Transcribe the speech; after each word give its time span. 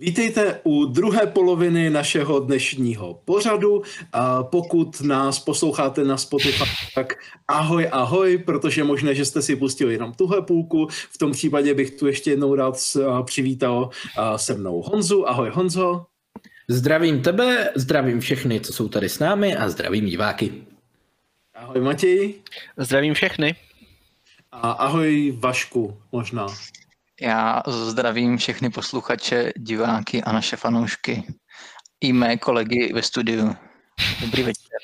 Vítejte 0.00 0.60
u 0.64 0.84
druhé 0.84 1.26
poloviny 1.26 1.90
našeho 1.90 2.40
dnešního 2.40 3.20
pořadu. 3.24 3.82
A 4.12 4.42
pokud 4.42 5.00
nás 5.00 5.38
posloucháte 5.38 6.04
na 6.04 6.16
Spotify, 6.16 6.64
tak 6.94 7.14
ahoj, 7.48 7.88
ahoj, 7.92 8.38
protože 8.38 8.84
možná, 8.84 9.12
že 9.12 9.24
jste 9.24 9.42
si 9.42 9.56
pustili 9.56 9.92
jenom 9.92 10.12
tuhle 10.12 10.42
půlku. 10.42 10.86
V 10.90 11.18
tom 11.18 11.32
případě 11.32 11.74
bych 11.74 11.90
tu 11.90 12.06
ještě 12.06 12.30
jednou 12.30 12.54
rád 12.54 12.76
přivítal 13.24 13.90
se 14.36 14.54
mnou 14.54 14.82
Honzu. 14.82 15.28
Ahoj 15.28 15.50
Honzo. 15.50 16.06
Zdravím 16.68 17.22
tebe, 17.22 17.70
zdravím 17.74 18.20
všechny, 18.20 18.60
co 18.60 18.72
jsou 18.72 18.88
tady 18.88 19.08
s 19.08 19.18
námi 19.18 19.56
a 19.56 19.68
zdravím 19.68 20.06
diváky. 20.06 20.52
Ahoj 21.54 21.80
Matěj. 21.80 22.34
Zdravím 22.76 23.14
všechny. 23.14 23.54
A 24.52 24.70
ahoj 24.70 25.36
Vašku 25.38 25.96
možná. 26.12 26.46
Já 27.20 27.62
zdravím 27.66 28.36
všechny 28.36 28.70
posluchače, 28.70 29.52
diváky 29.56 30.22
a 30.22 30.32
naše 30.32 30.56
fanoušky. 30.56 31.24
I 32.00 32.12
mé 32.12 32.36
kolegy 32.36 32.92
ve 32.92 33.02
studiu. 33.02 33.56
Dobrý 34.20 34.42
večer. 34.42 34.78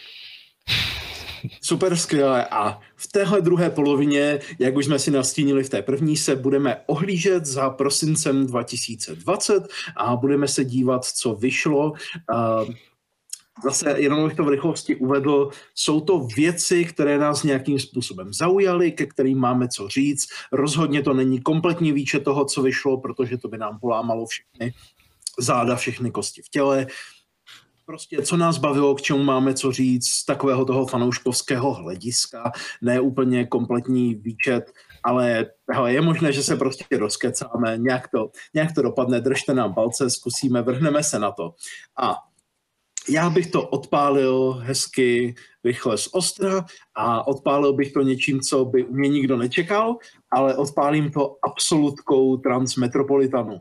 Super 1.62 1.96
skvělé. 1.96 2.46
A 2.46 2.80
v 2.96 3.06
téhle 3.06 3.40
druhé 3.40 3.70
polovině, 3.70 4.38
jak 4.58 4.76
už 4.76 4.84
jsme 4.84 4.98
si 4.98 5.10
nastínili 5.10 5.64
v 5.64 5.68
té 5.68 5.82
první, 5.82 6.16
se 6.16 6.36
budeme 6.36 6.82
ohlížet 6.86 7.46
za 7.46 7.70
prosincem 7.70 8.46
2020 8.46 9.68
a 9.96 10.16
budeme 10.16 10.48
se 10.48 10.64
dívat, 10.64 11.04
co 11.04 11.34
vyšlo. 11.34 11.92
Zase 13.64 14.00
jenom 14.00 14.28
bych 14.28 14.36
to 14.36 14.44
v 14.44 14.48
rychlosti 14.48 14.96
uvedl, 14.96 15.50
jsou 15.74 16.00
to 16.00 16.18
věci, 16.36 16.84
které 16.84 17.18
nás 17.18 17.42
nějakým 17.42 17.78
způsobem 17.78 18.32
zaujaly, 18.32 18.92
ke 18.92 19.06
kterým 19.06 19.38
máme 19.38 19.68
co 19.68 19.88
říct. 19.88 20.28
Rozhodně 20.52 21.02
to 21.02 21.14
není 21.14 21.40
kompletní 21.40 21.92
výčet 21.92 22.24
toho, 22.24 22.44
co 22.44 22.62
vyšlo, 22.62 23.00
protože 23.00 23.38
to 23.38 23.48
by 23.48 23.58
nám 23.58 23.78
polámalo 23.78 24.26
všechny 24.26 24.74
záda, 25.38 25.76
všechny 25.76 26.10
kosti 26.10 26.42
v 26.42 26.48
těle. 26.48 26.86
Prostě 27.86 28.22
co 28.22 28.36
nás 28.36 28.58
bavilo, 28.58 28.94
k 28.94 29.02
čemu 29.02 29.22
máme 29.22 29.54
co 29.54 29.72
říct 29.72 30.08
z 30.08 30.24
takového 30.24 30.64
toho 30.64 30.86
fanouškovského 30.86 31.74
hlediska, 31.74 32.52
ne 32.82 33.00
úplně 33.00 33.46
kompletní 33.46 34.14
výčet, 34.14 34.72
ale 35.04 35.46
hele, 35.72 35.92
je 35.92 36.00
možné, 36.00 36.32
že 36.32 36.42
se 36.42 36.56
prostě 36.56 36.84
rozkecáme, 36.98 37.78
nějak 37.78 38.08
to, 38.08 38.30
nějak 38.54 38.74
to 38.74 38.82
dopadne, 38.82 39.20
držte 39.20 39.54
nám 39.54 39.74
palce, 39.74 40.10
zkusíme, 40.10 40.62
vrhneme 40.62 41.02
se 41.02 41.18
na 41.18 41.32
to. 41.32 41.54
A 41.98 42.16
já 43.08 43.30
bych 43.30 43.46
to 43.46 43.68
odpálil 43.68 44.52
hezky 44.52 45.34
rychle 45.64 45.98
z 45.98 46.08
ostra 46.12 46.64
a 46.94 47.26
odpálil 47.26 47.72
bych 47.72 47.92
to 47.92 48.02
něčím, 48.02 48.40
co 48.40 48.64
by 48.64 48.84
mě 48.90 49.08
nikdo 49.08 49.36
nečekal, 49.36 49.96
ale 50.30 50.56
odpálím 50.56 51.10
to 51.10 51.36
absolutkou 51.42 52.36
Transmetropolitanu. 52.36 53.60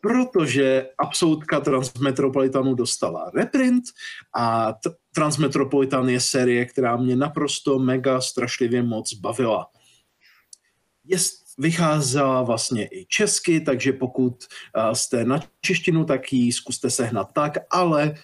Protože 0.00 0.88
absolutka 0.98 1.60
Transmetropolitanu 1.60 2.74
dostala 2.74 3.30
reprint 3.34 3.84
a 4.34 4.72
t- 4.72 4.90
Transmetropolitan 5.14 6.08
je 6.08 6.20
série, 6.20 6.64
která 6.64 6.96
mě 6.96 7.16
naprosto 7.16 7.78
mega 7.78 8.20
strašlivě 8.20 8.82
moc 8.82 9.14
bavila. 9.14 9.66
Je, 11.04 11.18
vycházela 11.58 12.42
vlastně 12.42 12.88
i 12.92 13.06
česky, 13.08 13.60
takže 13.60 13.92
pokud 13.92 14.44
jste 14.92 15.24
na 15.24 15.40
češtinu, 15.60 16.04
tak 16.04 16.32
ji 16.32 16.52
zkuste 16.52 16.90
sehnat 16.90 17.32
tak, 17.32 17.52
ale 17.70 18.14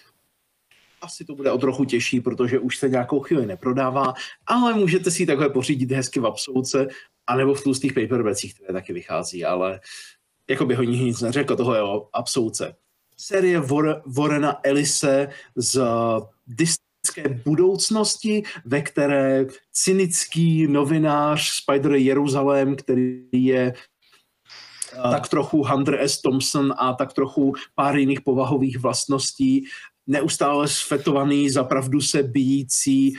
asi 1.03 1.25
to 1.25 1.35
bude 1.35 1.51
o 1.51 1.57
trochu 1.57 1.85
těžší, 1.85 2.21
protože 2.21 2.59
už 2.59 2.77
se 2.77 2.89
nějakou 2.89 3.19
chvíli 3.19 3.45
neprodává, 3.45 4.13
ale 4.45 4.73
můžete 4.73 5.11
si 5.11 5.23
ji 5.23 5.25
takhle 5.25 5.49
pořídit 5.49 5.91
hezky 5.91 6.19
v 6.19 6.25
absoluce, 6.25 6.87
anebo 7.27 7.53
v 7.53 7.63
tlustých 7.63 7.93
paperbacích, 7.93 8.53
které 8.53 8.73
taky 8.73 8.93
vychází, 8.93 9.45
ale 9.45 9.79
jako 10.49 10.65
by 10.65 10.75
ho 10.75 10.83
nic 10.83 11.21
neřekl, 11.21 11.55
toho 11.55 11.75
je 11.75 11.81
o 11.81 12.07
absoluce. 12.13 12.75
Série 13.17 13.59
Vor- 13.59 14.01
Vorena 14.05 14.59
Elise 14.63 15.29
z 15.55 15.81
dystopické 16.47 17.41
budoucnosti, 17.45 18.43
ve 18.65 18.81
které 18.81 19.45
cynický 19.71 20.67
novinář 20.67 21.49
Spider 21.49 21.91
Jeruzalém, 21.91 22.75
který 22.75 23.23
je 23.31 23.73
tak 25.11 25.29
trochu 25.29 25.63
Hunter 25.63 25.99
S. 25.99 26.21
Thompson 26.21 26.73
a 26.77 26.93
tak 26.93 27.13
trochu 27.13 27.53
pár 27.75 27.95
jiných 27.95 28.21
povahových 28.21 28.79
vlastností 28.79 29.65
neustále 30.07 30.67
sfetovaný, 30.67 31.49
za 31.49 31.63
pravdu 31.63 32.01
se 32.01 32.23
bijící 32.23 33.13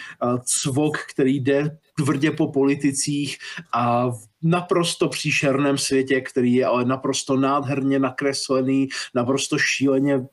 cvok, 0.44 0.98
který 0.98 1.40
jde 1.40 1.78
tvrdě 1.96 2.30
po 2.30 2.52
politicích 2.52 3.38
a 3.72 4.08
v 4.08 4.18
naprosto 4.42 5.08
příšerném 5.08 5.78
světě, 5.78 6.20
který 6.20 6.54
je 6.54 6.66
ale 6.66 6.84
naprosto 6.84 7.36
nádherně 7.36 7.98
nakreslený, 7.98 8.88
naprosto 9.14 9.58
šíleně 9.58 10.26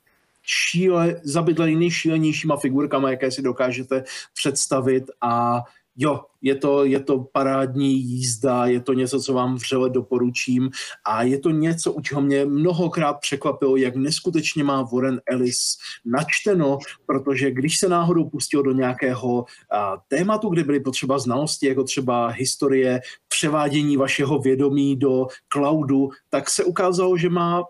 šíle, 0.43 1.21
zabydlený 1.23 1.75
nejšílenějšíma 1.75 2.57
figurkama, 2.57 3.09
jaké 3.09 3.31
si 3.31 3.41
dokážete 3.41 4.03
představit 4.33 5.03
a 5.21 5.61
jo, 5.97 6.21
je 6.41 6.55
to, 6.55 6.85
je 6.85 6.99
to 6.99 7.19
parádní 7.19 7.93
jízda, 7.93 8.65
je 8.65 8.81
to 8.81 8.93
něco, 8.93 9.21
co 9.21 9.33
vám 9.33 9.55
vřele 9.55 9.89
doporučím. 9.89 10.69
A 11.05 11.23
je 11.23 11.39
to 11.39 11.49
něco, 11.49 11.93
u 11.93 12.01
čeho 12.01 12.21
mě 12.21 12.45
mnohokrát 12.45 13.13
překvapilo, 13.13 13.75
jak 13.75 13.95
neskutečně 13.95 14.63
má 14.63 14.81
Warren 14.81 15.21
Ellis 15.31 15.77
načteno, 16.05 16.77
protože 17.05 17.51
když 17.51 17.79
se 17.79 17.89
náhodou 17.89 18.29
pustil 18.29 18.63
do 18.63 18.71
nějakého 18.71 19.45
a, 19.71 19.97
tématu, 20.07 20.49
kde 20.49 20.63
byly 20.63 20.79
potřeba 20.79 21.19
znalosti, 21.19 21.67
jako 21.67 21.83
třeba 21.83 22.27
historie 22.27 23.01
převádění 23.27 23.97
vašeho 23.97 24.39
vědomí 24.39 24.95
do 24.95 25.27
cloudu, 25.53 26.09
tak 26.29 26.49
se 26.49 26.63
ukázalo, 26.63 27.17
že 27.17 27.29
má 27.29 27.63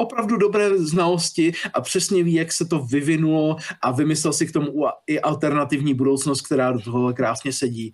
opravdu 0.00 0.36
dobré 0.36 0.78
znalosti 0.78 1.52
a 1.74 1.80
přesně 1.80 2.22
ví, 2.22 2.34
jak 2.34 2.52
se 2.52 2.64
to 2.64 2.78
vyvinulo 2.78 3.56
a 3.82 3.92
vymyslel 3.92 4.32
si 4.32 4.46
k 4.46 4.52
tomu 4.52 4.86
i 5.06 5.20
alternativní 5.20 5.94
budoucnost, 5.94 6.40
která 6.40 6.72
do 6.72 6.80
toho 6.80 7.14
krásně 7.14 7.52
sedí. 7.52 7.92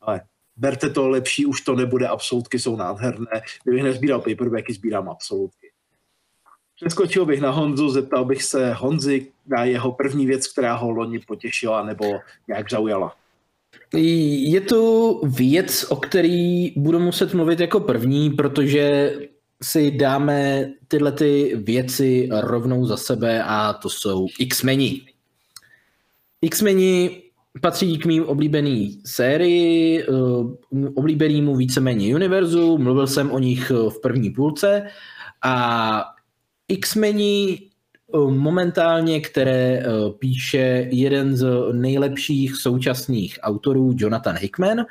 Ale 0.00 0.20
berte 0.56 0.90
to 0.90 1.08
lepší, 1.08 1.46
už 1.46 1.60
to 1.60 1.76
nebude, 1.76 2.08
absolutky 2.08 2.58
jsou 2.58 2.76
nádherné. 2.76 3.42
Kdybych 3.64 3.82
nezbíral 3.82 4.20
paperbacky, 4.20 4.72
sbírám 4.72 5.08
absolutky. 5.08 5.70
Přeskočil 6.76 7.26
bych 7.26 7.40
na 7.40 7.50
Honzu, 7.50 7.90
zeptal 7.90 8.24
bych 8.24 8.42
se 8.42 8.72
Honzy 8.72 9.26
na 9.46 9.64
jeho 9.64 9.92
první 9.92 10.26
věc, 10.26 10.52
která 10.52 10.74
ho 10.74 10.90
loni 10.90 11.18
potěšila 11.18 11.82
nebo 11.82 12.04
nějak 12.48 12.70
zaujala. 12.70 13.16
Je 13.92 14.60
to 14.60 15.14
věc, 15.24 15.86
o 15.88 15.96
který 15.96 16.70
budu 16.76 16.98
muset 16.98 17.34
mluvit 17.34 17.60
jako 17.60 17.80
první, 17.80 18.30
protože 18.30 19.12
si 19.62 19.90
dáme 19.90 20.70
tyhle 20.88 21.12
ty 21.12 21.56
věci 21.56 22.28
rovnou 22.32 22.86
za 22.86 22.96
sebe 22.96 23.42
a 23.42 23.72
to 23.72 23.90
jsou 23.90 24.26
X-meni. 24.38 25.00
X-meni 26.42 27.22
patří 27.60 27.98
k 27.98 28.06
mým 28.06 28.24
oblíbený 28.24 29.00
sérii, 29.06 30.02
eh, 30.02 30.06
oblíbenýmu 30.94 31.56
víceméně 31.56 32.14
univerzu, 32.14 32.78
mluvil 32.78 33.06
jsem 33.06 33.30
o 33.30 33.38
nich 33.38 33.70
v 33.70 34.00
první 34.02 34.30
půlce 34.30 34.86
a 35.42 36.04
X-meni 36.68 37.58
eh, 37.60 38.18
momentálně, 38.30 39.20
které 39.20 39.82
eh, 39.82 39.84
píše 40.18 40.88
jeden 40.90 41.36
z 41.36 41.46
nejlepších 41.72 42.56
současných 42.56 43.38
autorů, 43.42 43.94
Jonathan 43.96 44.36
Hickman, 44.36 44.86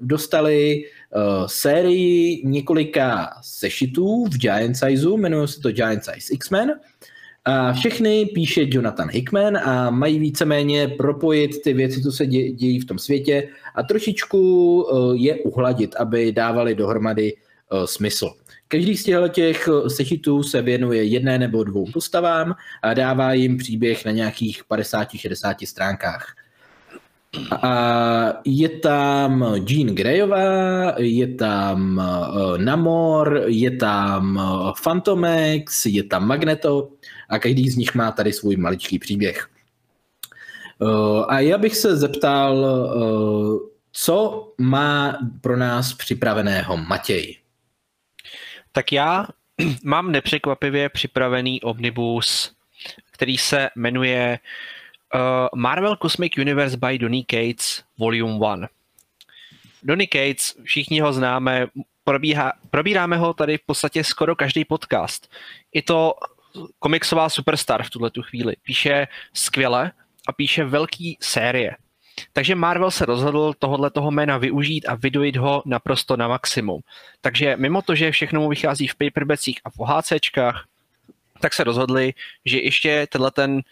dostali 0.00 0.84
uh, 1.16 1.46
sérii 1.46 2.42
několika 2.46 3.30
sešitů 3.42 4.24
v 4.24 4.38
Giant 4.38 4.76
Sizeu, 4.76 5.16
jmenuje 5.16 5.48
se 5.48 5.60
to 5.60 5.72
Giant 5.72 6.04
Size 6.04 6.34
X-Men. 6.34 6.72
A 7.44 7.72
všechny 7.72 8.26
píše 8.26 8.62
Jonathan 8.64 9.08
Hickman 9.10 9.56
a 9.56 9.90
mají 9.90 10.18
víceméně 10.18 10.88
propojit 10.88 11.62
ty 11.62 11.72
věci, 11.72 12.02
co 12.02 12.12
se 12.12 12.26
dějí 12.26 12.80
v 12.80 12.84
tom 12.84 12.98
světě 12.98 13.48
a 13.74 13.82
trošičku 13.82 14.82
uh, 14.82 15.16
je 15.16 15.34
uhladit, 15.34 15.96
aby 15.96 16.32
dávali 16.32 16.74
dohromady 16.74 17.32
uh, 17.72 17.84
smysl. 17.84 18.30
Každý 18.68 18.96
z 18.96 19.04
těch 19.28 19.68
sešitů 19.88 20.42
se 20.42 20.62
věnuje 20.62 21.04
jedné 21.04 21.38
nebo 21.38 21.64
dvou 21.64 21.86
postavám 21.92 22.54
a 22.82 22.94
dává 22.94 23.32
jim 23.32 23.58
příběh 23.58 24.04
na 24.04 24.12
nějakých 24.12 24.62
50-60 24.70 25.66
stránkách. 25.66 26.34
A 27.62 27.72
je 28.44 28.68
tam 28.68 29.54
Jean 29.68 29.94
Greyová, 29.94 30.94
je 30.98 31.34
tam 31.34 31.98
uh, 31.98 32.58
Namor, 32.58 33.44
je 33.46 33.76
tam 33.76 34.36
uh, 34.36 34.72
Phantomex, 34.82 35.86
je 35.86 36.02
tam 36.02 36.26
Magneto 36.26 36.88
a 37.28 37.38
každý 37.38 37.70
z 37.70 37.76
nich 37.76 37.94
má 37.94 38.12
tady 38.12 38.32
svůj 38.32 38.56
maličký 38.56 38.98
příběh. 38.98 39.48
Uh, 40.78 41.24
a 41.28 41.40
já 41.40 41.58
bych 41.58 41.76
se 41.76 41.96
zeptal, 41.96 42.66
co 43.92 44.48
má 44.58 45.18
pro 45.40 45.56
nás 45.56 45.92
připraveného 45.92 46.76
Matěj? 46.76 47.36
Tak 48.72 48.92
já 48.92 49.26
mám 49.84 50.12
nepřekvapivě 50.12 50.88
připravený 50.88 51.62
omnibus, 51.62 52.52
který 53.12 53.38
se 53.38 53.70
jmenuje 53.76 54.38
Uh, 54.42 54.71
Marvel 55.54 55.96
Cosmic 55.96 56.36
Universe 56.36 56.76
by 56.76 56.98
Donny 56.98 57.24
Cates 57.30 57.84
Volume 57.98 58.38
1. 58.50 58.68
Donny 59.82 60.08
Cates, 60.12 60.56
všichni 60.62 61.00
ho 61.00 61.12
známe 61.12 61.66
probíhá, 62.04 62.52
probíráme 62.70 63.16
ho 63.16 63.34
tady 63.34 63.58
v 63.58 63.66
podstatě 63.66 64.04
skoro 64.04 64.36
každý 64.36 64.64
podcast. 64.64 65.30
Je 65.72 65.82
to 65.82 66.14
komiksová 66.78 67.28
superstar 67.28 67.82
v 67.82 67.90
tuhle 67.90 68.10
tu 68.10 68.22
chvíli. 68.22 68.56
Píše 68.62 69.06
skvěle 69.32 69.92
a 70.28 70.32
píše 70.32 70.64
velký 70.64 71.18
série. 71.20 71.76
Takže 72.32 72.54
Marvel 72.54 72.90
se 72.90 73.06
rozhodl 73.06 73.54
tohohle 73.58 73.90
toho 73.90 74.10
jména 74.10 74.38
využít 74.38 74.86
a 74.88 74.94
vydojit 74.94 75.36
ho 75.36 75.62
naprosto 75.66 76.16
na 76.16 76.28
maximum. 76.28 76.80
Takže 77.20 77.56
mimo 77.56 77.82
to, 77.82 77.94
že 77.94 78.10
všechno 78.12 78.40
mu 78.40 78.48
vychází 78.48 78.86
v 78.86 78.94
paperbacích 78.94 79.60
a 79.64 79.70
v 79.70 79.78
OHCčkách, 79.78 80.66
tak 81.40 81.54
se 81.54 81.64
rozhodli, 81.64 82.14
že 82.44 82.58
ještě 82.60 83.06
tenhle 83.10 83.30
ten 83.30 83.62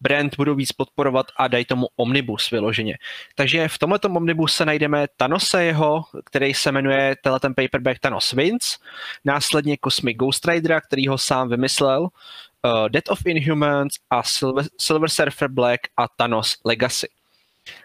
brand 0.00 0.36
budou 0.36 0.54
víc 0.54 0.72
podporovat 0.72 1.26
a 1.36 1.48
dají 1.48 1.64
tomu 1.64 1.86
Omnibus 1.96 2.50
vyloženě. 2.50 2.98
Takže 3.34 3.68
v 3.68 3.78
tomto 3.78 4.08
Omnibuse 4.08 4.64
najdeme 4.64 5.06
Thanose 5.16 5.64
jeho, 5.64 6.04
který 6.24 6.54
se 6.54 6.72
jmenuje 6.72 7.16
ten 7.40 7.54
paperback 7.54 7.98
Thanos 7.98 8.32
Wins, 8.32 8.78
následně 9.24 9.76
Cosmic 9.84 10.16
Ghost 10.16 10.48
Rider, 10.48 10.80
který 10.86 11.08
ho 11.08 11.18
sám 11.18 11.48
vymyslel, 11.48 12.02
uh, 12.02 12.88
Death 12.88 13.10
of 13.10 13.26
Inhumans 13.26 13.92
a 14.10 14.22
Silver, 14.22 14.64
Silver 14.78 15.08
Surfer 15.08 15.48
Black 15.48 15.80
a 15.96 16.08
Thanos 16.08 16.56
Legacy. 16.64 17.08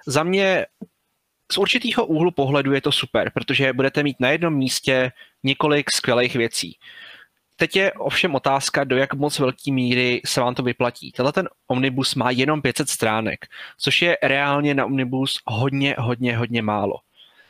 Za 0.08 0.24
mě 0.24 0.66
z 1.52 1.58
určitého 1.58 2.06
úhlu 2.06 2.32
pohledu 2.32 2.74
je 2.74 2.82
to 2.82 2.92
super, 2.92 3.32
protože 3.34 3.74
budete 3.74 4.04
mít 4.04 4.20
na 4.20 4.30
jednom 4.30 4.54
místě 4.54 5.12
několik 5.44 5.92
skvělých 5.92 6.36
věcí. 6.36 6.78
Teď 7.58 7.76
je 7.76 7.94
ovšem 7.94 8.36
otázka, 8.36 8.84
do 8.84 8.98
jak 8.98 9.14
moc 9.14 9.40
velký 9.40 9.72
míry 9.72 10.22
se 10.26 10.42
vám 10.42 10.56
to 10.56 10.64
vyplatí. 10.64 11.12
Tenhle 11.12 11.34
ten 11.34 11.50
Omnibus 11.68 12.16
má 12.16 12.32
jenom 12.32 12.62
500 12.62 12.90
stránek, 12.90 13.46
což 13.78 14.02
je 14.02 14.18
reálně 14.24 14.74
na 14.74 14.86
Omnibus 14.86 15.42
hodně, 15.46 15.96
hodně, 16.00 16.38
hodně 16.38 16.62
málo. 16.62 16.94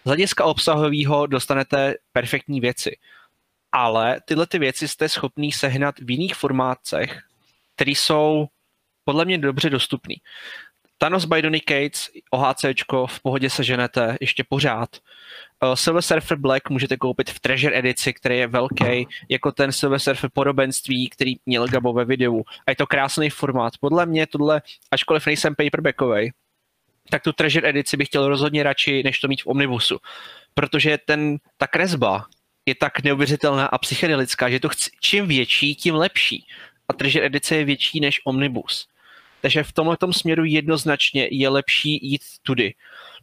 Z 0.04 0.08
hlediska 0.08 0.44
obsahového 0.44 1.28
dostanete 1.28 1.96
perfektní 2.14 2.60
věci, 2.60 2.98
ale 3.72 4.22
tyhle 4.26 4.48
ty 4.48 4.60
věci 4.60 4.88
jste 4.88 5.10
schopný 5.10 5.52
sehnat 5.52 5.96
v 6.00 6.12
jiných 6.12 6.36
formátech, 6.36 7.22
které 7.76 7.92
jsou 7.92 8.48
podle 9.04 9.26
mě 9.26 9.38
dobře 9.38 9.70
dostupný. 9.70 10.16
Thanos 10.98 11.26
by 11.26 11.42
Donny 11.42 11.60
Cates, 11.60 12.10
OHCčko, 12.32 13.08
v 13.08 13.22
pohodě 13.22 13.50
se 13.50 13.64
ženete 13.64 14.18
ještě 14.22 14.44
pořád. 14.50 14.90
Uh, 15.64 15.74
Silver 15.74 16.02
Surfer 16.02 16.38
Black 16.38 16.70
můžete 16.70 16.98
koupit 16.98 17.30
v 17.30 17.40
Treasure 17.40 17.80
edici, 17.80 18.14
který 18.14 18.38
je 18.38 18.48
velký, 18.48 19.08
jako 19.30 19.52
ten 19.52 19.72
Silver 19.72 20.00
Surfer 20.00 20.30
podobenství, 20.34 21.10
který 21.10 21.36
měl 21.46 21.68
Gabo 21.68 21.94
ve 21.94 22.06
videu. 22.06 22.44
A 22.68 22.72
je 22.72 22.76
to 22.76 22.88
krásný 22.88 23.30
formát. 23.30 23.74
Podle 23.80 24.06
mě 24.06 24.28
tohle, 24.28 24.62
ačkoliv 24.92 25.26
nejsem 25.26 25.56
paperbackový, 25.56 26.32
tak 27.10 27.24
tu 27.24 27.34
Treasure 27.34 27.70
edici 27.70 27.98
bych 27.98 28.08
chtěl 28.08 28.28
rozhodně 28.28 28.64
radši, 28.64 29.04
než 29.04 29.20
to 29.20 29.28
mít 29.28 29.42
v 29.42 29.48
Omnibusu. 29.48 29.98
Protože 30.54 30.98
ten, 31.06 31.38
ta 31.58 31.68
kresba 31.68 32.26
je 32.66 32.76
tak 32.76 33.04
neuvěřitelná 33.04 33.66
a 33.66 33.78
psychedelická, 33.78 34.50
že 34.50 34.60
to 34.60 34.70
chci, 34.70 34.90
čím 35.00 35.28
větší, 35.28 35.76
tím 35.76 35.96
lepší. 35.96 36.48
A 36.88 36.94
Treasure 36.94 37.26
edice 37.26 37.56
je 37.56 37.66
větší 37.66 38.00
než 38.00 38.22
Omnibus. 38.26 38.88
Takže 39.46 39.64
v 39.64 39.74
tomhle 39.74 39.98
směru 40.12 40.46
jednoznačně 40.46 41.28
je 41.32 41.50
lepší 41.50 42.00
jít 42.02 42.22
tudy. 42.44 42.74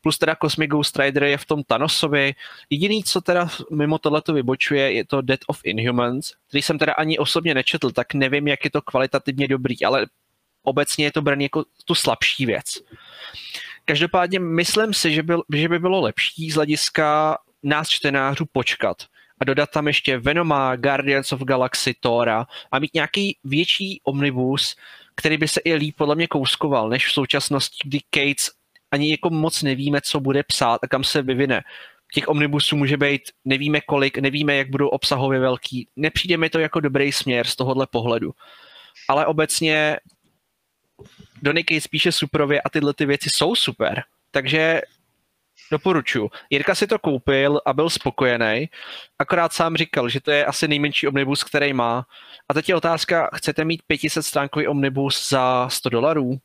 Plus 0.02 0.18
teda 0.18 0.36
Cosmic 0.42 0.70
Ghost 0.70 0.98
Rider 0.98 1.24
je 1.24 1.38
v 1.38 1.44
tom 1.44 1.62
Thanosovi. 1.62 2.34
Jediný, 2.70 3.04
co 3.04 3.20
teda 3.20 3.48
mimo 3.72 3.98
tohleto 3.98 4.32
vybočuje, 4.32 4.92
je 4.92 5.04
to 5.04 5.22
Death 5.22 5.42
of 5.46 5.60
Inhumans, 5.64 6.32
který 6.48 6.62
jsem 6.62 6.78
teda 6.78 6.92
ani 6.92 7.18
osobně 7.18 7.54
nečetl, 7.54 7.90
tak 7.90 8.14
nevím, 8.14 8.48
jak 8.48 8.64
je 8.64 8.70
to 8.70 8.82
kvalitativně 8.82 9.48
dobrý, 9.48 9.84
ale 9.84 10.06
obecně 10.62 11.04
je 11.04 11.12
to 11.12 11.22
braný 11.22 11.44
jako 11.44 11.64
tu 11.84 11.94
slabší 11.94 12.46
věc. 12.46 12.82
Každopádně 13.84 14.38
myslím 14.38 14.94
si, 14.94 15.12
že 15.12 15.22
by, 15.22 15.34
že 15.54 15.68
by 15.68 15.78
bylo 15.78 16.00
lepší 16.00 16.50
z 16.50 16.54
hlediska 16.54 17.38
nás 17.62 17.88
čtenářů 17.88 18.44
počkat 18.52 18.96
a 19.42 19.44
dodat 19.44 19.70
tam 19.70 19.86
ještě 19.86 20.18
Venoma, 20.18 20.76
Guardians 20.76 21.32
of 21.32 21.42
Galaxy, 21.42 21.94
Thora 22.00 22.46
a 22.72 22.78
mít 22.78 22.94
nějaký 22.94 23.38
větší 23.44 24.00
omnibus, 24.04 24.76
který 25.14 25.36
by 25.36 25.48
se 25.48 25.60
i 25.64 25.74
líp 25.74 25.96
podle 25.96 26.14
mě 26.14 26.26
kouskoval, 26.26 26.88
než 26.88 27.06
v 27.06 27.12
současnosti, 27.12 27.78
kdy 27.84 27.98
Cates 28.14 28.50
ani 28.90 29.10
jako 29.10 29.30
moc 29.30 29.62
nevíme, 29.62 30.00
co 30.00 30.20
bude 30.20 30.42
psát 30.42 30.78
a 30.82 30.88
kam 30.88 31.04
se 31.04 31.22
vyvine. 31.22 31.62
Těch 32.14 32.28
omnibusů 32.28 32.76
může 32.76 32.96
být 32.96 33.22
nevíme 33.44 33.80
kolik, 33.80 34.18
nevíme, 34.18 34.56
jak 34.56 34.70
budou 34.70 34.88
obsahově 34.88 35.40
velký. 35.40 35.88
Nepřijde 35.96 36.36
mi 36.36 36.50
to 36.50 36.58
jako 36.58 36.80
dobrý 36.80 37.12
směr 37.12 37.46
z 37.46 37.56
tohohle 37.56 37.86
pohledu. 37.90 38.32
Ale 39.08 39.26
obecně 39.26 39.96
Donny 41.42 41.64
Cates 41.64 41.86
píše 41.86 42.12
suprově 42.12 42.60
a 42.60 42.70
tyhle 42.70 42.94
ty 42.94 43.06
věci 43.06 43.28
jsou 43.32 43.54
super. 43.54 44.02
Takže 44.30 44.80
doporučuji. 45.72 46.30
Jirka 46.50 46.74
si 46.74 46.86
to 46.86 46.98
koupil 46.98 47.60
a 47.66 47.72
byl 47.72 47.90
spokojený, 47.90 48.68
akorát 49.18 49.52
sám 49.52 49.76
říkal, 49.76 50.08
že 50.08 50.20
to 50.20 50.30
je 50.30 50.44
asi 50.44 50.68
nejmenší 50.68 51.08
omnibus, 51.08 51.44
který 51.44 51.72
má. 51.72 52.06
A 52.48 52.54
teď 52.54 52.68
je 52.68 52.76
otázka, 52.76 53.30
chcete 53.34 53.64
mít 53.64 53.82
500 53.86 54.26
stránkový 54.26 54.66
omnibus 54.66 55.28
za 55.28 55.68
100 55.68 55.88
dolarů? 55.88 56.38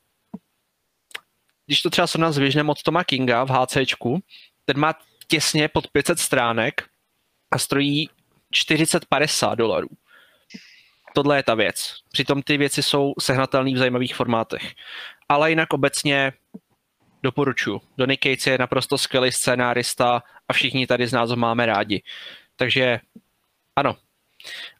Když 1.65 1.81
to 1.81 1.89
třeba 1.89 2.07
srovnám 2.07 2.33
s 2.33 2.37
Visionem 2.37 2.69
od 2.69 2.83
Toma 2.83 3.03
Kinga 3.03 3.43
v 3.43 3.49
HCčku, 3.49 4.19
ten 4.65 4.79
má 4.79 4.93
těsně 5.27 5.67
pod 5.67 5.87
500 5.87 6.19
stránek 6.19 6.83
a 7.51 7.57
stojí 7.57 8.09
40-50 8.53 9.55
dolarů. 9.55 9.89
Tohle 11.13 11.37
je 11.37 11.43
ta 11.43 11.55
věc. 11.55 11.93
Přitom 12.11 12.41
ty 12.41 12.57
věci 12.57 12.83
jsou 12.83 13.13
sehnatelné 13.19 13.73
v 13.73 13.77
zajímavých 13.77 14.15
formátech. 14.15 14.73
Ale 15.29 15.49
jinak 15.49 15.73
obecně 15.73 16.33
doporučuji. 17.23 17.81
Donny 17.97 18.17
Cates 18.17 18.47
je 18.47 18.57
naprosto 18.57 18.97
skvělý 18.97 19.31
scénárista 19.31 20.23
a 20.47 20.53
všichni 20.53 20.87
tady 20.87 21.07
z 21.07 21.13
nás 21.13 21.29
ho 21.29 21.35
máme 21.35 21.65
rádi. 21.65 22.03
Takže 22.55 22.99
ano. 23.75 23.95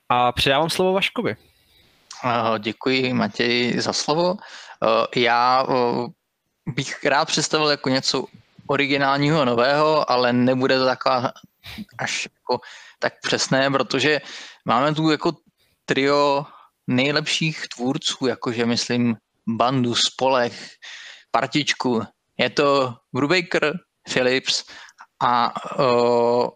A 0.09 0.31
předávám 0.31 0.69
slovo 0.69 0.93
Vaškovi. 0.93 1.35
Děkuji 2.59 3.13
Matěji 3.13 3.81
za 3.81 3.93
slovo. 3.93 4.35
Já 5.15 5.65
bych 6.65 7.05
rád 7.05 7.25
představil 7.25 7.69
jako 7.69 7.89
něco 7.89 8.25
originálního 8.67 9.45
nového, 9.45 10.11
ale 10.11 10.33
nebude 10.33 10.77
to 10.79 10.85
taková 10.85 11.31
až 11.97 12.27
jako 12.39 12.59
tak 12.99 13.13
přesné, 13.21 13.71
protože 13.71 14.21
máme 14.65 14.95
tu 14.95 15.11
jako 15.11 15.31
trio 15.85 16.45
nejlepších 16.87 17.67
tvůrců, 17.75 18.27
jakože 18.27 18.65
myslím 18.65 19.15
bandu, 19.47 19.95
spolech, 19.95 20.69
partičku, 21.31 22.03
je 22.37 22.49
to 22.49 22.93
Brubaker, 23.13 23.73
Philips 24.09 24.63
a 25.23 25.53
o, 25.79 26.51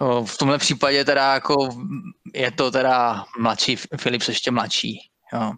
o, 0.00 0.24
v 0.24 0.38
tomhle 0.38 0.58
případě 0.58 1.04
teda 1.04 1.34
jako 1.34 1.68
je 2.34 2.50
to 2.50 2.70
teda 2.70 3.24
mladší, 3.38 3.76
Philips 3.76 4.28
ještě 4.28 4.50
mladší. 4.50 4.98
Jo. 5.32 5.52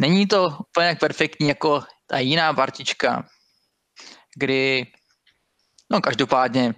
Není 0.00 0.26
to 0.26 0.48
úplně 0.70 0.86
jak 0.86 1.00
perfektní 1.00 1.48
jako 1.48 1.82
ta 2.06 2.18
jiná 2.18 2.54
partička, 2.54 3.28
kdy 4.36 4.86
No 5.92 6.00
každopádně 6.00 6.74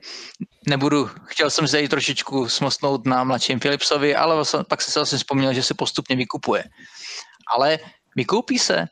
nebudu, 0.69 1.11
chtěl 1.26 1.50
jsem 1.50 1.66
zde 1.66 1.88
trošičku 1.88 2.49
smostnout 2.49 3.07
na 3.07 3.25
mladším 3.25 3.61
Philipsovi, 3.61 4.16
ale 4.16 4.45
pak 4.69 4.83
se 4.83 5.00
vlastně 5.00 5.19
vzpomněl, 5.19 5.54
že 5.54 5.62
se 5.62 5.75
postupně 5.75 6.16
vykupuje. 6.16 6.64
Ale 7.54 7.78
vykoupí 8.16 8.59
se 8.59 8.87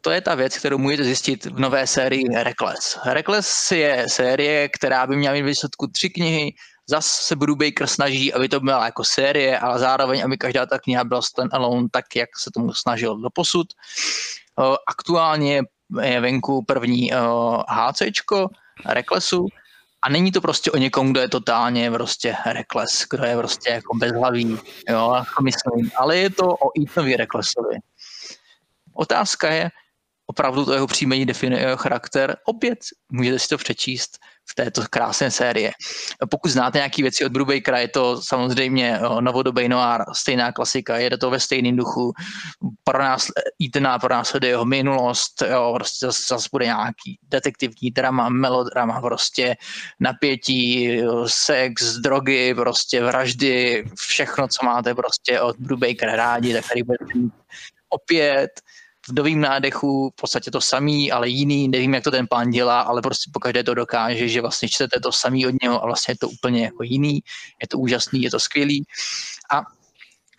to 0.00 0.10
je 0.10 0.20
ta 0.20 0.34
věc, 0.34 0.58
kterou 0.58 0.78
můžete 0.78 1.04
zjistit 1.04 1.44
v 1.44 1.60
nové 1.60 1.86
sérii 1.86 2.24
Reckless. 2.28 2.98
Reckless 3.04 3.72
je 3.72 4.04
série, 4.08 4.68
která 4.68 5.06
by 5.06 5.16
měla 5.16 5.34
mít 5.34 5.42
výsledku 5.42 5.86
tři 5.86 6.10
knihy, 6.10 6.54
Zase 6.90 7.22
se 7.22 7.36
Brubaker 7.36 7.86
snaží, 7.86 8.34
aby 8.34 8.48
to 8.48 8.60
byla 8.60 8.84
jako 8.84 9.04
série, 9.04 9.58
ale 9.58 9.78
zároveň, 9.78 10.24
aby 10.24 10.38
každá 10.38 10.66
ta 10.66 10.78
kniha 10.78 11.04
byla 11.04 11.22
stand 11.22 11.54
alone, 11.54 11.88
tak 11.90 12.16
jak 12.16 12.28
se 12.38 12.50
tomu 12.50 12.72
snažil 12.72 13.16
do 13.16 13.30
posud. 13.30 13.66
Aktuálně 14.88 15.62
je 16.02 16.20
venku 16.20 16.64
první 16.64 17.10
HCčko 17.68 18.48
Recklessu 18.86 19.46
a 20.02 20.08
není 20.08 20.32
to 20.32 20.40
prostě 20.40 20.70
o 20.70 20.76
někom, 20.76 21.10
kdo 21.10 21.20
je 21.20 21.28
totálně 21.28 21.90
prostě 21.90 22.36
Reckless, 22.46 23.06
kdo 23.10 23.24
je 23.24 23.36
prostě 23.36 23.70
jako 23.70 23.96
bezhlavý, 23.96 24.58
jo, 24.88 25.14
jako 25.16 25.42
myslím, 25.42 25.90
ale 25.96 26.16
je 26.16 26.30
to 26.30 26.46
o 26.46 26.82
Etanovi 26.82 27.16
Recklessovi. 27.16 27.76
Otázka 28.94 29.52
je, 29.52 29.70
opravdu 30.30 30.64
to 30.64 30.72
jeho 30.72 30.86
příjmení 30.86 31.26
definuje 31.26 31.62
jeho 31.62 31.76
charakter. 31.76 32.36
Opět 32.44 32.78
můžete 33.12 33.38
si 33.38 33.48
to 33.48 33.58
přečíst 33.58 34.18
v 34.50 34.54
této 34.54 34.82
krásné 34.90 35.30
série. 35.30 35.70
Pokud 36.30 36.50
znáte 36.50 36.78
nějaké 36.78 37.02
věci 37.02 37.24
od 37.24 37.32
Brubakera, 37.32 37.78
je 37.78 37.88
to 37.88 38.22
samozřejmě 38.22 38.98
novodobý 39.20 39.68
noir, 39.68 40.00
stejná 40.14 40.52
klasika, 40.52 40.98
jede 40.98 41.18
to 41.18 41.30
ve 41.30 41.40
stejném 41.40 41.76
duchu, 41.76 42.12
pro 42.84 42.98
nás, 42.98 43.26
Etana 43.66 43.98
pro 43.98 44.14
nás 44.14 44.34
jeho 44.42 44.64
minulost, 44.64 45.42
jo, 45.50 45.72
prostě 45.74 46.06
zase, 46.06 46.22
zase 46.28 46.48
bude 46.52 46.64
nějaký 46.64 47.18
detektivní 47.22 47.90
drama, 47.90 48.28
melodrama, 48.28 49.00
prostě 49.00 49.56
napětí, 50.00 50.90
sex, 51.26 51.96
drogy, 51.96 52.54
prostě 52.54 53.02
vraždy, 53.04 53.84
všechno, 53.98 54.48
co 54.48 54.66
máte 54.66 54.94
prostě 54.94 55.40
od 55.40 55.56
Brubakera 55.58 56.16
rádi, 56.16 56.52
tak 56.52 56.68
tady 56.68 56.82
budete 56.82 57.04
mít 57.14 57.32
opět 57.90 58.50
v 59.10 59.12
novým 59.12 59.40
nádechu 59.40 60.10
v 60.10 60.20
podstatě 60.20 60.50
to 60.50 60.60
samý, 60.60 61.12
ale 61.12 61.28
jiný, 61.28 61.68
nevím, 61.68 61.94
jak 61.94 62.04
to 62.04 62.10
ten 62.10 62.26
pán 62.26 62.50
dělá, 62.50 62.80
ale 62.80 63.02
prostě 63.02 63.30
pokaždé 63.32 63.64
to 63.64 63.74
dokáže, 63.74 64.28
že 64.28 64.40
vlastně 64.40 64.68
čtete 64.68 65.00
to 65.00 65.12
samý 65.12 65.46
od 65.46 65.54
něho 65.62 65.82
a 65.82 65.86
vlastně 65.86 66.12
je 66.12 66.18
to 66.18 66.28
úplně 66.28 66.64
jako 66.64 66.82
jiný, 66.82 67.20
je 67.62 67.68
to 67.68 67.78
úžasný, 67.78 68.22
je 68.22 68.30
to 68.30 68.40
skvělý. 68.40 68.84
A 69.52 69.62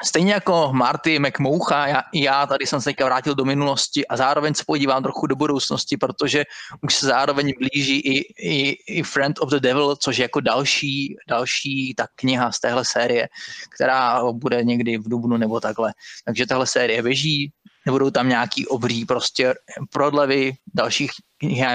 Stejně 0.04 0.34
jako 0.34 0.70
Marty 0.74 1.20
McMoucha, 1.20 1.88
já, 1.88 2.04
já 2.14 2.46
tady 2.46 2.68
jsem 2.68 2.82
se 2.82 2.86
teďka 2.86 3.06
vrátil 3.06 3.36
do 3.36 3.46
minulosti 3.46 4.08
a 4.08 4.18
zároveň 4.18 4.54
se 4.54 4.64
podívám 4.68 5.04
trochu 5.04 5.28
do 5.28 5.36
budoucnosti, 5.36 5.98
protože 5.98 6.44
už 6.82 6.96
se 6.96 7.06
zároveň 7.06 7.54
blíží 7.60 8.00
i, 8.00 8.18
i, 8.48 8.78
i 8.88 9.04
Friend 9.04 9.40
of 9.40 9.50
the 9.50 9.60
Devil, 9.60 9.96
což 9.96 10.18
je 10.18 10.24
jako 10.24 10.40
další, 10.40 11.16
další 11.30 11.94
ta 11.94 12.08
kniha 12.16 12.52
z 12.52 12.60
téhle 12.60 12.86
série, 12.86 13.28
která 13.76 14.24
bude 14.32 14.64
někdy 14.64 14.98
v 14.98 15.10
Dubnu 15.10 15.38
nebo 15.38 15.60
takhle. 15.60 15.94
Takže 16.26 16.46
tahle 16.46 16.68
série 16.68 17.04
běží, 17.04 17.52
nebudou 17.86 18.10
tam 18.10 18.30
nějaký 18.30 18.68
obří 18.68 19.06
prostě 19.06 19.54
prodlevy 19.94 20.54
dalších 20.74 21.12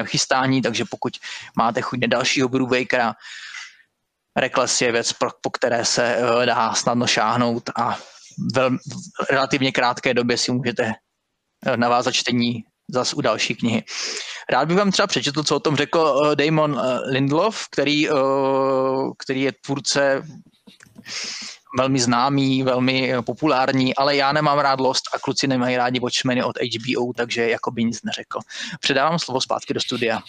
chystání, 0.05 0.63
takže 0.63 0.85
pokud 0.91 1.13
máte 1.59 1.81
chuť 1.81 2.01
na 2.01 2.07
dalšího 2.07 2.49
Brewbakera, 2.49 3.15
Rekles 4.37 4.81
je 4.81 4.93
věc, 4.93 5.13
po 5.41 5.51
které 5.51 5.85
se 5.85 6.17
eh, 6.17 6.47
dá 6.47 6.75
snadno 6.75 7.07
šáhnout 7.07 7.71
a 7.77 7.99
v 8.55 8.71
relativně 9.31 9.73
krátké 9.73 10.15
době 10.15 10.39
si 10.39 10.53
můžete 10.53 10.93
eh, 11.67 11.77
navázat 11.77 12.15
čtení 12.15 12.65
zas 12.91 13.15
u 13.15 13.21
další 13.21 13.55
knihy. 13.55 13.85
Rád 14.51 14.69
bych 14.69 14.77
vám 14.77 14.91
třeba 14.93 15.07
přečetl, 15.07 15.43
co 15.43 15.57
o 15.57 15.61
tom 15.61 15.77
řekl 15.77 16.31
eh, 16.33 16.37
Damon 16.37 16.81
Lindlof, 17.11 17.67
který, 17.71 18.09
který 19.19 19.43
je 19.43 19.53
tvůrce 19.53 20.23
velmi 21.76 22.00
známý, 22.00 22.62
velmi 22.62 23.12
populární, 23.26 23.95
ale 23.95 24.16
já 24.16 24.33
nemám 24.33 24.59
rád 24.59 24.80
Lost 24.80 25.04
a 25.14 25.18
kluci 25.18 25.47
nemají 25.47 25.76
rádi 25.76 26.00
Watchmeny 26.00 26.42
od 26.42 26.56
HBO, 26.56 27.12
takže 27.16 27.50
jako 27.50 27.71
by 27.71 27.85
nic 27.85 28.02
neřekl. 28.02 28.38
Předávám 28.80 29.18
slovo 29.18 29.40
zpátky 29.40 29.75
do 29.75 29.80
studia. 29.80 30.21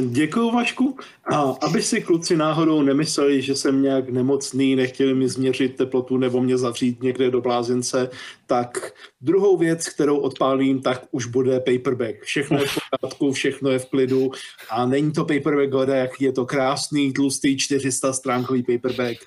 Děkuju, 0.00 0.50
Vašku. 0.50 0.96
A 1.32 1.36
aby 1.40 1.82
si 1.82 2.00
kluci 2.00 2.36
náhodou 2.36 2.82
nemysleli, 2.82 3.42
že 3.42 3.54
jsem 3.54 3.82
nějak 3.82 4.08
nemocný, 4.08 4.76
nechtěli 4.76 5.14
mi 5.14 5.28
změřit 5.28 5.76
teplotu 5.76 6.16
nebo 6.16 6.40
mě 6.40 6.58
zavřít 6.58 7.02
někde 7.02 7.30
do 7.30 7.40
blázince, 7.40 8.10
tak 8.46 8.92
druhou 9.20 9.56
věc, 9.56 9.88
kterou 9.88 10.18
odpálím, 10.18 10.82
tak 10.82 11.06
už 11.10 11.26
bude 11.26 11.60
paperback. 11.60 12.22
Všechno 12.22 12.58
je 12.58 12.66
v 12.66 12.78
pořádku, 13.00 13.32
všechno 13.32 13.70
je 13.70 13.78
v 13.78 13.86
klidu 13.86 14.30
a 14.70 14.86
není 14.86 15.12
to 15.12 15.24
paperback 15.24 15.72
hoda, 15.72 15.96
jak 15.96 16.20
je 16.20 16.32
to 16.32 16.46
krásný, 16.46 17.12
tlustý 17.12 17.56
400 17.56 18.12
stránkový 18.12 18.62
paperback. 18.62 19.18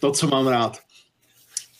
To, 0.00 0.10
co 0.10 0.26
mám 0.26 0.46
rád. 0.46 0.78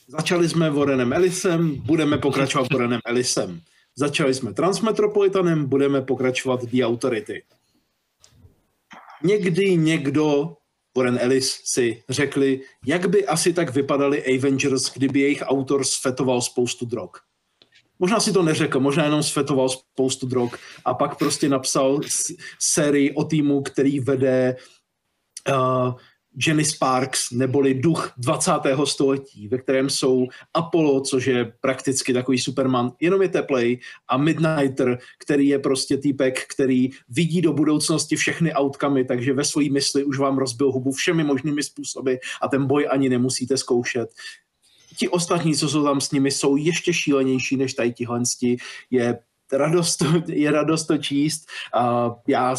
Začali 0.09 0.49
jsme 0.49 0.71
Warrenem 0.71 1.13
Ellisem, 1.13 1.75
budeme 1.77 2.19
pokračovat 2.19 2.73
Warrenem 2.73 3.01
Ellisem. 3.07 3.61
Začali 3.97 4.35
jsme 4.35 4.55
Transmetropolitanem, 4.55 5.67
budeme 5.67 6.03
pokračovat 6.03 6.65
The 6.65 6.85
Authority 6.85 7.43
někdy 9.23 9.77
někdo, 9.77 10.57
Warren 10.97 11.19
Ellis, 11.21 11.61
si 11.65 12.03
řekli, 12.09 12.61
jak 12.87 13.09
by 13.11 13.27
asi 13.27 13.53
tak 13.53 13.75
vypadali 13.75 14.39
Avengers, 14.39 14.93
kdyby 14.93 15.21
jejich 15.21 15.43
autor 15.43 15.85
sfetoval 15.85 16.41
spoustu 16.41 16.87
drog. 16.87 17.11
Možná 17.99 18.21
si 18.21 18.33
to 18.33 18.43
neřekl, 18.43 18.81
možná 18.81 19.05
jenom 19.05 19.23
sfetoval 19.23 19.69
spoustu 19.69 20.27
drog 20.27 20.51
a 20.85 20.95
pak 20.95 21.19
prostě 21.19 21.49
napsal 21.49 22.01
sérii 22.59 23.15
o 23.15 23.25
týmu, 23.25 23.63
který 23.63 24.01
vede 24.01 24.57
uh, 25.49 25.95
Jenny 26.47 26.65
Sparks, 26.65 27.31
neboli 27.31 27.75
duch 27.75 28.13
20. 28.17 28.53
století, 28.85 29.49
ve 29.49 29.59
kterém 29.59 29.91
jsou 29.91 30.27
Apollo, 30.55 31.01
což 31.01 31.27
je 31.27 31.53
prakticky 31.61 32.13
takový 32.13 32.39
Superman, 32.39 32.93
jenom 33.01 33.23
je 33.23 33.29
teplej, 33.29 33.79
a 34.09 34.17
Midnighter, 34.17 34.99
který 35.19 35.49
je 35.49 35.59
prostě 35.59 35.97
týpek, 35.97 36.47
který 36.55 36.89
vidí 37.09 37.43
do 37.43 37.53
budoucnosti 37.53 38.17
všechny 38.17 38.55
outcome, 38.55 39.05
takže 39.05 39.33
ve 39.33 39.45
své 39.45 39.71
mysli 39.71 40.05
už 40.05 40.19
vám 40.19 40.39
rozbil 40.39 40.73
hubu 40.73 40.93
všemi 40.93 41.25
možnými 41.25 41.63
způsoby 41.63 42.15
a 42.43 42.49
ten 42.49 42.67
boj 42.67 42.89
ani 42.91 43.09
nemusíte 43.09 43.57
zkoušet. 43.57 44.11
Ti 44.97 45.09
ostatní, 45.09 45.57
co 45.57 45.69
jsou 45.69 45.85
tam 45.85 46.01
s 46.01 46.11
nimi, 46.11 46.31
jsou 46.31 46.57
ještě 46.57 46.93
šílenější 46.93 47.57
než 47.57 47.75
tady 47.75 47.93
tihle. 47.93 48.21
Je 48.91 49.19
radost, 49.53 50.03
je 50.27 50.51
radost 50.51 50.87
to 50.87 50.99
číst. 50.99 51.49
Uh, 51.77 52.15
já 52.29 52.57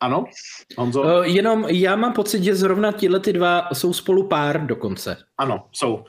ano, 0.00 0.24
Honzo? 0.78 1.02
Uh, 1.02 1.22
jenom 1.22 1.64
já 1.68 1.96
mám 1.96 2.12
pocit, 2.12 2.42
že 2.44 2.54
zrovna 2.54 2.92
tyhle 2.92 3.20
ty 3.20 3.32
dva 3.32 3.68
jsou 3.72 3.92
spolu 3.92 4.28
pár 4.28 4.66
dokonce. 4.66 5.16
Ano, 5.40 5.62
jsou. 5.72 6.04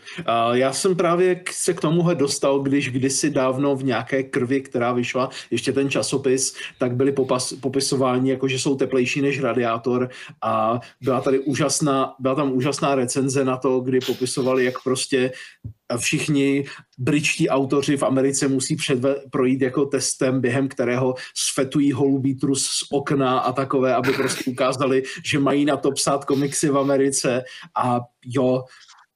Já 0.51 0.73
jsem 0.73 0.95
právě 0.95 1.43
se 1.51 1.73
k 1.73 1.81
tomuhle 1.81 2.15
dostal, 2.15 2.59
když 2.59 2.89
kdysi 2.89 3.29
dávno 3.29 3.75
v 3.75 3.83
nějaké 3.83 4.23
krvi, 4.23 4.61
která 4.61 4.93
vyšla, 4.93 5.29
ještě 5.51 5.73
ten 5.73 5.89
časopis, 5.89 6.55
tak 6.79 6.95
byly 6.95 7.11
popas, 7.11 7.53
popisováni 7.53 8.31
jako, 8.31 8.47
že 8.47 8.59
jsou 8.59 8.75
teplejší 8.75 9.21
než 9.21 9.41
radiátor 9.41 10.09
a 10.41 10.79
byla 11.01 11.21
tady 11.21 11.39
úžasná, 11.39 12.13
byla 12.19 12.35
tam 12.35 12.51
úžasná 12.51 12.95
recenze 12.95 13.45
na 13.45 13.57
to, 13.57 13.79
kdy 13.79 13.99
popisovali, 13.99 14.65
jak 14.65 14.83
prostě 14.83 15.31
všichni 15.97 16.65
britští 16.97 17.49
autoři 17.49 17.97
v 17.97 18.03
Americe 18.03 18.47
musí 18.47 18.75
předve, 18.75 19.15
projít 19.31 19.61
jako 19.61 19.85
testem, 19.85 20.41
během 20.41 20.67
kterého 20.67 21.15
sfetují 21.35 21.91
holubý 21.91 22.35
trus 22.35 22.65
z 22.65 22.83
okna 22.91 23.39
a 23.39 23.51
takové, 23.51 23.95
aby 23.95 24.13
prostě 24.13 24.51
ukázali, 24.51 25.03
že 25.25 25.39
mají 25.39 25.65
na 25.65 25.77
to 25.77 25.91
psát 25.91 26.25
komiksy 26.25 26.69
v 26.69 26.77
Americe 26.77 27.43
a 27.83 27.99
jo, 28.25 28.63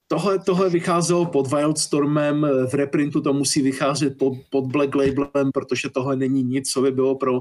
Tohle, 0.08 0.38
tohle 0.38 0.70
vycházelo 0.70 1.26
pod 1.26 1.46
Wildstormem, 1.46 2.46
v 2.70 2.74
reprintu 2.74 3.20
to 3.20 3.32
musí 3.32 3.62
vycházet 3.62 4.18
pod, 4.18 4.32
pod 4.50 4.64
Black 4.64 4.94
Labelem, 4.94 5.52
protože 5.54 5.90
tohle 5.90 6.16
není 6.16 6.42
nic, 6.42 6.70
co 6.70 6.82
by 6.82 6.90
bylo 6.90 7.14
pro 7.14 7.32
uh, 7.32 7.40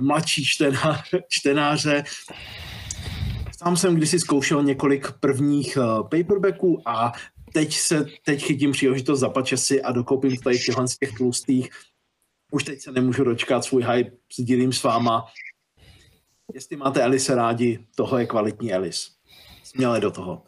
mladší 0.00 0.44
čtená, 0.44 1.02
čtenáře. 1.28 2.04
Sám 3.58 3.76
jsem 3.76 3.94
kdysi 3.94 4.18
zkoušel 4.18 4.62
několik 4.62 5.12
prvních 5.20 5.76
uh, 5.76 6.08
paperbacků 6.08 6.82
a 6.88 7.12
teď 7.52 7.74
se, 7.74 8.06
teď 8.24 8.42
chytím 8.42 8.72
příležitost 8.72 9.20
zapače 9.20 9.56
si 9.56 9.82
a 9.82 9.92
dokoupím 9.92 10.36
tady 10.36 10.58
těchhle 10.58 10.88
z 10.88 10.98
těch 10.98 11.12
tlustých. 11.12 11.70
Už 12.52 12.64
teď 12.64 12.80
se 12.80 12.92
nemůžu 12.92 13.24
dočkat, 13.24 13.64
svůj 13.64 13.84
hype 13.84 14.10
sdílím 14.38 14.72
s 14.72 14.82
váma. 14.82 15.24
Jestli 16.54 16.76
máte 16.76 17.02
Elise 17.02 17.34
rádi, 17.34 17.86
tohle 17.96 18.22
je 18.22 18.26
kvalitní 18.26 18.72
Elis. 18.72 19.10
Směle 19.64 20.00
do 20.00 20.10
toho. 20.10 20.42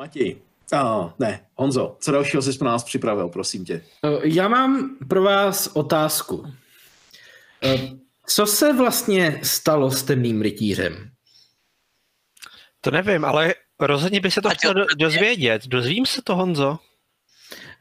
Matěj, 0.00 0.36
a 0.72 1.14
ne, 1.18 1.40
Honzo, 1.54 1.96
co 2.00 2.12
dalšího 2.12 2.42
jsi 2.42 2.58
pro 2.58 2.68
nás 2.68 2.84
připravil, 2.84 3.28
prosím 3.28 3.64
tě? 3.64 3.82
Eh, 4.04 4.08
já 4.24 4.48
mám 4.48 4.96
pro 5.08 5.22
vás 5.22 5.66
otázku. 5.66 6.46
Eh, 7.62 7.78
co 8.26 8.46
se 8.46 8.72
vlastně 8.72 9.40
stalo 9.42 9.90
s 9.90 10.02
temným 10.02 10.42
rytířem? 10.42 11.10
To 12.80 12.90
nevím, 12.90 13.24
ale 13.24 13.54
rozhodně 13.80 14.20
by 14.20 14.30
se 14.30 14.42
to 14.42 14.50
chtěl 14.50 14.74
dozvědět. 14.96 15.66
Dozvím 15.66 16.06
se 16.06 16.22
to, 16.24 16.36
Honzo? 16.36 16.78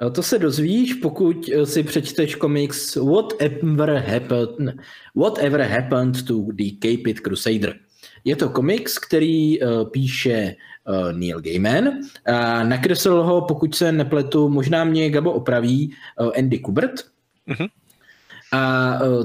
Eh, 0.07 0.11
to 0.11 0.23
se 0.23 0.39
dozvíš, 0.39 0.93
pokud 0.93 1.49
si 1.63 1.83
přečteš 1.83 2.35
komiks 2.35 2.95
Whatever 2.95 3.95
Happened, 3.95 4.75
Whatever 5.15 5.61
Happened 5.61 6.27
to 6.27 6.33
the 6.53 6.71
Caped 6.81 7.19
Crusader. 7.19 7.79
Je 8.23 8.35
to 8.35 8.49
komiks, 8.49 8.97
který 8.97 9.59
píše 9.91 10.55
Neil 11.11 11.41
Gaiman. 11.41 11.89
A 12.25 12.63
nakreslil 12.63 13.23
ho, 13.23 13.41
pokud 13.41 13.75
se 13.75 13.91
nepletu, 13.91 14.49
možná 14.49 14.83
mě 14.83 15.09
Gabo 15.09 15.31
opraví, 15.31 15.95
uh, 16.19 16.31
Andy 16.37 16.59
Kubert. 16.59 16.93
Uh-huh. 17.47 17.69
A 18.51 18.93
uh, 19.03 19.23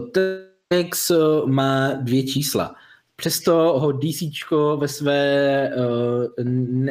text 0.69 1.11
uh, 1.11 1.51
má 1.51 1.93
dvě 1.93 2.23
čísla. 2.23 2.75
Přesto 3.17 3.55
ho 3.55 3.93
DC 3.93 4.23
ve 4.77 4.89
své 4.89 5.71
uh, 5.77 6.45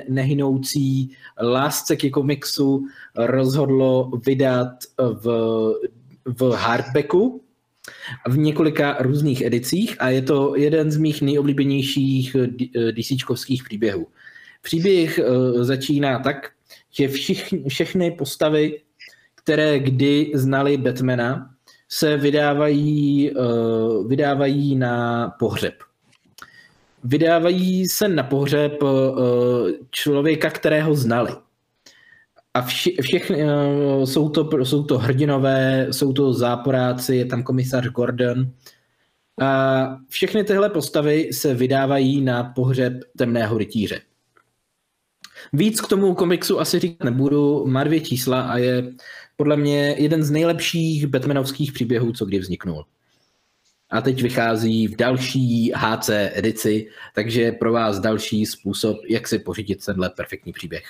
nehynoucí 0.09 1.15
lásce 1.41 1.95
ke 1.95 2.09
komiksu 2.09 2.85
rozhodlo 3.17 4.11
vydat 4.25 4.69
v, 4.97 5.25
v 6.25 6.51
hardbacku 6.51 7.43
v 8.27 8.37
několika 8.37 8.97
různých 8.99 9.41
edicích 9.41 9.95
a 9.99 10.09
je 10.09 10.21
to 10.21 10.55
jeden 10.55 10.91
z 10.91 10.97
mých 10.97 11.21
nejoblíbenějších 11.21 12.35
DC 12.91 13.23
příběhů. 13.63 14.07
Příběh 14.63 15.19
uh, 15.19 15.63
začíná 15.63 16.19
tak, 16.19 16.35
že 16.91 17.07
všich, 17.07 17.53
všechny 17.67 18.11
postavy, 18.11 18.81
které 19.35 19.79
kdy 19.79 20.31
znali 20.33 20.77
Batmana, 20.77 21.49
se 21.89 22.17
vydávají, 22.17 23.31
uh, 23.31 24.07
vydávají 24.07 24.75
na 24.75 25.27
pohřeb. 25.39 25.73
Vydávají 27.03 27.87
se 27.87 28.07
na 28.07 28.23
pohřeb 28.23 28.83
uh, 28.83 28.89
člověka, 29.91 30.49
kterého 30.49 30.95
znali. 30.95 31.31
A 32.53 32.61
vši, 32.61 32.97
všechny, 33.01 33.45
jsou, 34.05 34.29
to, 34.29 34.65
jsou 34.65 34.83
to 34.83 34.97
hrdinové, 34.97 35.87
jsou 35.91 36.13
to 36.13 36.33
záporáci, 36.33 37.15
je 37.15 37.25
tam 37.25 37.43
komisař 37.43 37.87
Gordon. 37.87 38.51
A 39.41 39.97
všechny 40.09 40.43
tyhle 40.43 40.69
postavy 40.69 41.33
se 41.33 41.53
vydávají 41.53 42.21
na 42.21 42.43
pohřeb 42.43 42.93
temného 43.17 43.57
rytíře. 43.57 43.99
Víc 45.53 45.81
k 45.81 45.87
tomu 45.87 46.15
komiksu 46.15 46.59
asi 46.59 46.79
říkat 46.79 47.05
nebudu, 47.05 47.65
má 47.67 47.83
dvě 47.83 47.99
čísla 47.99 48.41
a 48.41 48.57
je 48.57 48.93
podle 49.35 49.57
mě 49.57 49.95
jeden 49.97 50.23
z 50.23 50.31
nejlepších 50.31 51.07
Batmanovských 51.07 51.71
příběhů, 51.71 52.11
co 52.11 52.25
kdy 52.25 52.39
vzniknul. 52.39 52.85
A 53.89 54.01
teď 54.01 54.21
vychází 54.21 54.87
v 54.87 54.95
další 54.95 55.71
HC 55.75 56.09
edici, 56.09 56.87
takže 57.15 57.51
pro 57.51 57.73
vás 57.73 57.99
další 57.99 58.45
způsob, 58.45 58.97
jak 59.09 59.27
si 59.27 59.39
pořídit 59.39 59.85
tenhle 59.85 60.09
perfektní 60.09 60.53
příběh. 60.53 60.83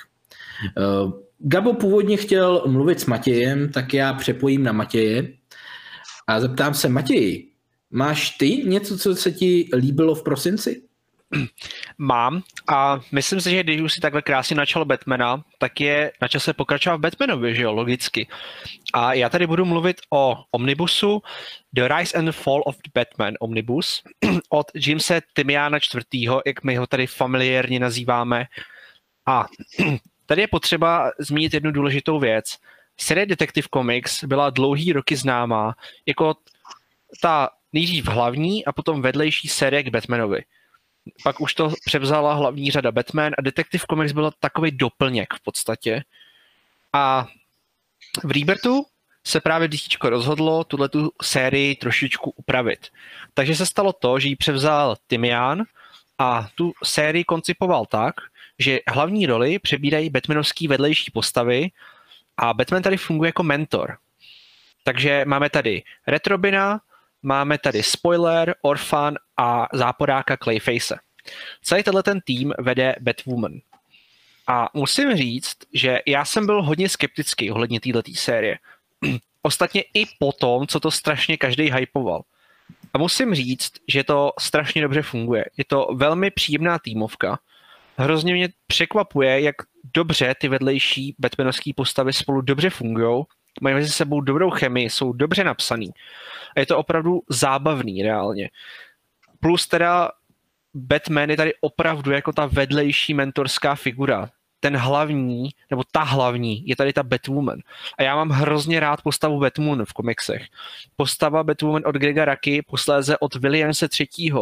Uh, 1.04 1.12
Gabo 1.38 1.74
původně 1.74 2.16
chtěl 2.16 2.62
mluvit 2.66 3.00
s 3.00 3.06
Matějem, 3.06 3.72
tak 3.72 3.94
já 3.94 4.12
přepojím 4.12 4.62
na 4.62 4.72
Matěje 4.72 5.32
a 6.26 6.40
zeptám 6.40 6.74
se, 6.74 6.88
Matěj, 6.88 7.48
máš 7.90 8.30
ty 8.30 8.48
něco, 8.48 8.98
co 8.98 9.14
se 9.14 9.32
ti 9.32 9.68
líbilo 9.76 10.14
v 10.14 10.22
prosinci? 10.22 10.82
Mám 11.98 12.42
a 12.68 13.00
myslím 13.12 13.40
si, 13.40 13.50
že 13.50 13.62
když 13.62 13.80
už 13.80 13.92
si 13.92 14.00
takhle 14.00 14.22
krásně 14.22 14.56
načal 14.56 14.84
Batmana, 14.84 15.44
tak 15.58 15.80
je 15.80 16.12
na 16.22 16.28
čase 16.28 16.52
pokračovat 16.52 16.96
v 16.96 17.00
Batmanovi, 17.00 17.54
že 17.54 17.62
jo, 17.62 17.72
logicky. 17.72 18.28
A 18.92 19.14
já 19.14 19.28
tady 19.28 19.46
budu 19.46 19.64
mluvit 19.64 19.96
o 20.10 20.36
Omnibusu, 20.50 21.22
The 21.72 21.88
Rise 21.88 22.18
and 22.18 22.32
Fall 22.32 22.62
of 22.66 22.76
the 22.76 22.90
Batman 22.94 23.34
Omnibus 23.40 24.02
od 24.48 24.66
Jamesa 24.86 25.14
Timiana 25.32 25.78
IV., 25.78 26.30
jak 26.46 26.64
my 26.64 26.76
ho 26.76 26.86
tady 26.86 27.06
familiárně 27.06 27.80
nazýváme. 27.80 28.46
A 29.26 29.46
tady 30.26 30.40
je 30.40 30.48
potřeba 30.48 31.10
zmínit 31.18 31.54
jednu 31.54 31.70
důležitou 31.70 32.18
věc. 32.18 32.44
Série 32.96 33.26
Detective 33.26 33.68
Comics 33.74 34.24
byla 34.24 34.50
dlouhý 34.50 34.92
roky 34.92 35.16
známá 35.16 35.74
jako 36.06 36.34
ta 37.22 37.50
nejdřív 37.72 38.06
hlavní 38.06 38.64
a 38.64 38.72
potom 38.72 39.02
vedlejší 39.02 39.48
série 39.48 39.82
k 39.82 39.88
Batmanovi 39.88 40.44
pak 41.22 41.40
už 41.40 41.54
to 41.54 41.72
převzala 41.84 42.34
hlavní 42.34 42.70
řada 42.70 42.92
Batman 42.92 43.32
a 43.38 43.42
Detective 43.42 43.84
Comics 43.90 44.12
byl 44.12 44.30
takový 44.40 44.70
doplněk 44.70 45.34
v 45.34 45.42
podstatě. 45.42 46.02
A 46.92 47.26
v 48.24 48.30
Rebirthu 48.30 48.86
se 49.26 49.40
právě 49.40 49.68
DC 49.68 49.88
rozhodlo 50.02 50.64
tuhle 50.64 50.88
tu 50.88 51.10
sérii 51.22 51.76
trošičku 51.76 52.30
upravit. 52.30 52.88
Takže 53.34 53.56
se 53.56 53.66
stalo 53.66 53.92
to, 53.92 54.18
že 54.18 54.28
ji 54.28 54.36
převzal 54.36 54.96
Timian 55.06 55.62
a 56.18 56.48
tu 56.54 56.72
sérii 56.84 57.24
koncipoval 57.24 57.86
tak, 57.86 58.14
že 58.58 58.80
hlavní 58.88 59.26
roli 59.26 59.58
přebírají 59.58 60.10
Batmanovský 60.10 60.68
vedlejší 60.68 61.10
postavy 61.10 61.70
a 62.36 62.54
Batman 62.54 62.82
tady 62.82 62.96
funguje 62.96 63.28
jako 63.28 63.42
mentor. 63.42 63.96
Takže 64.84 65.24
máme 65.26 65.50
tady 65.50 65.82
Retrobina, 66.06 66.80
máme 67.24 67.58
tady 67.58 67.82
Spoiler, 67.82 68.54
Orphan 68.62 69.14
a 69.36 69.66
záporáka 69.72 70.36
Clayface. 70.36 70.98
Celý 71.62 71.82
tenhle 71.82 72.02
ten 72.02 72.20
tým 72.20 72.52
vede 72.58 72.94
Batwoman. 73.00 73.52
A 74.46 74.68
musím 74.74 75.16
říct, 75.16 75.56
že 75.72 75.98
já 76.06 76.24
jsem 76.24 76.46
byl 76.46 76.62
hodně 76.62 76.88
skeptický 76.88 77.50
ohledně 77.50 77.80
této 77.80 78.02
série. 78.14 78.58
Ostatně 79.42 79.82
i 79.94 80.06
po 80.18 80.32
tom, 80.32 80.66
co 80.66 80.80
to 80.80 80.90
strašně 80.90 81.36
každý 81.36 81.72
hypoval. 81.72 82.22
A 82.94 82.98
musím 82.98 83.34
říct, 83.34 83.72
že 83.88 84.04
to 84.04 84.32
strašně 84.38 84.82
dobře 84.82 85.02
funguje. 85.02 85.44
Je 85.56 85.64
to 85.64 85.88
velmi 85.94 86.30
příjemná 86.30 86.78
týmovka. 86.78 87.38
Hrozně 87.96 88.34
mě 88.34 88.48
překvapuje, 88.66 89.40
jak 89.40 89.56
dobře 89.94 90.34
ty 90.40 90.48
vedlejší 90.48 91.14
Batmanovské 91.18 91.70
postavy 91.76 92.12
spolu 92.12 92.40
dobře 92.40 92.70
fungují, 92.70 93.24
mají 93.60 93.74
mezi 93.74 93.90
sebou 93.90 94.20
dobrou 94.20 94.50
chemii, 94.50 94.90
jsou 94.90 95.12
dobře 95.12 95.44
napsaný. 95.44 95.90
A 96.56 96.60
je 96.60 96.66
to 96.66 96.78
opravdu 96.78 97.22
zábavný 97.28 98.02
reálně. 98.02 98.50
Plus 99.40 99.66
teda 99.66 100.10
Batman 100.74 101.30
je 101.30 101.36
tady 101.36 101.54
opravdu 101.60 102.10
jako 102.10 102.32
ta 102.32 102.46
vedlejší 102.46 103.14
mentorská 103.14 103.74
figura. 103.74 104.30
Ten 104.60 104.76
hlavní, 104.76 105.48
nebo 105.70 105.82
ta 105.92 106.02
hlavní, 106.02 106.68
je 106.68 106.76
tady 106.76 106.92
ta 106.92 107.02
Batwoman. 107.02 107.58
A 107.98 108.02
já 108.02 108.16
mám 108.16 108.30
hrozně 108.30 108.80
rád 108.80 109.02
postavu 109.02 109.40
Batwoman 109.40 109.84
v 109.84 109.92
komiksech. 109.92 110.42
Postava 110.96 111.44
Batwoman 111.44 111.82
od 111.86 111.94
Grega 111.94 112.24
Raky, 112.24 112.62
posléze 112.62 113.18
od 113.18 113.34
Williamse 113.34 113.88
III. 114.00 114.32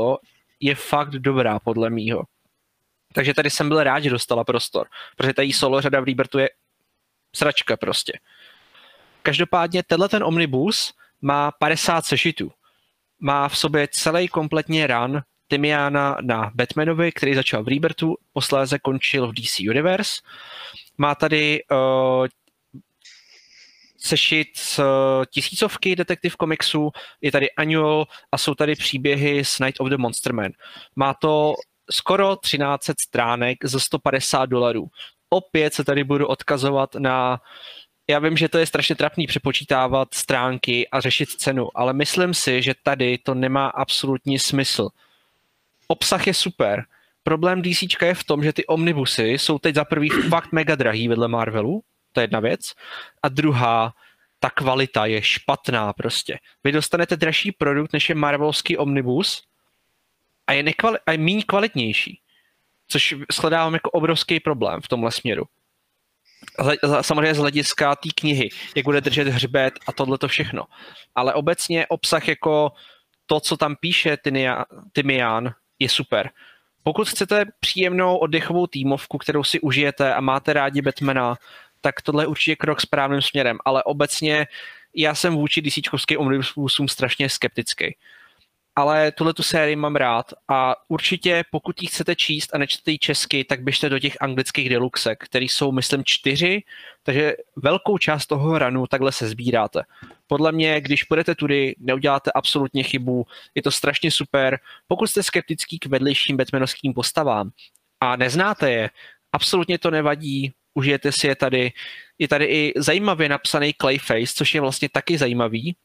je 0.61 0.75
fakt 0.75 1.11
dobrá, 1.11 1.59
podle 1.59 1.91
mýho. 1.91 2.25
Takže 3.13 3.35
tady 3.35 3.51
jsem 3.51 3.69
byl 3.69 3.83
rád, 3.83 4.01
že 4.01 4.11
dostala 4.11 4.45
prostor, 4.45 4.87
protože 5.17 5.35
tady 5.35 5.53
solo 5.53 5.81
řada 5.81 6.01
v 6.01 6.05
Rebirthu 6.05 6.39
je 6.39 6.51
sračka 7.37 7.77
prostě. 7.77 8.13
Každopádně 9.23 9.83
tenhle 9.83 10.09
ten 10.09 10.25
omnibus 10.25 10.95
má 11.21 11.51
50 11.51 12.07
sešitů. 12.07 12.51
Má 13.21 13.49
v 13.49 13.59
sobě 13.59 13.89
celý 13.93 14.29
kompletně 14.29 14.87
run 14.87 15.23
Timiana 15.49 16.17
na 16.21 16.51
Batmanovi, 16.55 17.13
který 17.13 17.35
začal 17.35 17.65
v 17.65 17.69
Rebirthu, 17.69 18.17
posléze 18.33 18.79
končil 18.79 19.29
v 19.29 19.33
DC 19.35 19.61
Universe. 19.61 20.23
Má 20.99 21.15
tady 21.15 21.63
uh, 21.71 22.27
sešit 23.99 24.49
z 24.55 24.79
uh, 24.79 24.85
tisícovky 25.31 25.97
detektiv 25.97 26.37
komiksu, 26.37 26.91
je 27.21 27.33
tady 27.33 27.51
Annual 27.51 28.07
a 28.33 28.39
jsou 28.39 28.55
tady 28.55 28.75
příběhy 28.75 29.45
z 29.45 29.59
Night 29.59 29.81
of 29.81 29.89
the 29.89 29.97
Monster 29.97 30.35
Man. 30.35 30.53
Má 30.97 31.15
to 31.15 31.55
skoro 31.91 32.37
1300 32.37 32.95
stránek 33.01 33.65
za 33.65 33.81
150 33.81 34.47
dolarů. 34.47 34.89
Opět 35.31 35.75
se 35.75 35.85
tady 35.85 36.05
budu 36.05 36.27
odkazovat 36.27 36.95
na 36.95 37.41
já 38.11 38.19
vím, 38.19 38.37
že 38.37 38.49
to 38.49 38.59
je 38.59 38.67
strašně 38.67 38.95
trapný 38.95 39.27
přepočítávat 39.27 40.15
stránky 40.15 40.89
a 40.89 41.01
řešit 41.01 41.29
cenu, 41.29 41.69
ale 41.75 41.93
myslím 41.93 42.35
si, 42.35 42.63
že 42.63 42.75
tady 42.83 43.19
to 43.19 43.35
nemá 43.35 43.67
absolutní 43.67 44.39
smysl. 44.39 44.89
Obsah 45.87 46.27
je 46.27 46.35
super. 46.35 46.85
Problém 47.23 47.63
DC 47.63 47.83
je 48.03 48.15
v 48.15 48.25
tom, 48.25 48.45
že 48.45 48.53
ty 48.53 48.67
omnibusy 48.67 49.29
jsou 49.29 49.59
teď 49.59 49.75
za 49.75 49.85
prvý 49.85 50.09
fakt 50.09 50.53
mega 50.53 50.75
drahý 50.75 51.09
vedle 51.09 51.29
Marvelu, 51.29 51.83
to 52.13 52.21
je 52.21 52.25
jedna 52.25 52.41
věc. 52.41 52.73
A 53.23 53.29
druhá, 53.29 53.95
ta 54.41 54.51
kvalita 54.51 55.07
je 55.07 55.23
špatná 55.23 55.93
prostě. 55.93 56.39
Vy 56.65 56.73
dostanete 56.73 57.17
dražší 57.17 57.53
produkt, 57.53 57.93
než 57.93 58.09
je 58.09 58.15
Marvelský 58.15 58.79
omnibus 58.79 59.43
a 60.47 60.53
je, 60.53 60.63
nekvali- 60.63 60.99
a 61.07 61.13
je 61.13 61.19
méně 61.19 61.43
kvalitnější. 61.43 62.21
Což 62.89 63.15
shledávám 63.33 63.75
jako 63.75 63.91
obrovský 63.91 64.41
problém 64.41 64.81
v 64.81 64.89
tomhle 64.89 65.13
směru 65.13 65.45
samozřejmě 67.01 67.35
z 67.35 67.39
hlediska 67.39 67.97
té 67.97 68.09
knihy, 68.15 68.49
jak 68.77 68.85
bude 68.85 69.01
držet 69.01 69.29
hřbet 69.29 69.75
a 69.87 69.93
tohle 69.93 70.19
to 70.19 70.29
všechno. 70.29 70.65
Ale 71.15 71.35
obecně 71.35 71.87
obsah 71.87 72.29
jako 72.29 72.73
to, 73.27 73.41
co 73.41 73.57
tam 73.57 73.77
píše 73.81 74.17
Timian, 74.93 75.55
je 75.79 75.89
super. 75.89 76.31
Pokud 76.83 77.09
chcete 77.09 77.45
příjemnou 77.61 78.17
oddechovou 78.17 78.67
týmovku, 78.67 79.19
kterou 79.19 79.45
si 79.45 79.61
užijete 79.61 80.15
a 80.15 80.21
máte 80.21 80.53
rádi 80.53 80.83
Batmana, 80.83 81.37
tak 81.81 82.03
tohle 82.03 82.23
je 82.23 82.27
určitě 82.27 82.57
krok 82.57 82.81
správným 82.81 83.23
směrem, 83.23 83.59
ale 83.65 83.83
obecně 83.83 84.47
já 84.97 85.15
jsem 85.15 85.35
vůči 85.35 85.63
DC 85.63 86.17
omnibusům 86.19 86.89
strašně 86.89 87.29
skeptický 87.29 87.97
ale 88.77 89.13
tuhle 89.13 89.35
tu 89.35 89.43
sérii 89.43 89.77
mám 89.77 89.97
rád 89.97 90.33
a 90.49 90.75
určitě 90.89 91.45
pokud 91.51 91.83
ji 91.83 91.89
chcete 91.89 92.17
číst 92.17 92.55
a 92.55 92.59
nečtete 92.59 92.91
ji 92.91 92.99
česky, 92.99 93.45
tak 93.45 93.63
běžte 93.63 93.89
do 93.89 93.99
těch 93.99 94.17
anglických 94.21 94.69
deluxek, 94.69 95.25
který 95.25 95.49
jsou 95.49 95.73
myslím 95.73 96.03
čtyři, 96.05 96.63
takže 97.03 97.35
velkou 97.57 97.99
část 97.99 98.27
toho 98.27 98.59
ranu 98.59 98.87
takhle 98.87 99.13
se 99.13 99.29
sbíráte. 99.29 99.83
Podle 100.27 100.53
mě, 100.53 100.81
když 100.81 101.05
půjdete 101.05 101.35
tudy, 101.35 101.75
neuděláte 101.79 102.33
absolutně 102.33 102.83
chybu, 102.83 103.27
je 103.55 103.63
to 103.63 103.71
strašně 103.71 104.11
super. 104.11 104.59
Pokud 104.87 105.07
jste 105.07 105.23
skeptický 105.23 105.79
k 105.79 105.87
vedlejším 105.87 106.37
Batmanovským 106.37 106.95
postavám 106.95 107.51
a 108.01 108.17
neznáte 108.17 108.73
je, 108.73 108.91
absolutně 109.33 109.79
to 109.79 109.91
nevadí, 109.91 110.53
užijete 110.75 111.13
si 111.13 111.27
je 111.27 111.37
tady. 111.37 111.73
Je 112.19 112.29
tady 112.29 112.45
i 112.45 112.73
zajímavě 112.77 113.29
napsaný 113.29 113.75
Clayface, 113.81 114.33
což 114.35 114.55
je 114.55 114.61
vlastně 114.61 114.89
taky 114.89 115.19
zajímavý, 115.19 115.77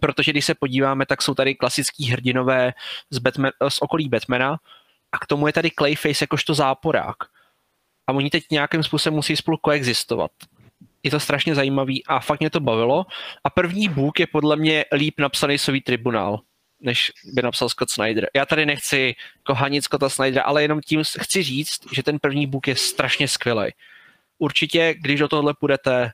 protože 0.00 0.32
když 0.32 0.44
se 0.44 0.54
podíváme, 0.54 1.06
tak 1.06 1.22
jsou 1.22 1.34
tady 1.34 1.54
klasický 1.54 2.10
hrdinové 2.10 2.72
z, 3.10 3.18
Batman, 3.18 3.52
z 3.68 3.78
okolí 3.80 4.08
Batmana 4.08 4.56
a 5.12 5.18
k 5.18 5.26
tomu 5.26 5.46
je 5.46 5.52
tady 5.52 5.70
Clayface 5.70 6.22
jakožto 6.22 6.54
záporák. 6.54 7.16
A 8.06 8.12
oni 8.12 8.30
teď 8.30 8.44
nějakým 8.50 8.82
způsobem 8.82 9.14
musí 9.14 9.36
spolu 9.36 9.56
koexistovat. 9.56 10.30
Je 11.02 11.10
to 11.10 11.20
strašně 11.20 11.54
zajímavý 11.54 12.06
a 12.06 12.20
fakt 12.20 12.40
mě 12.40 12.50
to 12.50 12.60
bavilo. 12.60 13.06
A 13.44 13.50
první 13.50 13.88
book 13.88 14.20
je 14.20 14.26
podle 14.26 14.56
mě 14.56 14.84
líp 14.92 15.14
napsaný 15.20 15.58
Sový 15.58 15.80
tribunál, 15.80 16.40
než 16.80 17.12
by 17.24 17.42
napsal 17.42 17.68
Scott 17.68 17.90
Snyder. 17.90 18.30
Já 18.34 18.46
tady 18.46 18.66
nechci 18.66 19.14
kohanit 19.42 19.84
Scotta 19.84 20.08
Snydera, 20.08 20.42
ale 20.42 20.62
jenom 20.62 20.80
tím 20.80 21.02
chci 21.20 21.42
říct, 21.42 21.92
že 21.92 22.02
ten 22.02 22.18
první 22.18 22.46
book 22.46 22.68
je 22.68 22.76
strašně 22.76 23.28
skvělý. 23.28 23.72
Určitě, 24.38 24.94
když 24.98 25.20
do 25.20 25.28
tohle 25.28 25.54
půjdete, 25.60 26.12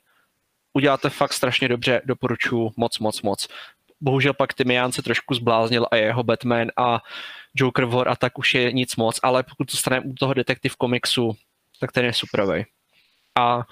uděláte 0.73 1.11
fakt 1.11 1.33
strašně 1.33 1.69
dobře, 1.69 2.03
doporučuji 2.05 2.71
moc, 2.77 2.99
moc, 2.99 3.23
moc 3.23 3.49
bohužel 4.01 4.35
pak 4.35 4.55
Timian 4.55 4.93
se 4.93 5.03
trošku 5.03 5.35
zbláznil 5.35 5.87
a 5.91 5.97
jeho 5.97 6.23
Batman 6.23 6.69
a 6.77 6.99
Joker 7.55 7.85
War 7.85 8.09
a 8.09 8.17
tak 8.17 8.39
už 8.39 8.55
je 8.55 8.73
nic 8.73 8.97
moc, 8.97 9.21
ale 9.23 9.43
pokud 9.43 9.71
zůstaneme 9.71 10.07
u 10.07 10.15
toho 10.15 10.35
detektiv 10.35 10.77
komiksu, 10.77 11.37
tak 11.81 11.93
ten 11.93 12.05
je 12.05 12.13
superový. 12.13 12.65
A 13.39 13.63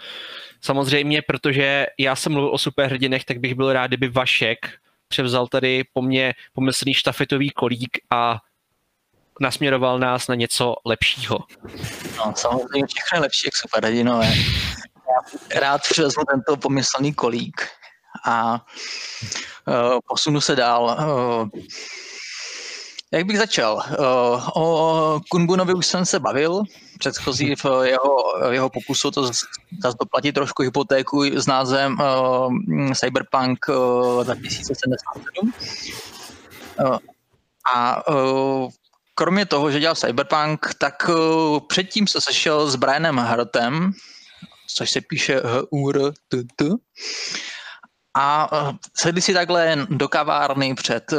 samozřejmě, 0.61 1.23
protože 1.23 1.87
já 1.99 2.17
jsem 2.17 2.33
mluvil 2.33 2.51
o 2.55 2.59
superhrdinech, 2.59 3.25
tak 3.25 3.39
bych 3.39 3.55
byl 3.55 3.73
rád, 3.73 3.87
kdyby 3.87 4.09
Vašek 4.09 4.79
převzal 5.09 5.47
tady 5.47 5.85
po 5.93 6.03
mně 6.03 6.35
pomyslný 6.53 6.95
štafetový 6.95 7.51
kolík 7.51 7.99
a 8.11 8.41
nasměroval 9.41 9.99
nás 9.99 10.29
na 10.29 10.35
něco 10.35 10.77
lepšího. 10.85 11.39
No, 12.17 12.33
samozřejmě 12.37 12.87
všechno 12.87 13.17
je 13.17 13.21
lepší 13.21 13.47
jak 13.47 13.57
superhrdinové. 13.57 14.33
Rád 15.55 15.83
převezmu 15.83 16.23
tento 16.25 16.57
pomyslný 16.57 17.15
kolík 17.15 17.69
a 18.25 18.67
uh, 19.69 19.99
posunu 20.09 20.41
se 20.41 20.57
dál. 20.57 20.85
Uh, 20.85 21.61
jak 23.13 23.27
bych 23.27 23.39
začal? 23.39 23.75
Uh, 23.75 24.49
o 24.55 25.21
Kunbunovi 25.31 25.75
už 25.75 25.87
jsem 25.87 26.07
se 26.07 26.21
bavil, 26.21 26.63
předchozí 26.99 27.55
v 27.57 27.67
jeho, 27.83 28.17
jeho 28.51 28.71
pokusu 28.71 29.11
to 29.11 29.27
zase 29.27 29.47
doplatit 30.01 30.35
trošku 30.35 30.63
hypotéku 30.63 31.25
s 31.25 31.47
názvem 31.47 31.99
Cyberpunk 32.95 33.69
uh, 33.69 34.25
2077. 34.25 35.53
Uh, 36.81 36.99
a 37.75 38.03
kromě 39.15 39.47
toho, 39.47 39.71
že 39.71 39.81
dělal 39.81 39.95
Cyberpunk, 39.95 40.75
tak 40.79 41.11
předtím 41.69 42.07
se 42.07 42.21
sešel 42.21 42.71
s 42.71 42.77
Brianem 42.77 43.19
Hartem, 43.19 43.93
což 44.75 44.91
se 44.91 45.01
píše 45.01 45.41
h 45.45 45.63
u 45.71 45.91
r 45.91 46.13
t 46.29 46.43
t 46.57 46.65
a 48.17 48.49
sedli 48.97 49.23
si 49.23 49.35
takhle 49.35 49.87
do 49.91 50.09
kavárny 50.09 50.75
před 50.75 51.13
uh, 51.13 51.19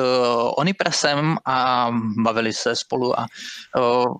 Onipresem 0.57 1.37
a 1.45 1.89
bavili 2.17 2.53
se 2.53 2.75
spolu 2.75 3.19
a 3.19 3.25
uh, 3.77 4.17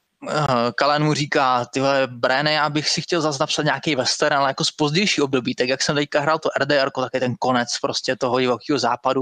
Kalen 0.75 1.03
mu 1.03 1.13
říká, 1.13 1.65
tyhle 1.65 2.07
Brian, 2.07 2.47
já 2.47 2.69
bych 2.69 2.89
si 2.89 3.01
chtěl 3.01 3.21
zase 3.21 3.38
napsat 3.39 3.61
nějaký 3.61 3.95
western, 3.95 4.35
ale 4.35 4.49
jako 4.49 4.63
z 4.63 4.71
pozdější 4.71 5.21
období, 5.21 5.55
tak 5.55 5.69
jak 5.69 5.81
jsem 5.81 5.95
teďka 5.95 6.19
hrál 6.19 6.39
to 6.39 6.49
RDR, 6.59 6.89
tak 6.95 7.13
je 7.13 7.19
ten 7.19 7.35
konec 7.39 7.79
prostě 7.81 8.15
toho 8.15 8.39
divokého 8.39 8.79
západu. 8.79 9.21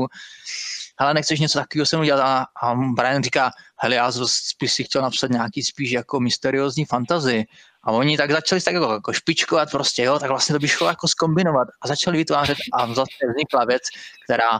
Hele, 1.00 1.14
nechceš 1.14 1.40
něco 1.40 1.60
takového 1.60 1.86
jsem 1.86 2.00
udělat? 2.00 2.22
A, 2.22 2.46
a 2.68 2.76
Brian 2.76 3.24
říká, 3.24 3.52
hele, 3.78 3.96
já 3.96 4.12
spíš 4.26 4.74
si 4.74 4.84
chtěl 4.84 5.02
napsat 5.02 5.32
nějaký 5.32 5.64
spíš 5.64 5.92
jako 5.92 6.20
mysteriózní 6.20 6.86
fantazy. 6.86 7.46
A 7.84 7.92
oni 7.92 8.18
tak 8.18 8.32
začali 8.32 8.62
tak 8.62 8.74
jako, 8.74 8.94
jako 8.94 9.14
špičkovat 9.14 9.72
prostě, 9.72 10.04
jo, 10.04 10.20
tak 10.20 10.30
vlastně 10.30 10.54
to 10.54 10.60
by 10.60 10.68
šlo 10.68 10.88
jako 10.88 11.08
skombinovat 11.08 11.68
a 11.82 11.88
začali 11.88 12.18
vytvářet 12.18 12.58
a 12.74 12.88
zase 12.88 13.12
vznikla 13.32 13.66
věc, 13.66 13.82
která, 14.26 14.60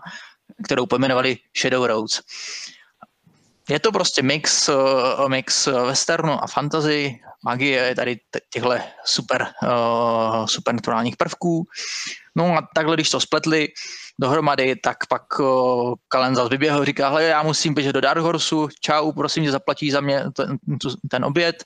kterou 0.66 0.86
pojmenovali 0.86 1.38
Shadow 1.58 1.86
Roads. 1.86 2.22
Je 3.70 3.80
to 3.80 3.92
prostě 3.92 4.22
mix, 4.22 4.70
uh, 4.70 5.30
mix 5.30 5.68
westernu 5.68 6.44
a 6.44 6.48
fantasy, 6.48 7.20
magie 7.44 7.84
je 7.84 7.96
tady 7.96 8.20
těchto 8.50 8.74
super, 9.06 9.48
uh, 9.64 10.46
supernaturálních 10.46 11.18
prvků. 11.18 11.68
No 12.36 12.58
a 12.58 12.68
takhle, 12.76 12.96
když 12.96 13.10
to 13.10 13.20
spletli 13.20 13.68
dohromady, 14.20 14.76
tak 14.76 14.98
pak 15.10 15.40
uh, 15.40 15.94
Kalen 16.08 16.36
zase 16.36 16.50
vyběhl, 16.50 16.86
říká, 16.86 17.10
hele, 17.10 17.24
já 17.24 17.44
musím 17.44 17.74
běžet 17.74 17.94
do 17.94 18.02
Dark 18.02 18.22
Horseu, 18.22 18.70
čau, 18.82 19.12
prosím 19.12 19.44
tě, 19.44 19.52
zaplatí 19.52 19.92
za 19.92 20.02
mě 20.02 20.24
ten, 20.36 20.58
ten 21.10 21.26
oběd. 21.26 21.64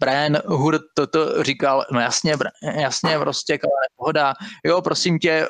Brian 0.00 0.38
Hurt 0.46 0.82
to 1.10 1.42
říkal, 1.42 1.86
no 1.92 2.00
jasně, 2.00 2.34
jasně, 2.62 3.18
prostě 3.18 3.58
pohoda, 3.96 4.34
jo, 4.64 4.82
prosím 4.82 5.18
tě, 5.18 5.48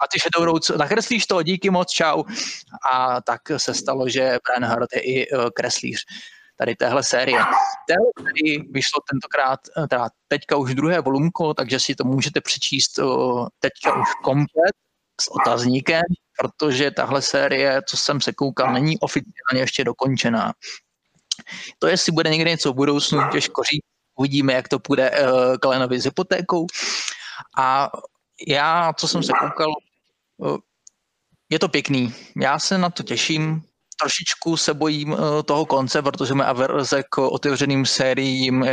a 0.00 0.08
ty 0.12 0.18
Shadow 0.18 0.44
Roads, 0.44 0.68
nakreslíš 0.68 1.26
to, 1.26 1.42
díky 1.42 1.70
moc, 1.70 1.90
čau. 1.90 2.22
A 2.92 3.20
tak 3.20 3.40
se 3.56 3.74
stalo, 3.74 4.08
že 4.08 4.38
Brian 4.48 4.72
Hurt 4.72 4.88
je 4.94 5.00
i 5.00 5.26
kreslíř 5.54 6.04
tady 6.56 6.76
téhle 6.76 7.02
série. 7.02 7.38
Téhle 7.88 8.06
série 8.18 8.62
vyšlo 8.70 9.00
tentokrát, 9.10 9.60
teda 9.90 10.08
teďka 10.28 10.56
už 10.56 10.74
druhé 10.74 11.00
volumko, 11.00 11.54
takže 11.54 11.80
si 11.80 11.94
to 11.94 12.04
můžete 12.04 12.40
přečíst 12.40 12.98
teďka 13.58 13.94
už 13.94 14.08
komplet 14.22 14.74
s 15.20 15.28
otazníkem, 15.30 16.02
protože 16.38 16.90
tahle 16.90 17.22
série, 17.22 17.82
co 17.88 17.96
jsem 17.96 18.20
se 18.20 18.32
koukal, 18.32 18.72
není 18.72 18.98
oficiálně 18.98 19.60
ještě 19.60 19.84
dokončená. 19.84 20.52
To, 21.78 21.86
jestli 21.86 22.12
bude 22.12 22.30
někdy 22.30 22.50
něco 22.50 22.72
v 22.72 22.76
budoucnu, 22.76 23.20
těžko 23.32 23.62
říct. 23.62 23.84
Uvidíme, 24.18 24.52
jak 24.52 24.68
to 24.68 24.78
půjde 24.78 25.10
uh, 25.10 25.56
Kalenovi 25.56 26.00
s 26.00 26.04
hypotékou. 26.04 26.66
A 27.58 27.90
já, 28.48 28.92
co 28.92 29.08
jsem 29.08 29.22
se 29.22 29.32
koukal, 29.40 29.72
uh, 30.36 30.56
je 31.50 31.58
to 31.58 31.68
pěkný. 31.68 32.14
Já 32.40 32.58
se 32.58 32.78
na 32.78 32.90
to 32.90 33.02
těším. 33.02 33.62
Trošičku 34.00 34.56
se 34.56 34.74
bojím 34.74 35.12
uh, 35.12 35.18
toho 35.44 35.66
konce, 35.66 36.02
protože 36.02 36.34
mě 36.34 36.44
averze 36.44 37.02
k 37.10 37.18
otevřeným 37.18 37.86
sériím 37.86 38.62
uh, 38.62 38.68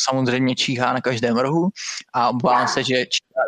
samozřejmě 0.00 0.54
číhá 0.56 0.92
na 0.92 1.00
každém 1.00 1.36
rohu 1.36 1.68
a 2.14 2.28
obávám 2.28 2.68
se, 2.68 2.84
že 2.84 3.06
číhá 3.06 3.42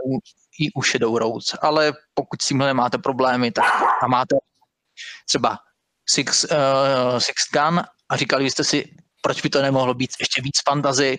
i 0.60 0.72
u 0.72 0.82
Shadow 0.82 1.16
Roads. 1.16 1.54
Ale 1.62 1.92
pokud 2.14 2.42
s 2.42 2.46
tímhle 2.46 2.66
nemáte 2.66 2.98
problémy, 2.98 3.52
tak 3.52 3.64
a 4.02 4.06
máte 4.06 4.36
třeba 5.28 5.58
Six, 6.08 6.44
uh, 6.44 7.18
Six 7.18 7.36
Gun 7.52 7.82
a 8.08 8.16
říkali 8.16 8.50
jste 8.50 8.64
si, 8.64 8.94
proč 9.22 9.42
by 9.42 9.48
to 9.48 9.62
nemohlo 9.62 9.94
být 9.94 10.10
ještě 10.20 10.42
víc 10.42 10.56
fantazy, 10.68 11.18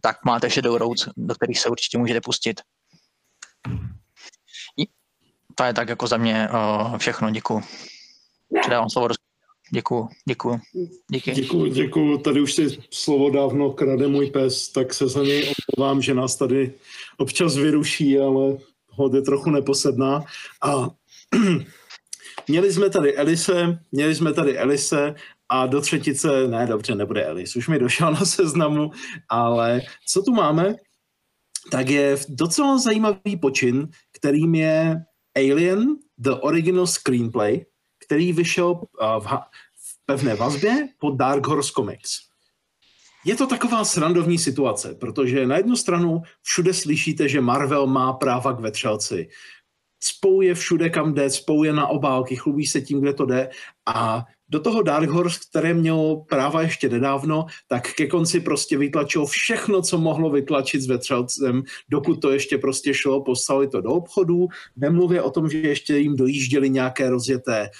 tak 0.00 0.24
máte 0.24 0.50
Shadow 0.50 0.76
Roads, 0.76 1.08
do 1.16 1.34
kterých 1.34 1.60
se 1.60 1.68
určitě 1.68 1.98
můžete 1.98 2.20
pustit. 2.20 2.60
To 5.54 5.64
je 5.64 5.74
tak 5.74 5.88
jako 5.88 6.06
za 6.06 6.16
mě 6.16 6.48
uh, 6.48 6.98
všechno, 6.98 7.30
děkuji. 7.30 7.62
Předávám 8.60 8.90
slovo 8.90 9.08
do 9.08 9.14
Děkuju, 9.70 10.08
děkuju. 10.28 10.60
Díky. 11.10 11.32
Děkuju, 11.32 11.66
děkuju. 11.66 12.18
Tady 12.18 12.40
už 12.40 12.54
si 12.54 12.78
slovo 12.90 13.30
dávno 13.30 13.70
krade 13.70 14.08
můj 14.08 14.30
pes, 14.30 14.68
tak 14.68 14.94
se 14.94 15.08
za 15.08 15.22
něj 15.22 15.52
omlouvám, 15.76 16.02
že 16.02 16.14
nás 16.14 16.36
tady 16.36 16.72
občas 17.16 17.56
vyruší, 17.56 18.18
ale 18.18 18.56
hod 18.90 19.14
je 19.14 19.22
trochu 19.22 19.50
neposedná. 19.50 20.24
A 20.62 20.90
měli 22.48 22.72
jsme 22.72 22.90
tady 22.90 23.16
Elise, 23.16 23.78
měli 23.92 24.14
jsme 24.14 24.32
tady 24.32 24.58
Elise 24.58 25.14
a 25.48 25.66
do 25.66 25.80
třetice, 25.80 26.48
ne, 26.48 26.66
dobře, 26.66 26.94
nebude 26.94 27.24
Elis, 27.24 27.56
už 27.56 27.68
mi 27.68 27.78
došel 27.78 28.12
na 28.12 28.24
seznamu, 28.24 28.90
ale 29.28 29.82
co 30.08 30.22
tu 30.22 30.32
máme, 30.32 30.74
tak 31.70 31.88
je 31.88 32.16
docela 32.28 32.78
zajímavý 32.78 33.36
počin, 33.40 33.88
kterým 34.12 34.54
je 34.54 35.04
Alien, 35.36 35.96
The 36.18 36.30
Original 36.30 36.86
Screenplay, 36.86 37.64
který 38.06 38.32
vyšel 38.32 38.74
v, 39.18 39.26
v 39.76 40.06
pevné 40.06 40.34
vazbě 40.34 40.88
pod 40.98 41.16
Dark 41.16 41.46
Horse 41.46 41.72
Comics. 41.76 42.18
Je 43.24 43.36
to 43.36 43.46
taková 43.46 43.84
srandovní 43.84 44.38
situace, 44.38 44.94
protože 44.94 45.46
na 45.46 45.56
jednu 45.56 45.76
stranu 45.76 46.22
všude 46.42 46.74
slyšíte, 46.74 47.28
že 47.28 47.40
Marvel 47.40 47.86
má 47.86 48.12
práva 48.12 48.52
k 48.52 48.60
vetřelci. 48.60 49.28
Spou 50.00 50.40
je 50.40 50.54
všude, 50.54 50.90
kam 50.90 51.14
jde, 51.14 51.30
spou 51.30 51.64
je 51.64 51.72
na 51.72 51.86
obálky, 51.86 52.36
chlubí 52.36 52.66
se 52.66 52.80
tím, 52.80 53.00
kde 53.00 53.12
to 53.12 53.26
jde 53.26 53.50
a 53.86 54.24
do 54.48 54.60
toho 54.60 54.82
Dark 54.82 55.10
Horse, 55.10 55.40
které 55.50 55.74
mělo 55.74 56.24
práva 56.24 56.62
ještě 56.62 56.88
nedávno, 56.88 57.46
tak 57.68 57.94
ke 57.94 58.06
konci 58.06 58.40
prostě 58.40 58.78
vytlačilo 58.78 59.26
všechno, 59.26 59.82
co 59.82 59.98
mohlo 59.98 60.30
vytlačit 60.30 60.82
s 60.82 60.86
vetřelcem, 60.86 61.62
dokud 61.88 62.20
to 62.20 62.30
ještě 62.30 62.58
prostě 62.58 62.94
šlo, 62.94 63.24
poslali 63.24 63.68
to 63.68 63.80
do 63.80 63.90
obchodu, 63.90 64.46
nemluvě 64.76 65.22
o 65.22 65.30
tom, 65.30 65.48
že 65.48 65.58
ještě 65.58 65.98
jim 65.98 66.16
dojížděli 66.16 66.70
nějaké 66.70 67.10
rozjeté 67.10 67.70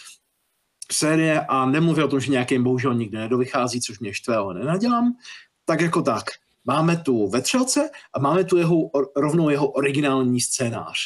série 0.92 1.40
a 1.40 1.66
nemluvě 1.66 2.04
o 2.04 2.08
tom, 2.08 2.20
že 2.20 2.32
nějakým 2.32 2.64
bohužel 2.64 2.94
nikdy 2.94 3.18
nedovychází, 3.18 3.80
což 3.80 3.98
mě 3.98 4.12
ale 4.36 4.54
nenadělám, 4.54 5.16
tak 5.64 5.80
jako 5.80 6.02
tak. 6.02 6.24
Máme 6.64 6.96
tu 6.96 7.28
vetřelce 7.28 7.90
a 8.14 8.18
máme 8.20 8.44
tu 8.44 8.56
jeho, 8.56 8.90
rovnou 9.16 9.48
jeho 9.48 9.70
originální 9.70 10.40
scénář. 10.40 10.98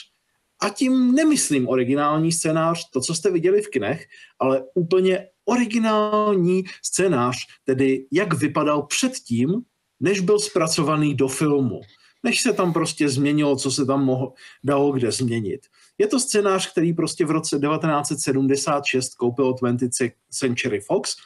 A 0.62 0.68
tím 0.68 1.14
nemyslím 1.14 1.68
originální 1.68 2.33
scénář, 2.33 2.90
to, 2.90 3.01
co 3.01 3.14
jste 3.14 3.31
viděli 3.31 3.62
v 3.62 3.68
kinech, 3.68 4.07
ale 4.38 4.62
úplně 4.75 5.27
originální 5.50 6.64
scénář, 6.82 7.36
tedy 7.64 8.06
jak 8.12 8.34
vypadal 8.34 8.82
předtím, 8.82 9.54
než 10.00 10.20
byl 10.20 10.38
zpracovaný 10.38 11.14
do 11.14 11.28
filmu. 11.28 11.80
Než 12.22 12.42
se 12.42 12.52
tam 12.52 12.72
prostě 12.72 13.08
změnilo, 13.08 13.56
co 13.56 13.70
se 13.70 13.86
tam 13.86 14.04
mohlo, 14.04 14.32
dalo 14.64 14.92
kde 14.92 15.12
změnit. 15.12 15.60
Je 15.98 16.06
to 16.06 16.20
scénář, 16.20 16.72
který 16.72 16.92
prostě 16.92 17.24
v 17.24 17.30
roce 17.30 17.58
1976 17.58 19.14
koupil 19.14 19.52
20th 19.52 20.12
Century 20.30 20.80
Fox 20.80 21.16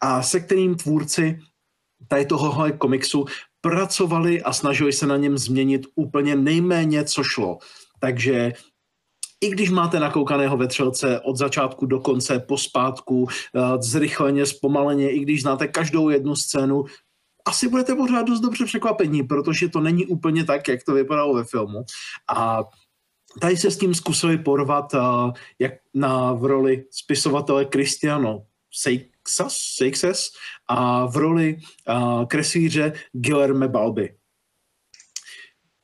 a 0.00 0.22
se 0.22 0.40
kterým 0.40 0.74
tvůrci 0.74 1.38
tady 2.08 2.26
tohohle 2.26 2.72
komiksu 2.72 3.24
pracovali 3.60 4.42
a 4.42 4.52
snažili 4.52 4.92
se 4.92 5.06
na 5.06 5.16
něm 5.16 5.38
změnit 5.38 5.86
úplně 5.94 6.36
nejméně, 6.36 7.04
co 7.04 7.22
šlo. 7.24 7.58
Takže 8.00 8.52
i 9.42 9.50
když 9.50 9.70
máte 9.70 10.00
nakoukaného 10.00 10.56
vetřelce 10.56 11.20
od 11.20 11.36
začátku 11.36 11.86
do 11.86 12.00
konce, 12.00 12.38
pospátku, 12.38 13.28
eh, 13.28 13.60
zrychleně, 13.82 14.46
zpomaleně, 14.46 15.10
i 15.10 15.18
když 15.18 15.42
znáte 15.42 15.68
každou 15.68 16.08
jednu 16.08 16.36
scénu, 16.36 16.84
asi 17.44 17.68
budete 17.68 17.94
pořád 17.94 18.22
dost 18.22 18.40
dobře 18.40 18.64
překvapení, 18.64 19.22
protože 19.22 19.68
to 19.68 19.80
není 19.80 20.06
úplně 20.06 20.44
tak, 20.44 20.68
jak 20.68 20.84
to 20.84 20.94
vypadalo 20.94 21.34
ve 21.34 21.44
filmu. 21.44 21.84
A 22.36 22.64
tady 23.40 23.56
se 23.56 23.70
s 23.70 23.78
tím 23.78 23.94
zkusili 23.94 24.38
porvat 24.38 24.94
uh, 24.94 25.32
jak 25.58 25.72
na 25.94 26.32
v 26.32 26.44
roli 26.44 26.84
spisovatele 26.90 27.66
Cristiano 27.66 28.46
Seixas, 28.70 29.56
Seixas 29.76 30.28
a 30.68 31.06
v 31.06 31.16
roli 31.16 31.56
uh, 31.88 32.24
kreslíře 32.24 32.92
Guillerme 33.12 33.68
Balby. 33.68 34.14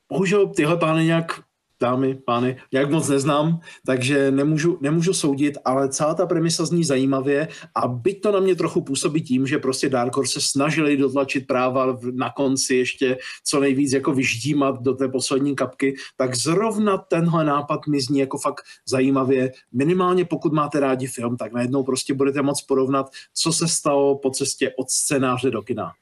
Bohužel 0.09 0.49
tyhle 0.49 0.77
pány 0.77 1.05
nějak 1.05 1.47
dámy, 1.80 2.14
pány, 2.14 2.56
jak 2.72 2.90
moc 2.90 3.08
neznám, 3.08 3.60
takže 3.86 4.30
nemůžu, 4.30 4.78
nemůžu 4.80 5.12
soudit, 5.12 5.58
ale 5.64 5.88
celá 5.88 6.14
ta 6.14 6.26
premisa 6.26 6.64
zní 6.64 6.84
zajímavě 6.84 7.48
a 7.74 7.88
byť 7.88 8.20
to 8.22 8.32
na 8.32 8.40
mě 8.40 8.54
trochu 8.54 8.80
působí 8.80 9.22
tím, 9.22 9.46
že 9.46 9.58
prostě 9.58 9.88
Dark 9.88 10.16
Horse 10.16 10.40
se 10.40 10.46
snažili 10.50 10.96
dotlačit 10.96 11.46
práva 11.46 11.98
na 12.12 12.30
konci 12.30 12.74
ještě 12.74 13.18
co 13.44 13.60
nejvíc 13.60 13.92
jako 13.92 14.12
vyždímat 14.12 14.82
do 14.82 14.94
té 14.94 15.08
poslední 15.08 15.56
kapky, 15.56 15.94
tak 16.16 16.34
zrovna 16.34 16.98
tenhle 16.98 17.44
nápad 17.44 17.86
mi 17.86 18.00
zní 18.00 18.18
jako 18.18 18.38
fakt 18.38 18.62
zajímavě. 18.86 19.52
Minimálně 19.72 20.24
pokud 20.24 20.52
máte 20.52 20.80
rádi 20.80 21.06
film, 21.06 21.36
tak 21.36 21.52
najednou 21.52 21.82
prostě 21.82 22.14
budete 22.14 22.42
moc 22.42 22.62
porovnat, 22.62 23.10
co 23.34 23.52
se 23.52 23.68
stalo 23.68 24.18
po 24.18 24.30
cestě 24.30 24.72
od 24.78 24.90
scénáře 24.90 25.50
do 25.50 25.62
kina. 25.62 25.92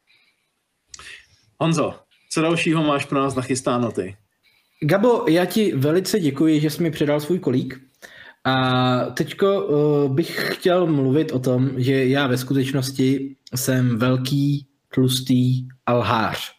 Honzo, 1.60 1.94
co 2.30 2.40
dalšího 2.40 2.82
máš 2.82 3.04
pro 3.04 3.20
nás 3.20 3.34
nachystáno 3.34 3.92
ty? 3.92 4.16
Gabo, 4.82 5.24
já 5.28 5.44
ti 5.44 5.72
velice 5.76 6.20
děkuji, 6.20 6.60
že 6.60 6.70
jsi 6.70 6.82
mi 6.82 6.90
předal 6.90 7.20
svůj 7.20 7.38
kolík. 7.38 7.80
A 8.44 9.04
teďko 9.04 9.66
uh, 9.66 10.14
bych 10.14 10.48
chtěl 10.52 10.86
mluvit 10.86 11.32
o 11.32 11.38
tom, 11.38 11.70
že 11.76 12.06
já 12.06 12.26
ve 12.26 12.38
skutečnosti 12.38 13.36
jsem 13.54 13.98
velký, 13.98 14.66
tlustý 14.94 15.68
alhář. 15.86 16.52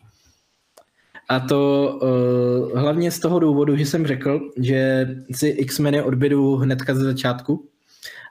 A 1.29 1.39
to 1.39 1.91
uh, 2.01 2.79
hlavně 2.79 3.11
z 3.11 3.19
toho 3.19 3.39
důvodu, 3.39 3.75
že 3.75 3.85
jsem 3.85 4.07
řekl, 4.07 4.39
že 4.61 5.07
si 5.31 5.47
X-meny 5.47 6.01
odbědu 6.01 6.55
hnedka 6.55 6.95
ze 6.95 7.03
začátku 7.03 7.69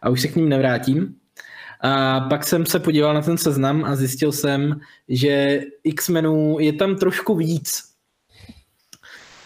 a 0.02 0.08
už 0.08 0.20
se 0.20 0.28
k 0.28 0.36
ním 0.36 0.48
nevrátím. 0.48 1.14
A 1.80 2.20
pak 2.20 2.44
jsem 2.44 2.66
se 2.66 2.80
podíval 2.80 3.14
na 3.14 3.22
ten 3.22 3.38
seznam 3.38 3.84
a 3.84 3.96
zjistil 3.96 4.32
jsem, 4.32 4.80
že 5.08 5.60
X-menů 5.84 6.56
je 6.60 6.72
tam 6.72 6.96
trošku 6.96 7.34
víc. 7.36 7.95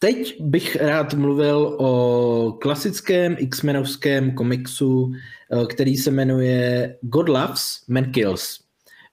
Teď 0.03 0.41
bych 0.41 0.77
rád 0.77 1.15
mluvil 1.15 1.77
o 1.79 2.53
klasickém 2.61 3.37
X-menovském 3.39 4.35
komiksu, 4.35 5.13
eh, 5.13 5.67
který 5.67 5.97
se 5.97 6.11
jmenuje 6.11 6.97
God 7.01 7.29
Loves, 7.29 7.85
Man 7.89 8.13
Kills. 8.13 8.61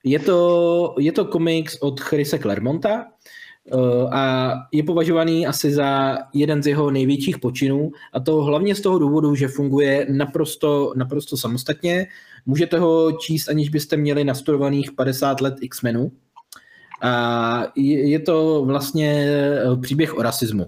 Je 0.04 0.18
to, 0.18 0.94
je 0.98 1.12
to 1.12 1.24
komiks 1.24 1.76
od 1.80 2.00
Chrise 2.00 2.38
Clermonta, 2.38 3.04
Eh, 3.72 4.08
a 4.12 4.52
je 4.72 4.82
považovaný 4.82 5.46
asi 5.46 5.72
za 5.72 6.18
jeden 6.34 6.62
z 6.62 6.66
jeho 6.66 6.90
největších 6.90 7.38
počinů 7.38 7.90
a 8.12 8.20
to 8.20 8.42
hlavně 8.42 8.74
z 8.74 8.80
toho 8.80 8.98
důvodu, 8.98 9.34
že 9.34 9.48
funguje 9.48 10.06
naprosto, 10.10 10.92
naprosto 10.96 11.36
samostatně. 11.36 12.06
Můžete 12.46 12.78
ho 12.78 13.12
číst, 13.12 13.48
aniž 13.48 13.68
byste 13.68 13.96
měli 13.96 14.24
nastudovaných 14.24 14.92
50 14.92 15.40
let 15.40 15.54
X-menů. 15.60 16.12
A 17.02 17.62
je 17.76 18.18
to 18.18 18.64
vlastně 18.64 19.26
eh, 19.28 19.76
příběh 19.80 20.18
o 20.18 20.22
rasismu. 20.22 20.66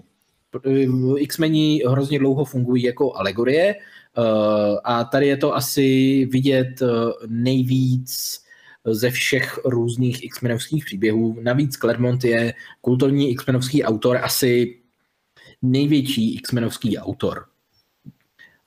X-meni 1.17 1.81
hrozně 1.87 2.19
dlouho 2.19 2.45
fungují 2.45 2.83
jako 2.83 3.13
alegorie 3.15 3.75
eh, 3.75 4.21
a 4.83 5.03
tady 5.03 5.27
je 5.27 5.37
to 5.37 5.55
asi 5.55 6.25
vidět 6.31 6.81
nejvíc 7.27 8.41
ze 8.85 9.11
všech 9.11 9.59
různých 9.65 10.23
X-menovských 10.23 10.85
příběhů. 10.85 11.37
Navíc 11.41 11.77
Claremont 11.77 12.23
je 12.23 12.53
kulturní 12.81 13.31
X-menovský 13.31 13.83
autor, 13.83 14.17
asi 14.17 14.81
největší 15.61 16.35
X-menovský 16.35 16.97
autor. 16.97 17.45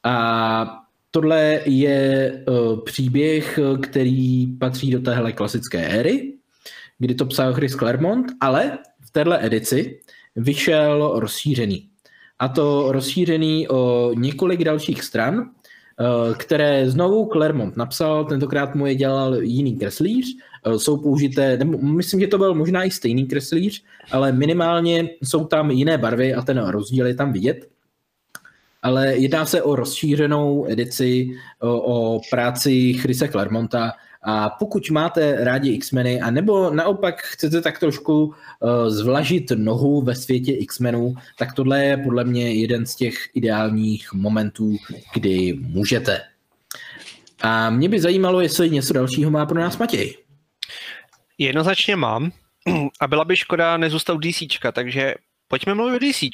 A 0.03 0.85
tohle 1.11 1.61
je 1.65 2.45
příběh, 2.85 3.59
který 3.83 4.47
patří 4.47 4.91
do 4.91 5.01
téhle 5.01 5.33
klasické 5.33 5.89
éry, 5.89 6.35
kdy 6.99 7.15
to 7.15 7.27
psal 7.27 7.55
Chris 7.55 7.73
Claremont, 7.73 8.33
ale 8.41 8.79
v 9.01 9.11
téhle 9.11 9.47
edici 9.47 10.01
vyšel 10.37 11.13
rozšířený. 11.15 11.89
A 12.39 12.49
to 12.49 12.93
rozšířený 12.93 13.69
o 13.69 14.13
několik 14.15 14.65
dalších 14.65 15.03
stran, 15.03 15.51
Eh, 16.01 16.35
které 16.35 16.91
znovu 16.91 17.29
Claremont 17.33 17.77
napsal, 17.77 18.25
tentokrát 18.25 18.75
mu 18.75 18.87
je 18.87 18.95
dělal 18.95 19.43
jiný 19.43 19.77
kreslíř, 19.77 20.37
eh, 20.67 20.79
jsou 20.79 20.97
použité, 20.97 21.57
nebo 21.57 21.79
myslím, 21.79 22.21
že 22.21 22.27
to 22.27 22.39
byl 22.39 22.55
možná 22.55 22.85
i 22.85 22.91
stejný 22.91 23.27
kreslíř, 23.27 23.85
ale 24.11 24.33
minimálně 24.33 25.09
jsou 25.23 25.45
tam 25.45 25.71
jiné 25.71 25.99
barvy 25.99 26.35
a 26.35 26.43
ten 26.43 26.59
rozdíl 26.59 27.07
je 27.07 27.15
tam 27.15 27.33
vidět. 27.33 27.69
Ale 28.83 29.17
jedná 29.17 29.47
se 29.47 29.63
o 29.63 29.77
rozšířenou 29.77 30.67
edici, 30.69 31.31
o, 31.61 31.81
o 31.81 32.21
práci 32.31 32.93
Chrise 32.93 33.29
Claremonta, 33.29 33.93
a 34.25 34.51
pokud 34.51 34.91
máte 34.91 35.45
rádi 35.45 35.71
X-meny, 35.71 36.21
a 36.21 36.31
nebo 36.31 36.71
naopak 36.71 37.23
chcete 37.23 37.61
tak 37.61 37.79
trošku 37.79 38.25
uh, 38.25 38.35
zvlažit 38.89 39.51
nohu 39.55 40.03
ve 40.03 40.15
světě 40.15 40.53
X-menů, 40.53 41.15
tak 41.39 41.53
tohle 41.53 41.85
je 41.85 41.97
podle 41.97 42.25
mě 42.25 42.55
jeden 42.55 42.87
z 42.87 42.95
těch 42.95 43.15
ideálních 43.35 44.13
momentů, 44.13 44.77
kdy 45.15 45.53
můžete. 45.61 46.21
A 47.43 47.71
mě 47.71 47.89
by 47.89 48.01
zajímalo, 48.01 48.41
jestli 48.41 48.71
něco 48.71 48.93
dalšího 48.93 49.31
má 49.31 49.47
pro 49.47 49.61
nás 49.61 49.79
Matěj. 49.79 50.17
Jednoznačně 51.39 51.97
mám. 51.97 52.33
A 53.01 53.07
byla 53.07 53.25
by 53.25 53.37
škoda 53.37 53.77
nezůstat 53.77 54.19
DC, 54.21 54.43
takže 54.73 55.15
pojďme 55.49 55.75
mluvit 55.75 55.97
o 55.97 55.99
DC. 55.99 56.25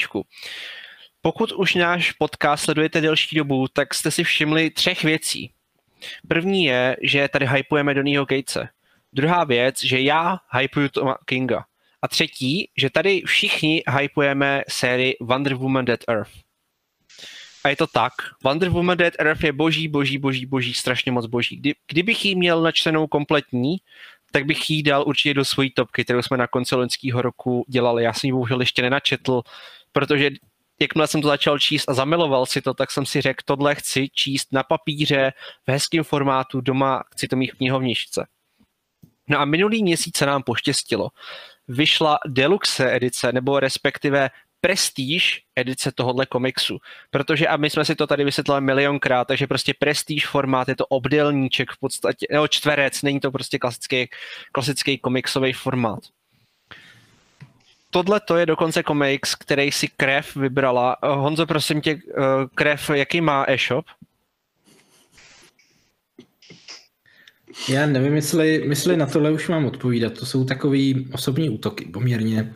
Pokud 1.22 1.52
už 1.52 1.74
náš 1.74 2.12
podcast 2.12 2.64
sledujete 2.64 3.00
delší 3.00 3.36
dobu, 3.36 3.68
tak 3.68 3.94
jste 3.94 4.10
si 4.10 4.24
všimli 4.24 4.70
třech 4.70 5.04
věcí. 5.04 5.50
První 6.28 6.64
je, 6.64 6.96
že 7.02 7.28
tady 7.28 7.46
hypujeme 7.46 7.94
Donnyho 7.94 8.24
Gatese. 8.24 8.68
Druhá 9.12 9.44
věc, 9.44 9.84
že 9.84 10.00
já 10.00 10.38
hypuju 10.52 10.88
Toma 10.88 11.18
Kinga. 11.24 11.64
A 12.02 12.08
třetí, 12.08 12.70
že 12.76 12.90
tady 12.90 13.22
všichni 13.26 13.82
hypujeme 13.98 14.62
sérii 14.68 15.16
Wonder 15.20 15.54
Woman 15.54 15.84
Dead 15.84 16.00
Earth. 16.08 16.30
A 17.64 17.68
je 17.68 17.76
to 17.76 17.86
tak. 17.86 18.12
Wonder 18.44 18.68
Woman 18.68 18.96
Dead 18.96 19.14
Earth 19.18 19.44
je 19.44 19.52
boží, 19.52 19.88
boží, 19.88 20.18
boží, 20.18 20.46
boží, 20.46 20.74
strašně 20.74 21.12
moc 21.12 21.26
boží. 21.26 21.56
Kdy, 21.56 21.74
kdybych 21.88 22.24
ji 22.24 22.34
měl 22.34 22.62
načtenou 22.62 23.06
kompletní, 23.06 23.76
tak 24.32 24.44
bych 24.44 24.70
ji 24.70 24.82
dal 24.82 25.04
určitě 25.06 25.34
do 25.34 25.44
svojí 25.44 25.70
topky, 25.70 26.04
kterou 26.04 26.22
jsme 26.22 26.36
na 26.36 26.46
konci 26.46 26.74
loňského 26.74 27.22
roku 27.22 27.64
dělali. 27.68 28.04
Já 28.04 28.12
jsem 28.12 28.28
ji 28.28 28.32
bohužel 28.32 28.60
ještě 28.60 28.82
nenačetl, 28.82 29.42
protože 29.92 30.30
jakmile 30.80 31.06
jsem 31.06 31.22
to 31.22 31.28
začal 31.28 31.58
číst 31.58 31.88
a 31.88 31.94
zamiloval 31.94 32.46
si 32.46 32.62
to, 32.62 32.74
tak 32.74 32.90
jsem 32.90 33.06
si 33.06 33.20
řekl, 33.20 33.42
tohle 33.44 33.74
chci 33.74 34.08
číst 34.12 34.52
na 34.52 34.62
papíře, 34.62 35.32
v 35.66 35.70
hezkém 35.70 36.04
formátu, 36.04 36.60
doma, 36.60 37.02
chci 37.12 37.28
to 37.28 37.36
mít 37.36 37.52
v 37.52 37.56
knihovničce. 37.56 38.26
No 39.28 39.38
a 39.38 39.44
minulý 39.44 39.82
měsíc 39.82 40.16
se 40.16 40.26
nám 40.26 40.42
poštěstilo. 40.42 41.08
Vyšla 41.68 42.18
deluxe 42.26 42.96
edice, 42.96 43.32
nebo 43.32 43.60
respektive 43.60 44.30
prestige 44.60 45.24
edice 45.56 45.92
tohohle 45.92 46.26
komiksu. 46.26 46.78
Protože, 47.10 47.48
a 47.48 47.56
my 47.56 47.70
jsme 47.70 47.84
si 47.84 47.94
to 47.94 48.06
tady 48.06 48.24
vysvětlili 48.24 48.60
milionkrát, 48.60 49.28
takže 49.28 49.46
prostě 49.46 49.74
prestige 49.78 50.26
formát 50.26 50.68
je 50.68 50.76
to 50.76 50.86
obdelníček 50.86 51.70
v 51.70 51.78
podstatě, 51.78 52.26
nebo 52.30 52.48
čtverec, 52.48 53.02
není 53.02 53.20
to 53.20 53.30
prostě 53.30 53.58
klasický, 53.58 54.08
klasický 54.52 54.98
komiksový 54.98 55.52
formát 55.52 56.00
tohle 57.90 58.20
to 58.20 58.36
je 58.36 58.46
dokonce 58.46 58.82
komiks, 58.82 59.34
který 59.34 59.72
si 59.72 59.88
Krev 59.88 60.36
vybrala. 60.36 60.96
Eh, 61.02 61.06
Honzo, 61.08 61.46
prosím 61.46 61.80
tě, 61.80 61.90
eh, 61.90 62.22
Krev, 62.54 62.90
jaký 62.90 63.20
má 63.20 63.44
e-shop? 63.48 63.84
Já 67.68 67.86
nevím, 67.86 68.14
jestli, 68.14 68.48
jestli 68.68 68.96
na 68.96 69.06
tohle 69.06 69.30
už 69.30 69.48
mám 69.48 69.64
odpovídat. 69.64 70.12
To 70.12 70.26
jsou 70.26 70.44
takový 70.44 71.08
osobní 71.12 71.50
útoky 71.50 71.84
poměrně. 71.84 72.54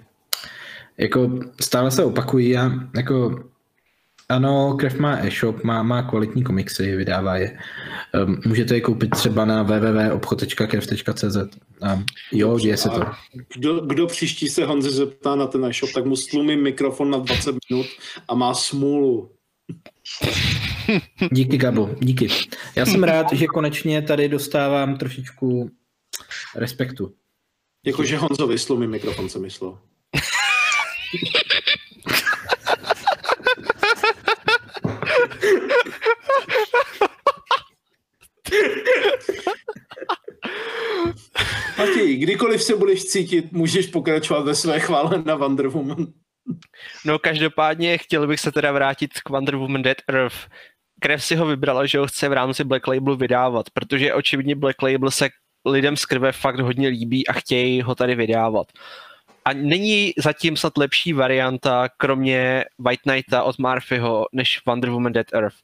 Jako 0.98 1.40
stále 1.60 1.90
se 1.90 2.04
opakují 2.04 2.56
a 2.56 2.70
jako 2.96 3.44
ano, 4.28 4.76
Krev 4.78 4.98
má 4.98 5.18
e-shop, 5.18 5.64
má, 5.64 5.82
má 5.82 6.02
kvalitní 6.02 6.42
komiksy, 6.44 6.96
vydává 6.96 7.36
je. 7.36 7.58
Um, 8.26 8.40
můžete 8.46 8.74
je 8.74 8.80
koupit 8.80 9.10
třeba 9.10 9.44
na 9.44 9.62
www.obchod.krev.cz. 9.62 11.36
Um, 11.36 12.04
jo, 12.32 12.58
děje 12.58 12.76
se 12.76 12.88
to. 12.88 13.02
Kdo, 13.54 13.80
kdo 13.80 14.06
příští 14.06 14.48
se 14.48 14.64
Honzi 14.64 14.90
zeptá 14.90 15.36
na 15.36 15.46
ten 15.46 15.64
e-shop, 15.64 15.92
tak 15.92 16.04
mu 16.04 16.16
stlumím 16.16 16.62
mikrofon 16.62 17.10
na 17.10 17.18
20 17.18 17.54
minut 17.70 17.86
a 18.28 18.34
má 18.34 18.54
smůlu. 18.54 19.30
Díky, 21.32 21.56
Gabo, 21.56 21.90
díky. 22.00 22.28
Já 22.76 22.86
jsem 22.86 23.04
rád, 23.04 23.32
že 23.32 23.46
konečně 23.46 24.02
tady 24.02 24.28
dostávám 24.28 24.96
trošičku 24.96 25.70
respektu. 26.56 27.14
Jakože 27.86 28.16
Honzo 28.16 28.46
vyslumím 28.46 28.90
mikrofon, 28.90 29.28
jsem 29.28 29.42
myslel. 29.42 29.78
Matěj, 41.88 42.16
kdykoliv 42.16 42.62
se 42.62 42.76
budeš 42.76 43.04
cítit, 43.04 43.52
můžeš 43.52 43.86
pokračovat 43.86 44.44
ve 44.44 44.54
své 44.54 44.80
chvále 44.80 45.22
na 45.24 45.34
Wonder 45.34 45.68
Woman. 45.68 46.06
No 47.04 47.18
každopádně 47.18 47.98
chtěl 47.98 48.26
bych 48.26 48.40
se 48.40 48.52
teda 48.52 48.72
vrátit 48.72 49.10
k 49.24 49.28
Wonder 49.28 49.56
Woman 49.56 49.82
Dead 49.82 49.96
Earth. 50.08 50.36
Krev 51.00 51.24
si 51.24 51.36
ho 51.36 51.46
vybrala, 51.46 51.86
že 51.86 51.98
ho 51.98 52.06
chce 52.06 52.28
v 52.28 52.32
rámci 52.32 52.64
Black 52.64 52.86
Labelu 52.86 53.16
vydávat, 53.16 53.70
protože 53.70 54.14
očividně 54.14 54.56
Black 54.56 54.82
Label 54.82 55.10
se 55.10 55.28
lidem 55.66 55.96
z 55.96 56.06
krve 56.06 56.32
fakt 56.32 56.60
hodně 56.60 56.88
líbí 56.88 57.26
a 57.26 57.32
chtějí 57.32 57.82
ho 57.82 57.94
tady 57.94 58.14
vydávat. 58.14 58.66
A 59.44 59.52
není 59.52 60.12
zatím 60.18 60.56
snad 60.56 60.78
lepší 60.78 61.12
varianta, 61.12 61.88
kromě 61.96 62.64
White 62.78 63.00
Knighta 63.00 63.42
od 63.42 63.58
Murphyho, 63.58 64.26
než 64.32 64.60
Wonder 64.66 64.90
Woman 64.90 65.12
Dead 65.12 65.26
Earth. 65.32 65.56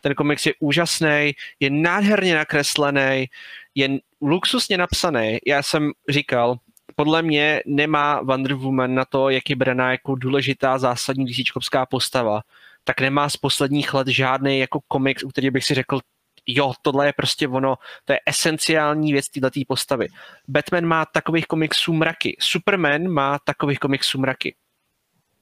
Ten 0.00 0.14
komiks 0.14 0.46
je 0.46 0.52
úžasný, 0.60 1.32
je 1.60 1.70
nádherně 1.70 2.34
nakreslený, 2.34 3.26
je 3.74 3.88
luxusně 4.24 4.78
napsaný. 4.78 5.38
Já 5.46 5.62
jsem 5.62 5.92
říkal, 6.08 6.56
podle 6.96 7.22
mě 7.22 7.62
nemá 7.66 8.20
Wonder 8.22 8.54
Woman 8.54 8.94
na 8.94 9.04
to, 9.04 9.30
jak 9.30 9.50
je 9.50 9.56
braná 9.56 9.90
jako 9.90 10.14
důležitá 10.14 10.78
zásadní 10.78 11.24
DCčkovská 11.24 11.86
postava, 11.86 12.40
tak 12.84 13.00
nemá 13.00 13.28
z 13.28 13.36
posledních 13.36 13.94
let 13.94 14.08
žádný 14.08 14.58
jako 14.58 14.80
komiks, 14.88 15.24
u 15.24 15.28
který 15.28 15.50
bych 15.50 15.64
si 15.64 15.74
řekl, 15.74 16.00
jo, 16.46 16.72
tohle 16.82 17.06
je 17.06 17.12
prostě 17.16 17.48
ono, 17.48 17.76
to 18.04 18.12
je 18.12 18.20
esenciální 18.26 19.12
věc 19.12 19.28
této 19.28 19.60
postavy. 19.68 20.08
Batman 20.48 20.86
má 20.86 21.04
takových 21.04 21.46
komiksů 21.46 21.92
mraky, 21.92 22.36
Superman 22.40 23.08
má 23.08 23.38
takových 23.44 23.78
komiksů 23.78 24.18
mraky. 24.18 24.54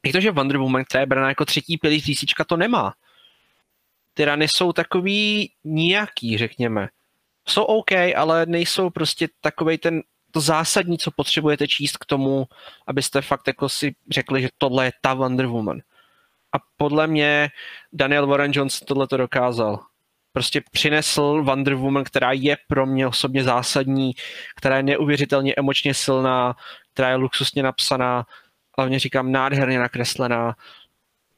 I 0.02 0.12
to, 0.12 0.20
že 0.20 0.30
Wonder 0.30 0.56
Woman, 0.56 0.84
která 0.84 1.00
je 1.00 1.06
braná 1.06 1.28
jako 1.28 1.44
třetí 1.44 1.78
pilíř 1.78 2.04
DC, 2.04 2.46
to 2.46 2.56
nemá. 2.56 2.94
Ty 4.14 4.24
rany 4.24 4.48
jsou 4.48 4.72
takový 4.72 5.52
nějaký, 5.64 6.38
řekněme. 6.38 6.88
Jsou 7.48 7.62
OK, 7.62 7.92
ale 8.16 8.46
nejsou 8.46 8.90
prostě 8.90 9.28
takovej 9.40 9.78
ten 9.78 10.02
to 10.30 10.40
zásadní, 10.40 10.98
co 10.98 11.10
potřebujete 11.10 11.68
číst 11.68 11.96
k 11.96 12.06
tomu, 12.06 12.44
abyste 12.86 13.22
fakt 13.22 13.46
jako 13.46 13.68
si 13.68 13.94
řekli, 14.10 14.42
že 14.42 14.48
tohle 14.58 14.84
je 14.84 14.92
ta 15.00 15.14
Wonder 15.14 15.46
Woman. 15.46 15.78
A 16.52 16.56
podle 16.76 17.06
mě 17.06 17.48
Daniel 17.92 18.26
Warren 18.26 18.52
Johnson 18.54 18.86
tohle 18.86 19.06
to 19.06 19.16
dokázal. 19.16 19.80
Prostě 20.32 20.62
přinesl 20.70 21.42
Wonder 21.42 21.74
Woman, 21.74 22.04
která 22.04 22.32
je 22.32 22.56
pro 22.68 22.86
mě 22.86 23.06
osobně 23.06 23.44
zásadní, 23.44 24.12
která 24.56 24.76
je 24.76 24.82
neuvěřitelně 24.82 25.54
emočně 25.56 25.94
silná, 25.94 26.54
která 26.92 27.08
je 27.08 27.16
luxusně 27.16 27.62
napsaná, 27.62 28.26
hlavně 28.78 28.98
říkám 28.98 29.32
nádherně 29.32 29.78
nakreslená. 29.78 30.56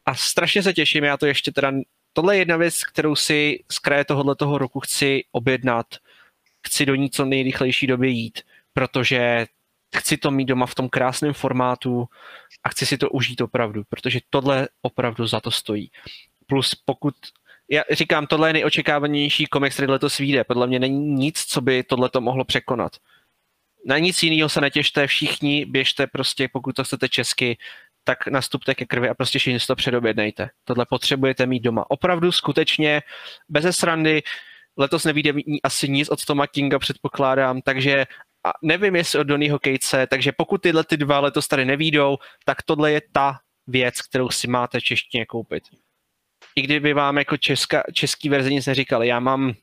A 0.07 0.15
strašně 0.15 0.63
se 0.63 0.73
těším, 0.73 1.05
já 1.05 1.17
to 1.17 1.27
ještě 1.27 1.53
teda, 1.53 1.73
tohle 2.15 2.37
je 2.37 2.39
jedna 2.39 2.57
věc, 2.57 2.85
kterou 2.85 3.17
si 3.17 3.65
z 3.71 3.79
kraje 3.79 4.05
tohoto 4.05 4.59
roku 4.59 4.81
chci 4.81 5.25
objednat, 5.33 5.87
chci 6.67 6.87
do 6.87 6.95
ní 6.95 7.11
co 7.11 7.25
nejrychlejší 7.25 7.87
době 7.87 8.11
jít 8.11 8.41
protože 8.75 9.47
chci 9.97 10.17
to 10.17 10.31
mít 10.31 10.45
doma 10.45 10.67
v 10.67 10.75
tom 10.75 10.89
krásném 10.89 11.33
formátu 11.33 12.09
a 12.65 12.69
chci 12.69 12.87
si 12.87 12.99
to 12.99 13.11
užít 13.11 13.41
opravdu, 13.41 13.83
protože 13.89 14.21
tohle 14.31 14.69
opravdu 14.83 15.27
za 15.27 15.41
to 15.41 15.51
stojí. 15.51 15.91
Plus 16.47 16.75
pokud, 16.75 17.15
já 17.71 17.83
říkám, 17.91 18.27
tohle 18.27 18.49
je 18.49 18.53
nejočekávanější 18.53 19.47
komiks, 19.47 19.77
který 19.77 19.93
letos 19.93 20.19
vyjde. 20.19 20.45
Podle 20.45 20.67
mě 20.67 20.79
není 20.79 21.13
nic, 21.13 21.45
co 21.45 21.61
by 21.61 21.83
tohle 21.83 22.09
to 22.09 22.21
mohlo 22.21 22.45
překonat. 22.45 22.93
Na 23.87 23.99
nic 23.99 24.23
jiného 24.23 24.49
se 24.49 24.61
netěšte, 24.61 25.07
všichni 25.07 25.65
běžte 25.65 26.07
prostě, 26.07 26.49
pokud 26.53 26.77
to 26.77 26.85
chcete 26.85 27.09
česky, 27.09 27.57
tak 28.05 28.27
nastupte 28.27 28.75
ke 28.75 28.85
krvi 28.85 29.09
a 29.09 29.15
prostě 29.15 29.39
všichni 29.39 29.61
si 29.61 29.67
to 29.67 29.77
předobědnejte. 29.77 30.51
Tohle 30.65 30.87
potřebujete 30.87 31.47
mít 31.47 31.61
doma. 31.61 31.85
Opravdu, 31.91 32.33
skutečně, 32.33 33.03
bez 33.49 33.77
srandy, 33.77 34.23
letos 34.77 35.05
nevíde 35.05 35.33
asi 35.63 35.89
nic 35.89 36.09
od 36.09 36.25
Toma 36.25 36.47
Kinga, 36.47 36.79
předpokládám, 36.79 37.61
takže 37.61 38.07
a 38.47 38.51
nevím, 38.63 38.97
jestli 38.97 39.19
od 39.19 39.25
Donnyho 39.25 39.59
Catese, 39.65 40.07
takže 40.07 40.33
pokud 40.33 40.63
tyhle 40.63 40.85
ty 40.85 40.97
dva 40.97 41.21
letos 41.21 41.49
tady 41.49 41.65
nevídou, 41.65 42.17
tak 42.45 42.63
tohle 42.63 42.93
je 42.93 43.03
ta 43.13 43.39
věc, 43.67 44.03
kterou 44.03 44.31
si 44.31 44.49
máte 44.49 44.81
češtině 44.81 45.27
koupit. 45.27 45.65
I 46.57 46.63
kdyby 46.63 46.93
vám 46.93 47.19
jako 47.19 47.37
česká, 47.37 47.83
český 47.93 48.29
verzi 48.29 48.55
nic 48.55 48.67
neříkali, 48.67 49.09
já 49.09 49.21
mám 49.21 49.55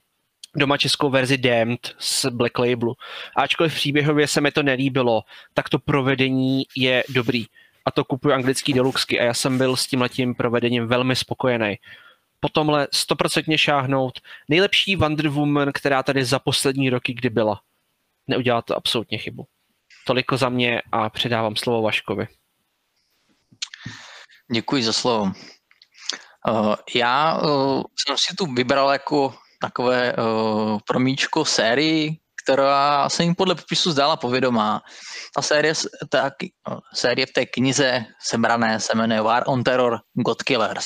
doma 0.56 0.78
českou 0.78 1.10
verzi 1.10 1.38
Damned 1.38 1.96
z 2.00 2.26
Black 2.26 2.60
Labelu. 2.60 2.96
Ačkoliv 3.36 3.76
příběhově 3.76 4.28
se 4.28 4.42
mi 4.42 4.52
to 4.52 4.64
nelíbilo, 4.64 5.22
tak 5.54 5.70
to 5.70 5.80
provedení 5.80 6.64
je 6.78 7.04
dobrý. 7.10 7.46
A 7.86 7.92
to 7.92 8.06
kupuju 8.06 8.34
anglický 8.34 8.74
deluxky 8.74 9.20
a 9.20 9.24
já 9.24 9.34
jsem 9.34 9.58
byl 9.58 9.76
s 9.76 9.88
tím 9.88 10.02
letím 10.02 10.36
provedením 10.36 10.88
velmi 10.88 11.16
spokojený. 11.16 11.76
Po 12.40 12.50
tomhle 12.50 12.88
stoprocentně 12.94 13.58
šáhnout 13.58 14.20
nejlepší 14.50 14.96
Wonder 14.96 15.28
Woman, 15.28 15.72
která 15.74 16.04
tady 16.04 16.26
za 16.26 16.40
poslední 16.40 16.90
roky 16.90 17.14
kdy 17.14 17.30
byla 17.30 17.62
neudělá 18.28 18.62
to 18.62 18.76
absolutně 18.76 19.18
chybu. 19.18 19.48
Toliko 20.08 20.38
za 20.38 20.50
mě 20.50 20.82
a 20.92 21.10
předávám 21.10 21.56
slovo 21.56 21.82
Vaškovi. 21.82 22.28
Děkuji 24.52 24.84
za 24.84 24.94
slovo. 24.94 25.32
Uh, 26.50 26.76
já 26.96 27.42
uh, 27.42 27.84
jsem 27.96 28.16
si 28.18 28.36
tu 28.36 28.46
vybral 28.54 28.90
jako 28.92 29.36
takové 29.62 30.16
uh, 30.16 30.80
promíčko 30.88 31.46
sérii, 31.46 32.18
která 32.44 33.10
se 33.10 33.24
jim 33.24 33.36
podle 33.36 33.56
popisu 33.56 33.92
zdála 33.92 34.16
povědomá. 34.16 34.82
Ta 35.36 35.42
série, 35.42 35.74
ta 36.10 36.32
série 36.94 37.26
v 37.26 37.34
té 37.34 37.46
knize 37.46 38.06
sebrané 38.22 38.80
se 38.80 38.96
jmenuje 38.96 39.22
War 39.22 39.44
on 39.48 39.64
Terror 39.64 40.00
God 40.14 40.44
Killers 40.44 40.86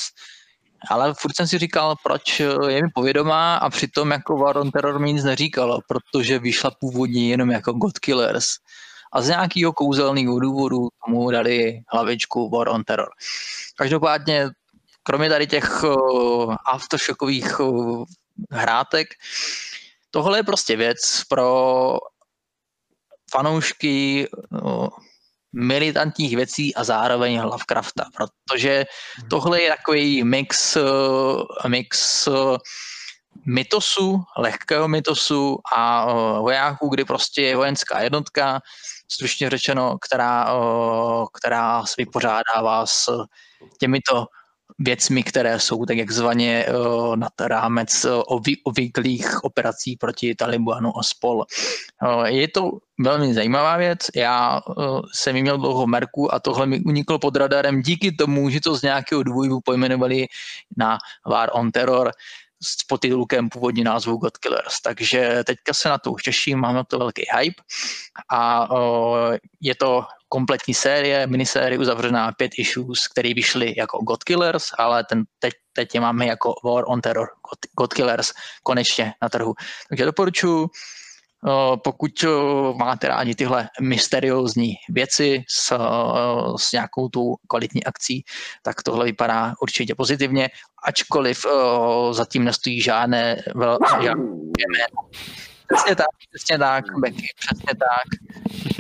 ale 0.90 1.14
furt 1.14 1.36
jsem 1.36 1.48
si 1.48 1.58
říkal, 1.58 1.96
proč 2.04 2.40
je 2.68 2.84
mi 2.84 2.90
povědomá 2.94 3.56
a 3.56 3.70
přitom 3.70 4.12
jako 4.12 4.38
War 4.38 4.58
on 4.58 4.72
Terror 4.72 5.00
mi 5.00 5.14
nic 5.14 5.24
neříkalo, 5.24 5.80
protože 5.88 6.40
vyšla 6.40 6.72
původně 6.80 7.30
jenom 7.30 7.52
jako 7.52 7.74
God 7.74 8.00
Killers. 8.00 8.48
A 9.14 9.22
z 9.22 9.28
nějakého 9.28 9.74
kouzelného 9.74 10.40
důvodu 10.40 10.88
tomu 11.06 11.32
dali 11.32 11.80
hlavičku 11.94 12.50
War 12.50 12.70
on 12.70 12.84
Terror. 12.84 13.10
Každopádně, 13.78 14.50
kromě 15.04 15.30
tady 15.30 15.48
těch 15.48 15.84
uh, 15.84 16.56
aftershockových 16.74 17.60
uh, 17.60 18.04
hrátek, 18.52 19.08
tohle 20.16 20.40
je 20.40 20.44
prostě 20.44 20.76
věc 20.76 21.24
pro 21.30 21.98
fanoušky 23.32 24.28
uh, 24.52 24.88
militantních 25.54 26.36
věcí 26.36 26.76
a 26.76 26.84
zároveň 26.84 27.42
Lovecrafta, 27.42 28.06
protože 28.16 28.86
tohle 29.30 29.62
je 29.62 29.70
takový 29.70 30.24
mix, 30.24 30.76
eh, 30.76 31.68
mix 31.68 32.28
eh, 32.28 32.32
mytosu, 33.46 34.24
lehkého 34.38 34.88
mytosu 34.88 35.58
a 35.76 36.08
eh, 36.10 36.14
vojáků, 36.40 36.90
kdy 36.90 37.06
prostě 37.06 37.42
je 37.42 37.56
vojenská 37.56 38.00
jednotka, 38.00 38.62
stručně 39.12 39.50
řečeno, 39.50 39.98
která, 39.98 40.54
která 41.34 41.86
se 41.86 41.94
vypořádává 41.98 42.86
s 42.86 43.10
těmito 43.80 44.26
věcmi, 44.80 45.24
které 45.24 45.60
jsou 45.60 45.86
tak 45.86 45.98
jakzvaně 45.98 46.66
uh, 46.66 47.16
nad 47.16 47.32
rámec 47.42 48.06
uh, 48.06 48.42
obvyklých 48.64 49.44
operací 49.44 49.96
proti 49.96 50.36
Talibanu 50.36 50.98
a 50.98 51.04
spol. 51.04 51.46
Uh, 52.04 52.24
je 52.26 52.48
to 52.48 52.72
velmi 53.00 53.34
zajímavá 53.34 53.78
věc. 53.78 54.00
Já 54.16 54.62
jsem 55.14 55.36
měl 55.36 55.58
dlouho 55.58 55.88
merku 55.88 56.34
a 56.34 56.40
tohle 56.40 56.66
mi 56.66 56.80
uniklo 56.80 57.20
pod 57.20 57.36
radarem 57.36 57.82
díky 57.82 58.12
tomu, 58.12 58.50
že 58.50 58.60
to 58.62 58.78
z 58.78 58.82
nějakého 58.82 59.24
důvodu 59.24 59.60
pojmenovali 59.60 60.26
na 60.78 60.98
War 61.28 61.50
on 61.54 61.72
Terror 61.72 62.12
s 62.66 62.84
podtitulkem 62.88 63.50
původní 63.50 63.84
názvu 63.84 64.18
God 64.18 64.38
Killers. 64.38 64.82
Takže 64.84 65.44
teďka 65.46 65.74
se 65.74 65.90
na 65.90 65.98
to 65.98 66.12
už 66.12 66.24
těším, 66.24 66.60
mám 66.60 66.76
na 66.76 66.84
to 66.84 67.00
velký 67.00 67.24
hype 67.38 67.64
a 68.32 68.72
uh, 68.72 69.36
je 69.62 69.76
to 69.76 70.06
kompletní 70.30 70.74
série, 70.74 71.28
minisérie 71.28 71.80
uzavřená 71.80 72.32
pět 72.32 72.52
issues, 72.58 73.08
které 73.08 73.34
vyšly 73.34 73.74
jako 73.78 73.98
God 73.98 74.24
Killers, 74.24 74.66
ale 74.78 75.04
ten, 75.04 75.24
teď, 75.40 75.54
teď 75.74 75.96
je 75.96 76.02
máme 76.02 76.26
jako 76.26 76.54
War 76.64 76.84
on 76.88 77.02
Terror, 77.02 77.28
God, 77.28 77.60
God 77.80 77.94
Killers, 77.94 78.34
konečně 78.64 79.14
na 79.22 79.30
trhu. 79.30 79.54
Takže 79.90 80.06
doporučuji, 80.06 80.70
pokud 81.84 82.26
máte 82.76 83.08
rádi 83.08 83.36
tyhle 83.36 83.70
mysteriózní 83.82 84.74
věci 84.90 85.44
s, 85.50 85.78
s 86.58 86.72
nějakou 86.72 87.10
tu 87.10 87.36
kvalitní 87.48 87.84
akcí, 87.84 88.24
tak 88.62 88.84
tohle 88.84 89.06
vypadá 89.06 89.54
určitě 89.62 89.96
pozitivně, 89.96 90.50
ačkoliv 90.84 91.46
zatím 92.12 92.44
nestojí 92.44 92.82
žádné, 92.82 93.44
vel, 93.56 93.78
žádné 94.02 94.26
Přesně 95.74 95.96
tak, 95.96 96.06
přesně 96.32 96.58
tak, 96.58 96.86
Becky, 97.00 97.28
přesně 97.40 97.74
tak 97.80 98.08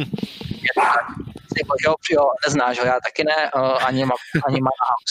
jako, 1.57 1.75
jo, 1.85 1.95
jo, 2.11 2.27
neznáš 2.45 2.79
ho, 2.79 2.85
já 2.85 2.99
taky 3.03 3.23
ne, 3.23 3.51
uh, 3.55 3.85
ani, 3.85 4.05
ma, 4.05 4.15
ani 4.47 4.61
má 4.61 4.69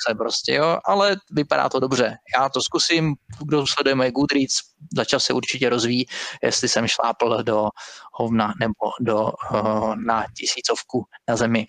se 0.08 0.14
prostě, 0.14 0.54
jo, 0.54 0.78
ale 0.84 1.16
vypadá 1.32 1.68
to 1.68 1.80
dobře. 1.80 2.16
Já 2.38 2.48
to 2.48 2.62
zkusím, 2.62 3.14
kdo 3.44 3.66
sleduje 3.66 3.94
moje 3.94 4.10
Goodreads, 4.10 4.54
začal 4.96 5.20
se 5.20 5.32
určitě 5.32 5.68
rozvíjí, 5.68 6.06
jestli 6.42 6.68
jsem 6.68 6.86
šlápl 6.86 7.42
do 7.42 7.68
hovna 8.12 8.54
nebo 8.60 8.90
do, 9.00 9.32
uh, 9.52 9.96
na 9.96 10.24
tisícovku 10.38 11.04
na 11.28 11.36
zemi. 11.36 11.66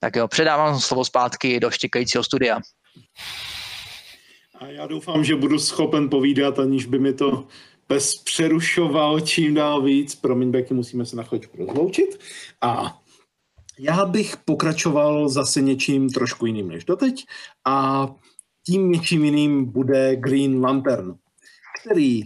Tak 0.00 0.16
jo, 0.16 0.28
předávám 0.28 0.80
slovo 0.80 1.04
zpátky 1.04 1.60
do 1.60 1.70
štěkajícího 1.70 2.24
studia. 2.24 2.60
A 4.60 4.66
já 4.66 4.86
doufám, 4.86 5.24
že 5.24 5.36
budu 5.36 5.58
schopen 5.58 6.10
povídat, 6.10 6.58
aniž 6.58 6.86
by 6.86 6.98
mi 6.98 7.12
to 7.12 7.46
bez 7.88 8.22
přerušoval 8.22 9.20
čím 9.20 9.54
dál 9.54 9.82
víc. 9.82 10.14
Promiň, 10.14 10.50
Becky, 10.50 10.74
musíme 10.74 11.06
se 11.06 11.16
na 11.16 11.22
chvíličku 11.22 11.56
rozloučit. 11.56 12.20
A 12.60 12.98
já 13.78 14.04
bych 14.04 14.36
pokračoval 14.36 15.28
zase 15.28 15.60
něčím 15.60 16.10
trošku 16.10 16.46
jiným 16.46 16.68
než 16.68 16.84
doteď 16.84 17.26
a 17.66 18.06
tím 18.66 18.90
něčím 18.90 19.24
jiným 19.24 19.64
bude 19.64 20.16
Green 20.16 20.64
Lantern, 20.64 21.14
který 21.80 22.20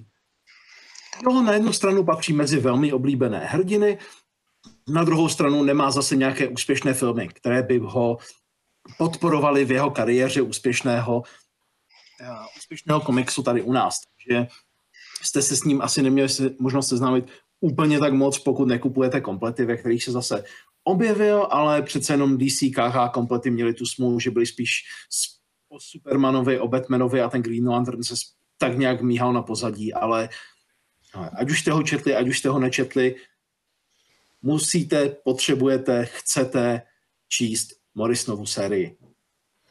jo, 1.22 1.42
na 1.42 1.52
jednu 1.52 1.72
stranu 1.72 2.04
patří 2.04 2.32
mezi 2.32 2.60
velmi 2.60 2.92
oblíbené 2.92 3.38
hrdiny, 3.38 3.98
na 4.88 5.04
druhou 5.04 5.28
stranu 5.28 5.62
nemá 5.62 5.90
zase 5.90 6.16
nějaké 6.16 6.48
úspěšné 6.48 6.94
filmy, 6.94 7.28
které 7.28 7.62
by 7.62 7.78
ho 7.78 8.18
podporovali 8.98 9.64
v 9.64 9.70
jeho 9.70 9.90
kariéře 9.90 10.42
úspěšného, 10.42 11.16
uh, 11.16 12.46
úspěšného 12.56 13.00
komiksu 13.00 13.42
tady 13.42 13.62
u 13.62 13.72
nás. 13.72 14.00
Takže 14.16 14.46
jste 15.22 15.42
se 15.42 15.56
s 15.56 15.64
ním 15.64 15.82
asi 15.82 16.02
neměli 16.02 16.28
možnost 16.58 16.88
seznámit 16.88 17.24
úplně 17.60 17.98
tak 17.98 18.12
moc, 18.12 18.38
pokud 18.38 18.68
nekupujete 18.68 19.20
komplety, 19.20 19.64
ve 19.64 19.76
kterých 19.76 20.04
se 20.04 20.12
zase 20.12 20.44
objevil, 20.84 21.48
ale 21.50 21.82
přece 21.82 22.12
jenom 22.12 22.38
DC, 22.38 22.58
KH 22.74 23.12
komplety 23.12 23.50
měli 23.50 23.74
tu 23.74 23.86
smlouvu, 23.86 24.20
že 24.20 24.30
byli 24.30 24.46
spíš 24.46 24.82
o 25.68 25.80
Supermanovi, 25.80 26.60
o 26.60 26.68
Batmanovi 26.68 27.20
a 27.20 27.30
ten 27.30 27.42
Green 27.42 27.68
Lantern 27.68 28.02
se 28.02 28.14
tak 28.58 28.78
nějak 28.78 29.02
míhal 29.02 29.32
na 29.32 29.42
pozadí, 29.42 29.94
ale 29.94 30.28
ať 31.34 31.50
už 31.50 31.60
jste 31.60 31.72
ho 31.72 31.82
četli, 31.82 32.16
ať 32.16 32.28
už 32.28 32.38
jste 32.38 32.48
ho 32.48 32.58
nečetli, 32.58 33.14
musíte, 34.42 35.08
potřebujete, 35.08 36.04
chcete 36.04 36.82
číst 37.28 37.68
Morrisonovu 37.94 38.46
sérii. 38.46 38.96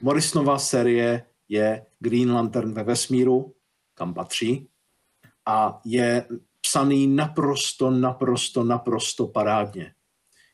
Morrisonova 0.02 0.60
série 0.60 1.26
je 1.50 1.86
Green 2.00 2.32
Lantern 2.32 2.74
ve 2.74 2.84
vesmíru, 2.84 3.56
kam 3.94 4.14
patří, 4.14 4.68
a 5.46 5.82
je 5.86 6.28
psaný 6.62 7.08
naprosto, 7.08 7.92
naprosto, 7.92 8.64
naprosto 8.64 9.28
parádně. 9.28 9.94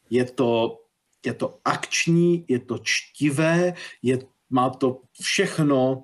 Je 0.09 0.25
to, 0.25 0.79
je 1.25 1.33
to 1.33 1.59
akční, 1.65 2.45
je 2.47 2.59
to 2.59 2.77
čtivé, 2.83 3.73
je, 4.01 4.19
má 4.49 4.69
to 4.69 5.01
všechno, 5.21 6.03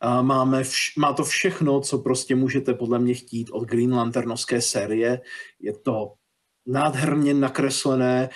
a 0.00 0.22
máme 0.22 0.62
vš, 0.62 0.96
má 0.96 1.12
to 1.12 1.24
všechno, 1.24 1.80
co 1.80 1.98
prostě 1.98 2.34
můžete 2.34 2.74
podle 2.74 2.98
mě 2.98 3.14
chtít 3.14 3.50
od 3.50 3.64
Green 3.64 3.94
Lanternovské 3.94 4.60
série. 4.60 5.20
Je 5.60 5.72
to 5.72 6.12
nádherně 6.66 7.34
nakreslené. 7.34 8.28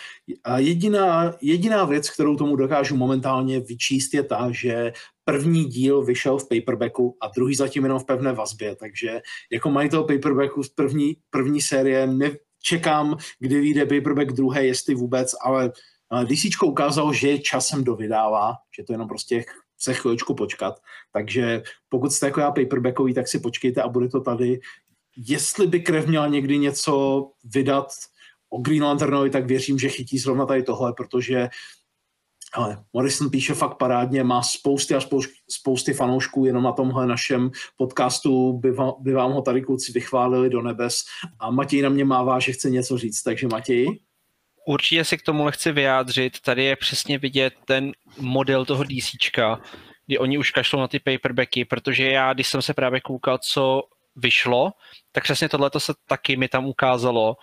A 0.44 0.59
jediná, 0.59 1.34
jediná 1.42 1.84
věc, 1.84 2.11
kterou 2.11 2.36
tomu 2.36 2.57
dokážu 2.57 2.96
momentálně 2.96 3.61
vyčíst, 3.61 4.14
je 4.14 4.22
ta, 4.22 4.48
že 4.50 4.92
první 5.24 5.64
díl 5.64 6.04
vyšel 6.04 6.38
v 6.38 6.48
paperbacku 6.48 7.16
a 7.20 7.28
druhý 7.36 7.54
zatím 7.54 7.82
jenom 7.82 7.98
v 7.98 8.04
pevné 8.04 8.32
vazbě, 8.32 8.76
takže 8.76 9.20
jako 9.52 9.70
majitel 9.70 10.04
paperbacku 10.04 10.62
z 10.62 10.68
první, 10.68 11.16
první 11.30 11.61
série 11.61 12.07
nečekám, 12.66 13.16
kdy 13.38 13.60
vyjde 13.60 13.86
paperback 13.86 14.32
druhé, 14.32 14.66
jestli 14.66 14.94
vůbec, 14.94 15.34
ale 15.40 15.72
DC 16.24 16.62
ukázalo, 16.62 17.12
že 17.12 17.38
časem 17.38 17.84
dovydává, 17.84 18.54
že 18.76 18.82
to 18.84 18.92
jenom 18.92 19.08
prostě 19.08 19.44
se 19.78 19.94
chviličku 19.94 20.34
počkat, 20.34 20.74
takže 21.12 21.62
pokud 21.88 22.12
jste 22.12 22.26
jako 22.26 22.40
já 22.40 22.50
paperbackový, 22.50 23.14
tak 23.14 23.28
si 23.28 23.38
počkejte 23.40 23.82
a 23.82 23.88
bude 23.88 24.08
to 24.08 24.20
tady. 24.20 24.60
Jestli 25.16 25.66
by 25.66 25.80
krev 25.80 26.06
měla 26.06 26.26
někdy 26.26 26.58
něco 26.58 27.26
vydat 27.44 27.86
o 28.50 28.60
Green 28.60 28.82
Lanternovi, 28.82 29.30
tak 29.30 29.46
věřím, 29.46 29.78
že 29.78 29.88
chytí 29.88 30.18
zrovna 30.18 30.46
tady 30.46 30.62
tohle, 30.62 30.92
protože 30.92 31.48
ale 32.57 32.84
Morrison 32.92 33.30
píše 33.30 33.54
fakt 33.54 33.76
parádně, 33.76 34.24
má 34.24 34.42
spousty 34.42 34.94
a 34.94 35.00
spousty, 35.00 35.32
spousty 35.50 35.92
fanoušků, 35.92 36.44
jenom 36.46 36.62
na 36.62 36.72
tomhle 36.72 37.07
našem 37.07 37.50
podcastu 37.76 38.52
by, 38.52 38.70
vám, 38.70 38.92
by 39.00 39.12
vám 39.12 39.32
ho 39.32 39.42
tady 39.42 39.62
kluci 39.62 39.92
vychválili 39.92 40.50
do 40.50 40.62
nebes 40.62 40.96
a 41.40 41.50
Matěj 41.50 41.82
na 41.82 41.88
mě 41.88 42.04
mává, 42.04 42.38
že 42.40 42.52
chce 42.52 42.70
něco 42.70 42.98
říct, 42.98 43.22
takže 43.22 43.48
Matěj? 43.48 43.86
Určitě 44.68 45.04
si 45.04 45.18
k 45.18 45.22
tomu 45.22 45.44
nechci 45.44 45.72
vyjádřit, 45.72 46.40
tady 46.40 46.64
je 46.64 46.76
přesně 46.76 47.18
vidět 47.18 47.54
ten 47.64 47.92
model 48.18 48.64
toho 48.64 48.84
DCčka, 48.84 49.61
kdy 50.07 50.18
oni 50.18 50.38
už 50.38 50.50
kašlou 50.50 50.80
na 50.80 50.88
ty 50.88 50.98
paperbacky, 50.98 51.64
protože 51.64 52.11
já, 52.11 52.32
když 52.32 52.48
jsem 52.48 52.62
se 52.62 52.74
právě 52.74 53.00
koukal, 53.00 53.38
co 53.38 53.82
vyšlo, 54.16 54.72
tak 55.12 55.24
přesně 55.24 55.48
tohle 55.48 55.70
se 55.78 55.92
taky 56.09 56.36
mi 56.36 56.48
tam 56.48 56.66
ukázalo. 56.66 57.36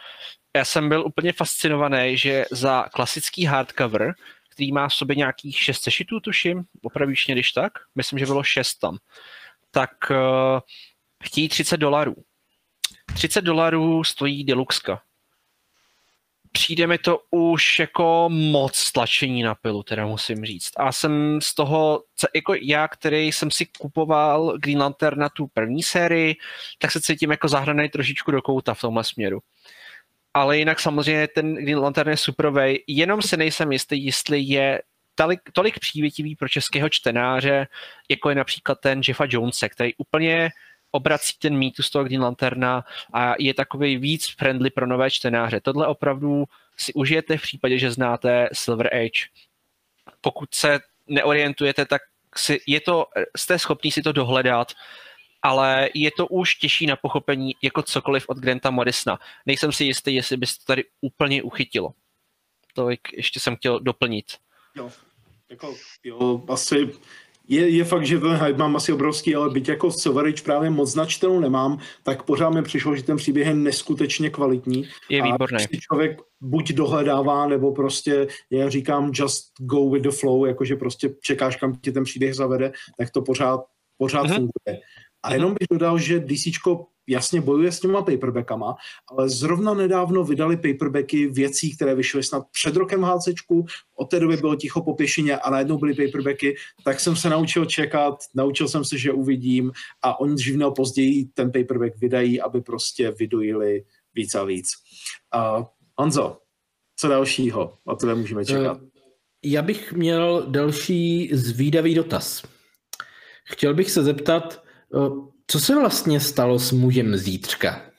Já 0.56 0.66
jsem 0.66 0.90
byl 0.90 1.06
úplně 1.06 1.34
fascinovaný, 1.34 2.18
že 2.18 2.46
za 2.52 2.86
klasický 2.94 3.46
hardcover 3.46 4.14
který 4.54 4.72
má 4.72 4.88
v 4.88 4.94
sobě 4.94 5.16
nějakých 5.16 5.60
šest 5.60 5.84
sešitů, 5.84 6.20
tuším, 6.20 6.64
opravíš 6.82 7.28
mě 7.28 7.36
když 7.36 7.52
tak, 7.52 7.74
myslím, 7.96 8.20
že 8.20 8.26
bylo 8.26 8.44
šest 8.44 8.76
tam, 8.76 8.98
tak 9.72 9.92
uh, 10.10 10.60
chtějí 11.24 11.50
30 11.50 11.78
dolarů. 11.78 12.16
30 13.14 13.42
dolarů 13.42 14.04
stojí 14.04 14.44
Deluxka. 14.44 15.02
Přijde 16.52 16.88
mi 16.88 16.98
to 16.98 17.20
už 17.32 17.80
jako 17.80 18.30
moc 18.30 18.92
tlačení 18.92 19.44
na 19.44 19.56
pilu, 19.56 19.84
teda 19.84 20.06
musím 20.06 20.46
říct. 20.46 20.72
A 20.78 20.92
jsem 20.92 21.42
z 21.42 21.56
toho, 21.56 22.04
jako 22.36 22.54
já, 22.62 22.88
který 22.88 23.32
jsem 23.32 23.52
si 23.52 23.66
kupoval 23.66 24.58
Green 24.58 24.80
Lantern 24.80 25.20
na 25.20 25.30
tu 25.30 25.48
první 25.48 25.84
sérii, 25.84 26.36
tak 26.80 26.92
se 26.92 27.02
cítím 27.02 27.32
jako 27.32 27.48
zahranej 27.48 27.90
trošičku 27.90 28.32
do 28.32 28.42
kouta 28.42 28.74
v 28.74 28.82
tomhle 28.82 29.04
směru 29.04 29.40
ale 30.34 30.58
jinak 30.58 30.80
samozřejmě 30.80 31.28
ten 31.28 31.56
Green 31.56 31.80
Lantern 31.80 32.10
je 32.10 32.18
superovej, 32.18 32.84
jenom 32.88 33.22
se 33.22 33.38
nejsem 33.38 33.72
jistý, 33.72 34.06
jestli 34.06 34.40
je 34.40 34.82
tolik, 35.16 35.42
tolik 35.54 35.80
přívětivý 35.80 36.36
pro 36.36 36.50
českého 36.50 36.90
čtenáře, 36.90 37.68
jako 38.10 38.30
je 38.30 38.36
například 38.36 38.80
ten 38.80 39.02
Jeffa 39.08 39.26
Jonese, 39.30 39.70
který 39.70 39.96
úplně 39.98 40.50
obrací 40.92 41.34
ten 41.40 41.58
mýtus 41.58 41.90
toho 41.90 42.04
Green 42.06 42.22
Lanterna 42.22 42.86
a 43.14 43.34
je 43.40 43.54
takový 43.54 43.98
víc 43.98 44.30
friendly 44.38 44.70
pro 44.70 44.88
nové 44.88 45.12
čtenáře. 45.12 45.60
Tohle 45.60 45.88
opravdu 45.88 46.46
si 46.78 46.94
užijete 46.94 47.38
v 47.38 47.42
případě, 47.42 47.80
že 47.80 47.92
znáte 47.92 48.50
Silver 48.54 48.96
Age. 48.96 49.30
Pokud 50.22 50.56
se 50.56 50.80
neorientujete, 51.08 51.86
tak 51.86 52.02
si, 52.38 52.60
je 52.68 52.82
to, 52.82 53.06
jste 53.38 53.60
schopni 53.60 53.92
si 53.92 54.02
to 54.02 54.12
dohledat 54.12 54.72
ale 55.44 55.90
je 55.94 56.12
to 56.12 56.28
už 56.28 56.56
těžší 56.56 56.86
na 56.86 56.96
pochopení 56.96 57.56
jako 57.62 57.82
cokoliv 57.82 58.26
od 58.28 58.38
Granta 58.38 58.70
Morrisona. 58.70 59.20
Nejsem 59.46 59.72
si 59.72 59.84
jistý, 59.84 60.16
jestli 60.16 60.38
bys 60.38 60.58
to 60.58 60.66
tady 60.66 60.84
úplně 61.02 61.44
uchytilo. 61.44 61.94
To 62.74 62.90
ještě 63.18 63.40
jsem 63.40 63.56
chtěl 63.56 63.80
doplnit. 63.80 64.26
Jo, 64.76 64.92
jako, 65.50 65.76
jo 66.04 66.44
asi 66.48 66.90
je, 67.48 67.70
je 67.70 67.84
fakt, 67.84 68.06
že 68.06 68.20
ten 68.20 68.36
hype 68.36 68.58
mám 68.58 68.76
asi 68.76 68.94
obrovský, 68.94 69.36
ale 69.36 69.50
byť 69.50 69.70
jako 69.70 69.92
Silverage 69.92 70.44
právě 70.44 70.70
moc 70.70 70.92
značitelnou 70.92 71.40
nemám, 71.40 71.80
tak 72.04 72.24
pořád 72.24 72.50
mi 72.50 72.64
přišlo, 72.64 72.96
že 72.96 73.04
ten 73.04 73.18
příběh 73.18 73.48
je 73.48 73.54
neskutečně 73.54 74.30
kvalitní. 74.30 74.88
Je 75.10 75.24
výborný. 75.24 75.64
A 75.64 75.78
člověk 75.80 76.22
buď 76.42 76.72
dohledává, 76.72 77.48
nebo 77.48 77.72
prostě, 77.72 78.28
já 78.50 78.70
říkám, 78.70 79.12
just 79.14 79.52
go 79.60 79.90
with 79.90 80.04
the 80.04 80.12
flow, 80.12 80.46
jakože 80.46 80.76
prostě 80.76 81.10
čekáš, 81.22 81.56
kam 81.56 81.76
ti 81.76 81.92
ten 81.92 82.04
příběh 82.04 82.34
zavede, 82.34 82.72
tak 82.98 83.12
to 83.12 83.22
pořád, 83.22 83.60
pořád 83.98 84.26
uh-huh. 84.26 84.36
funguje. 84.36 84.82
A 85.24 85.34
jenom 85.34 85.56
bych 85.60 85.68
dodal, 85.72 86.00
že 86.00 86.20
DC 86.20 86.48
jasně 87.08 87.42
bojuje 87.42 87.72
s 87.72 87.80
těma 87.80 88.02
paperbackama, 88.02 88.76
ale 89.12 89.30
zrovna 89.30 89.74
nedávno 89.74 90.24
vydali 90.24 90.58
paperbacky 90.58 91.28
věcí, 91.28 91.76
které 91.76 91.96
vyšly 91.96 92.24
snad 92.24 92.44
před 92.52 92.76
rokem 92.76 93.02
v 93.02 93.04
HC, 93.04 93.28
od 93.96 94.06
té 94.06 94.20
doby 94.20 94.38
bylo 94.38 94.56
ticho 94.56 94.82
po 94.82 94.94
pěšině 94.94 95.38
a 95.38 95.50
najednou 95.50 95.78
byly 95.78 95.94
paperbacky, 95.94 96.56
tak 96.84 97.00
jsem 97.00 97.16
se 97.16 97.30
naučil 97.30 97.66
čekat, 97.66 98.16
naučil 98.36 98.68
jsem 98.68 98.86
se, 98.86 98.98
že 98.98 99.12
uvidím 99.12 99.72
a 100.02 100.20
oni 100.20 100.36
dřív 100.36 100.56
nebo 100.56 100.72
později 100.72 101.26
ten 101.26 101.52
paperback 101.52 101.98
vydají, 101.98 102.42
aby 102.42 102.62
prostě 102.62 103.12
vydojili 103.12 103.84
víc 104.16 104.36
a 104.36 104.44
víc. 104.44 104.68
Uh, 105.36 105.66
Honzo, 105.98 106.38
co 106.96 107.08
dalšího? 107.08 107.78
O 107.86 107.96
tebe 107.96 108.16
můžeme 108.16 108.46
čekat. 108.46 108.82
Uh, 108.82 108.88
já 109.44 109.62
bych 109.62 109.94
měl 109.94 110.46
další 110.48 111.30
zvídavý 111.34 111.96
dotaz. 111.96 112.44
Chtěl 113.46 113.74
bych 113.74 113.92
se 113.92 114.04
zeptat, 114.04 114.64
co 115.48 115.60
se 115.60 115.76
vlastně 115.76 116.20
stalo 116.20 116.60
s 116.60 116.72
mužem 116.72 117.18
zítřka? 117.18 117.92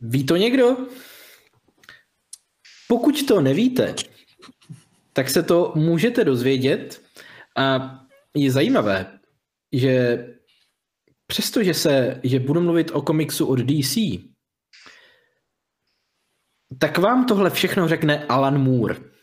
Ví 0.00 0.26
to 0.26 0.36
někdo? 0.36 0.76
Pokud 2.88 3.26
to 3.26 3.40
nevíte, 3.40 3.94
tak 5.12 5.30
se 5.30 5.42
to 5.42 5.72
můžete 5.76 6.24
dozvědět 6.24 7.02
a 7.56 7.98
je 8.34 8.50
zajímavé, 8.52 9.18
že 9.72 10.26
přestože 11.26 11.74
se, 11.74 12.20
že 12.24 12.40
budu 12.40 12.60
mluvit 12.60 12.90
o 12.90 13.02
komiksu 13.02 13.46
od 13.46 13.58
DC, 13.58 13.96
tak 16.78 16.98
vám 16.98 17.26
tohle 17.26 17.50
všechno 17.50 17.88
řekne 17.88 18.26
Alan 18.26 18.62
Moore. 18.62 19.15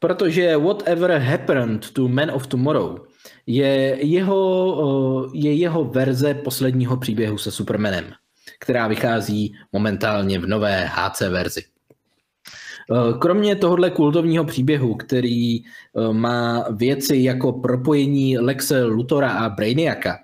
Protože 0.00 0.56
Whatever 0.56 1.10
Happened 1.10 1.90
to 1.90 2.08
Man 2.08 2.30
of 2.30 2.46
Tomorrow 2.46 2.98
je 3.46 3.98
jeho, 4.06 5.30
je 5.34 5.54
jeho 5.54 5.84
verze 5.84 6.34
posledního 6.34 6.96
příběhu 6.96 7.38
se 7.38 7.50
Supermanem, 7.50 8.04
která 8.58 8.88
vychází 8.88 9.54
momentálně 9.72 10.38
v 10.38 10.46
nové 10.46 10.90
HC 10.94 11.20
verzi. 11.20 11.62
Kromě 13.18 13.56
tohohle 13.56 13.90
kultovního 13.90 14.44
příběhu, 14.44 14.94
který 14.94 15.58
má 16.12 16.64
věci 16.70 17.16
jako 17.16 17.52
propojení 17.52 18.38
Lexe 18.38 18.84
Lutora 18.84 19.30
a 19.30 19.48
Brainiaka, 19.48 20.18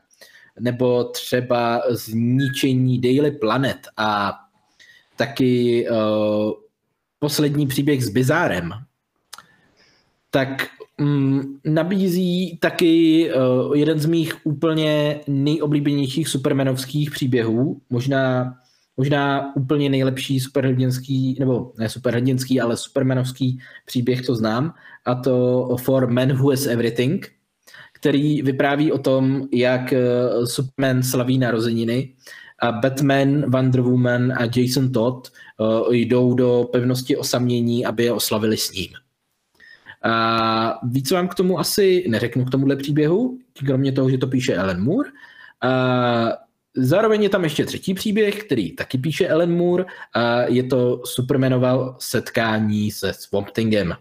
nebo 0.60 1.04
třeba 1.04 1.82
zničení 1.90 3.00
Daily 3.00 3.30
Planet 3.30 3.76
a 3.96 4.32
taky 5.16 5.86
uh, 5.90 5.96
poslední 7.18 7.66
příběh 7.66 8.04
s 8.04 8.08
Bizárem, 8.08 8.70
tak 10.30 10.66
mm, 10.98 11.58
nabízí 11.64 12.58
taky 12.60 13.30
uh, 13.30 13.76
jeden 13.76 13.98
z 13.98 14.06
mých 14.06 14.46
úplně 14.46 15.20
nejoblíbenějších 15.26 16.28
supermanovských 16.28 17.10
příběhů, 17.10 17.80
možná, 17.90 18.54
možná 18.96 19.56
úplně 19.56 19.90
nejlepší 19.90 20.40
superhrdinský, 20.40 21.36
nebo 21.40 21.72
ne 21.78 21.88
superhrdinský, 21.88 22.60
ale 22.60 22.76
supermanovský 22.76 23.58
příběh, 23.86 24.22
to 24.26 24.34
znám, 24.34 24.74
a 25.04 25.14
to 25.14 25.76
For 25.80 26.10
Man 26.10 26.32
Who 26.32 26.52
Is 26.52 26.66
Everything, 26.66 27.32
který 27.92 28.42
vypráví 28.42 28.92
o 28.92 28.98
tom, 28.98 29.48
jak 29.52 29.92
uh, 29.92 30.44
Superman 30.44 31.02
slaví 31.02 31.38
narozeniny 31.38 32.14
a 32.62 32.72
Batman, 32.72 33.50
Wonder 33.50 33.80
Woman 33.80 34.32
a 34.32 34.44
Jason 34.56 34.92
Todd 34.92 35.28
uh, 35.58 35.94
jdou 35.94 36.34
do 36.34 36.68
pevnosti 36.72 37.16
osamění, 37.16 37.86
aby 37.86 38.04
je 38.04 38.12
oslavili 38.12 38.56
s 38.56 38.72
ním. 38.72 39.05
A 40.08 40.78
víc 40.82 41.10
vám 41.10 41.28
k 41.28 41.34
tomu 41.34 41.58
asi 41.58 42.04
neřeknu 42.08 42.44
k 42.44 42.50
tomuhle 42.50 42.76
příběhu, 42.76 43.38
kromě 43.66 43.92
toho, 43.92 44.10
že 44.10 44.18
to 44.18 44.26
píše 44.26 44.54
Ellen 44.54 44.82
Moore. 44.82 45.10
A 45.62 46.32
zároveň 46.76 47.22
je 47.22 47.28
tam 47.28 47.44
ještě 47.44 47.66
třetí 47.66 47.94
příběh, 47.94 48.44
který 48.44 48.72
taky 48.72 48.98
píše 48.98 49.28
Ellen 49.28 49.56
Moore 49.56 49.84
a 50.14 50.42
je 50.42 50.62
to 50.62 51.02
Supermanova 51.04 51.96
setkání 51.98 52.90
se 52.90 53.12
Swamp 53.12 53.50
Thingem. 53.50 53.94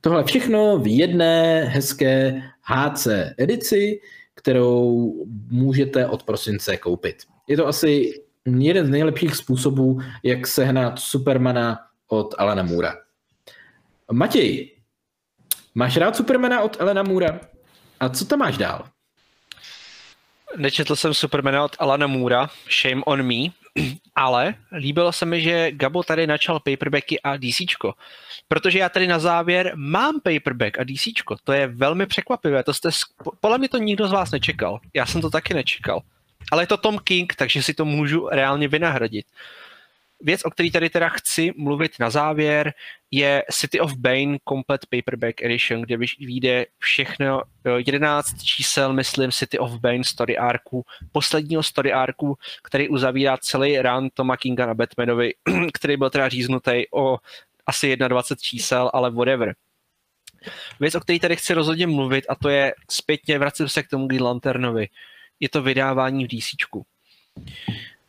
Tohle 0.00 0.24
všechno 0.24 0.78
v 0.78 0.86
jedné 0.86 1.64
hezké 1.64 2.42
HC 2.62 3.08
edici, 3.38 4.00
kterou 4.34 5.12
můžete 5.50 6.06
od 6.06 6.22
prosince 6.22 6.76
koupit. 6.76 7.16
Je 7.48 7.56
to 7.56 7.66
asi 7.66 8.22
jeden 8.58 8.86
z 8.86 8.90
nejlepších 8.90 9.36
způsobů, 9.36 10.00
jak 10.22 10.46
sehnat 10.46 10.98
Supermana 10.98 11.78
od 12.08 12.34
Alana 12.38 12.62
Moora. 12.62 12.94
Matěj, 14.12 14.70
máš 15.74 15.96
rád 15.96 16.16
Supermana 16.16 16.60
od 16.60 16.80
Alana 16.80 17.02
Moora? 17.02 17.40
A 18.00 18.08
co 18.08 18.24
tam 18.24 18.38
máš 18.38 18.58
dál? 18.58 18.88
Nečetl 20.56 20.96
jsem 20.96 21.14
Supermana 21.14 21.64
od 21.64 21.76
Alana 21.78 22.06
Moora, 22.06 22.50
shame 22.80 23.02
on 23.04 23.22
me, 23.22 23.50
ale 24.14 24.54
líbilo 24.72 25.12
se 25.12 25.26
mi, 25.26 25.40
že 25.40 25.70
Gabo 25.72 26.02
tady 26.02 26.26
načal 26.26 26.60
paperbacky 26.60 27.20
a 27.20 27.36
DC, 27.36 27.60
protože 28.48 28.78
já 28.78 28.88
tady 28.88 29.06
na 29.06 29.18
závěr 29.18 29.72
mám 29.74 30.20
paperback 30.20 30.78
a 30.78 30.84
DC. 30.84 31.04
To 31.44 31.52
je 31.52 31.66
velmi 31.66 32.06
překvapivé, 32.06 32.64
to 32.64 32.74
jste, 32.74 32.88
podle 33.40 33.58
mě 33.58 33.68
to 33.68 33.78
nikdo 33.78 34.08
z 34.08 34.12
vás 34.12 34.30
nečekal. 34.30 34.80
Já 34.94 35.06
jsem 35.06 35.20
to 35.20 35.30
taky 35.30 35.54
nečekal. 35.54 36.00
Ale 36.52 36.62
je 36.62 36.66
to 36.66 36.76
Tom 36.76 36.98
King, 36.98 37.34
takže 37.34 37.62
si 37.62 37.74
to 37.74 37.84
můžu 37.84 38.28
reálně 38.28 38.68
vynahradit. 38.68 39.26
Věc, 40.20 40.44
o 40.44 40.50
který 40.50 40.70
tady 40.70 40.90
teda 40.90 41.08
chci 41.08 41.52
mluvit 41.56 41.92
na 42.00 42.10
závěr, 42.10 42.72
je 43.10 43.44
City 43.50 43.80
of 43.80 43.94
Bane 43.94 44.38
Complete 44.48 44.86
Paperback 44.90 45.42
Edition, 45.42 45.80
kde 45.82 45.96
vyjde 45.96 46.66
všechno 46.78 47.42
11 47.76 48.32
eh, 48.32 48.44
čísel, 48.44 48.92
myslím, 48.92 49.30
City 49.30 49.58
of 49.58 49.80
Bane 49.80 50.04
story 50.04 50.38
arku, 50.38 50.84
posledního 51.12 51.62
story 51.62 51.92
arku, 51.92 52.36
který 52.62 52.88
uzavírá 52.88 53.36
celý 53.36 53.78
run 53.78 54.08
Toma 54.14 54.36
Kinga 54.36 54.66
na 54.66 54.74
Batmanovi, 54.74 55.34
který 55.74 55.96
byl 55.96 56.10
teda 56.10 56.28
říznutý 56.28 56.84
o 56.94 57.18
asi 57.66 57.96
21 57.96 58.40
čísel, 58.40 58.90
ale 58.94 59.10
whatever. 59.10 59.54
Věc, 60.80 60.94
o 60.94 61.00
který 61.00 61.20
tady 61.20 61.36
chci 61.36 61.54
rozhodně 61.54 61.86
mluvit, 61.86 62.24
a 62.28 62.34
to 62.34 62.48
je 62.48 62.74
zpětně, 62.90 63.38
vracím 63.38 63.68
se 63.68 63.82
k 63.82 63.88
tomu 63.88 64.06
Green 64.06 64.22
Lanternovi 64.22 64.88
je 65.40 65.48
to 65.48 65.62
vydávání 65.62 66.24
v 66.24 66.28
DC. 66.28 66.54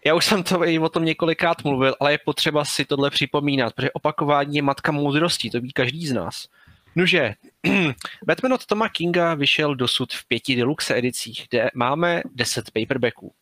Já 0.05 0.13
už 0.13 0.25
jsem 0.25 0.43
to 0.43 0.67
i 0.67 0.79
o 0.79 0.89
tom 0.89 1.05
několikrát 1.05 1.63
mluvil, 1.63 1.95
ale 1.99 2.11
je 2.11 2.17
potřeba 2.25 2.65
si 2.65 2.85
tohle 2.85 3.09
připomínat, 3.09 3.73
protože 3.73 3.91
opakování 3.91 4.55
je 4.55 4.61
matka 4.61 4.91
moudrosti, 4.91 5.49
to 5.49 5.61
ví 5.61 5.73
každý 5.73 6.07
z 6.07 6.11
nás. 6.11 6.47
Nože, 6.95 7.33
Batman 8.25 8.53
od 8.53 8.65
Toma 8.65 8.89
Kinga 8.89 9.33
vyšel 9.33 9.75
dosud 9.75 10.13
v 10.13 10.27
pěti 10.27 10.55
deluxe 10.55 10.97
edicích, 10.97 11.47
kde 11.49 11.69
máme 11.75 12.21
deset 12.33 12.71
paperbacků. 12.71 13.33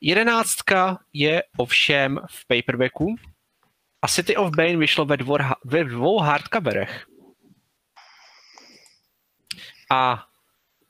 Jedenáctka 0.00 0.98
je 1.12 1.42
ovšem 1.56 2.20
v 2.30 2.46
paperbacku 2.46 3.16
a 4.02 4.08
City 4.08 4.36
of 4.36 4.50
Bane 4.56 4.76
vyšlo 4.76 5.04
ve, 5.04 5.16
dvor, 5.16 5.44
ve 5.64 5.84
dvou 5.84 6.18
hardcoverech. 6.18 7.06
A 9.90 10.28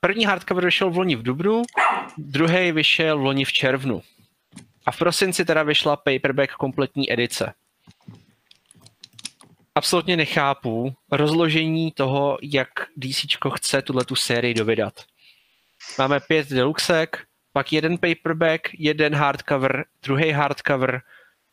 První 0.00 0.24
hardcover 0.24 0.64
vyšel 0.64 0.90
v 0.90 0.96
loni 0.96 1.16
v 1.16 1.22
dubnu, 1.22 1.62
druhý 2.18 2.72
vyšel 2.72 3.18
v 3.18 3.22
loni 3.22 3.44
v 3.44 3.52
červnu. 3.52 4.02
A 4.88 4.90
v 4.90 4.98
prosinci 4.98 5.44
teda 5.44 5.62
vyšla 5.62 5.96
paperback 5.96 6.52
kompletní 6.52 7.12
edice. 7.12 7.54
Absolutně 9.74 10.16
nechápu 10.16 10.94
rozložení 11.12 11.92
toho, 11.92 12.38
jak 12.42 12.68
DC 12.96 13.24
chce 13.54 13.82
tuhle 13.82 14.04
tu 14.04 14.14
sérii 14.14 14.54
dovydat. 14.54 15.04
Máme 15.98 16.20
pět 16.20 16.48
deluxek, 16.48 17.26
pak 17.52 17.72
jeden 17.72 17.98
paperback, 17.98 18.68
jeden 18.78 19.14
hardcover, 19.14 19.84
druhý 20.02 20.30
hardcover 20.30 21.02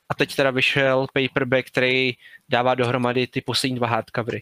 a 0.09 0.13
teď 0.13 0.35
teda 0.35 0.51
vyšel 0.51 1.07
paperback, 1.13 1.67
který 1.67 2.13
dává 2.49 2.75
dohromady 2.75 3.27
ty 3.27 3.41
poslední 3.41 3.75
dva 3.75 3.87
hardcovery 3.87 4.41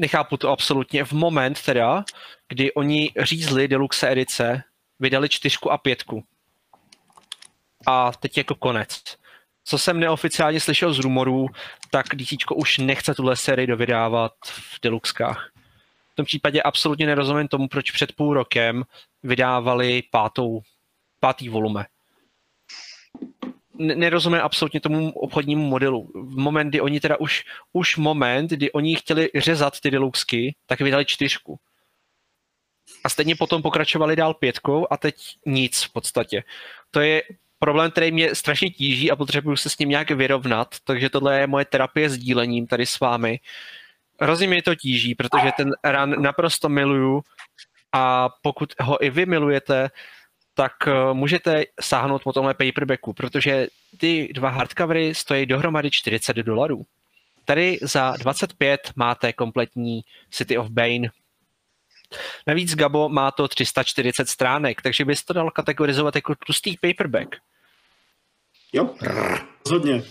nechápu 0.00 0.36
to 0.36 0.50
absolutně. 0.50 1.04
V 1.04 1.12
moment 1.12 1.62
teda, 1.62 2.04
kdy 2.48 2.72
oni 2.72 3.12
řízli 3.20 3.68
deluxe 3.68 4.10
edice, 4.10 4.62
vydali 5.00 5.28
čtyřku 5.28 5.72
a 5.72 5.78
pětku. 5.78 6.24
A 7.90 8.12
teď 8.20 8.36
jako 8.36 8.54
konec. 8.54 9.16
Co 9.64 9.78
jsem 9.78 10.00
neoficiálně 10.00 10.60
slyšel 10.60 10.92
z 10.92 10.98
rumorů, 10.98 11.46
tak 11.90 12.06
DC 12.14 12.32
už 12.54 12.78
nechce 12.78 13.14
tuhle 13.14 13.36
sérii 13.36 13.66
dovydávat 13.66 14.32
v 14.46 14.80
deluxkách. 14.82 15.50
V 16.12 16.14
tom 16.14 16.26
případě 16.26 16.62
absolutně 16.62 17.06
nerozumím 17.06 17.48
tomu, 17.48 17.68
proč 17.68 17.90
před 17.90 18.12
půl 18.12 18.34
rokem 18.34 18.84
vydávali 19.22 20.02
pátou, 20.10 20.60
pátý 21.20 21.48
volume 21.48 21.86
nerozumím 23.78 24.40
absolutně 24.40 24.80
tomu 24.80 25.12
obchodnímu 25.12 25.66
modelu. 25.66 26.10
V 26.14 26.38
moment, 26.38 26.68
kdy 26.68 26.80
oni 26.80 27.00
teda 27.00 27.16
už, 27.20 27.44
už 27.72 27.96
moment, 27.96 28.50
kdy 28.50 28.72
oni 28.72 28.96
chtěli 28.96 29.30
řezat 29.34 29.80
ty 29.80 29.90
deluxky, 29.90 30.54
tak 30.66 30.80
vydali 30.80 31.04
čtyřku. 31.04 31.58
A 33.04 33.08
stejně 33.08 33.36
potom 33.36 33.62
pokračovali 33.62 34.16
dál 34.16 34.34
pětkou 34.34 34.86
a 34.90 34.96
teď 34.96 35.14
nic 35.46 35.82
v 35.82 35.92
podstatě. 35.92 36.44
To 36.90 37.00
je 37.00 37.22
problém, 37.58 37.90
který 37.90 38.12
mě 38.12 38.34
strašně 38.34 38.70
tíží 38.70 39.10
a 39.10 39.16
potřebuju 39.16 39.56
se 39.56 39.70
s 39.70 39.78
ním 39.78 39.88
nějak 39.88 40.10
vyrovnat, 40.10 40.74
takže 40.84 41.10
tohle 41.10 41.40
je 41.40 41.46
moje 41.46 41.64
terapie 41.64 42.10
s 42.10 42.18
dílením 42.18 42.66
tady 42.66 42.86
s 42.86 43.00
vámi. 43.00 43.40
Hrozně 44.20 44.48
mě 44.48 44.62
to 44.62 44.74
tíží, 44.74 45.14
protože 45.14 45.52
ten 45.56 45.70
run 45.84 46.22
naprosto 46.22 46.68
miluju 46.68 47.22
a 47.92 48.28
pokud 48.42 48.74
ho 48.80 49.04
i 49.04 49.10
vy 49.10 49.26
milujete, 49.26 49.90
tak 50.54 50.72
eh, 50.86 50.92
můžete 51.12 51.64
sáhnout 51.80 52.22
po 52.22 52.32
tomhle 52.32 52.54
paperbacku, 52.54 53.12
protože 53.12 53.66
ty 53.98 54.28
dva 54.34 54.48
hardcovery 54.48 55.14
stojí 55.14 55.46
dohromady 55.46 55.90
40 55.90 56.36
dolarů. 56.36 56.82
Tady 57.44 57.78
za 57.82 58.14
25 58.18 58.80
máte 58.96 59.32
kompletní 59.32 60.00
City 60.30 60.58
of 60.58 60.68
Bane. 60.68 61.08
Navíc 62.46 62.74
Gabo 62.74 63.08
má 63.08 63.30
to 63.30 63.48
340 63.48 64.28
stránek, 64.28 64.82
takže 64.82 65.04
bys 65.04 65.24
to 65.24 65.32
dal 65.32 65.50
kategorizovat 65.50 66.14
jako 66.14 66.34
tlustý 66.46 66.76
paperback. 66.76 67.36
Jo, 68.72 68.94
rozhodně. 69.64 70.02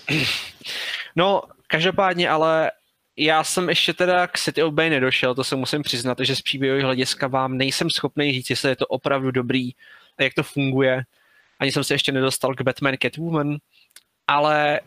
No, 1.15 1.41
každopádně 1.67 2.29
ale 2.29 2.71
já 3.17 3.43
jsem 3.43 3.69
ještě 3.69 3.93
teda 3.93 4.27
k 4.27 4.39
City 4.39 4.63
of 4.63 4.73
Bane 4.73 4.89
nedošel, 4.89 5.35
to 5.35 5.43
se 5.43 5.55
musím 5.55 5.81
přiznat, 5.81 6.17
že 6.19 6.35
z 6.35 6.41
příběhového 6.41 6.87
hlediska 6.87 7.27
vám 7.27 7.57
nejsem 7.57 7.89
schopný 7.89 8.33
říct, 8.33 8.49
jestli 8.49 8.69
je 8.69 8.75
to 8.75 8.87
opravdu 8.87 9.31
dobrý 9.31 9.71
a 10.17 10.23
jak 10.23 10.33
to 10.33 10.43
funguje. 10.43 11.03
Ani 11.59 11.71
jsem 11.71 11.83
se 11.83 11.93
ještě 11.93 12.11
nedostal 12.11 12.55
k 12.55 12.61
Batman 12.61 12.95
Catwoman, 13.01 13.57
ale 14.27 14.79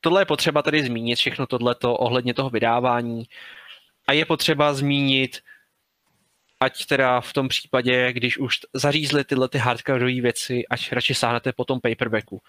tohle 0.00 0.20
je 0.20 0.26
potřeba 0.26 0.62
tady 0.62 0.84
zmínit, 0.84 1.16
všechno 1.16 1.46
tohleto 1.46 1.96
ohledně 1.96 2.34
toho 2.34 2.50
vydávání. 2.50 3.24
A 4.06 4.12
je 4.12 4.24
potřeba 4.24 4.74
zmínit, 4.74 5.40
ať 6.62 6.86
teda 6.86 7.20
v 7.20 7.32
tom 7.32 7.48
případě, 7.48 8.12
když 8.12 8.38
už 8.38 8.56
zařízli 8.74 9.24
tyhle 9.24 9.48
ty 9.48 9.58
hardcoreové 9.58 10.20
věci, 10.20 10.62
ať 10.70 10.92
radši 10.92 11.14
sáhnete 11.14 11.52
po 11.52 11.64
tom 11.64 11.80
paperbacku. 11.80 12.40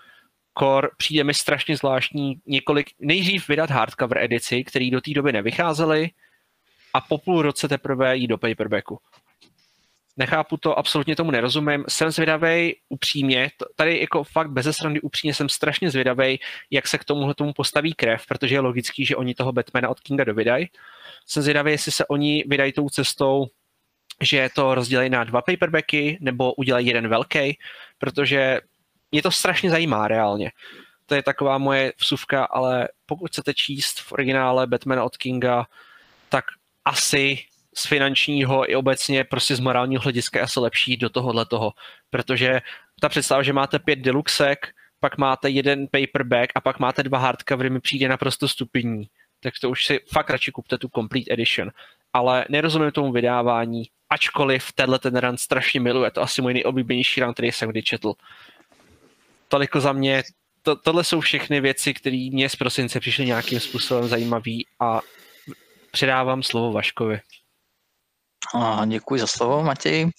Core 0.60 0.88
přijde 0.98 1.24
mi 1.24 1.34
strašně 1.34 1.78
zvláštní 1.78 2.36
několik, 2.46 2.90
nejdřív 3.00 3.48
vydat 3.48 3.70
hardcover 3.70 4.18
edici, 4.18 4.64
který 4.64 4.92
do 4.92 5.02
té 5.02 5.12
doby 5.14 5.32
nevycházely, 5.32 6.10
a 6.94 7.02
po 7.02 7.18
půl 7.18 7.42
roce 7.42 7.68
teprve 7.68 8.18
jít 8.18 8.28
do 8.28 8.38
paperbacku 8.38 9.00
nechápu 10.18 10.58
to, 10.58 10.80
absolutně 10.80 11.16
tomu 11.16 11.32
nerozumím. 11.32 11.86
Jsem 11.88 12.12
zvědavý 12.12 12.76
upřímně, 12.90 13.52
tady 13.76 14.00
jako 14.00 14.24
fakt 14.24 14.52
bez 14.52 14.68
srandy 14.78 15.02
upřímně 15.02 15.34
jsem 15.34 15.50
strašně 15.50 15.92
zvědavý, 15.92 16.40
jak 16.72 16.88
se 16.88 16.98
k 16.98 17.04
tomuhle 17.04 17.36
tomu 17.36 17.54
postaví 17.54 17.94
krev, 17.94 18.26
protože 18.28 18.56
je 18.56 18.60
logický, 18.60 19.06
že 19.06 19.16
oni 19.16 19.36
toho 19.36 19.52
Batmana 19.52 19.90
od 19.90 20.00
Kinga 20.00 20.24
dovydají. 20.24 20.70
Jsem 21.26 21.44
zvědavý, 21.44 21.72
jestli 21.72 21.92
se 21.92 22.06
oni 22.06 22.44
vydají 22.48 22.72
tou 22.72 22.90
cestou, 22.90 23.46
že 24.22 24.50
to 24.56 24.76
rozdělají 24.76 25.10
na 25.10 25.24
dva 25.24 25.42
paperbacky, 25.42 26.18
nebo 26.22 26.54
udělají 26.54 26.88
jeden 26.88 27.08
velký, 27.08 27.58
protože 27.98 28.62
mě 29.12 29.22
to 29.22 29.32
strašně 29.32 29.70
zajímá 29.70 30.08
reálně. 30.08 30.52
To 31.06 31.16
je 31.16 31.24
taková 31.24 31.58
moje 31.58 31.94
vsuvka, 31.98 32.46
ale 32.46 32.88
pokud 33.06 33.28
chcete 33.28 33.54
číst 33.54 34.00
v 34.00 34.12
originále 34.12 34.68
Batmana 34.68 35.04
od 35.04 35.18
Kinga, 35.18 35.66
tak 36.30 36.46
asi 36.86 37.38
z 37.76 37.88
finančního 37.88 38.72
i 38.72 38.76
obecně 38.76 39.24
prostě 39.24 39.56
z 39.56 39.60
morálního 39.60 40.02
hlediska 40.02 40.40
je 40.40 40.44
asi 40.44 40.60
lepší 40.60 40.98
do 40.98 41.10
tohohle 41.10 41.46
toho, 41.46 41.72
protože 42.10 42.62
ta 43.02 43.10
představa, 43.10 43.44
že 43.44 43.54
máte 43.54 43.80
pět 43.80 44.00
deluxek, 44.00 44.68
pak 45.00 45.18
máte 45.18 45.50
jeden 45.50 45.88
paperback 45.88 46.52
a 46.56 46.62
pak 46.62 46.80
máte 46.80 47.04
dva 47.04 47.18
hardcovery, 47.18 47.70
mi 47.70 47.80
přijde 47.80 48.08
naprosto 48.08 48.48
stupidní. 48.48 49.10
Tak 49.40 49.54
to 49.62 49.70
už 49.70 49.86
si 49.86 50.00
fakt 50.12 50.30
radši 50.30 50.52
kupte 50.52 50.78
tu 50.78 50.90
Complete 50.96 51.34
Edition. 51.34 51.72
Ale 52.14 52.46
nerozumím 52.50 52.92
tomu 52.92 53.12
vydávání, 53.12 53.84
ačkoliv 54.10 54.72
tenhle 54.72 55.00
ten 55.00 55.18
run 55.18 55.38
strašně 55.38 55.80
miluje. 55.80 56.12
To 56.12 56.22
asi 56.22 56.42
můj 56.42 56.54
nejoblíbenější 56.54 57.22
run, 57.22 57.34
který 57.34 57.52
jsem 57.52 57.70
kdy 57.70 57.84
četl. 57.84 58.14
Toliko 59.48 59.80
za 59.80 59.94
mě. 59.94 60.24
To, 60.62 60.76
tohle 60.76 61.04
jsou 61.04 61.20
všechny 61.20 61.62
věci, 61.62 61.94
které 61.94 62.30
mě 62.32 62.50
z 62.50 62.56
prosince 62.56 63.00
přišly 63.00 63.26
nějakým 63.26 63.60
způsobem 63.60 64.08
zajímavý 64.08 64.68
a 64.80 65.02
předávám 65.92 66.44
slovo 66.44 66.72
Vaškovi. 66.72 67.20
A 68.56 68.86
děkuji 68.86 69.20
za 69.20 69.28
slovo, 69.28 69.64
Matěj. 69.64 70.10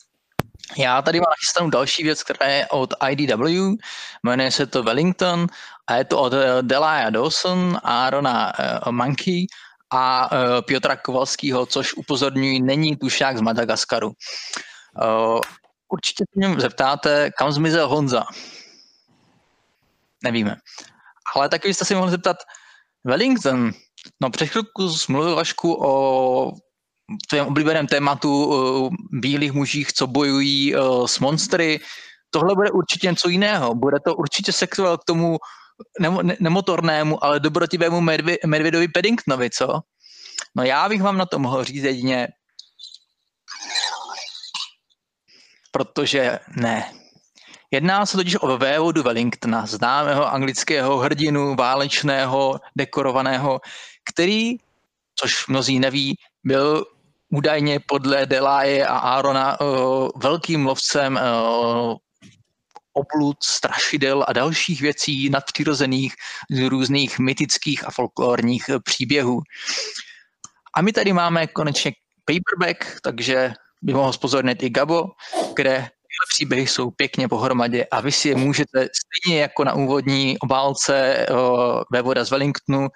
Já 0.79 1.03
tady 1.03 1.21
mám 1.21 1.31
nachystanou 1.31 1.71
další 1.71 2.03
věc, 2.03 2.23
která 2.23 2.47
je 2.51 2.67
od 2.71 2.95
IDW, 3.11 3.77
jmenuje 4.23 4.51
se 4.51 4.67
to 4.67 4.83
Wellington 4.83 5.47
a 5.87 5.97
je 5.97 6.05
to 6.05 6.21
od 6.21 6.33
eh, 6.33 6.63
Delia 6.63 7.11
Dawson, 7.11 7.79
Arona 7.83 8.53
uh, 8.59 8.93
Monkey 8.93 9.47
a 9.93 10.33
uh, 10.33 10.61
Piotra 10.63 10.97
Kovalského, 10.97 11.67
což 11.67 11.95
upozorňuji, 11.95 12.63
není 12.63 12.97
tušák 12.97 13.39
z 13.39 13.41
Madagaskaru. 13.41 14.09
Uh, 14.09 15.41
určitě 15.89 16.25
se 16.25 16.49
mě 16.49 16.61
zeptáte, 16.61 17.31
kam 17.39 17.53
zmizel 17.53 17.89
Honza. 17.89 18.25
Nevíme. 20.25 20.57
Ale 21.35 21.49
taky 21.49 21.69
byste 21.69 21.85
si 21.85 21.95
mohli 21.95 22.11
zeptat, 22.11 22.37
Wellington, 23.05 23.71
no 24.23 24.31
před 24.31 24.47
chvilku 24.47 24.95
mluvil 25.09 25.37
Vašku 25.37 25.85
o 25.85 26.53
tvém 27.29 27.47
oblíbeném 27.47 27.87
tématu 27.87 28.45
uh, 28.45 28.91
bílých 29.13 29.53
mužích, 29.53 29.93
co 29.93 30.07
bojují 30.07 30.75
s 31.07 31.19
monstry. 31.19 31.81
Tohle 32.31 32.55
bude 32.55 32.71
určitě 32.71 33.07
něco 33.07 33.29
jiného. 33.29 33.75
Bude 33.75 33.97
to 34.05 34.15
určitě 34.15 34.53
sexuál 34.53 34.99
k 34.99 35.05
tomu 35.05 35.39
nemo, 36.01 36.23
ne, 36.23 36.37
nemotornému, 36.41 37.25
ale 37.25 37.41
dobrotivému 37.41 38.01
medvi, 38.01 38.39
medvědovi 38.47 38.89
Paddingtonovi, 38.89 39.51
co? 39.51 39.81
No 40.57 40.65
já 40.65 40.89
bych 40.89 41.03
vám 41.03 41.19
na 41.19 41.27
to 41.27 41.39
mohl 41.39 41.65
říct 41.65 41.85
jedině, 41.85 42.29
protože 45.71 46.39
ne. 46.57 46.93
Jedná 47.71 48.07
se 48.07 48.17
totiž 48.17 48.37
o 48.41 48.59
vévodu 48.59 49.03
Wellingtona, 49.03 49.67
známého 49.67 50.33
anglického 50.33 50.99
hrdinu, 50.99 51.55
válečného, 51.55 52.61
dekorovaného, 52.77 53.61
který, 54.11 54.57
což 55.17 55.47
mnozí 55.47 55.79
neví, 55.79 56.15
byl 56.45 56.85
údajně 57.33 57.81
podle 57.87 58.27
Delaje 58.27 58.87
a 58.87 58.99
Arona 58.99 59.61
uh, 59.61 60.09
velkým 60.17 60.67
lovcem 60.67 61.19
uh, 61.19 61.97
oblud, 62.95 63.37
strašidel 63.43 64.25
a 64.29 64.33
dalších 64.33 64.81
věcí 64.81 65.31
nadpřirozených 65.31 66.15
z 66.51 66.69
různých 66.69 67.19
mytických 67.19 67.89
a 67.89 67.91
folklorních 67.91 68.71
příběhů. 68.85 69.43
A 70.77 70.83
my 70.83 70.93
tady 70.93 71.13
máme 71.13 71.47
konečně 71.47 71.93
paperback, 72.25 73.01
takže 73.03 73.53
by 73.83 73.93
mohl 73.95 74.13
spozornit 74.13 74.63
i 74.63 74.71
Gabo, 74.71 75.07
kde 75.55 75.73
tyhle 76.15 76.27
příběhy 76.29 76.67
jsou 76.67 76.91
pěkně 76.91 77.29
pohromadě 77.29 77.87
a 77.91 78.01
vy 78.01 78.13
si 78.13 78.29
je 78.29 78.37
můžete 78.37 78.89
stejně 78.89 79.41
jako 79.41 79.65
na 79.65 79.75
úvodní 79.75 80.39
obálce 80.39 81.27
uh, 81.31 81.83
vévoda 81.93 82.25
z 82.25 82.31
Wellingtonu 82.31 82.89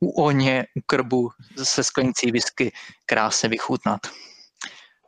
u 0.00 0.22
ohně, 0.22 0.64
u 0.76 0.80
krbu 0.86 1.30
se 1.62 1.84
sklenicí 1.84 2.30
whisky 2.30 2.72
krásně 3.06 3.48
vychutnat. 3.48 4.00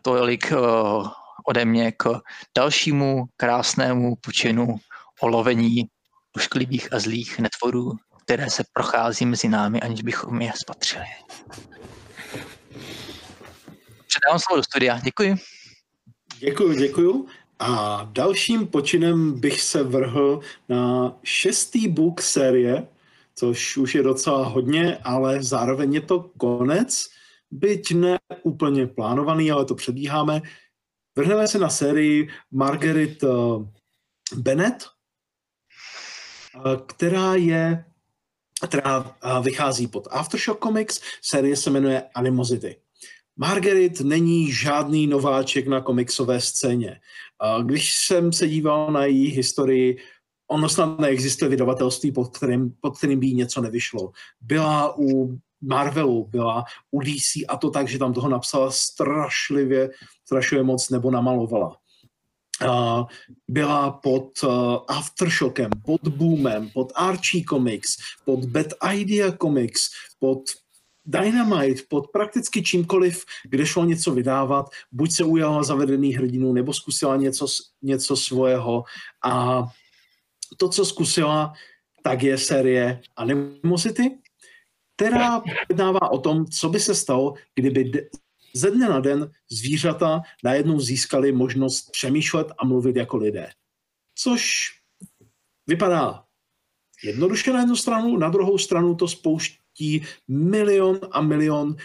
Tolik 0.03 0.53
uh, 0.53 1.09
ode 1.49 1.64
mě 1.64 1.92
k 1.92 2.20
dalšímu 2.57 3.24
krásnému 3.36 4.16
počinu 4.16 4.76
o 5.20 5.28
lovení 5.28 5.84
ošklivých 6.36 6.92
a 6.92 6.99
zlých 6.99 7.38
netvorů, 7.38 7.92
které 8.24 8.51
se 8.51 8.64
prochází 8.72 9.26
mezi 9.26 9.49
námi, 9.49 9.80
aniž 9.80 10.03
bychom 10.03 10.42
je 10.42 10.53
spatřili. 10.57 11.05
Předávám 14.07 14.38
slovo 14.38 14.57
do 14.57 14.62
studia. 14.62 15.01
Děkuji. 15.05 15.36
Děkuji, 16.38 16.78
děkuji. 16.78 17.26
A 17.59 18.01
dalším 18.12 18.66
počinem 18.66 19.40
bych 19.40 19.61
se 19.61 19.82
vrhl 19.82 20.40
na 20.68 21.12
šestý 21.22 21.88
book 21.88 22.22
série 22.22 22.86
což 23.34 23.76
už 23.76 23.95
je 23.95 24.03
docela 24.03 24.47
hodně, 24.47 24.99
ale 25.05 25.42
zároveň 25.42 25.95
je 25.95 26.01
to 26.01 26.30
konec, 26.38 27.07
byť 27.51 27.95
ne 27.95 28.18
úplně 28.42 28.86
plánovaný, 28.86 29.51
ale 29.51 29.64
to 29.64 29.74
předbíháme. 29.74 30.42
Vrhneme 31.17 31.49
se 31.49 31.59
na 31.59 31.69
sérii 31.69 32.29
Margaret 32.51 33.25
eh, 33.25 33.29
Bennett, 34.37 34.85
eh, 36.55 36.77
která 36.87 37.35
je 37.35 37.85
která 38.69 39.17
eh, 39.23 39.43
vychází 39.43 39.87
pod 39.87 40.09
Aftershock 40.11 40.62
Comics, 40.62 41.01
série 41.23 41.57
se 41.57 41.71
jmenuje 41.71 42.03
Animosity. 42.15 42.77
Margaret 43.37 44.01
není 44.01 44.53
žádný 44.53 45.07
nováček 45.07 45.67
na 45.67 45.81
komiksové 45.81 46.41
scéně. 46.41 47.01
Když 47.62 47.95
jsem 47.95 48.33
se 48.33 48.49
díval 48.49 48.93
na 48.93 49.05
její 49.05 49.27
historii, 49.27 49.99
ono 50.51 50.69
snad 50.69 50.99
neexistuje 50.99 51.49
vydavatelství, 51.49 52.12
pod 52.12 52.37
kterým, 52.37 52.75
pod 52.81 52.99
kterým 52.99 53.21
by 53.21 53.27
něco 53.27 53.61
nevyšlo. 53.61 54.12
Byla 54.41 54.99
u 54.99 55.39
Marvelu, 55.67 56.29
byla 56.31 56.65
u 56.91 57.01
DC 57.01 57.37
a 57.49 57.57
to 57.57 57.71
tak, 57.71 57.89
že 57.89 57.99
tam 57.99 58.12
toho 58.12 58.29
napsala 58.29 58.71
strašlivě, 58.71 59.91
strašlivě 60.25 60.65
moc 60.65 60.91
nebo 60.91 61.11
namalovala. 61.11 61.77
Uh, 62.65 63.05
byla 63.49 63.91
pod 63.91 64.43
uh, 64.43 64.51
Aftershockem, 64.89 65.71
pod 65.85 66.09
Boomem, 66.09 66.71
pod 66.71 66.93
Archie 66.95 67.45
Comics, 67.49 67.97
pod 68.25 68.45
Bad 68.45 68.67
Idea 68.93 69.33
Comics, 69.43 69.91
pod 70.19 70.41
Dynamite, 71.07 71.83
pod 71.89 72.11
prakticky 72.12 72.62
čímkoliv, 72.62 73.25
kde 73.45 73.67
šlo 73.67 73.85
něco 73.85 74.15
vydávat, 74.15 74.67
buď 74.93 75.12
se 75.12 75.25
ujala 75.25 75.62
zavedených 75.62 76.17
hrdinů, 76.17 76.53
nebo 76.53 76.73
zkusila 76.73 77.17
něco, 77.17 77.47
něco 77.83 78.17
svého 78.17 78.85
a 79.25 79.65
to, 80.57 80.69
co 80.69 80.85
zkusila, 80.85 81.53
tak 82.03 82.23
je 82.23 82.39
série 82.39 83.01
Animosity, 83.17 84.19
která 84.97 85.40
pojednává 85.40 86.11
o 86.11 86.18
tom, 86.18 86.47
co 86.47 86.68
by 86.68 86.80
se 86.80 86.95
stalo, 86.95 87.34
kdyby 87.55 88.09
ze 88.55 88.70
dne 88.70 88.88
na 88.88 89.01
den 89.01 89.30
zvířata 89.51 90.22
najednou 90.45 90.80
získali 90.80 91.32
možnost 91.32 91.90
přemýšlet 91.90 92.47
a 92.59 92.64
mluvit 92.64 92.97
jako 92.97 93.16
lidé. 93.16 93.51
Což 94.14 94.70
vypadá 95.66 96.24
jednoduše 97.05 97.53
na 97.53 97.61
jednu 97.61 97.76
stranu, 97.76 98.16
na 98.16 98.28
druhou 98.28 98.59
stranu 98.59 98.95
to 98.95 99.09
spouští 99.09 100.03
milion 100.28 101.01
a 101.11 101.20
milion 101.20 101.76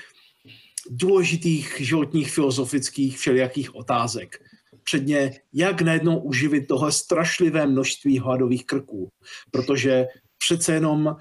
důležitých 0.89 1.75
životních, 1.79 2.31
filozofických, 2.31 3.17
všelijakých 3.17 3.75
otázek 3.75 4.43
předně, 4.83 5.41
jak 5.53 5.81
najednou 5.81 6.19
uživit 6.19 6.67
tohle 6.67 6.91
strašlivé 6.91 7.67
množství 7.67 8.19
hladových 8.19 8.65
krků. 8.65 9.09
Protože 9.51 10.05
přece 10.37 10.73
jenom 10.73 11.15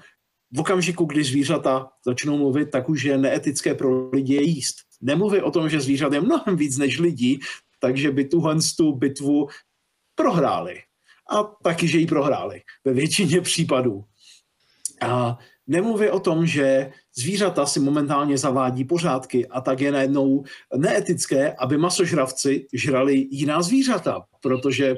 v 0.51 0.59
okamžiku, 0.59 1.05
kdy 1.05 1.23
zvířata 1.23 1.89
začnou 2.05 2.37
mluvit, 2.37 2.71
tak 2.71 2.89
už 2.89 3.03
je 3.03 3.17
neetické 3.17 3.75
pro 3.75 4.09
lidi 4.09 4.33
je 4.33 4.43
jíst. 4.43 4.75
Nemluví 5.01 5.41
o 5.41 5.51
tom, 5.51 5.69
že 5.69 5.81
zvířat 5.81 6.13
je 6.13 6.21
mnohem 6.21 6.55
víc 6.55 6.77
než 6.77 6.99
lidí, 6.99 7.39
takže 7.79 8.11
by 8.11 8.25
tuhle 8.25 8.55
tu 8.77 8.95
bitvu 8.95 9.47
prohráli. 10.15 10.79
A 11.31 11.43
taky, 11.43 11.87
že 11.87 11.97
ji 11.97 12.07
prohráli 12.07 12.61
ve 12.85 12.93
většině 12.93 13.41
případů. 13.41 14.03
A 15.01 15.37
Nemluvě 15.69 16.11
o 16.11 16.19
tom, 16.19 16.45
že 16.45 16.91
zvířata 17.17 17.65
si 17.65 17.79
momentálně 17.79 18.37
zavádí 18.37 18.85
pořádky 18.85 19.47
a 19.47 19.61
tak 19.61 19.81
je 19.81 19.91
najednou 19.91 20.43
neetické, 20.77 21.53
aby 21.53 21.77
masožravci 21.77 22.67
žrali 22.73 23.27
jiná 23.31 23.61
zvířata, 23.61 24.25
protože 24.41 24.97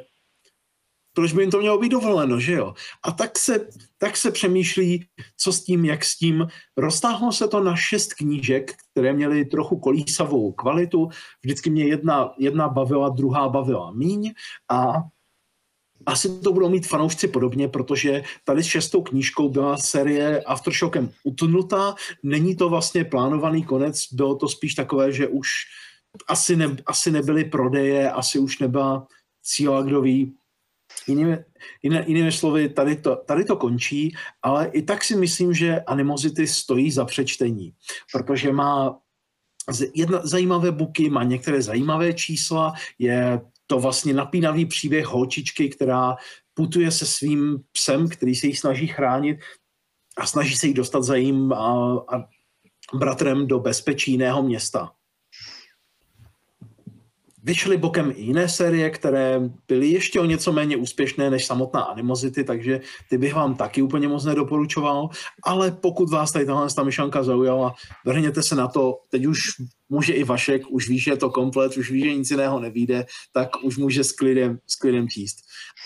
proč 1.14 1.34
by 1.34 1.44
jim 1.44 1.52
to 1.52 1.60
mělo 1.60 1.78
být 1.78 1.90
dovoleno, 1.90 2.40
že 2.40 2.54
jo? 2.54 2.74
A 3.04 3.12
tak 3.12 3.40
se, 3.40 3.68
tak 3.98 4.18
se 4.18 4.32
přemýšlí, 4.32 5.06
co 5.38 5.54
s 5.54 5.64
tím, 5.64 5.86
jak 5.86 6.06
s 6.06 6.18
tím. 6.18 6.48
Roztáhlo 6.78 7.32
se 7.32 7.48
to 7.48 7.64
na 7.64 7.76
šest 7.76 8.14
knížek, 8.14 8.72
které 8.92 9.14
měly 9.14 9.46
trochu 9.46 9.80
kolísavou 9.80 10.52
kvalitu. 10.52 11.10
Vždycky 11.44 11.70
mě 11.70 11.86
jedna, 11.86 12.34
jedna 12.38 12.68
bavila, 12.68 13.10
druhá 13.10 13.50
bavila 13.50 13.92
míň 13.92 14.34
a 14.72 14.94
asi 16.06 16.42
to 16.42 16.54
budou 16.54 16.70
mít 16.70 16.88
fanoušci 16.88 17.28
podobně, 17.28 17.68
protože 17.68 18.24
tady 18.44 18.64
s 18.64 18.68
šestou 18.68 19.02
knížkou 19.02 19.50
byla 19.50 19.78
série 19.78 20.42
Aftershockem 20.42 21.12
utnutá. 21.24 21.96
Není 22.24 22.56
to 22.56 22.70
vlastně 22.70 23.06
plánovaný 23.06 23.64
konec, 23.64 24.14
bylo 24.14 24.36
to 24.36 24.50
spíš 24.50 24.76
takové, 24.76 25.12
že 25.12 25.28
už 25.28 25.48
asi, 26.28 26.56
ne, 26.56 26.78
asi 26.86 27.12
nebyly 27.12 27.46
prodeje, 27.46 28.12
asi 28.12 28.40
už 28.40 28.60
nebyla 28.60 29.08
cíla, 29.44 29.82
kdo 29.82 30.02
ví. 30.02 30.34
Jinými, 31.08 31.38
jiné, 31.84 32.04
jinými 32.08 32.32
slovy, 32.32 32.70
tady 32.70 32.96
to, 32.96 33.16
tady 33.16 33.46
to 33.46 33.56
končí, 33.56 34.16
ale 34.42 34.68
i 34.68 34.82
tak 34.82 35.04
si 35.04 35.16
myslím, 35.16 35.54
že 35.54 35.82
Animosity 35.82 36.48
stojí 36.48 36.92
za 36.92 37.06
přečtení, 37.06 37.74
protože 38.14 38.52
má 38.52 39.00
jedna 39.94 40.22
zajímavé 40.24 40.72
buky, 40.72 41.10
má 41.10 41.24
některé 41.24 41.62
zajímavé 41.62 42.14
čísla, 42.14 42.74
je 43.00 43.42
to 43.68 43.80
vlastně 43.80 44.14
napínavý 44.14 44.66
příběh 44.66 45.06
holčičky, 45.06 45.70
která 45.70 46.16
putuje 46.54 46.92
se 46.92 47.06
svým 47.06 47.64
psem, 47.72 48.10
který 48.10 48.36
se 48.36 48.48
jí 48.48 48.56
snaží 48.56 48.88
chránit 48.88 49.40
a 50.18 50.26
snaží 50.26 50.56
se 50.56 50.68
jí 50.68 50.74
dostat 50.74 51.04
za 51.04 51.16
jím 51.16 51.54
a, 51.54 51.96
a 52.14 52.24
bratrem 52.94 53.48
do 53.48 53.60
bezpečí 53.60 54.12
jiného 54.12 54.44
města. 54.44 54.92
Vyšly 57.44 57.78
bokem 57.78 58.14
i 58.16 58.22
jiné 58.22 58.50
série, 58.50 58.90
které 58.90 59.40
byly 59.68 59.88
ještě 59.88 60.20
o 60.20 60.26
něco 60.26 60.52
méně 60.52 60.78
úspěšné 60.78 61.30
než 61.30 61.46
samotná 61.46 61.82
Animozity, 61.82 62.44
takže 62.44 62.82
ty 63.10 63.18
bych 63.18 63.34
vám 63.34 63.56
taky 63.56 63.82
úplně 63.82 64.08
moc 64.08 64.26
nedoporučoval, 64.26 65.10
ale 65.44 65.72
pokud 65.72 66.10
vás 66.10 66.32
tady 66.32 66.46
tahle 66.46 66.68
ta 66.76 66.84
myšlenka 66.84 67.24
zaujala, 67.24 67.74
vrhněte 68.06 68.44
se 68.44 68.56
na 68.56 68.68
to, 68.68 69.00
teď 69.10 69.26
už 69.26 69.40
může 69.90 70.14
i 70.14 70.24
Vašek, 70.24 70.62
už 70.70 70.90
ví, 70.90 71.00
že 71.00 71.12
je 71.12 71.18
to 71.18 71.30
komplet, 71.30 71.78
už 71.78 71.92
ví, 71.92 72.04
že 72.04 72.16
nic 72.16 72.32
jiného 72.32 72.60
nevíde, 72.60 73.06
tak 73.34 73.50
už 73.64 73.78
může 73.78 74.04
s 74.04 74.12
klidem, 74.12 74.60
s 74.68 74.76
klidem 74.76 75.10
číst. 75.10 75.38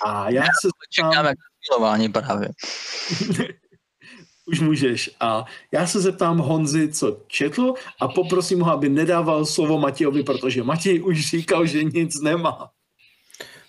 A 0.06 0.30
já, 0.30 0.44
já 0.44 0.50
se 0.62 0.70
čekám, 0.90 1.26
jak 1.26 1.38
právě. 2.10 2.50
Už 4.46 4.60
můžeš. 4.60 5.12
A 5.20 5.46
já 5.72 5.88
se 5.88 6.02
zeptám 6.02 6.38
Honzy, 6.38 6.92
co 6.92 7.18
četl 7.28 7.74
a 8.00 8.08
poprosím 8.08 8.62
ho, 8.62 8.72
aby 8.72 8.90
nedával 8.90 9.46
slovo 9.46 9.80
Matějovi, 9.80 10.24
protože 10.24 10.64
Matěj 10.64 11.04
už 11.04 11.30
říkal, 11.30 11.66
že 11.66 11.84
nic 11.84 12.22
nemá. 12.22 12.70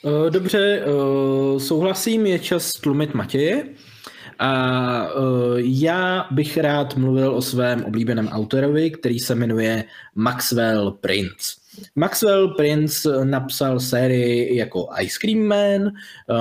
Eh, 0.06 0.30
dobře, 0.30 0.82
eh, 0.82 1.60
souhlasím, 1.60 2.26
je 2.26 2.38
čas 2.38 2.70
tlumit 2.72 3.14
Matěje. 3.14 3.64
A 4.38 5.06
eh, 5.06 5.12
já 5.58 6.26
bych 6.30 6.56
rád 6.56 6.96
mluvil 6.96 7.34
o 7.34 7.42
svém 7.42 7.84
oblíbeném 7.84 8.28
autorovi, 8.28 8.90
který 8.90 9.18
se 9.18 9.34
jmenuje 9.34 9.84
Maxwell 10.14 10.90
Prince. 10.90 11.56
Maxwell 11.94 12.48
Prince 12.48 13.24
napsal 13.24 13.80
sérii 13.80 14.56
jako 14.56 14.88
Ice 15.00 15.18
Cream 15.20 15.38
Man, 15.38 15.92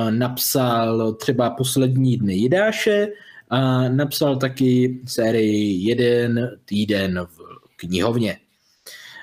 napsal 0.10 1.14
třeba 1.14 1.50
Poslední 1.50 2.18
dny 2.18 2.34
Jidáše, 2.34 3.08
a 3.50 3.90
napsal 3.90 4.36
taky 4.36 5.02
sérii 5.08 5.88
Jeden 5.90 6.52
týden 6.66 7.28
v 7.30 7.38
knihovně. 7.76 8.38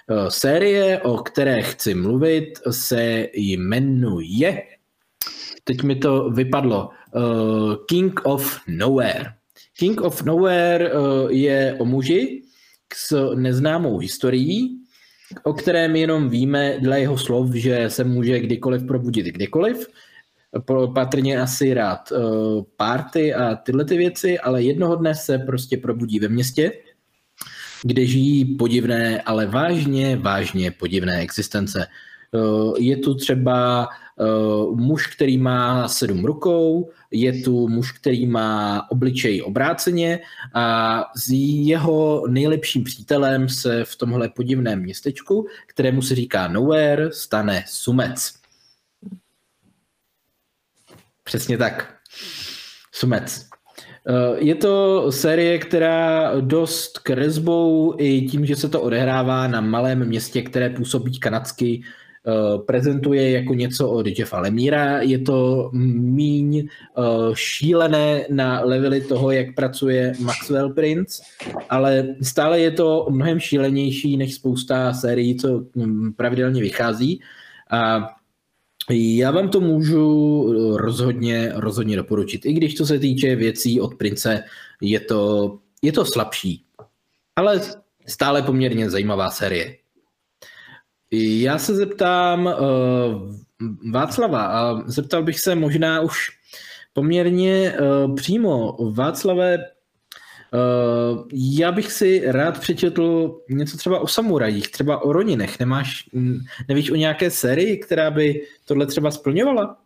E, 0.08 0.30
série, 0.30 1.00
o 1.00 1.16
které 1.16 1.62
chci 1.62 1.94
mluvit, 1.94 2.58
se 2.70 3.28
jmenuje, 3.34 4.62
teď 5.64 5.82
mi 5.82 5.96
to 5.96 6.30
vypadlo, 6.30 6.90
e, 6.90 7.20
King 7.88 8.20
of 8.24 8.58
Nowhere. 8.68 9.32
King 9.78 10.00
of 10.00 10.22
Nowhere 10.22 10.90
e, 10.90 10.92
je 11.28 11.76
o 11.80 11.84
muži 11.84 12.42
s 12.94 13.34
neznámou 13.34 13.98
historií, 13.98 14.78
o 15.42 15.52
kterém 15.52 15.96
jenom 15.96 16.28
víme 16.28 16.78
dle 16.80 17.00
jeho 17.00 17.18
slov, 17.18 17.54
že 17.54 17.90
se 17.90 18.04
může 18.04 18.40
kdykoliv 18.40 18.86
probudit 18.86 19.26
kdykoliv 19.26 19.88
patrně 20.94 21.40
asi 21.40 21.74
rád 21.74 22.12
uh, 22.12 22.62
párty 22.76 23.34
a 23.34 23.54
tyhle 23.54 23.84
ty 23.84 23.96
věci, 23.96 24.38
ale 24.38 24.62
jednoho 24.62 24.96
dne 24.96 25.14
se 25.14 25.38
prostě 25.38 25.76
probudí 25.76 26.18
ve 26.18 26.28
městě, 26.28 26.72
kde 27.82 28.06
žijí 28.06 28.56
podivné, 28.56 29.20
ale 29.20 29.46
vážně, 29.46 30.16
vážně 30.16 30.70
podivné 30.70 31.20
existence. 31.20 31.86
Uh, 32.32 32.74
je 32.78 32.96
tu 32.96 33.14
třeba 33.14 33.88
uh, 34.16 34.80
muž, 34.80 35.06
který 35.06 35.38
má 35.38 35.88
sedm 35.88 36.24
rukou, 36.24 36.90
je 37.10 37.42
tu 37.42 37.68
muž, 37.68 37.92
který 37.92 38.26
má 38.26 38.86
obličej 38.90 39.42
obráceně 39.42 40.20
a 40.54 40.98
s 41.16 41.30
jeho 41.30 42.24
nejlepším 42.28 42.84
přítelem 42.84 43.48
se 43.48 43.84
v 43.84 43.96
tomhle 43.96 44.28
podivném 44.28 44.80
městečku, 44.80 45.46
kterému 45.66 46.02
se 46.02 46.14
říká 46.14 46.48
Nowhere, 46.48 47.12
stane 47.12 47.64
Sumec. 47.66 48.41
Přesně 51.32 51.58
tak. 51.58 51.94
Sumec. 52.92 53.46
Eh, 54.08 54.36
je 54.38 54.54
to 54.54 55.06
série, 55.12 55.58
která 55.58 56.32
dost 56.40 56.98
kresbou 56.98 57.94
i 57.98 58.22
tím, 58.22 58.46
že 58.46 58.56
se 58.56 58.68
to 58.68 58.80
odehrává 58.80 59.48
na 59.48 59.60
malém 59.60 60.04
městě, 60.04 60.42
které 60.42 60.70
působí 60.70 61.18
kanadsky, 61.18 61.82
eh, 61.82 62.58
prezentuje 62.58 63.30
jako 63.30 63.54
něco 63.54 63.90
od 63.90 64.06
Jeffa 64.18 64.40
Lemíra. 64.40 65.00
Je 65.00 65.18
to 65.18 65.70
míň 65.72 66.58
eh, 66.58 67.02
šílené 67.34 68.24
na 68.30 68.60
levely 68.60 69.00
toho, 69.00 69.30
jak 69.30 69.54
pracuje 69.54 70.12
Maxwell 70.20 70.74
Prince, 70.74 71.22
ale 71.70 72.14
stále 72.22 72.60
je 72.60 72.70
to 72.70 73.06
mnohem 73.10 73.40
šílenější 73.40 74.16
než 74.16 74.34
spousta 74.34 74.92
sérií, 74.92 75.36
co 75.36 75.64
hm, 75.76 76.12
pravidelně 76.16 76.60
vychází. 76.60 77.20
A 77.70 78.08
já 78.90 79.30
vám 79.30 79.48
to 79.48 79.60
můžu 79.60 80.46
eh, 80.48 80.76
rozhodně, 80.76 81.52
rozhodně 81.54 81.96
doporučit. 81.96 82.46
I 82.46 82.52
když 82.52 82.74
to 82.74 82.86
se 82.86 82.98
týče 82.98 83.36
věcí 83.36 83.80
od 83.80 83.94
Prince, 83.94 84.44
je 84.80 85.00
to, 85.00 85.58
je 85.82 85.92
to 85.92 86.04
slabší. 86.04 86.64
Ale 87.36 87.60
stále 88.06 88.42
poměrně 88.42 88.90
zajímavá 88.90 89.30
série. 89.30 89.76
Já 91.12 91.58
se 91.58 91.74
zeptám 91.74 92.46
uh, 92.46 92.52
Václava 93.92 94.44
a 94.44 94.82
zeptal 94.86 95.22
bych 95.22 95.40
se 95.40 95.54
možná 95.54 96.00
už 96.00 96.16
poměrně 96.92 97.74
uh, 97.80 98.14
přímo. 98.14 98.76
Václave, 98.92 99.58
já 101.32 101.72
bych 101.72 101.92
si 101.92 102.22
rád 102.32 102.60
přečetl 102.60 103.36
něco 103.48 103.76
třeba 103.76 104.00
o 104.00 104.06
samurajích, 104.06 104.70
třeba 104.70 105.02
o 105.02 105.12
Roninech. 105.12 105.58
Nemáš, 105.60 106.08
nevíš 106.68 106.90
o 106.90 106.94
nějaké 106.94 107.30
sérii, 107.30 107.76
která 107.76 108.10
by 108.10 108.46
tohle 108.64 108.86
třeba 108.86 109.10
splňovala? 109.10 109.76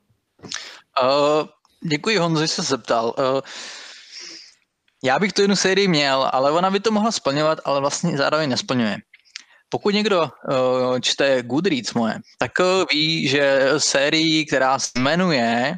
Uh, 1.03 1.49
děkuji 1.91 2.19
Honzo, 2.19 2.43
že 2.43 2.49
se 2.49 2.63
zeptal. 2.63 3.15
Uh, 3.19 3.41
já 5.05 5.19
bych 5.19 5.33
tu 5.33 5.41
jednu 5.41 5.57
sérii 5.57 5.89
měl, 5.89 6.31
ale 6.33 6.51
ona 6.51 6.71
by 6.71 6.81
to 6.81 6.91
mohla 6.91 7.13
splňovat, 7.13 7.59
ale 7.65 7.81
vlastně 7.81 8.17
zároveň 8.17 8.51
nesplňuje. 8.51 8.97
Pokud 9.69 9.95
někdo 9.95 10.23
uh, 10.23 11.01
čte 11.01 11.43
Goodreads 11.43 11.95
moje, 11.95 12.19
tak 12.39 12.53
uh, 12.61 12.85
ví, 12.93 13.29
že 13.29 13.69
sérii, 13.79 14.47
která 14.47 14.79
se 14.79 14.91
jmenuje 14.99 15.77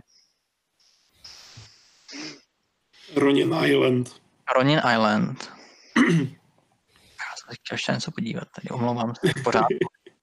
Ronin 3.15 3.55
Island. 3.65 4.28
Ronin 4.57 4.79
Island. 4.95 5.53
Já 5.97 7.33
jsem 7.37 7.55
chtěl 7.55 7.75
ještě 7.75 7.93
něco 7.93 8.11
podívat, 8.11 8.49
tady 8.55 8.69
omlouvám 8.71 9.15
se 9.15 9.33
pořád. 9.45 9.67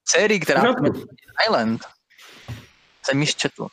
Sérii, 0.08 0.40
která 0.40 0.62
Island, 1.46 1.80
jsem 3.04 3.20
již 3.20 3.34
četl. 3.34 3.66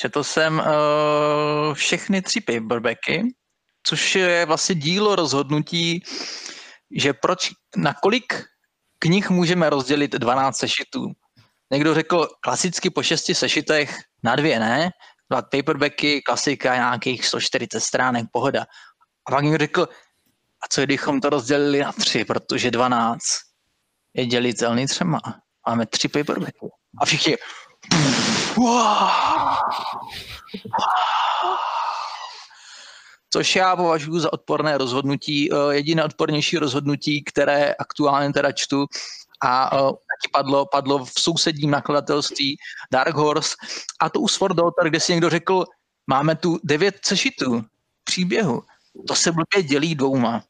Četl 0.00 0.24
jsem 0.24 0.58
uh, 0.58 1.74
všechny 1.74 2.22
tři 2.22 2.40
paperbacky, 2.40 3.34
což 3.82 4.14
je 4.14 4.46
vlastně 4.46 4.74
dílo 4.74 5.16
rozhodnutí, 5.16 6.02
že 6.96 7.12
proč, 7.12 7.50
na 7.76 7.94
kolik 7.94 8.44
knih 8.98 9.30
můžeme 9.30 9.70
rozdělit 9.70 10.12
12 10.12 10.56
sešitů. 10.56 11.12
Někdo 11.72 11.94
řekl 11.94 12.28
klasicky 12.40 12.90
po 12.90 13.02
šesti 13.02 13.34
sešitech 13.34 13.98
na 14.22 14.36
dvě 14.36 14.60
ne, 14.60 14.90
dva 15.30 15.42
paperbacky, 15.42 16.22
klasika 16.22 16.74
nějakých 16.74 17.26
140 17.26 17.80
stránek, 17.80 18.26
pohoda. 18.32 18.66
A 19.26 19.30
pak 19.30 19.44
mi 19.44 19.58
řekl, 19.58 19.88
a 20.62 20.68
co 20.70 20.80
kdybychom 20.80 21.20
to 21.20 21.30
rozdělili 21.30 21.80
na 21.80 21.92
tři, 21.92 22.24
protože 22.24 22.70
12 22.70 23.20
je 24.14 24.26
dělitelný 24.26 24.86
třema. 24.86 25.20
Máme 25.68 25.86
tři 25.86 26.08
paperbacky. 26.08 26.68
A 27.00 27.04
všichni, 27.04 27.36
Což 33.32 33.56
já 33.56 33.76
považuji 33.76 34.20
za 34.20 34.32
odporné 34.32 34.78
rozhodnutí, 34.78 35.52
eh, 35.52 35.74
jediné 35.74 36.04
odpornější 36.04 36.58
rozhodnutí, 36.58 37.24
které 37.24 37.74
aktuálně 37.74 38.32
teda 38.32 38.52
čtu 38.52 38.86
a 39.44 39.70
taky 39.70 40.30
padlo, 40.32 40.66
padlo 40.66 41.04
v 41.04 41.12
sousedním 41.18 41.70
nakladatelství 41.70 42.56
Dark 42.92 43.14
Horse 43.14 43.56
a 44.00 44.10
to 44.10 44.20
u 44.20 44.28
Sword 44.28 44.56
Daughter, 44.56 44.88
kde 44.88 45.00
si 45.00 45.12
někdo 45.12 45.30
řekl, 45.30 45.64
máme 46.06 46.36
tu 46.36 46.58
devět 46.64 46.98
sešitů 47.04 47.64
příběhu 48.04 48.62
to 49.08 49.14
se 49.14 49.32
blbě 49.32 49.62
dělí 49.62 49.94
dvouma. 49.94 50.44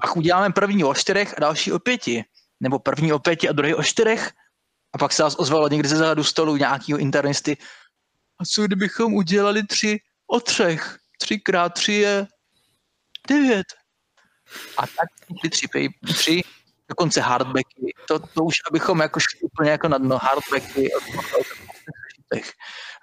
A 0.00 0.12
uděláme 0.12 0.52
první 0.52 0.84
o 0.84 0.94
čtyřech 0.94 1.34
a 1.36 1.40
další 1.40 1.72
o 1.72 1.78
pěti. 1.78 2.24
Nebo 2.60 2.78
první 2.78 3.12
o 3.12 3.18
pěti 3.18 3.48
a 3.48 3.52
druhý 3.52 3.74
o 3.74 3.82
čtyřech. 3.82 4.32
A 4.94 4.98
pak 4.98 5.12
se 5.12 5.22
vás 5.22 5.34
ozvalo 5.38 5.68
někdy 5.68 5.88
ze 5.88 5.96
zádu 5.96 6.24
stolu 6.24 6.56
nějakého 6.56 6.98
internisty. 6.98 7.56
A 8.40 8.44
co 8.44 8.62
kdybychom 8.62 9.14
udělali 9.14 9.66
tři 9.66 9.98
o 10.26 10.40
třech? 10.40 10.98
Tři 11.20 11.38
krát 11.40 11.68
tři 11.68 11.92
je 11.92 12.26
devět. 13.28 13.66
A 14.76 14.86
tak 14.86 15.08
ty 15.42 15.50
tři, 15.50 15.66
tři 16.14 16.42
dokonce 16.88 17.20
hardbacky. 17.20 17.94
To, 18.08 18.18
to 18.18 18.44
už 18.44 18.54
abychom 18.70 19.00
jako 19.00 19.20
šli 19.20 19.40
úplně 19.40 19.70
jako 19.70 19.88
na 19.88 19.98
dno 19.98 20.18
hardbacky. 20.22 20.88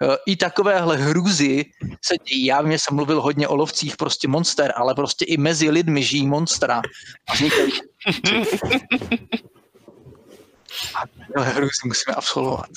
Eh, 0.01 0.17
i 0.25 0.35
takovéhle 0.35 0.97
hrůzy 0.97 1.65
se 2.01 2.15
dějí. 2.27 2.45
Já 2.45 2.61
vím, 2.61 2.79
jsem 2.79 2.95
mluvil 2.95 3.21
hodně 3.21 3.47
o 3.47 3.55
lovcích 3.55 3.97
prostě 3.97 4.27
monster, 4.27 4.73
ale 4.75 4.95
prostě 4.95 5.25
i 5.25 5.37
mezi 5.37 5.69
lidmi 5.69 6.03
žijí 6.03 6.27
monstra. 6.27 6.81
A 7.27 7.33
vznikají... 7.33 7.71
A 10.95 11.43
si 11.53 11.87
musíme 11.87 12.15
absolvovat. 12.15 12.69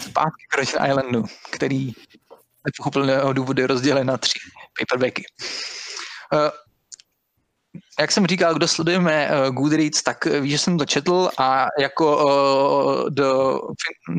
Zpátky 0.00 0.44
k 0.50 0.56
Roger 0.56 0.90
Islandu, 0.90 1.24
který 1.50 1.92
nepochopitelného 2.66 3.32
důvodu 3.32 3.60
je 3.60 3.66
rozdělen 3.66 4.06
na 4.06 4.16
tři 4.16 4.38
paperbacky. 4.78 5.24
Jak 8.00 8.12
jsem 8.12 8.26
říkal, 8.26 8.54
kdo 8.54 8.68
sledujeme 8.68 9.30
uh, 9.30 9.54
Goodreads, 9.54 10.02
tak 10.02 10.24
ví, 10.24 10.50
že 10.50 10.58
jsem 10.58 10.78
to 10.78 10.84
četl 10.84 11.30
a 11.38 11.66
jako 11.80 12.24
uh, 12.24 13.10
the, 13.10 13.22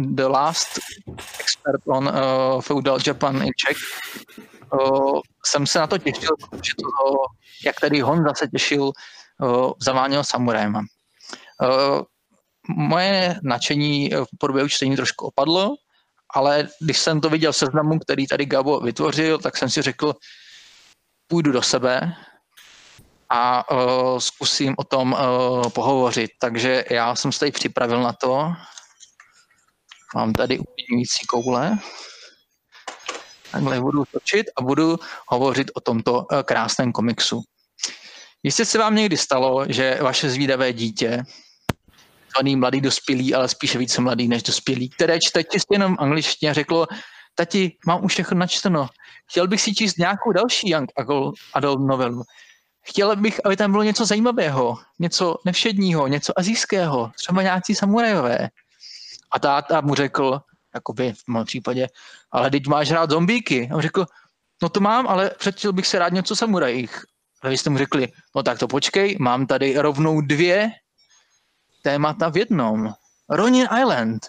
the 0.05 0.23
last 0.23 0.79
expert 1.39 1.81
on 1.87 2.07
uh, 2.07 2.61
feudal 2.61 2.99
Japan 3.07 3.35
in 3.35 3.51
Czech 3.57 3.77
uh, 4.73 5.19
jsem 5.45 5.67
se 5.67 5.79
na 5.79 5.87
to 5.87 5.97
těšil, 5.97 6.29
protože 6.49 6.73
to, 6.81 7.13
jak 7.65 7.79
tady 7.79 7.99
Honza 7.99 8.33
se 8.33 8.47
těšil, 8.47 8.83
uh, 8.83 9.71
zaváněl 9.79 10.23
samurajema. 10.23 10.79
Uh, 10.79 12.01
moje 12.69 13.39
nadšení 13.43 14.09
v 14.09 14.37
podobě 14.37 14.69
čtení 14.69 14.95
trošku 14.95 15.25
opadlo, 15.25 15.75
ale 16.33 16.67
když 16.81 16.99
jsem 16.99 17.21
to 17.21 17.29
viděl 17.29 17.51
v 17.51 17.57
seznamu, 17.57 17.99
který 17.99 18.27
tady 18.27 18.45
Gabo 18.45 18.79
vytvořil, 18.79 19.37
tak 19.37 19.57
jsem 19.57 19.69
si 19.69 19.81
řekl, 19.81 20.13
půjdu 21.27 21.51
do 21.51 21.61
sebe 21.61 22.13
a 23.29 23.71
uh, 23.71 24.19
zkusím 24.19 24.75
o 24.77 24.83
tom 24.83 25.13
uh, 25.13 25.69
pohovořit. 25.69 26.31
Takže 26.39 26.85
já 26.89 27.15
jsem 27.15 27.31
se 27.31 27.39
tady 27.39 27.51
připravil 27.51 28.03
na 28.03 28.13
to. 28.13 28.53
Mám 30.15 30.33
tady 30.33 30.59
uklidňující 30.59 31.25
koule. 31.27 31.77
Takhle 33.51 33.81
budu 33.81 34.03
točit 34.11 34.45
a 34.57 34.61
budu 34.61 34.97
hovořit 35.27 35.71
o 35.73 35.79
tomto 35.79 36.13
uh, 36.13 36.25
krásném 36.43 36.91
komiksu. 36.91 37.41
Jistě 38.43 38.65
se 38.65 38.77
vám 38.77 38.95
někdy 38.95 39.17
stalo, 39.17 39.65
že 39.69 39.99
vaše 40.01 40.29
zvídavé 40.29 40.73
dítě 40.73 41.23
takzvaný 42.37 42.55
mladý 42.55 42.81
dospělý, 42.81 43.33
ale 43.33 43.47
spíše 43.47 43.77
více 43.77 44.01
mladý 44.01 44.27
než 44.27 44.43
dospělý, 44.43 44.89
které 44.89 45.19
čte 45.19 45.43
čistě 45.43 45.75
jenom 45.75 45.95
angličtině 45.99 46.53
řeklo, 46.53 46.87
tati, 47.35 47.77
mám 47.87 48.05
už 48.05 48.13
všechno 48.13 48.37
načteno, 48.37 48.87
chtěl 49.29 49.47
bych 49.47 49.61
si 49.61 49.75
číst 49.75 49.97
nějakou 49.97 50.31
další 50.31 50.69
young 50.69 50.91
adult 51.53 51.87
novelu. 51.87 52.23
Chtěl 52.87 53.15
bych, 53.15 53.45
aby 53.45 53.57
tam 53.57 53.71
bylo 53.71 53.83
něco 53.83 54.05
zajímavého, 54.05 54.77
něco 54.99 55.35
nevšedního, 55.45 56.07
něco 56.07 56.39
azijského, 56.39 57.11
třeba 57.15 57.41
nějaký 57.41 57.75
samurajové. 57.75 58.49
A 59.31 59.39
táta 59.39 59.81
mu 59.81 59.95
řekl, 59.95 60.39
jakoby 60.73 61.13
v 61.13 61.27
mém 61.27 61.45
případě, 61.45 61.87
ale 62.31 62.51
teď 62.51 62.67
máš 62.67 62.91
rád 62.91 63.09
zombíky. 63.09 63.69
A 63.71 63.75
on 63.75 63.81
řekl, 63.81 64.05
no 64.61 64.69
to 64.69 64.79
mám, 64.79 65.07
ale 65.07 65.31
přečil 65.39 65.73
bych 65.73 65.87
se 65.87 65.99
rád 65.99 66.13
něco 66.13 66.35
samurajích. 66.35 67.01
A 67.41 67.49
vy 67.49 67.57
jste 67.57 67.69
mu 67.69 67.77
řekli, 67.77 68.07
no 68.35 68.43
tak 68.43 68.59
to 68.59 68.67
počkej, 68.67 69.17
mám 69.19 69.47
tady 69.47 69.77
rovnou 69.77 70.21
dvě 70.21 70.71
témata 71.81 72.29
v 72.29 72.37
jednom. 72.37 72.93
Ronin 73.29 73.67
Island. 73.81 74.27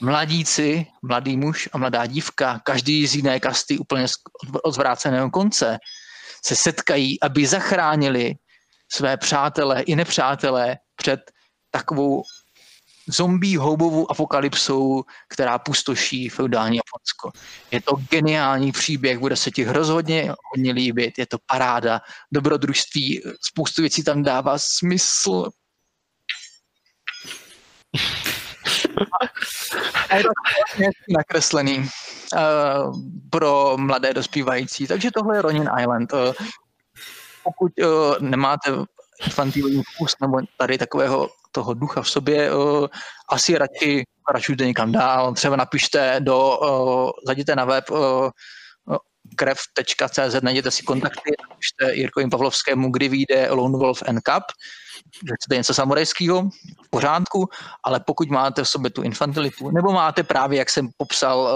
Mladíci, 0.00 0.86
mladý 1.02 1.36
muž 1.36 1.68
a 1.72 1.78
mladá 1.78 2.06
dívka, 2.06 2.60
každý 2.64 3.06
z 3.06 3.14
jiné 3.14 3.40
kasty 3.40 3.78
úplně 3.78 4.06
od 4.62 4.74
zvráceného 4.74 5.30
konce, 5.30 5.78
se 6.46 6.56
setkají, 6.56 7.20
aby 7.20 7.46
zachránili 7.46 8.34
své 8.92 9.16
přátelé 9.16 9.82
i 9.82 9.96
nepřátelé 9.96 10.78
před 10.96 11.20
takovou 11.70 12.22
zombie 13.08 13.58
houbovou 13.58 14.10
apokalypsou, 14.10 15.02
která 15.28 15.58
pustoší 15.58 16.28
feudální 16.28 16.76
Japonsko. 16.76 17.30
Je 17.70 17.80
to 17.80 17.96
geniální 18.10 18.72
příběh, 18.72 19.18
bude 19.18 19.36
se 19.36 19.50
ti 19.50 19.64
rozhodně 19.64 20.32
hodně 20.52 20.72
líbit, 20.72 21.18
je 21.18 21.26
to 21.26 21.38
paráda, 21.46 22.00
dobrodružství, 22.32 23.22
spoustu 23.40 23.82
věcí 23.82 24.04
tam 24.04 24.22
dává 24.22 24.58
smysl, 24.58 25.50
a 30.10 30.16
je 30.16 30.22
to 30.22 30.28
vlastně 30.58 30.90
nakreslený 31.08 31.90
pro 33.30 33.76
mladé 33.76 34.14
dospívající. 34.14 34.86
Takže 34.86 35.10
tohle 35.10 35.36
je 35.36 35.42
Ronin 35.42 35.70
Island. 35.80 36.12
Uh, 36.12 36.18
pokud 37.44 37.72
uh, 37.80 38.28
nemáte 38.28 38.70
infantilní 39.24 39.82
vkus 39.82 40.14
nebo 40.20 40.38
tady 40.58 40.78
takového 40.78 41.28
toho 41.52 41.74
ducha 41.74 42.02
v 42.02 42.10
sobě, 42.10 42.50
asi 43.30 43.58
radši 43.58 44.04
račujte 44.32 44.66
někam 44.66 44.92
dál. 44.92 45.34
Třeba 45.34 45.56
napište 45.56 46.16
do, 46.20 46.58
zajděte 47.26 47.56
na 47.56 47.64
web 47.64 47.84
krev.cz, 49.36 50.42
najděte 50.42 50.70
si 50.70 50.82
kontakty, 50.82 51.30
napište 51.50 51.94
Jirkovi 51.94 52.28
Pavlovskému, 52.28 52.90
kdy 52.90 53.08
vyjde 53.08 53.50
Lone 53.50 53.78
Wolf 53.78 54.02
and 54.06 54.20
Cup, 54.20 54.44
že 55.28 55.34
chcete 55.40 55.56
něco 55.56 55.74
samurajského, 55.74 56.42
v 56.84 56.90
pořádku, 56.90 57.48
ale 57.84 58.00
pokud 58.00 58.28
máte 58.28 58.64
v 58.64 58.68
sobě 58.68 58.90
tu 58.90 59.02
infantilitu, 59.02 59.70
nebo 59.70 59.92
máte 59.92 60.22
právě, 60.22 60.58
jak 60.58 60.70
jsem 60.70 60.88
popsal, 60.96 61.48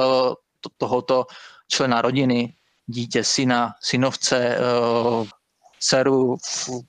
tohoto 0.77 1.27
člena 1.69 2.03
rodiny, 2.03 2.55
dítě, 2.87 3.25
syna, 3.25 3.73
synovce, 3.81 4.59
uh, 4.59 5.27
dceru, 5.79 6.37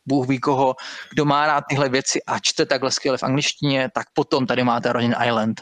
Bůh 0.06 0.28
ví 0.28 0.40
koho, 0.40 0.76
kdo 1.14 1.26
má 1.26 1.48
rád 1.48 1.64
tyhle 1.70 1.90
věci 1.90 2.24
a 2.24 2.40
čte 2.40 2.66
takhle 2.66 2.92
skvěle 2.92 3.18
v 3.18 3.24
angličtině, 3.24 3.90
tak 3.94 4.08
potom 4.14 4.46
tady 4.46 4.64
máte 4.64 4.94
Rodin 4.94 5.16
Island. 5.26 5.62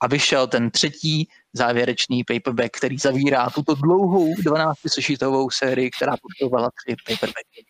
A 0.00 0.06
vyšel 0.06 0.46
ten 0.46 0.70
třetí 0.70 1.28
závěrečný 1.52 2.24
paperback, 2.24 2.76
který 2.76 2.98
zavírá 2.98 3.50
tuto 3.50 3.74
dlouhou 3.74 4.34
12 4.42 4.78
sešitovou 4.86 5.50
sérii, 5.50 5.90
která 5.90 6.12
potrebovala 6.22 6.70
tři 6.70 6.96
paperbacky. 7.06 7.66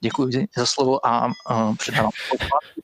Děkuji 0.00 0.46
za 0.56 0.66
slovo 0.66 1.06
a 1.06 1.26
uh, 1.26 1.76
předávám 1.76 2.10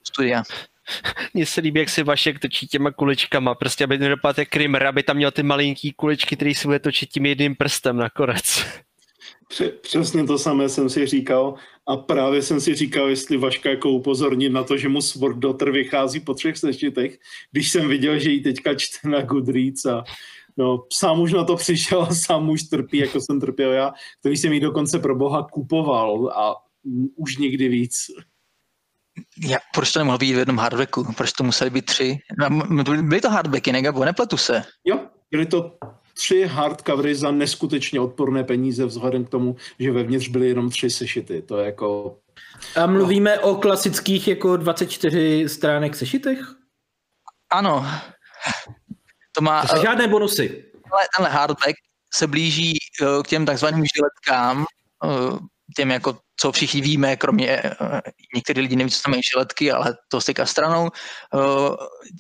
studia. 0.05 0.43
Mně 1.35 1.47
se 1.47 1.61
líbí, 1.61 1.81
jak 1.81 1.89
si 1.89 2.03
Vašek 2.03 2.39
točí 2.39 2.67
těma 2.67 2.91
kuličkama, 2.91 3.55
prostě 3.55 3.85
aby 3.85 3.99
nedopadl 3.99 4.41
jak 4.41 4.49
Krimer, 4.49 4.87
aby 4.87 5.03
tam 5.03 5.17
měl 5.17 5.31
ty 5.31 5.43
malinký 5.43 5.93
kuličky, 5.93 6.37
který 6.37 6.55
si 6.55 6.69
bude 6.69 6.79
točit 6.79 7.11
tím 7.11 7.27
jedným 7.27 7.57
prstem 7.57 7.97
nakonec. 7.97 8.65
Přesně 9.81 10.25
to 10.25 10.39
samé 10.39 10.69
jsem 10.69 10.91
si 10.91 11.07
říkal 11.07 11.55
a 11.87 11.97
právě 11.97 12.43
jsem 12.43 12.61
si 12.61 12.75
říkal, 12.75 13.09
jestli 13.09 13.37
Vaška 13.37 13.71
jako 13.71 13.91
upozornit 13.91 14.49
na 14.49 14.65
to, 14.65 14.77
že 14.77 14.89
mu 14.89 15.03
Sword 15.03 15.39
Daughter 15.39 15.71
vychází 15.71 16.21
po 16.21 16.35
třech 16.35 16.57
sešitech, 16.57 17.19
když 17.53 17.71
jsem 17.71 17.89
viděl, 17.89 18.19
že 18.19 18.31
ji 18.31 18.41
teďka 18.41 18.75
čte 18.75 19.09
na 19.09 19.21
Goodreads 19.21 19.87
a 19.87 20.05
no, 20.57 20.85
sám 20.93 21.21
už 21.21 21.33
na 21.33 21.45
to 21.45 21.57
přišel 21.57 22.03
a 22.03 22.15
sám 22.15 22.51
už 22.51 22.63
trpí, 22.63 22.99
jako 22.99 23.21
jsem 23.21 23.41
trpěl 23.41 23.73
já, 23.73 23.93
který 24.21 24.37
jsem 24.37 24.53
jí 24.53 24.61
dokonce 24.61 24.99
pro 24.99 25.17
boha 25.17 25.47
kupoval 25.53 26.29
a 26.29 26.55
už 27.17 27.37
nikdy 27.37 27.69
víc. 27.69 28.07
Já, 29.47 29.59
proč 29.75 29.93
to 29.93 29.99
nemohlo 29.99 30.19
být 30.19 30.35
v 30.35 30.39
jednom 30.39 30.59
hardbacku? 30.59 31.13
Proč 31.17 31.33
to 31.33 31.45
museli 31.45 31.71
být 31.71 31.87
tři? 31.87 32.19
No, 32.39 32.85
byly 33.03 33.21
to 33.21 33.31
hardbacky, 33.31 33.73
ne, 33.73 33.83
Gabo? 33.83 34.05
Nepletu 34.05 34.37
se. 34.37 34.65
Jo, 34.85 35.01
byly 35.31 35.47
to 35.47 35.77
tři 36.15 36.47
hardcovery 36.47 37.15
za 37.15 37.31
neskutečně 37.31 38.01
odporné 38.01 38.45
peníze 38.45 38.87
vzhledem 38.87 39.25
k 39.25 39.29
tomu, 39.29 39.57
že 39.79 39.93
vevnitř 39.93 40.29
byly 40.29 40.49
jenom 40.49 40.71
tři 40.71 40.91
sešity. 40.91 41.43
To 41.43 41.59
je 41.59 41.67
jako... 41.67 42.17
A 42.77 42.87
mluvíme 42.87 43.37
no. 43.37 43.43
o 43.43 43.55
klasických 43.55 44.29
jako 44.29 44.57
24 44.57 45.49
stránek 45.49 45.97
sešitech? 45.97 46.39
Ano. 47.51 47.87
To 49.33 49.41
má... 49.41 49.67
To 49.67 49.83
žádné 49.83 50.09
bonusy. 50.09 50.49
Tenhle, 50.49 51.07
tenhle 51.17 51.35
hardback 51.35 51.75
se 52.15 52.27
blíží 52.27 52.79
uh, 53.03 53.23
k 53.23 53.29
těm 53.29 53.47
takzvaným 53.47 53.85
žiletkám, 53.97 54.65
těm 55.77 55.91
jako 55.91 56.19
co 56.37 56.53
všichni 56.53 56.81
víme, 56.81 57.17
kromě 57.17 57.63
uh, 57.63 58.01
některý 58.35 58.61
lidi 58.61 58.77
neví, 58.77 58.91
co 58.91 59.01
znamená 59.01 59.21
žiletky, 59.33 59.73
ale 59.73 59.95
to 60.09 60.21
styka 60.21 60.47
stranou, 60.47 60.91
uh, 61.35 61.77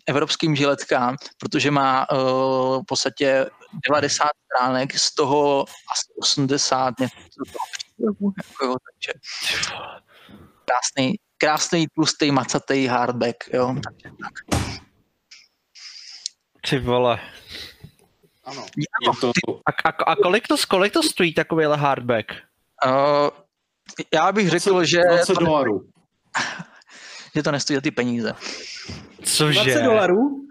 evropským 0.06 0.56
žiletkám, 0.56 1.16
protože 1.38 1.70
má 1.70 2.06
uh, 2.10 2.18
v 2.82 2.84
podstatě 2.86 3.46
90 3.88 4.28
stránek, 4.44 4.98
z 4.98 5.14
toho 5.14 5.64
asi 5.92 6.12
80 6.22 6.94
něco 7.00 7.16
toho 7.52 8.32
jako, 8.38 8.76
takže 8.92 9.12
krásný, 10.64 11.14
krásný 11.38 11.86
tlustý, 11.94 12.30
macatý 12.30 12.86
hardback, 12.86 13.36
jo, 13.52 13.74
takže 13.84 14.16
tak. 14.22 14.62
Ty 16.70 16.78
vole. 16.78 17.20
Ano. 18.44 18.66
Je 18.78 19.12
to... 19.20 19.32
A, 19.66 19.88
a, 19.88 20.12
a 20.12 20.16
kolik, 20.16 20.48
to, 20.48 20.56
kolik 20.68 20.92
to 20.92 21.02
stojí 21.02 21.34
takovýhle 21.34 21.76
hardback? 21.76 22.26
Uh, 22.86 23.30
já 24.14 24.32
bych 24.32 24.46
20, 24.46 24.68
řekl, 24.68 24.84
že... 24.84 25.00
20 25.08 25.38
dolarů. 25.38 25.80
Že 27.34 27.42
to 27.42 27.50
nestojí 27.52 27.80
ty 27.80 27.90
peníze. 27.90 28.34
Cože? 29.22 29.60
20 29.64 29.82
dolarů? 29.82 30.46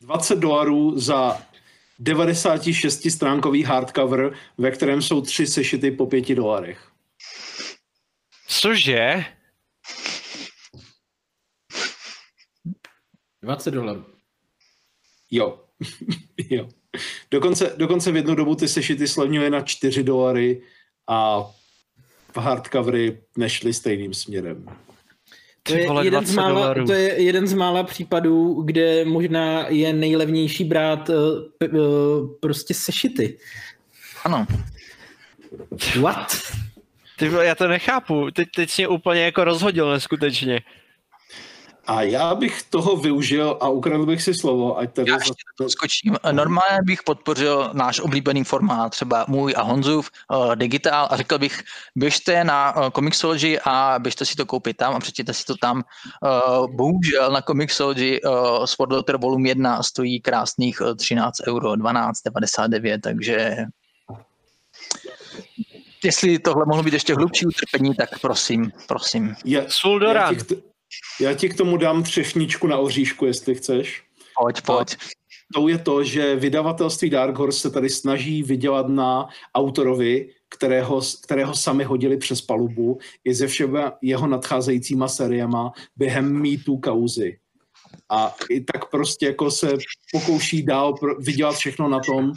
20 0.00 0.38
dolarů 0.38 0.98
za 0.98 1.42
96 1.98 3.10
stránkový 3.10 3.62
hardcover, 3.62 4.34
ve 4.58 4.70
kterém 4.70 5.02
jsou 5.02 5.20
tři 5.20 5.46
sešity 5.46 5.90
po 5.90 6.06
pěti 6.06 6.34
dolarech. 6.34 6.88
Cože? 8.48 9.24
20 13.42 13.70
dolarů. 13.70 14.04
Jo. 15.30 15.64
jo. 16.50 16.68
Dokonce, 17.30 17.74
dokonce 17.76 18.12
v 18.12 18.16
jednu 18.16 18.34
dobu 18.34 18.54
ty 18.54 18.68
sešity 18.68 19.08
slevňuje 19.08 19.50
na 19.50 19.60
4 19.60 20.02
dolary 20.02 20.62
a 21.08 21.50
hardcovery 22.36 23.18
nešly 23.36 23.74
stejným 23.74 24.14
směrem. 24.14 24.66
To 25.62 25.74
je, 25.74 25.88
jeden 26.02 26.26
z 26.26 26.34
mála, 26.34 26.74
to 26.86 26.92
je 26.92 27.22
jeden 27.22 27.46
z 27.46 27.54
mála 27.54 27.82
případů, 27.82 28.62
kde 28.62 29.04
možná 29.04 29.68
je 29.68 29.92
nejlevnější 29.92 30.64
brát 30.64 31.08
uh, 31.08 31.78
uh, 31.80 32.28
prostě 32.40 32.74
sešity. 32.74 33.38
Ano. 34.24 34.46
What? 36.00 36.36
Ty, 37.16 37.30
já 37.40 37.54
to 37.54 37.68
nechápu. 37.68 38.30
Teď, 38.30 38.48
teď 38.56 38.76
mě 38.76 38.88
úplně 38.88 39.20
jako 39.20 39.44
rozhodil 39.44 39.90
neskutečně. 39.90 40.60
A 41.86 42.02
já 42.02 42.34
bych 42.34 42.62
toho 42.62 42.96
využil 42.96 43.58
a 43.60 43.68
ukradl 43.68 44.06
bych 44.06 44.22
si 44.22 44.34
slovo, 44.34 44.78
ať 44.78 44.92
tady... 44.92 45.10
Já 45.10 45.16
ještě 45.16 45.32
to 45.58 45.68
skočím. 45.68 46.16
Normálně 46.32 46.78
bych 46.84 47.02
podpořil 47.02 47.70
náš 47.72 48.00
oblíbený 48.00 48.44
formát, 48.44 48.90
třeba 48.90 49.24
můj 49.28 49.54
a 49.56 49.62
Honzův 49.62 50.10
uh, 50.30 50.56
digitál 50.56 51.08
a 51.10 51.16
řekl 51.16 51.38
bych, 51.38 51.62
běžte 51.96 52.44
na 52.44 52.76
uh, 52.76 52.90
Comixology 52.90 53.58
a 53.64 53.98
běžte 53.98 54.24
si 54.24 54.34
to 54.34 54.46
koupit 54.46 54.76
tam 54.76 54.94
a 54.94 55.00
přečtěte 55.00 55.34
si 55.34 55.44
to 55.44 55.54
tam. 55.56 55.82
Uh, 56.22 56.66
bohužel 56.74 57.32
na 57.32 57.40
Comixology 57.42 58.20
uh, 58.22 58.64
Sport 58.64 58.90
Doctor 58.90 59.18
Volume 59.20 59.48
1 59.48 59.82
stojí 59.82 60.20
krásných 60.20 60.82
13 60.96 61.36
euro, 61.48 61.72
12,99, 61.72 63.00
takže 63.00 63.56
jestli 66.04 66.38
tohle 66.38 66.64
mohlo 66.66 66.82
být 66.82 66.94
ještě 66.94 67.14
hlubší 67.14 67.46
utrpení, 67.46 67.94
tak 67.94 68.18
prosím, 68.18 68.72
prosím. 68.88 69.34
Je, 69.44 69.66
Suldoran. 69.68 70.34
Já 70.34 70.73
ti 71.34 71.48
k 71.48 71.56
tomu 71.56 71.76
dám 71.76 72.02
třešničku 72.02 72.66
na 72.66 72.78
oříšku, 72.78 73.26
jestli 73.26 73.54
chceš. 73.54 74.02
Pojď, 74.42 74.60
pojď. 74.60 74.96
To 75.54 75.68
je 75.68 75.78
to, 75.78 76.04
že 76.04 76.36
vydavatelství 76.36 77.10
Dark 77.10 77.36
Horse 77.36 77.60
se 77.60 77.70
tady 77.70 77.90
snaží 77.90 78.42
vydělat 78.42 78.88
na 78.88 79.28
autorovi, 79.54 80.30
kterého, 80.48 81.00
kterého 81.24 81.54
sami 81.54 81.84
hodili 81.84 82.16
přes 82.16 82.40
palubu, 82.40 82.98
i 83.24 83.34
ze 83.34 83.46
všema 83.46 83.92
jeho 84.02 84.26
nadcházejícíma 84.26 85.08
seriema 85.08 85.72
během 85.96 86.40
mýtů 86.40 86.76
kauzy. 86.76 87.38
A 88.10 88.34
i 88.50 88.60
tak 88.60 88.90
prostě 88.90 89.26
jako 89.26 89.50
se 89.50 89.72
pokouší 90.12 90.62
dál 90.62 90.94
vydělat 91.18 91.56
všechno 91.56 91.88
na 91.88 92.00
tom, 92.00 92.32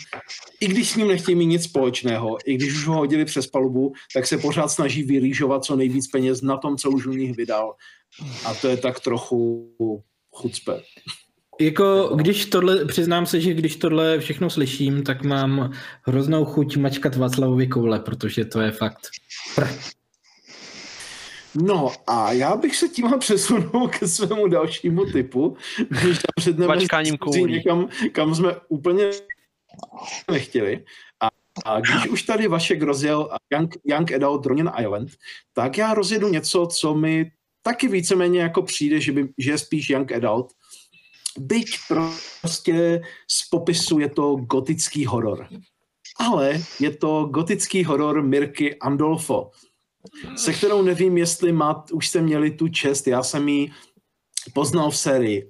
i 0.59 0.67
když 0.67 0.89
s 0.89 0.95
ním 0.95 1.07
nechtějí 1.07 1.35
mít 1.35 1.45
nic 1.45 1.63
společného, 1.63 2.37
i 2.45 2.55
když 2.55 2.73
už 2.73 2.87
ho 2.87 2.95
hodili 2.95 3.25
přes 3.25 3.47
palubu, 3.47 3.93
tak 4.13 4.27
se 4.27 4.37
pořád 4.37 4.67
snaží 4.67 5.03
vyrýžovat 5.03 5.65
co 5.65 5.75
nejvíc 5.75 6.07
peněz 6.07 6.41
na 6.41 6.57
tom, 6.57 6.77
co 6.77 6.91
už 6.91 7.05
u 7.05 7.11
nich 7.11 7.37
vydal. 7.37 7.75
A 8.45 8.53
to 8.53 8.67
je 8.67 8.77
tak 8.77 8.99
trochu 8.99 9.69
chucpe. 10.31 10.81
Jako, 11.61 12.15
když 12.15 12.45
tohle, 12.45 12.85
přiznám 12.85 13.25
se, 13.25 13.41
že 13.41 13.53
když 13.53 13.75
tohle 13.75 14.19
všechno 14.19 14.49
slyším, 14.49 15.03
tak 15.03 15.23
mám 15.23 15.71
hroznou 16.01 16.45
chuť 16.45 16.77
mačkat 16.77 17.15
Václavovi 17.15 17.67
koule, 17.67 17.99
protože 17.99 18.45
to 18.45 18.61
je 18.61 18.71
fakt 18.71 18.99
pr. 19.55 19.67
No 21.63 21.91
a 22.07 22.31
já 22.31 22.55
bych 22.55 22.75
se 22.75 22.87
tímhle 22.89 23.17
přesunul 23.17 23.87
ke 23.87 24.07
svému 24.07 24.47
dalšímu 24.47 25.05
typu, 25.05 25.57
když 25.89 26.17
tam 26.17 26.31
předneme 26.35 26.77
někam, 27.47 27.89
kam 28.11 28.35
jsme 28.35 28.55
úplně 28.69 29.09
nechtěli. 30.31 30.85
A, 31.19 31.29
a 31.65 31.79
když 31.79 32.07
už 32.07 32.23
tady 32.23 32.47
Vašek 32.47 32.81
rozjel 32.81 33.29
Young, 33.53 33.75
Young 33.83 34.11
Adult 34.11 34.45
Ronin 34.45 34.71
Island, 34.79 35.09
tak 35.53 35.77
já 35.77 35.93
rozjedu 35.93 36.27
něco, 36.27 36.67
co 36.67 36.93
mi 36.93 37.31
taky 37.67 37.87
víceméně 37.87 38.39
jako 38.41 38.61
přijde, 38.61 39.01
že, 39.01 39.11
by, 39.11 39.29
že 39.37 39.51
je 39.51 39.57
spíš 39.57 39.89
young 39.89 40.11
adult. 40.11 40.53
Byť 41.39 41.69
prostě 41.87 43.01
z 43.27 43.49
popisu 43.49 43.99
je 43.99 44.09
to 44.09 44.35
gotický 44.35 45.05
horor. 45.05 45.47
Ale 46.19 46.63
je 46.79 46.91
to 46.95 47.25
gotický 47.25 47.83
horor 47.83 48.23
Mirky 48.23 48.79
Andolfo, 48.79 49.51
se 50.35 50.53
kterou 50.53 50.81
nevím, 50.81 51.17
jestli 51.17 51.51
má, 51.51 51.85
už 51.91 52.07
jste 52.07 52.21
měli 52.21 52.51
tu 52.51 52.67
čest, 52.67 53.07
já 53.07 53.23
jsem 53.23 53.49
ji 53.49 53.71
poznal 54.53 54.91
v 54.91 54.97
sérii 54.97 55.47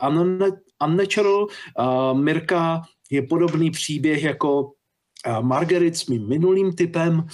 Unnatural. 0.81 1.45
Uh, 1.45 2.19
Mirka 2.19 2.81
je 3.11 3.21
podobný 3.21 3.71
příběh 3.71 4.23
jako 4.23 4.71
Margaret 5.41 5.97
s 5.97 6.07
mým 6.07 6.27
minulým 6.27 6.73
typem, 6.73 7.27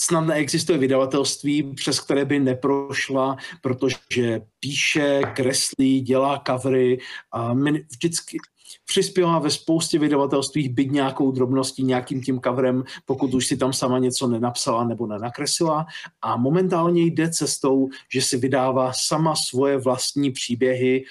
snad 0.00 0.20
neexistuje 0.20 0.78
vydavatelství, 0.78 1.74
přes 1.74 2.00
které 2.00 2.24
by 2.24 2.38
neprošla, 2.38 3.36
protože 3.60 4.40
píše, 4.60 5.20
kreslí, 5.34 6.00
dělá 6.00 6.42
covery 6.46 6.98
a 7.32 7.54
vždycky 7.90 8.38
přispěla 8.86 9.38
ve 9.38 9.50
spoustě 9.50 9.98
vydavatelství 9.98 10.68
byť 10.68 10.90
nějakou 10.90 11.30
drobností, 11.30 11.82
nějakým 11.84 12.22
tím 12.22 12.40
coverem, 12.40 12.84
pokud 13.04 13.34
už 13.34 13.46
si 13.46 13.56
tam 13.56 13.72
sama 13.72 13.98
něco 13.98 14.26
nenapsala 14.26 14.84
nebo 14.84 15.06
nenakreslila 15.06 15.86
a 16.22 16.36
momentálně 16.36 17.02
jde 17.02 17.30
cestou, 17.30 17.88
že 18.12 18.22
si 18.22 18.36
vydává 18.36 18.92
sama 18.92 19.34
svoje 19.36 19.78
vlastní 19.78 20.32
příběhy 20.32 21.04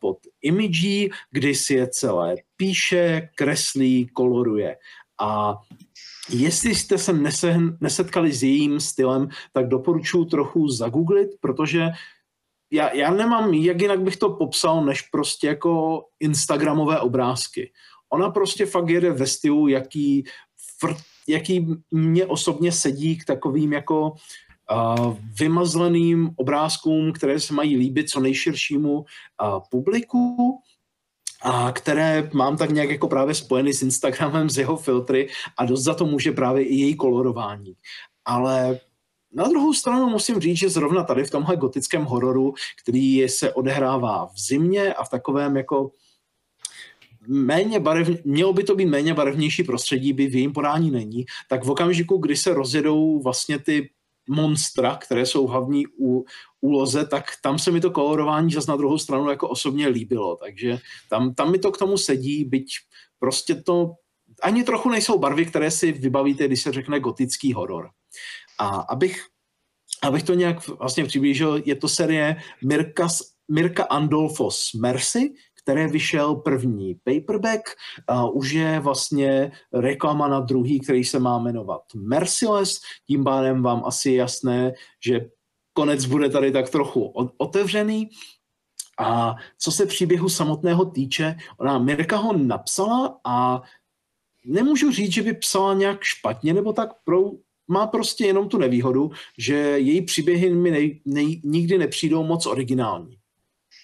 pod 0.00 0.18
imidží, 0.42 1.10
kdy 1.30 1.54
si 1.54 1.74
je 1.74 1.88
celé 1.88 2.36
píše, 2.56 3.28
kreslí, 3.34 4.06
koloruje. 4.06 4.76
A 5.20 5.54
Jestli 6.30 6.74
jste 6.74 6.98
se 6.98 7.12
nesetkali 7.80 8.32
s 8.32 8.42
jejím 8.42 8.80
stylem, 8.80 9.28
tak 9.52 9.68
doporučuji 9.68 10.24
trochu 10.24 10.68
zagooglit, 10.68 11.28
protože 11.40 11.88
já, 12.72 12.94
já 12.94 13.10
nemám, 13.10 13.54
jak 13.54 13.80
jinak 13.80 14.02
bych 14.02 14.16
to 14.16 14.30
popsal, 14.30 14.84
než 14.84 15.02
prostě 15.02 15.46
jako 15.46 16.02
Instagramové 16.20 17.00
obrázky. 17.00 17.72
Ona 18.12 18.30
prostě 18.30 18.66
fakt 18.66 18.88
jede 18.88 19.10
ve 19.10 19.26
stylu, 19.26 19.68
jaký, 19.68 20.24
fr, 20.80 20.94
jaký 21.28 21.66
mě 21.90 22.26
osobně 22.26 22.72
sedí 22.72 23.18
k 23.18 23.24
takovým 23.24 23.72
jako 23.72 24.10
uh, 24.10 25.16
vymazleným 25.40 26.30
obrázkům, 26.36 27.12
které 27.12 27.40
se 27.40 27.54
mají 27.54 27.76
líbit 27.76 28.10
co 28.10 28.20
nejširšímu 28.20 28.92
uh, 28.92 29.04
publiku 29.70 30.60
a 31.42 31.72
které 31.72 32.30
mám 32.32 32.56
tak 32.56 32.70
nějak 32.70 32.90
jako 32.90 33.08
právě 33.08 33.34
spojeny 33.34 33.72
s 33.72 33.82
Instagramem, 33.82 34.50
s 34.50 34.58
jeho 34.58 34.76
filtry 34.76 35.28
a 35.58 35.64
dost 35.64 35.82
za 35.82 35.94
to 35.94 36.06
může 36.06 36.32
právě 36.32 36.64
i 36.64 36.74
její 36.74 36.96
kolorování. 36.96 37.74
Ale 38.24 38.80
na 39.32 39.48
druhou 39.48 39.74
stranu 39.74 40.08
musím 40.08 40.40
říct, 40.40 40.58
že 40.58 40.68
zrovna 40.68 41.04
tady 41.04 41.24
v 41.24 41.30
tomhle 41.30 41.56
gotickém 41.56 42.04
hororu, 42.04 42.54
který 42.82 43.28
se 43.28 43.52
odehrává 43.52 44.26
v 44.26 44.38
zimě 44.38 44.94
a 44.94 45.04
v 45.04 45.10
takovém 45.10 45.56
jako 45.56 45.90
méně 47.28 47.80
barev, 47.80 48.24
mělo 48.24 48.52
by 48.52 48.64
to 48.64 48.74
být 48.74 48.86
méně 48.86 49.14
barevnější 49.14 49.64
prostředí, 49.64 50.12
by 50.12 50.26
v 50.26 50.34
jejím 50.34 50.52
podání 50.52 50.90
není, 50.90 51.24
tak 51.48 51.64
v 51.64 51.70
okamžiku, 51.70 52.16
kdy 52.16 52.36
se 52.36 52.54
rozjedou 52.54 53.22
vlastně 53.22 53.58
ty 53.58 53.90
monstra, 54.28 54.96
které 54.96 55.26
jsou 55.26 55.46
hlavní 55.46 55.86
u, 56.00 56.24
úloze, 56.60 57.06
tak 57.06 57.24
tam 57.42 57.58
se 57.58 57.70
mi 57.70 57.80
to 57.80 57.90
kolorování 57.90 58.52
zase 58.52 58.70
na 58.70 58.76
druhou 58.76 58.98
stranu 58.98 59.30
jako 59.30 59.48
osobně 59.48 59.88
líbilo, 59.88 60.36
takže 60.36 60.78
tam, 61.10 61.34
tam 61.34 61.52
mi 61.52 61.58
to 61.58 61.72
k 61.72 61.78
tomu 61.78 61.98
sedí, 61.98 62.44
byť 62.44 62.66
prostě 63.18 63.54
to 63.54 63.94
ani 64.42 64.64
trochu 64.64 64.88
nejsou 64.88 65.18
barvy, 65.18 65.46
které 65.46 65.70
si 65.70 65.92
vybavíte, 65.92 66.46
když 66.46 66.62
se 66.62 66.72
řekne 66.72 67.00
gotický 67.00 67.52
horor. 67.52 67.90
A 68.58 68.68
abych, 68.68 69.26
abych 70.02 70.22
to 70.22 70.34
nějak 70.34 70.68
vlastně 70.68 71.04
přiblížil, 71.04 71.62
je 71.64 71.74
to 71.74 71.88
série 71.88 72.36
Mirka, 72.64 73.08
Mirka 73.50 73.84
Andolfos 73.84 74.74
Mercy, 74.74 75.34
které 75.68 75.88
vyšel 75.88 76.34
první 76.34 76.94
paperback, 77.04 77.62
a 78.06 78.28
už 78.28 78.52
je 78.52 78.80
vlastně 78.80 79.52
reklama 79.72 80.28
na 80.28 80.40
druhý, 80.40 80.80
který 80.80 81.04
se 81.04 81.18
má 81.18 81.38
jmenovat 81.38 81.82
Merciless, 81.94 82.80
tím 83.06 83.24
pádem 83.24 83.62
vám 83.62 83.82
asi 83.84 84.12
jasné, 84.12 84.72
že 85.04 85.28
konec 85.72 86.04
bude 86.04 86.30
tady 86.30 86.52
tak 86.52 86.70
trochu 86.70 87.12
otevřený. 87.38 88.10
A 88.98 89.36
co 89.58 89.72
se 89.72 89.86
příběhu 89.86 90.28
samotného 90.28 90.84
týče, 90.84 91.36
ona 91.58 91.78
Mirka 91.78 92.16
ho 92.16 92.32
napsala 92.32 93.20
a 93.24 93.62
nemůžu 94.46 94.92
říct, 94.92 95.12
že 95.12 95.22
by 95.22 95.32
psala 95.32 95.74
nějak 95.74 95.98
špatně, 96.02 96.54
nebo 96.54 96.72
tak 96.72 96.88
pro, 97.04 97.20
má 97.68 97.86
prostě 97.86 98.26
jenom 98.26 98.48
tu 98.48 98.58
nevýhodu, 98.58 99.10
že 99.38 99.54
její 99.54 100.02
příběhy 100.02 100.54
mi 100.54 100.70
nej, 100.70 101.00
nej, 101.04 101.40
nikdy 101.44 101.78
nepřijdou 101.78 102.24
moc 102.24 102.46
originální. 102.46 103.17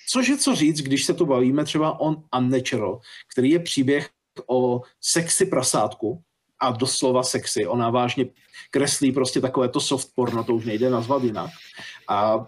Což 0.08 0.28
je 0.28 0.36
co 0.36 0.54
říct, 0.54 0.80
když 0.80 1.04
se 1.04 1.14
tu 1.14 1.26
bavíme 1.26 1.64
třeba 1.64 2.00
o 2.00 2.14
Unnatural, 2.38 3.00
který 3.32 3.50
je 3.50 3.58
příběh 3.58 4.10
o 4.46 4.80
sexy 5.00 5.46
prasátku, 5.46 6.22
a 6.60 6.70
doslova 6.70 7.22
sexy. 7.22 7.66
Ona 7.66 7.90
vážně 7.90 8.26
kreslí 8.70 9.12
prostě 9.12 9.40
takové 9.40 9.68
to 9.68 9.80
soft 9.80 10.08
porno, 10.14 10.44
to 10.44 10.54
už 10.54 10.64
nejde 10.64 10.90
nazvat 10.90 11.22
jinak. 11.22 11.50
A 12.08 12.46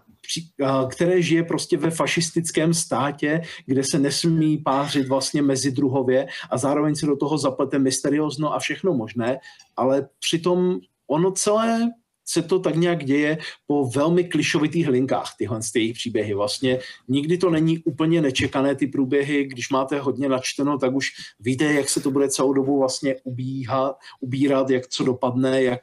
které 0.90 1.22
žije 1.22 1.44
prostě 1.44 1.76
ve 1.76 1.90
fašistickém 1.90 2.74
státě, 2.74 3.42
kde 3.66 3.84
se 3.84 3.98
nesmí 3.98 4.58
pářit 4.58 5.08
vlastně 5.08 5.42
mezi 5.42 5.70
druhově 5.72 6.26
a 6.50 6.58
zároveň 6.58 6.94
se 6.94 7.06
do 7.06 7.16
toho 7.16 7.38
zaplete 7.38 7.78
mysteriózno 7.78 8.54
a 8.54 8.58
všechno 8.58 8.94
možné, 8.94 9.38
ale 9.76 10.08
přitom 10.18 10.78
ono 11.06 11.32
celé 11.32 11.90
se 12.28 12.42
to 12.42 12.58
tak 12.58 12.76
nějak 12.76 13.04
děje 13.04 13.38
po 13.66 13.84
velmi 13.84 14.24
klišovitých 14.24 14.88
linkách, 14.88 15.34
tyhle 15.38 15.62
z 15.62 15.74
jejich 15.74 15.94
příběhy. 15.94 16.34
Vlastně 16.34 16.78
nikdy 17.08 17.38
to 17.38 17.50
není 17.50 17.78
úplně 17.78 18.22
nečekané, 18.22 18.74
ty 18.74 18.86
průběhy, 18.86 19.44
když 19.44 19.70
máte 19.70 20.00
hodně 20.00 20.28
načteno, 20.28 20.78
tak 20.78 20.94
už 20.94 21.08
víte, 21.40 21.64
jak 21.64 21.88
se 21.88 22.00
to 22.00 22.10
bude 22.10 22.28
celou 22.28 22.52
dobu 22.52 22.78
vlastně 22.78 23.16
ubíhat, 23.24 23.96
ubírat, 24.20 24.70
jak 24.70 24.86
co 24.86 25.04
dopadne, 25.04 25.62
jak, 25.62 25.80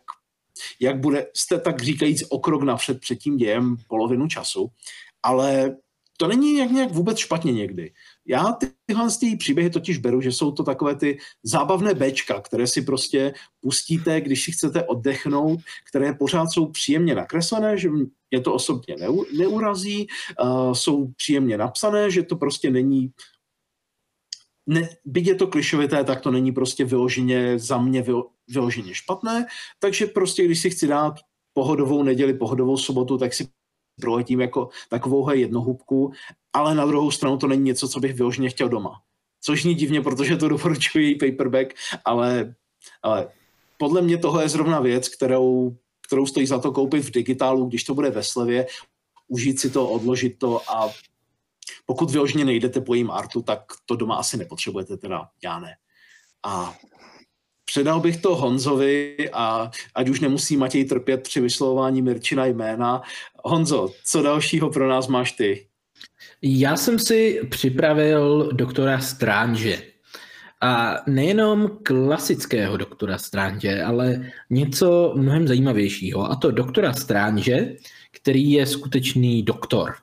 jak 0.80 1.00
bude, 1.00 1.28
jste 1.34 1.60
tak 1.60 1.82
říkajíc 1.82 2.24
o 2.30 2.39
krok 2.39 2.64
napřed 2.64 3.00
před 3.00 3.16
tím 3.16 3.38
dějem 3.38 3.76
polovinu 3.88 4.28
času. 4.28 4.68
ale 5.24 5.76
to 6.18 6.28
není 6.28 6.58
jak 6.58 6.72
nějak 6.72 6.91
vůbec 6.91 7.18
špatně 7.18 7.52
někdy. 7.54 7.91
Já 8.28 8.57
tyhle 8.86 9.07
ty 9.19 9.36
příběhy 9.36 9.69
totiž 9.69 9.97
beru, 9.97 10.21
že 10.21 10.32
jsou 10.32 10.51
to 10.51 10.63
takové 10.63 10.95
ty 10.95 11.17
zábavné 11.43 11.93
bečka, 11.93 12.41
které 12.41 12.67
si 12.67 12.82
prostě 12.82 13.34
pustíte, 13.61 14.21
když 14.21 14.43
si 14.43 14.51
chcete 14.51 14.84
oddechnout, 14.84 15.59
které 15.89 16.13
pořád 16.13 16.47
jsou 16.47 16.67
příjemně 16.67 17.15
nakreslené, 17.15 17.78
že 17.78 17.89
mě 17.89 18.41
to 18.41 18.53
osobně 18.53 18.95
neurazí, 19.38 20.07
jsou 20.74 21.07
příjemně 21.07 21.57
napsané, 21.57 22.11
že 22.11 22.24
to 22.24 22.36
prostě 22.36 22.71
není 22.71 23.11
ne, 24.67 24.89
byť 25.05 25.28
je 25.28 25.36
to 25.36 25.47
klišovité, 25.47 26.03
tak 26.03 26.21
to 26.21 26.32
není 26.32 26.51
prostě 26.51 26.86
vyloženě 26.86 27.59
za 27.59 27.78
mě 27.78 28.05
vyloženě 28.47 28.93
špatné, 28.93 29.45
takže 29.80 30.05
prostě 30.05 30.45
když 30.45 30.61
si 30.61 30.69
chci 30.69 30.88
dát 30.88 31.19
pohodovou 31.53 32.03
neděli, 32.03 32.34
pohodovou 32.34 32.78
sobotu, 32.78 33.17
tak 33.17 33.34
si 33.34 33.47
proletím 34.02 34.41
jako 34.41 34.70
takovouhle 34.89 35.38
jednohubku, 35.38 36.12
ale 36.54 36.76
na 36.76 36.86
druhou 36.86 37.12
stranu 37.12 37.38
to 37.38 37.48
není 37.48 37.64
něco, 37.64 37.89
co 37.89 38.00
bych 38.00 38.14
vyloženě 38.14 38.50
chtěl 38.50 38.70
doma. 38.70 39.02
Což 39.41 39.64
ní 39.64 39.76
divně, 39.76 40.02
protože 40.02 40.38
to 40.38 40.50
doporučuji 40.50 41.16
paperback, 41.16 41.74
ale, 42.06 42.56
ale 43.04 43.28
podle 43.78 44.02
mě 44.02 44.18
tohle 44.18 44.44
je 44.44 44.50
zrovna 44.50 44.80
věc, 44.80 45.10
kterou, 45.10 45.78
kterou 46.08 46.26
stojí 46.26 46.48
za 46.48 46.60
to 46.60 46.72
koupit 46.72 47.06
v 47.06 47.12
digitálu, 47.12 47.66
když 47.66 47.84
to 47.84 47.96
bude 47.96 48.10
ve 48.10 48.24
slevě, 48.24 48.68
užít 49.28 49.60
si 49.60 49.70
to, 49.70 49.89
odložit 49.89 50.39
to 50.39 50.70
a 50.70 50.89
pokud 51.86 52.12
vyloženě 52.12 52.46
nejdete 52.46 52.82
po 52.82 52.94
jejím 52.94 53.12
artu, 53.12 53.41
tak 53.41 53.64
to 53.86 53.96
doma 53.96 54.16
asi 54.16 54.38
nepotřebujete, 54.38 54.98
teda 54.98 55.30
já 55.44 55.60
ne. 55.60 55.76
A 56.44 56.76
Předal 57.74 57.99
bych 57.99 58.17
to 58.17 58.36
Honzovi 58.36 59.30
a 59.34 59.71
ať 59.95 60.09
už 60.09 60.19
nemusí 60.19 60.57
Matěj 60.57 60.86
trpět 60.86 61.24
při 61.24 61.41
vyslovování 61.41 62.01
Mirčina 62.01 62.45
jména. 62.45 63.01
Honzo, 63.43 63.89
co 64.05 64.21
dalšího 64.21 64.69
pro 64.69 64.89
nás 64.89 65.07
máš 65.07 65.32
ty? 65.32 65.65
Já 66.41 66.76
jsem 66.76 66.99
si 66.99 67.41
připravil 67.49 68.49
doktora 68.53 68.99
Strange. 68.99 69.82
A 70.61 70.95
nejenom 71.07 71.71
klasického 71.84 72.78
doktora 72.78 73.17
Strange, 73.17 73.84
ale 73.84 74.32
něco 74.49 75.13
mnohem 75.15 75.47
zajímavějšího. 75.47 76.32
A 76.32 76.36
to 76.36 76.51
doktora 76.51 76.93
Strange, 76.93 77.76
který 78.11 78.51
je 78.51 78.65
skutečný 78.65 79.43
doktor. 79.43 79.95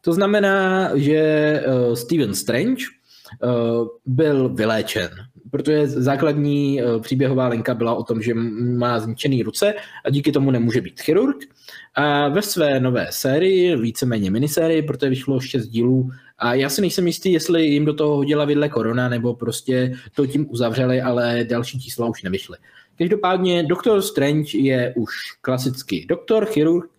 To 0.00 0.12
znamená, 0.12 0.90
že 0.96 1.16
eh, 1.16 1.96
Steven 1.96 2.34
Strange 2.34 2.84
eh, 2.84 3.46
byl 4.06 4.48
vyléčen 4.48 5.10
protože 5.50 5.86
základní 5.86 6.80
eh, 6.80 6.84
příběhová 7.00 7.48
linka 7.48 7.74
byla 7.74 7.94
o 7.94 8.02
tom, 8.02 8.22
že 8.22 8.34
má 8.34 9.00
zničený 9.00 9.42
ruce 9.42 9.74
a 10.04 10.10
díky 10.10 10.32
tomu 10.32 10.50
nemůže 10.50 10.80
být 10.80 11.00
chirurg. 11.00 11.36
A 11.94 12.28
ve 12.28 12.42
své 12.42 12.80
nové 12.80 13.06
sérii, 13.10 13.76
víceméně 13.76 14.30
minisérii, 14.30 14.82
protože 14.82 15.10
vyšlo 15.10 15.40
šest 15.40 15.68
dílů, 15.68 16.10
a 16.38 16.54
já 16.54 16.68
si 16.68 16.80
nejsem 16.80 17.06
jistý, 17.06 17.32
jestli 17.32 17.66
jim 17.66 17.84
do 17.84 17.94
toho 17.94 18.16
hodila 18.16 18.44
vidle 18.44 18.68
korona, 18.68 19.08
nebo 19.08 19.34
prostě 19.34 19.94
to 20.14 20.26
tím 20.26 20.46
uzavřeli, 20.50 21.02
ale 21.02 21.44
další 21.44 21.80
čísla 21.80 22.08
už 22.08 22.22
nevyšly. 22.22 22.58
Každopádně 22.98 23.62
Doktor 23.62 24.02
Strange 24.02 24.58
je 24.58 24.94
už 24.96 25.10
klasický 25.40 26.06
doktor, 26.06 26.46
chirurg, 26.46 26.90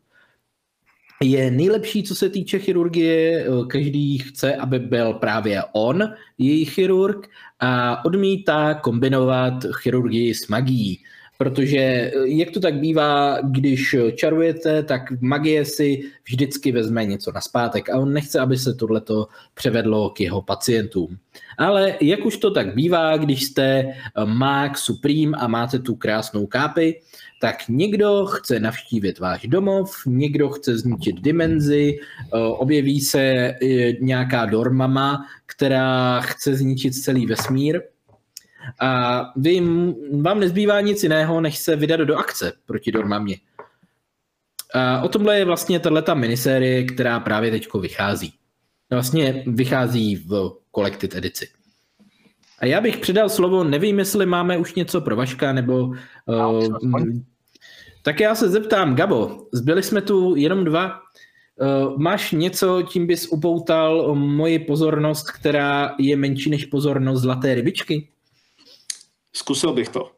je 1.24 1.52
nejlepší, 1.52 2.04
co 2.04 2.16
se 2.16 2.30
týče 2.30 2.60
chirurgie. 2.60 3.46
Každý 3.68 4.18
chce, 4.18 4.56
aby 4.56 4.80
byl 4.80 5.14
právě 5.14 5.64
on 5.72 6.04
její 6.38 6.66
chirurg 6.66 7.28
a 7.60 8.06
odmítá 8.06 8.74
kombinovat 8.74 9.54
chirurgii 9.82 10.34
s 10.34 10.48
magií. 10.48 11.00
Protože 11.38 12.12
jak 12.26 12.52
to 12.52 12.60
tak 12.60 12.80
bývá, 12.80 13.42
když 13.42 13.96
čarujete, 14.16 14.84
tak 14.84 15.22
magie 15.22 15.66
si 15.66 16.02
vždycky 16.24 16.72
vezme 16.72 17.06
něco 17.06 17.32
na 17.32 17.42
zpátek 17.42 17.90
a 17.90 18.00
on 18.00 18.14
nechce, 18.14 18.40
aby 18.40 18.58
se 18.58 18.74
tohleto 18.74 19.28
převedlo 19.54 20.10
k 20.10 20.20
jeho 20.20 20.42
pacientům. 20.42 21.18
Ale 21.58 21.96
jak 22.02 22.26
už 22.26 22.38
to 22.38 22.52
tak 22.52 22.76
bývá, 22.76 23.18
když 23.18 23.44
jste 23.44 23.94
mák 24.26 24.78
supreme 24.78 25.38
a 25.38 25.48
máte 25.48 25.80
tu 25.80 25.96
krásnou 25.96 26.46
kápi, 26.46 27.02
tak 27.40 27.56
někdo 27.70 28.26
chce 28.26 28.60
navštívit 28.60 29.20
váš 29.20 29.42
domov, 29.42 29.96
někdo 30.06 30.50
chce 30.50 30.78
zničit 30.78 31.22
dimenzi, 31.22 32.00
eh, 32.00 32.38
objeví 32.38 33.02
se 33.02 33.22
eh, 33.22 33.58
nějaká 34.02 34.46
dormama, 34.46 35.26
která 35.46 36.20
chce 36.22 36.56
zničit 36.56 36.96
celý 36.96 37.26
vesmír 37.26 37.82
a 38.80 39.22
vy, 39.36 39.62
vám 40.22 40.40
nezbývá 40.40 40.82
nic 40.82 41.04
jiného, 41.04 41.42
než 41.42 41.58
se 41.58 41.76
vydat 41.76 42.00
do 42.00 42.18
akce 42.18 42.54
proti 42.66 42.92
dormamě. 42.92 43.38
A 44.74 45.02
o 45.02 45.10
tomhle 45.10 45.38
je 45.38 45.46
vlastně 45.46 45.80
tato 45.80 46.16
minisérie, 46.16 46.84
která 46.84 47.20
právě 47.20 47.52
teď 47.52 47.68
vychází. 47.82 48.34
Vlastně 48.90 49.44
vychází 49.48 50.16
v 50.16 50.52
Collected 50.76 51.16
edici. 51.16 51.48
A 52.60 52.66
já 52.66 52.82
bych 52.82 52.98
předal 52.98 53.30
slovo, 53.30 53.64
nevím, 53.64 54.00
jestli 54.00 54.26
máme 54.26 54.58
už 54.58 54.76
něco 54.76 55.02
pro 55.02 55.16
Vaška, 55.16 55.54
nebo... 55.54 55.94
Uh, 56.26 56.78
tak 58.10 58.20
já 58.20 58.36
se 58.36 58.50
zeptám, 58.50 58.96
Gabo, 58.96 59.48
zbyli 59.54 59.84
jsme 59.84 60.02
tu 60.02 60.36
jenom 60.36 60.66
dva. 60.66 61.00
Uh, 61.62 61.98
máš 61.98 62.32
něco, 62.32 62.82
tím 62.82 63.08
bys 63.08 63.28
upoutal 63.28 64.16
moji 64.16 64.60
pozornost, 64.60 65.32
která 65.32 65.96
je 66.00 66.16
menší 66.16 66.50
než 66.50 66.66
pozornost 66.66 67.22
zlaté 67.22 67.56
rybičky? 67.56 68.10
Zkusil 69.34 69.74
bych 69.74 69.90
to. 69.90 70.12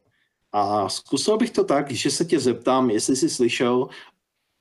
A 0.51 0.89
zkusil 0.89 1.37
bych 1.37 1.51
to 1.51 1.63
tak, 1.63 1.91
že 1.91 2.11
se 2.11 2.25
tě 2.25 2.39
zeptám, 2.39 2.89
jestli 2.89 3.15
jsi 3.15 3.29
slyšel 3.29 3.87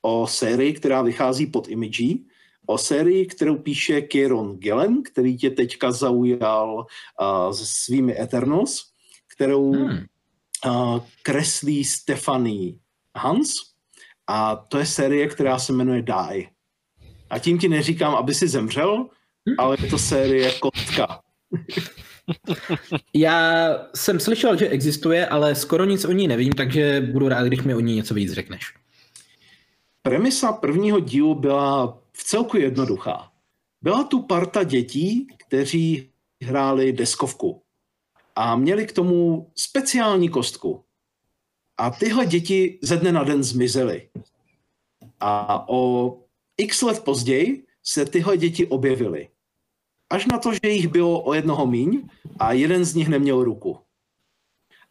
o 0.03 0.27
sérii, 0.27 0.73
která 0.73 1.03
vychází 1.03 1.47
pod 1.47 1.69
Imagí, 1.69 2.27
o 2.67 2.79
sérii, 2.79 3.27
kterou 3.27 3.57
píše 3.57 4.01
Kieron 4.01 4.57
Gillen, 4.57 5.03
který 5.03 5.37
tě 5.37 5.51
teďka 5.51 5.93
zaujal 5.93 6.87
uh, 7.21 7.53
se 7.53 7.65
svými 7.67 8.21
Eternals, 8.21 8.83
kterou 9.35 9.73
hmm. 9.73 9.99
uh, 10.67 11.01
kreslí 11.23 11.85
Stephanie 11.85 12.73
Hans 13.17 13.55
a 14.27 14.57
to 14.57 14.79
je 14.79 14.87
série, 14.87 15.29
která 15.29 15.59
se 15.59 15.73
jmenuje 15.73 16.03
Die. 16.03 16.51
A 17.31 17.39
tím 17.39 17.59
ti 17.59 17.69
neříkám, 17.69 18.15
aby 18.15 18.35
si 18.35 18.49
zemřel, 18.49 18.97
hmm. 19.47 19.57
ale 19.59 19.77
je 19.81 19.91
to 19.91 19.99
série 19.99 20.53
Kotka. 20.53 21.21
Já 23.15 23.69
jsem 23.95 24.21
slyšel, 24.21 24.57
že 24.57 24.69
existuje, 24.69 25.27
ale 25.27 25.55
skoro 25.55 25.85
nic 25.85 26.05
o 26.05 26.13
ní 26.13 26.29
nevím, 26.29 26.53
takže 26.53 27.01
budu 27.01 27.29
rád, 27.29 27.47
když 27.47 27.63
mi 27.63 27.75
o 27.75 27.81
ní 27.81 27.97
něco 27.97 28.15
víc 28.15 28.33
řekneš. 28.33 28.75
Premisa 30.03 30.53
prvního 30.53 31.01
dílu 31.01 31.35
byla 31.35 31.99
v 32.13 32.25
celku 32.25 32.57
jednoduchá. 32.57 33.31
Byla 33.83 34.05
tu 34.05 34.23
parta 34.23 34.63
dětí, 34.63 35.27
kteří 35.37 36.11
hráli 36.43 36.93
deskovku 36.93 37.63
a 38.37 38.57
měli 38.57 38.87
k 38.87 38.93
tomu 38.93 39.51
speciální 39.57 40.29
kostku. 40.29 40.85
A 41.81 41.91
tyhle 41.91 42.27
děti 42.27 42.79
ze 42.83 42.97
dne 42.97 43.13
na 43.13 43.25
den 43.25 43.43
zmizely. 43.43 44.09
A 45.21 45.65
o 45.69 46.13
x 46.57 46.83
let 46.83 47.05
později 47.05 47.67
se 47.83 48.05
tyhle 48.07 48.37
děti 48.37 48.67
objevily. 48.67 49.29
Až 50.11 50.27
na 50.27 50.39
to, 50.39 50.53
že 50.53 50.69
jich 50.69 50.89
bylo 50.89 51.23
o 51.23 51.35
jednoho 51.35 51.67
míň 51.67 52.09
a 52.39 52.53
jeden 52.53 52.85
z 52.85 52.95
nich 52.95 53.09
neměl 53.09 53.45
ruku. 53.45 53.79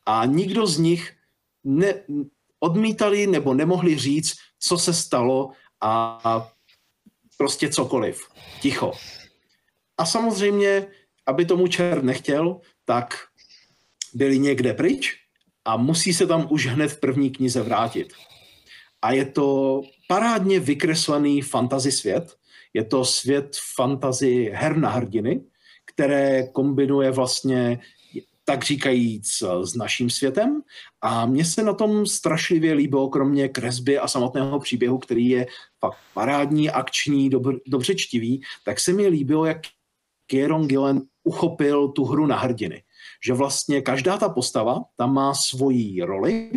A 0.05 0.25
nikdo 0.25 0.67
z 0.67 0.77
nich 0.77 1.13
ne, 1.63 1.93
odmítali 2.59 3.27
nebo 3.27 3.53
nemohli 3.53 3.97
říct, 3.97 4.35
co 4.59 4.77
se 4.77 4.93
stalo 4.93 5.51
a 5.81 6.51
prostě 7.37 7.69
cokoliv. 7.69 8.27
Ticho. 8.61 8.91
A 9.97 10.05
samozřejmě, 10.05 10.87
aby 11.25 11.45
tomu 11.45 11.67
čert 11.67 12.03
nechtěl, 12.03 12.61
tak 12.85 13.17
byli 14.13 14.39
někde 14.39 14.73
pryč 14.73 15.28
a 15.69 15.77
musí 15.77 16.13
se 16.13 16.27
tam 16.27 16.47
už 16.49 16.67
hned 16.67 16.87
v 16.87 16.99
první 16.99 17.29
knize 17.29 17.61
vrátit. 17.61 18.13
A 19.01 19.11
je 19.11 19.25
to 19.25 19.81
parádně 20.07 20.59
vykreslený 20.59 21.41
fantasy 21.41 21.91
svět. 21.91 22.35
Je 22.73 22.83
to 22.83 23.05
svět 23.05 23.57
fantasy 23.75 24.51
her 24.53 24.77
na 24.77 24.89
hrdiny, 24.89 25.41
které 25.85 26.47
kombinuje 26.47 27.11
vlastně 27.11 27.79
tak 28.45 28.63
říkajíc 28.63 29.43
s 29.63 29.75
naším 29.75 30.09
světem. 30.09 30.61
A 31.01 31.25
mně 31.25 31.45
se 31.45 31.63
na 31.63 31.73
tom 31.73 32.05
strašlivě 32.05 32.73
líbilo, 32.73 33.09
kromě 33.09 33.49
kresby 33.49 33.99
a 33.99 34.07
samotného 34.07 34.59
příběhu, 34.59 34.97
který 34.97 35.29
je 35.29 35.47
fakt 35.79 35.97
parádní, 36.13 36.69
akční, 36.69 37.29
dobr, 37.29 37.55
dobře 37.67 37.95
čtivý, 37.95 38.41
tak 38.65 38.79
se 38.79 38.93
mi 38.93 39.07
líbilo, 39.07 39.45
jak 39.45 39.61
Kieron 40.27 40.67
Gillen 40.67 41.01
uchopil 41.23 41.87
tu 41.87 42.05
hru 42.05 42.25
na 42.25 42.37
hrdiny 42.37 42.83
že 43.23 43.33
vlastně 43.33 43.81
každá 43.81 44.17
ta 44.17 44.29
postava 44.29 44.83
tam 44.95 45.13
má 45.13 45.33
svoji 45.33 46.01
roli, 46.01 46.51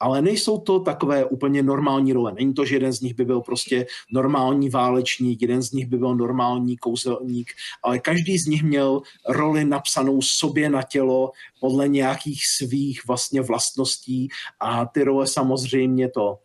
ale 0.00 0.22
nejsou 0.22 0.58
to 0.58 0.80
takové 0.80 1.24
úplně 1.24 1.62
normální 1.62 2.12
role. 2.12 2.32
Není 2.32 2.54
to, 2.54 2.64
že 2.64 2.76
jeden 2.76 2.92
z 2.92 3.00
nich 3.00 3.14
by 3.14 3.24
byl 3.24 3.40
prostě 3.40 3.86
normální 4.12 4.70
válečník, 4.70 5.42
jeden 5.42 5.62
z 5.62 5.72
nich 5.72 5.86
by 5.86 5.98
byl 5.98 6.14
normální 6.16 6.76
kouzelník, 6.76 7.52
ale 7.82 7.98
každý 7.98 8.38
z 8.38 8.46
nich 8.46 8.62
měl 8.62 9.02
roli 9.28 9.64
napsanou 9.64 10.22
sobě 10.22 10.70
na 10.70 10.82
tělo 10.82 11.30
podle 11.60 11.88
nějakých 11.88 12.46
svých 12.46 13.06
vlastně 13.06 13.42
vlastností 13.42 14.28
a 14.60 14.86
ty 14.86 15.04
role 15.04 15.26
samozřejmě 15.26 16.08
to 16.08 16.38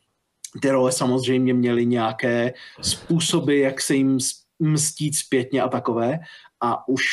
ty 0.62 0.70
role 0.70 0.92
samozřejmě 0.92 1.54
měly 1.54 1.86
nějaké 1.86 2.54
způsoby, 2.82 3.62
jak 3.62 3.82
se 3.82 3.96
jim 3.96 4.18
mstít 4.60 5.16
zpětně 5.16 5.62
a 5.62 5.68
takové. 5.68 6.20
A 6.62 6.88
už 6.88 7.06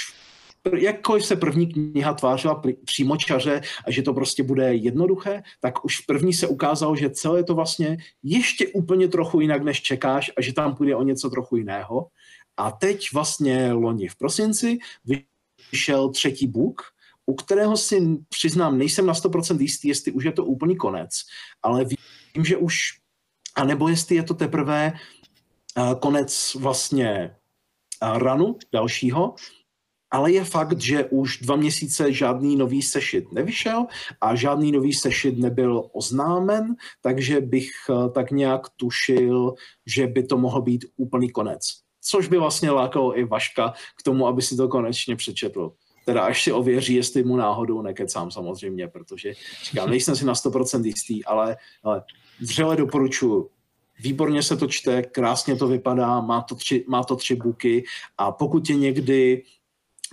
jakkoliv 0.76 1.26
se 1.26 1.36
první 1.36 1.66
kniha 1.66 2.14
tvářila 2.14 2.62
přímo 2.84 3.16
čaře 3.16 3.60
a 3.86 3.90
že 3.90 4.02
to 4.02 4.14
prostě 4.14 4.42
bude 4.42 4.74
jednoduché, 4.74 5.42
tak 5.60 5.84
už 5.84 6.00
v 6.00 6.06
první 6.06 6.32
se 6.32 6.46
ukázalo, 6.46 6.96
že 6.96 7.10
celé 7.10 7.44
to 7.44 7.54
vlastně 7.54 7.96
ještě 8.22 8.68
úplně 8.68 9.08
trochu 9.08 9.40
jinak, 9.40 9.62
než 9.62 9.82
čekáš 9.82 10.30
a 10.36 10.42
že 10.42 10.52
tam 10.52 10.76
půjde 10.76 10.96
o 10.96 11.02
něco 11.02 11.30
trochu 11.30 11.56
jiného. 11.56 12.06
A 12.56 12.70
teď 12.70 13.12
vlastně 13.12 13.72
loni 13.72 14.08
v 14.08 14.16
prosinci 14.16 14.78
vyšel 15.72 16.08
třetí 16.08 16.46
book, 16.46 16.82
u 17.26 17.34
kterého 17.34 17.76
si 17.76 18.18
přiznám, 18.28 18.78
nejsem 18.78 19.06
na 19.06 19.12
100% 19.12 19.60
jistý, 19.60 19.88
jestli 19.88 20.12
už 20.12 20.24
je 20.24 20.32
to 20.32 20.44
úplný 20.44 20.76
konec, 20.76 21.10
ale 21.62 21.84
vím, 22.34 22.44
že 22.44 22.56
už, 22.56 22.78
anebo 23.54 23.88
jestli 23.88 24.16
je 24.16 24.22
to 24.22 24.34
teprve 24.34 24.92
konec 26.00 26.56
vlastně 26.60 27.36
ranu 28.02 28.58
dalšího, 28.72 29.34
ale 30.12 30.32
je 30.32 30.44
fakt, 30.44 30.80
že 30.80 31.04
už 31.04 31.38
dva 31.38 31.56
měsíce 31.56 32.12
žádný 32.12 32.56
nový 32.56 32.82
sešit 32.82 33.32
nevyšel 33.32 33.86
a 34.20 34.34
žádný 34.34 34.72
nový 34.72 34.92
sešit 34.92 35.38
nebyl 35.38 35.88
oznámen, 35.92 36.76
takže 37.00 37.40
bych 37.40 37.70
uh, 37.88 38.12
tak 38.12 38.30
nějak 38.30 38.68
tušil, 38.76 39.54
že 39.86 40.06
by 40.06 40.22
to 40.22 40.38
mohl 40.38 40.62
být 40.62 40.84
úplný 40.96 41.30
konec. 41.30 41.62
Což 42.00 42.28
by 42.28 42.38
vlastně 42.38 42.70
lákalo 42.70 43.18
i 43.18 43.24
Vaška 43.24 43.72
k 43.98 44.02
tomu, 44.02 44.26
aby 44.26 44.42
si 44.42 44.56
to 44.56 44.68
konečně 44.68 45.16
přečetl 45.16 45.72
teda 46.04 46.22
až 46.22 46.42
si 46.42 46.52
ověří, 46.52 46.94
jestli 46.94 47.24
mu 47.24 47.36
náhodou 47.36 47.82
nekecám 47.82 48.30
samozřejmě, 48.30 48.88
protože 48.88 49.32
říkám, 49.64 49.90
nejsem 49.90 50.16
si 50.16 50.24
na 50.24 50.32
100% 50.32 50.84
jistý, 50.84 51.24
ale, 51.24 51.56
ale 51.82 52.02
vřele. 52.40 52.76
Výborně 54.00 54.42
se 54.42 54.56
to 54.56 54.66
čte, 54.66 55.02
krásně 55.02 55.56
to 55.56 55.68
vypadá, 55.68 56.20
má 56.20 56.42
to 56.42 56.54
tři, 56.54 56.84
má 56.88 57.04
to 57.04 57.16
tři 57.16 57.36
buky 57.36 57.84
a 58.18 58.32
pokud 58.32 58.66
tě 58.66 58.74
někdy 58.74 59.42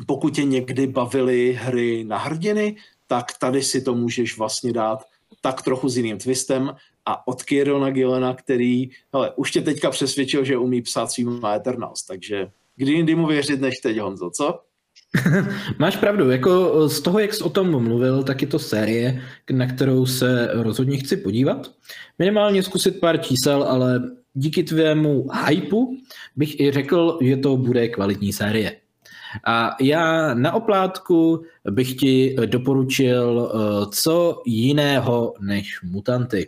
pokud 0.07 0.35
tě 0.35 0.43
někdy 0.43 0.88
bavily 0.88 1.57
hry 1.61 2.03
na 2.03 2.17
hrdiny, 2.17 2.76
tak 3.07 3.26
tady 3.39 3.63
si 3.63 3.81
to 3.81 3.95
můžeš 3.95 4.38
vlastně 4.38 4.73
dát 4.73 5.03
tak 5.41 5.61
trochu 5.61 5.89
s 5.89 5.97
jiným 5.97 6.17
twistem 6.17 6.76
a 7.05 7.27
od 7.27 7.43
Kierona 7.43 7.89
Gillena, 7.89 8.34
který 8.34 8.89
hele, 9.13 9.31
už 9.35 9.51
tě 9.51 9.61
teďka 9.61 9.89
přesvědčil, 9.91 10.45
že 10.45 10.57
umí 10.57 10.81
psát 10.81 11.11
svým 11.11 11.45
Eternals, 11.55 12.03
takže 12.03 12.47
kdy 12.76 12.91
jindy 12.91 13.15
mu 13.15 13.27
věřit 13.27 13.61
než 13.61 13.80
teď, 13.84 13.97
Honzo, 13.97 14.30
co? 14.30 14.59
Máš 15.80 15.97
pravdu, 15.97 16.30
jako 16.30 16.89
z 16.89 17.01
toho, 17.01 17.19
jak 17.19 17.34
jsi 17.34 17.43
o 17.43 17.49
tom 17.49 17.84
mluvil, 17.84 18.23
tak 18.23 18.41
je 18.41 18.47
to 18.47 18.59
série, 18.59 19.21
na 19.51 19.67
kterou 19.67 20.05
se 20.05 20.49
rozhodně 20.53 20.97
chci 20.97 21.17
podívat. 21.17 21.71
Minimálně 22.19 22.63
zkusit 22.63 22.99
pár 22.99 23.21
čísel, 23.21 23.63
ale 23.63 24.01
díky 24.34 24.63
tvému 24.63 25.27
hypeu 25.47 25.97
bych 26.35 26.59
i 26.59 26.71
řekl, 26.71 27.19
že 27.21 27.38
to 27.38 27.57
bude 27.57 27.88
kvalitní 27.88 28.34
série. 28.34 28.76
A 29.45 29.76
já 29.81 30.34
na 30.34 30.53
oplátku 30.53 31.43
bych 31.72 31.95
ti 31.95 32.35
doporučil 32.45 33.51
eh, 33.51 33.85
co 33.91 34.41
jiného 34.45 35.34
než 35.39 35.81
mutanty. 35.84 36.47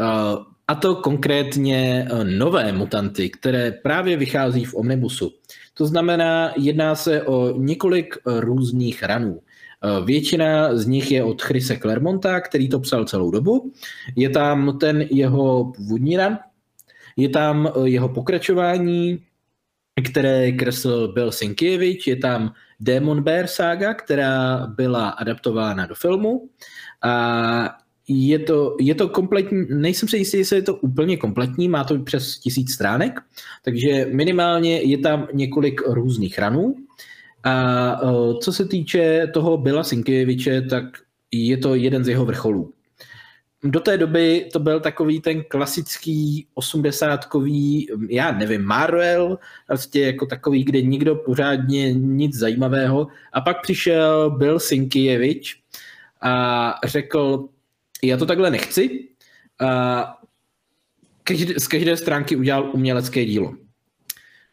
Eh, 0.00 0.44
a 0.68 0.74
to 0.74 0.96
konkrétně 0.96 2.08
eh, 2.10 2.24
nové 2.24 2.72
mutanty, 2.72 3.30
které 3.30 3.72
právě 3.72 4.16
vychází 4.16 4.64
v 4.64 4.74
Omnibusu. 4.74 5.32
To 5.74 5.86
znamená, 5.86 6.52
jedná 6.56 6.94
se 6.94 7.22
o 7.22 7.58
několik 7.58 8.14
různých 8.26 9.02
ranů. 9.02 9.40
Většina 10.04 10.76
z 10.76 10.86
nich 10.86 11.10
je 11.10 11.24
od 11.24 11.42
Chrise 11.42 11.76
Clermonta, 11.76 12.40
který 12.40 12.68
to 12.68 12.80
psal 12.80 13.04
celou 13.04 13.30
dobu. 13.30 13.72
Je 14.16 14.30
tam 14.30 14.78
ten 14.78 15.00
jeho 15.00 15.72
původní 15.76 16.16
ran, 16.16 16.38
je 17.16 17.28
tam 17.28 17.72
jeho 17.84 18.08
pokračování, 18.08 19.22
které 20.02 20.52
kreslil 20.52 21.12
Bill 21.12 21.32
Sienkiewicz, 21.32 22.06
je 22.06 22.16
tam 22.16 22.52
Demon 22.80 23.22
Bear 23.22 23.46
saga, 23.46 23.94
která 23.94 24.66
byla 24.66 25.08
adaptována 25.08 25.86
do 25.86 25.94
filmu 25.94 26.48
a 27.02 27.78
je 28.08 28.38
to, 28.38 28.76
je 28.80 28.94
to 28.94 29.08
kompletní, 29.08 29.66
nejsem 29.70 30.08
si 30.08 30.16
jistý, 30.16 30.38
jestli 30.38 30.56
je 30.56 30.62
to 30.62 30.74
úplně 30.74 31.16
kompletní, 31.16 31.68
má 31.68 31.84
to 31.84 31.98
přes 31.98 32.38
tisíc 32.38 32.72
stránek, 32.72 33.20
takže 33.64 34.06
minimálně 34.12 34.82
je 34.82 34.98
tam 34.98 35.28
několik 35.32 35.80
různých 35.86 36.38
ranů. 36.38 36.74
A 37.44 37.92
e, 37.92 38.06
co 38.40 38.52
se 38.52 38.64
týče 38.64 39.26
toho 39.34 39.56
Bila 39.56 39.84
Sinkieviče, 39.84 40.62
tak 40.62 40.84
je 41.32 41.56
to 41.56 41.74
jeden 41.74 42.04
z 42.04 42.08
jeho 42.08 42.24
vrcholů. 42.24 42.72
Do 43.64 43.80
té 43.80 43.98
doby 43.98 44.48
to 44.52 44.58
byl 44.58 44.80
takový 44.80 45.20
ten 45.20 45.44
klasický 45.48 46.46
osmdesátkový, 46.54 47.88
já 48.08 48.32
nevím, 48.32 48.62
Marvel, 48.62 49.38
vlastně 49.68 50.02
jako 50.02 50.26
takový, 50.26 50.64
kde 50.64 50.82
nikdo 50.82 51.16
pořádně 51.16 51.92
nic 51.92 52.36
zajímavého. 52.36 53.06
A 53.32 53.40
pak 53.40 53.62
přišel 53.62 54.30
Bill 54.30 54.60
Sinkievič 54.60 55.62
a 56.22 56.74
řekl, 56.86 57.48
já 58.02 58.16
to 58.16 58.26
takhle 58.26 58.50
nechci. 58.50 59.08
každý, 61.24 61.54
z 61.58 61.66
každé 61.68 61.96
stránky 61.96 62.36
udělal 62.36 62.70
umělecké 62.74 63.24
dílo. 63.24 63.54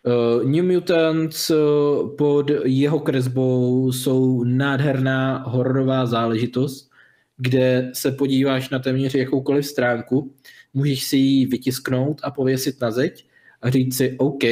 Uh, 0.06 0.44
New 0.44 0.66
Mutants 0.66 1.50
uh, 1.50 2.16
pod 2.16 2.52
jeho 2.66 3.00
kresbou 3.00 3.92
jsou 3.92 4.44
nádherná 4.44 5.44
hororová 5.48 6.06
záležitost, 6.06 6.90
kde 7.38 7.92
se 7.94 8.12
podíváš 8.12 8.70
na 8.70 8.80
téměř 8.80 9.16
jakoukoliv 9.16 9.66
stránku, 9.66 10.34
můžeš 10.74 11.04
si 11.04 11.18
ji 11.18 11.46
vytisknout 11.46 12.22
a 12.24 12.32
pověsit 12.32 12.82
na 12.82 12.92
zeď 12.92 13.26
a 13.62 13.70
říct 13.70 13.98
si, 13.98 14.16
OK, 14.18 14.44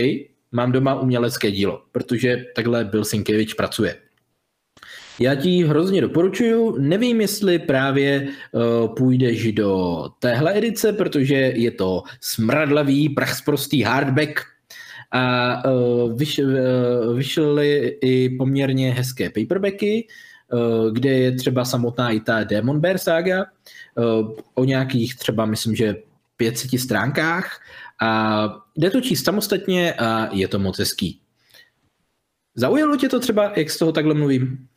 mám 0.52 0.72
doma 0.72 1.02
umělecké 1.02 1.52
dílo, 1.52 1.82
protože 1.92 2.46
takhle 2.56 2.86
Bill 2.86 3.06
Sienkiewicz 3.06 3.54
pracuje. 3.54 3.96
Já 5.20 5.36
ti 5.36 5.64
hrozně 5.64 6.02
doporučuju. 6.02 6.78
Nevím, 6.80 7.22
jestli 7.22 7.60
právě 7.60 8.28
uh, 8.52 8.96
půjdeš 8.96 9.52
do 9.52 10.04
téhle 10.20 10.58
edice, 10.58 10.94
protože 10.94 11.36
je 11.36 11.72
to 11.72 12.04
smradlavý, 12.22 13.10
prachsprostý 13.10 13.82
hardback 13.82 14.40
a 15.12 15.56
uh, 15.72 16.18
vyš, 16.18 16.40
uh, 16.40 17.18
vyšly 17.18 17.98
i 18.02 18.30
poměrně 18.30 18.94
hezké 18.94 19.30
paperbacky, 19.30 20.08
uh, 20.08 20.14
kde 20.92 21.10
je 21.10 21.32
třeba 21.32 21.66
samotná 21.66 22.12
i 22.12 22.20
ta 22.20 22.44
Demon 22.44 22.80
Bear 22.80 22.98
saga 22.98 23.46
uh, 23.96 24.32
o 24.54 24.64
nějakých 24.64 25.16
třeba, 25.16 25.46
myslím, 25.46 25.76
že 25.76 25.96
500 26.38 26.80
stránkách 26.80 27.62
a 28.02 28.44
jde 28.78 28.90
to 28.90 29.02
číst 29.02 29.26
samostatně 29.26 29.94
a 29.94 30.36
je 30.36 30.48
to 30.48 30.60
moc 30.60 30.80
hezký. 30.80 31.20
Zaujalo 32.56 32.98
tě 32.98 33.10
to 33.10 33.20
třeba, 33.20 33.52
jak 33.56 33.70
z 33.70 33.78
toho 33.78 33.92
takhle 33.92 34.14
mluvím? 34.14 34.68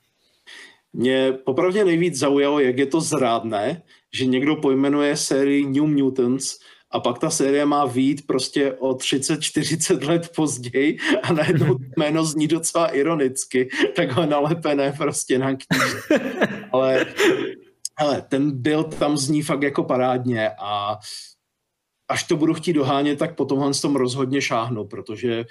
Mě 0.93 1.32
popravdě 1.44 1.85
nejvíc 1.85 2.19
zaujalo, 2.19 2.61
jak 2.61 2.78
je 2.78 2.86
to 2.86 3.01
zrádné, 3.01 3.82
že 4.12 4.27
někdo 4.27 4.57
pojmenuje 4.57 5.16
sérii 5.16 5.66
New 5.66 5.86
Mutants 5.86 6.59
a 6.90 7.00
pak 7.00 7.18
ta 7.18 7.30
série 7.30 7.66
má 7.66 7.84
vít 7.84 8.26
prostě 8.26 8.72
o 8.72 8.94
30-40 8.94 10.08
let 10.08 10.32
později 10.36 10.98
a 11.22 11.32
najednou 11.32 11.78
jméno 11.96 12.24
zní 12.24 12.48
docela 12.48 12.86
ironicky, 12.86 13.68
takhle 13.96 14.26
nalepené 14.26 14.92
prostě 14.92 15.38
na 15.38 15.56
knize. 15.56 16.00
Ale, 16.72 17.06
ale 17.96 18.22
ten 18.22 18.62
byl 18.62 18.84
tam 18.84 19.16
zní 19.16 19.42
fakt 19.42 19.62
jako 19.62 19.84
parádně 19.84 20.50
a 20.58 20.98
až 22.08 22.24
to 22.24 22.36
budu 22.36 22.54
chtít 22.54 22.72
dohánět, 22.72 23.18
tak 23.18 23.36
potom 23.36 23.74
s 23.74 23.80
tom 23.80 23.96
rozhodně 23.96 24.42
šáhnu, 24.42 24.84
protože 24.84 25.44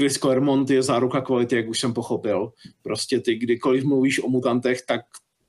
Chris 0.00 0.18
Claremont 0.18 0.70
je 0.70 0.82
záruka 0.82 1.20
kvality, 1.20 1.56
jak 1.56 1.68
už 1.68 1.80
jsem 1.80 1.94
pochopil. 1.94 2.52
Prostě 2.82 3.20
ty, 3.20 3.34
kdykoliv 3.34 3.84
mluvíš 3.84 4.22
o 4.22 4.28
mutantech, 4.28 4.82
tak 4.82 5.00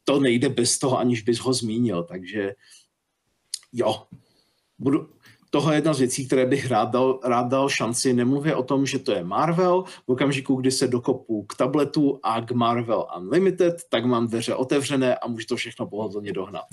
to 0.04 0.20
nejde 0.20 0.50
bez 0.50 0.80
toho, 0.80 1.00
aniž 1.00 1.22
bys 1.22 1.40
ho 1.40 1.54
zmínil. 1.54 2.04
Takže 2.04 2.54
jo, 3.74 4.04
budu, 4.80 5.10
tohle 5.54 5.74
je 5.74 5.78
jedna 5.78 5.94
z 5.94 6.00
věcí, 6.00 6.28
které 6.28 6.46
bych 6.46 6.72
rád 6.72 6.90
dal, 6.90 7.20
rád 7.24 7.48
dal 7.48 7.70
šanci. 7.70 8.14
Nemluvě 8.14 8.56
o 8.56 8.64
tom, 8.64 8.86
že 8.86 9.00
to 9.00 9.12
je 9.12 9.24
Marvel. 9.24 9.84
V 9.84 10.10
okamžiku, 10.10 10.56
kdy 10.56 10.72
se 10.72 10.88
dokopu 10.88 11.44
k 11.44 11.56
tabletu 11.56 12.20
a 12.24 12.42
k 12.42 12.52
Marvel 12.52 13.08
Unlimited, 13.18 13.76
tak 13.90 14.06
mám 14.06 14.28
dveře 14.28 14.56
otevřené 14.56 15.16
a 15.16 15.28
můžu 15.28 15.46
to 15.46 15.56
všechno 15.56 15.88
pohodlně 15.88 16.34
dohnat. 16.34 16.66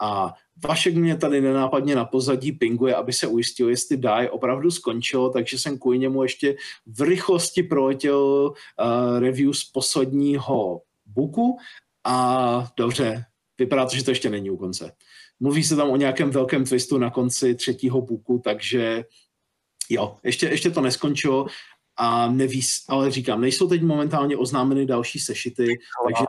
A 0.00 0.34
Vašek 0.64 0.94
mě 0.94 1.16
tady 1.16 1.40
nenápadně 1.40 1.94
na 1.94 2.04
pozadí 2.04 2.52
pinguje, 2.52 2.94
aby 2.94 3.12
se 3.12 3.26
ujistil, 3.26 3.68
jestli 3.68 3.96
Die 3.96 4.30
opravdu 4.30 4.70
skončilo, 4.70 5.30
takže 5.30 5.58
jsem 5.58 5.78
kvůli 5.78 5.98
němu 5.98 6.22
ještě 6.22 6.56
v 6.86 7.02
rychlosti 7.02 7.62
proletěl 7.62 8.52
uh, 8.52 9.18
review 9.18 9.52
z 9.52 9.64
posledního 9.64 10.82
buku 11.06 11.58
a 12.04 12.66
dobře, 12.76 13.24
vypadá 13.58 13.86
to, 13.86 13.96
že 13.96 14.04
to 14.04 14.10
ještě 14.10 14.30
není 14.30 14.50
u 14.50 14.56
konce. 14.56 14.92
Mluví 15.44 15.64
se 15.64 15.76
tam 15.76 15.90
o 15.90 15.96
nějakém 15.96 16.30
velkém 16.30 16.64
twistu 16.64 16.98
na 16.98 17.10
konci 17.10 17.54
třetího 17.54 18.00
buku, 18.00 18.40
takže 18.44 19.04
jo, 19.90 20.16
ještě, 20.22 20.46
ještě 20.46 20.70
to 20.70 20.80
neskončilo 20.80 21.46
a 21.96 22.28
neví, 22.28 22.62
ale 22.88 23.10
říkám, 23.10 23.40
nejsou 23.40 23.68
teď 23.68 23.82
momentálně 23.82 24.36
oznámeny 24.36 24.86
další 24.86 25.18
sešity, 25.18 25.66
takže 26.04 26.24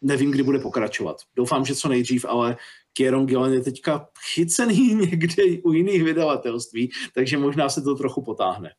nevím, 0.00 0.30
kdy 0.30 0.42
bude 0.42 0.58
pokračovat. 0.58 1.16
Doufám, 1.36 1.64
že 1.64 1.74
co 1.74 1.88
nejdřív, 1.88 2.24
ale 2.24 2.56
Kieron 2.92 3.26
Gillen 3.26 3.52
je 3.52 3.60
teďka 3.60 4.08
chycený 4.34 4.94
někde 5.10 5.42
u 5.64 5.72
jiných 5.72 6.04
vydavatelství, 6.04 6.90
takže 7.14 7.38
možná 7.38 7.68
se 7.68 7.82
to 7.82 7.94
trochu 7.94 8.22
potáhne. 8.22 8.74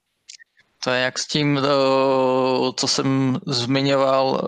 To 0.83 0.89
je 0.89 1.01
jak 1.01 1.19
s 1.19 1.27
tím, 1.27 1.59
co 2.75 2.87
jsem 2.87 3.39
zmiňoval 3.47 4.47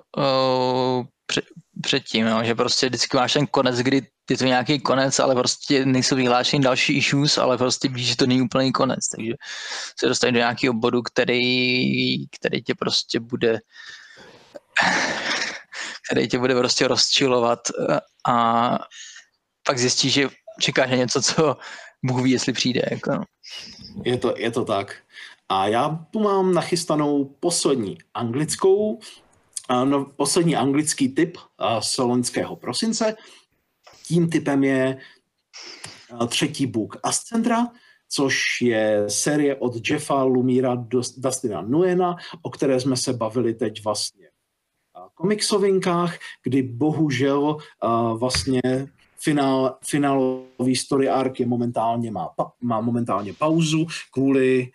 předtím, 1.83 2.27
jo, 2.27 2.43
že 2.43 2.55
prostě 2.55 2.85
vždycky 2.85 3.17
máš 3.17 3.33
ten 3.33 3.47
konec, 3.47 3.77
kdy 3.77 4.01
je 4.29 4.37
to 4.37 4.45
nějaký 4.45 4.79
konec, 4.79 5.19
ale 5.19 5.35
prostě 5.35 5.85
nejsou 5.85 6.15
vyhlášeny 6.15 6.63
další 6.63 6.97
issues, 6.97 7.37
ale 7.37 7.57
prostě 7.57 7.89
víš, 7.89 8.07
že 8.07 8.17
to 8.17 8.25
není 8.25 8.41
úplný 8.41 8.71
konec, 8.71 9.07
takže 9.07 9.33
se 9.99 10.07
dostane 10.07 10.31
do 10.31 10.39
nějakého 10.39 10.73
bodu, 10.73 11.01
který, 11.01 12.27
který 12.27 12.63
tě 12.63 12.75
prostě 12.75 13.19
bude 13.19 13.59
který 16.11 16.27
tě 16.27 16.39
bude 16.39 16.55
prostě 16.55 16.87
rozčilovat 16.87 17.59
a 18.27 18.79
pak 19.67 19.79
zjistíš, 19.79 20.13
že 20.13 20.29
čekáš 20.59 20.89
na 20.89 20.95
něco, 20.95 21.21
co 21.21 21.57
Bůh 22.05 22.21
ví, 22.21 22.31
jestli 22.31 22.53
přijde. 22.53 22.81
Jako. 22.91 23.11
No. 23.11 23.23
Je, 24.05 24.17
to, 24.17 24.33
je 24.37 24.51
to 24.51 24.65
tak. 24.65 24.95
A 25.49 25.67
já 25.67 25.99
tu 26.11 26.19
mám 26.19 26.53
nachystanou 26.53 27.35
poslední 27.39 27.97
anglickou, 28.13 28.99
no, 29.83 30.05
poslední 30.05 30.55
anglický 30.55 31.09
typ 31.09 31.37
z 31.79 31.97
loňského 31.97 32.55
prosince. 32.55 33.15
Tím 34.07 34.29
typem 34.29 34.63
je 34.63 34.97
třetí 36.27 36.67
Bůh 36.67 36.97
Ascendra, 37.03 37.67
což 38.09 38.61
je 38.61 39.03
série 39.07 39.55
od 39.55 39.89
Jeffa 39.89 40.23
Lumíra 40.23 40.75
Dustina 41.17 41.61
Nuena, 41.61 42.15
o 42.41 42.49
které 42.49 42.79
jsme 42.79 42.97
se 42.97 43.13
bavili 43.13 43.53
teď 43.53 43.83
vlastně 43.83 44.27
v 45.11 45.15
komiksovinkách, 45.15 46.17
kdy 46.43 46.61
bohužel 46.61 47.57
vlastně 48.17 48.61
finál, 49.23 49.77
finálový 49.85 50.75
story 50.75 51.09
arc 51.09 51.39
je 51.39 51.45
momentálně 51.45 52.11
má, 52.11 52.29
má 52.61 52.81
momentálně 52.81 53.33
pauzu 53.33 53.85
kvůli 54.11 54.71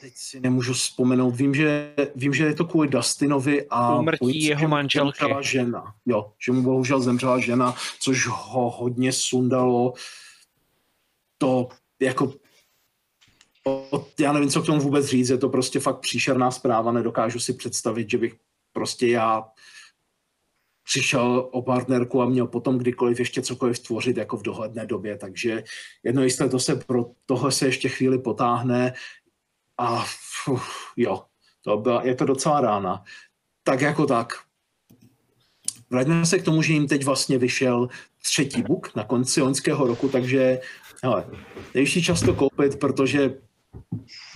teď 0.00 0.12
si 0.16 0.40
nemůžu 0.40 0.72
vzpomenout, 0.72 1.30
vím, 1.30 1.54
že, 1.54 1.94
vím, 2.16 2.34
že 2.34 2.44
je 2.44 2.54
to 2.54 2.64
kvůli 2.64 2.88
Dustinovi 2.88 3.66
a 3.70 3.98
umrtí 3.98 4.44
jeho 4.44 4.68
manželky. 4.68 5.24
žena, 5.40 5.94
jo, 6.06 6.32
že 6.44 6.52
mu 6.52 6.62
bohužel 6.62 7.00
zemřela 7.00 7.38
žena, 7.38 7.74
což 8.00 8.26
ho 8.26 8.70
hodně 8.70 9.12
sundalo. 9.12 9.92
To 11.38 11.68
jako 12.00 12.32
já 14.20 14.32
nevím, 14.32 14.50
co 14.50 14.62
k 14.62 14.66
tomu 14.66 14.80
vůbec 14.80 15.06
říct, 15.06 15.28
je 15.28 15.38
to 15.38 15.48
prostě 15.48 15.80
fakt 15.80 16.00
příšerná 16.00 16.50
zpráva, 16.50 16.92
nedokážu 16.92 17.40
si 17.40 17.52
představit, 17.52 18.10
že 18.10 18.18
bych 18.18 18.34
prostě 18.72 19.08
já 19.08 19.44
přišel 20.84 21.48
o 21.52 21.62
partnerku 21.62 22.22
a 22.22 22.28
měl 22.28 22.46
potom 22.46 22.78
kdykoliv 22.78 23.18
ještě 23.18 23.42
cokoliv 23.42 23.78
tvořit 23.78 24.16
jako 24.16 24.36
v 24.36 24.42
dohledné 24.42 24.86
době, 24.86 25.18
takže 25.18 25.64
jedno 26.02 26.22
jisté, 26.24 26.48
to 26.48 26.58
se 26.58 26.76
pro 26.76 27.06
toho 27.26 27.50
se 27.50 27.66
ještě 27.66 27.88
chvíli 27.88 28.18
potáhne 28.18 28.94
a 29.78 30.04
uf, 30.48 30.66
jo, 30.96 31.24
to 31.62 31.76
byla, 31.76 32.06
je 32.06 32.14
to 32.14 32.24
docela 32.24 32.60
rána. 32.60 33.04
Tak 33.62 33.80
jako 33.80 34.06
tak. 34.06 34.32
Vraťme 35.90 36.26
se 36.26 36.38
k 36.38 36.44
tomu, 36.44 36.62
že 36.62 36.72
jim 36.72 36.88
teď 36.88 37.04
vlastně 37.04 37.38
vyšel 37.38 37.88
třetí 38.22 38.62
book 38.62 38.94
na 38.94 39.04
konci 39.04 39.42
loňského 39.42 39.86
roku, 39.86 40.08
takže 40.08 40.60
hele, 41.02 41.26
nejvyšší 41.74 42.02
čas 42.02 42.20
to 42.20 42.34
koupit, 42.34 42.78
protože 42.80 43.38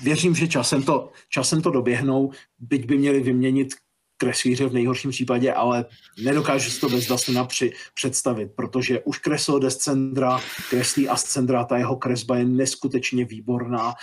věřím, 0.03 0.35
že 0.35 0.49
časem 0.49 0.83
to, 0.83 1.13
časem 1.29 1.63
to 1.63 1.71
doběhnou, 1.71 2.31
byť 2.59 2.87
by 2.87 2.99
měli 2.99 3.21
vyměnit 3.21 3.75
kreslíře 4.17 4.67
v 4.67 4.73
nejhorším 4.73 5.11
případě, 5.11 5.53
ale 5.53 5.85
nedokážu 6.25 6.71
si 6.71 6.81
to 6.81 6.89
bez 6.89 7.07
Dustina 7.07 7.45
při, 7.45 7.73
představit, 7.95 8.51
protože 8.55 9.01
už 9.01 9.19
kreslil 9.19 9.59
Descendra, 9.59 10.41
kreslí 10.71 11.09
Ascendra, 11.09 11.65
ta 11.65 11.79
jeho 11.79 11.97
kresba 11.97 12.37
je 12.37 12.45
neskutečně 12.45 13.25
výborná, 13.25 13.95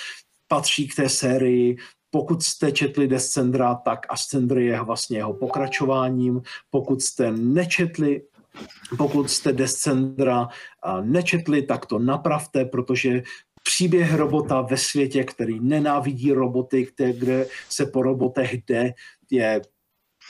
patří 0.49 0.88
k 0.88 0.95
té 0.95 1.09
sérii, 1.09 1.77
pokud 2.11 2.43
jste 2.43 2.71
četli 2.71 3.07
Descendra, 3.07 3.76
tak 3.76 4.05
Ascendr 4.09 4.57
je 4.57 4.81
vlastně 4.81 5.17
jeho 5.17 5.34
pokračováním, 5.34 6.41
pokud 6.69 7.01
jste 7.01 7.31
nečetli 7.31 8.21
pokud 8.97 9.30
jste 9.30 9.53
Descendra 9.53 10.47
nečetli, 11.01 11.61
tak 11.61 11.85
to 11.85 11.99
napravte, 11.99 12.65
protože 12.65 13.23
příběh 13.63 14.13
robota 14.13 14.61
ve 14.61 14.77
světě, 14.77 15.23
který 15.23 15.59
nenávidí 15.59 16.31
roboty, 16.31 16.88
kde 17.13 17.47
se 17.69 17.85
po 17.85 18.01
robotech 18.01 18.53
jde, 18.53 18.93
je 19.31 19.61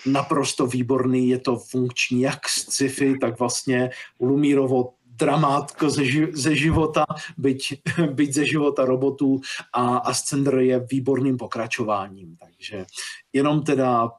naprosto 0.06 0.68
výborný, 0.68 1.30
je 1.30 1.40
to 1.40 1.58
funkční 1.58 2.22
jak 2.22 2.50
sci-fi, 2.50 3.18
tak 3.20 3.40
vlastně 3.40 3.90
Lumírovo 4.20 4.94
dramátko 5.20 5.90
ze, 5.90 6.02
ži- 6.02 6.32
ze 6.34 6.56
života, 6.56 7.06
byť, 7.38 7.82
byť 8.14 8.34
ze 8.34 8.46
života 8.46 8.86
robotů 8.86 9.42
a 9.74 9.98
Ascender 9.98 10.56
je 10.56 10.86
výborným 10.92 11.38
pokračováním. 11.38 12.36
Takže 12.36 12.86
jenom 13.34 13.64
teda 13.64 14.10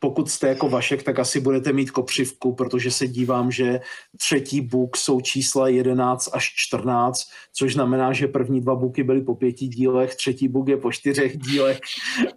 pokud 0.00 0.30
jste 0.30 0.48
jako 0.48 0.68
Vašek, 0.68 1.02
tak 1.02 1.18
asi 1.18 1.40
budete 1.40 1.72
mít 1.72 1.90
kopřivku, 1.90 2.54
protože 2.54 2.90
se 2.90 3.06
dívám, 3.08 3.50
že 3.50 3.80
třetí 4.16 4.60
book 4.60 4.96
jsou 4.96 5.20
čísla 5.20 5.68
11 5.68 6.28
až 6.32 6.52
14, 6.56 7.22
což 7.52 7.74
znamená, 7.74 8.12
že 8.12 8.26
první 8.26 8.60
dva 8.60 8.74
booky 8.74 9.02
byly 9.02 9.22
po 9.22 9.34
pěti 9.34 9.68
dílech, 9.68 10.14
třetí 10.14 10.48
book 10.48 10.68
je 10.68 10.76
po 10.76 10.92
čtyřech 10.92 11.38
dílech 11.38 11.78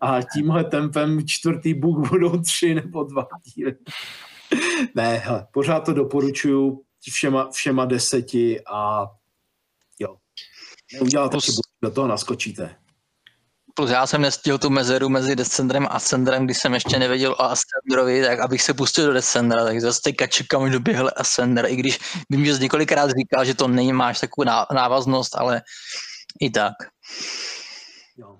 a 0.01 0.19
tímhle 0.21 0.63
tempem 0.63 1.27
čtvrtý 1.27 1.73
book 1.73 2.09
budou 2.09 2.41
tři 2.41 2.75
nebo 2.75 3.03
dva 3.03 3.27
díly. 3.55 3.75
ne, 4.95 5.17
hele, 5.17 5.47
pořád 5.53 5.79
to 5.79 5.93
doporučuju 5.93 6.81
všema, 7.11 7.51
všema 7.51 7.85
deseti 7.85 8.61
a 8.65 9.05
jo, 9.99 10.17
neuděláte 10.93 11.37
chybu, 11.41 11.61
do 11.81 11.91
toho 11.91 12.07
naskočíte. 12.07 12.75
Plus 13.75 13.89
já 13.89 14.07
jsem 14.07 14.21
nestihl 14.21 14.57
tu 14.57 14.69
mezeru 14.69 15.09
mezi 15.09 15.35
Descendrem 15.35 15.85
a 15.85 15.89
Ascendrem, 15.89 16.45
když 16.45 16.57
jsem 16.57 16.73
ještě 16.73 16.99
nevěděl 16.99 17.31
o 17.31 17.41
Ascendrovi, 17.41 18.23
tak 18.23 18.39
abych 18.39 18.61
se 18.61 18.73
pustil 18.73 19.05
do 19.05 19.13
Descendra, 19.13 19.63
tak 19.63 19.81
zase 19.81 20.01
teďka 20.03 20.27
čekám, 20.27 20.67
že 20.67 20.73
doběhl 20.73 21.11
Ascender, 21.15 21.65
i 21.65 21.75
když 21.75 21.99
vím, 22.29 22.45
že 22.45 22.55
jsi 22.55 22.63
několikrát 22.63 23.09
říkal, 23.09 23.45
že 23.45 23.53
to 23.53 23.67
nemáš 23.67 24.19
takovou 24.19 24.45
návaznost, 24.73 25.35
ale 25.35 25.61
i 26.41 26.49
tak. 26.49 26.73
Jo. 28.17 28.39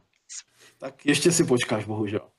Tak 0.80 1.06
ještě 1.06 1.32
si 1.32 1.44
počkáš, 1.44 1.86
bohužel. 1.86 2.30